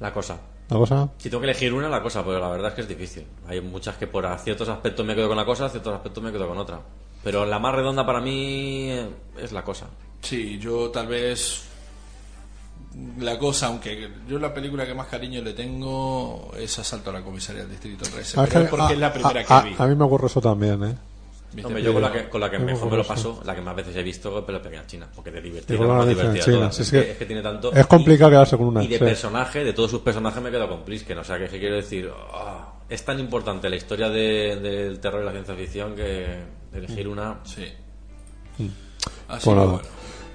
[0.00, 0.38] La cosa.
[0.68, 1.08] ¿La cosa?
[1.16, 3.24] Si tengo que elegir una, la cosa, pero la verdad es que es difícil.
[3.46, 6.46] Hay muchas que por ciertos aspectos me quedo con la cosa, ciertos aspectos me quedo
[6.46, 6.80] con otra.
[7.24, 9.86] Pero la más redonda para mí eh, es la cosa.
[10.20, 11.62] Sí, yo tal vez
[13.18, 17.22] la cosa, aunque yo la película que más cariño le tengo es Asalto a la
[17.22, 19.68] comisaría del Distrito 13, Ah, pero es que- porque ah, es la primera ah, que
[19.70, 19.76] vi.
[19.78, 20.94] ah, A mí me ocurre eso también, ¿eh?
[21.56, 23.96] Yo con la que, con la que mejor me lo paso, la que más veces
[23.96, 26.76] he visto, pero pequeña China, porque de más divertida China, todas.
[26.76, 27.72] si es, es que, que es que tiene tanto.
[27.72, 29.04] es complicado y- quedarse con una, Y de sí.
[29.04, 31.48] personaje, de todos sus personajes, me he quedado con Plis, que no sé a qué
[31.58, 32.10] quiero decir.
[32.34, 36.38] ah, es tan importante la historia de- del terror y la ciencia ficción que
[36.74, 37.38] elegir una.
[37.44, 37.64] Sí.
[38.58, 38.66] Mm.
[39.28, 39.66] Así que nada.
[39.68, 39.88] bueno.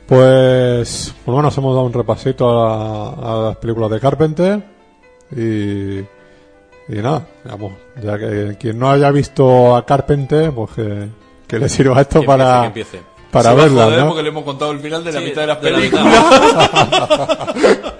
[0.07, 4.61] Pues, pues bueno, nos hemos dado un repasito a, a las películas de Carpenter
[5.35, 11.07] y, y nada, vamos, ya que quien no haya visto a Carpenter, pues que,
[11.47, 13.13] que le sirva esto Que para, empiece, que empiece.
[13.31, 14.07] para Se verla, ¿no?
[14.09, 16.05] porque le hemos contado el final de la Sí, mitad de las de la películas.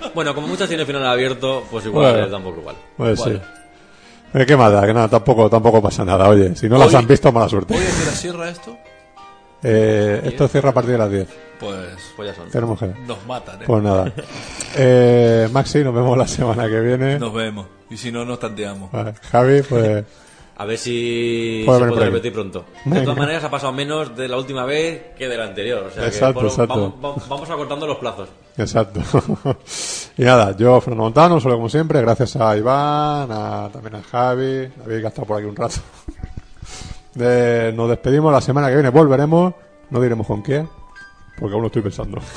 [0.13, 2.21] bueno, como muchas tiene final abierto, pues igual Bueno.
[2.21, 2.75] les da un poco igual.
[2.97, 3.39] Pues Bueno.
[3.39, 4.39] sí.
[4.39, 4.85] Eh, ¿Qué más da?
[4.85, 6.27] Que nada, tampoco, tampoco pasa nada.
[6.27, 7.75] Oye, si no las han visto, mala suerte.
[7.75, 8.75] ¿Hoy es que la sierra esto?
[9.63, 11.27] Eh, esto cierra a partir de las 10.
[11.59, 11.77] Pues
[12.15, 12.49] Pues ya son.
[12.49, 12.87] Tenemos que...
[13.07, 13.65] nos matan, ¿eh?
[13.65, 14.11] Pues nada.
[14.75, 17.19] Eh, Maxi, nos vemos la semana que viene.
[17.19, 17.67] Nos vemos.
[17.91, 18.91] Y si no, nos tanteamos.
[18.91, 20.03] Vale, Javi, pues...
[20.55, 22.65] A ver si Puede se puede repetir pronto.
[22.85, 25.85] De todas maneras, ha pasado menos de la última vez que de la anterior.
[25.87, 26.73] O sea que, Exacto, bueno, exacto.
[26.75, 28.29] Vamos, vamos- vamos acortando los plazos.
[28.55, 29.01] Exacto.
[30.17, 34.67] y nada, yo, Fernando Montano, solo como siempre, gracias a Iván, a- también a Javi,
[34.77, 35.75] David que ha estado por aquí un rato.
[37.15, 39.53] De- nos despedimos la semana que viene, volveremos,
[39.89, 40.67] no diremos con quién,
[41.39, 42.19] porque aún lo estoy pensando.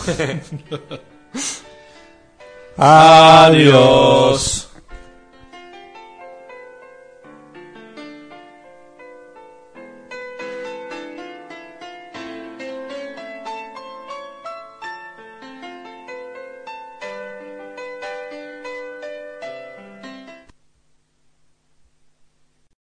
[2.77, 4.69] Adiós.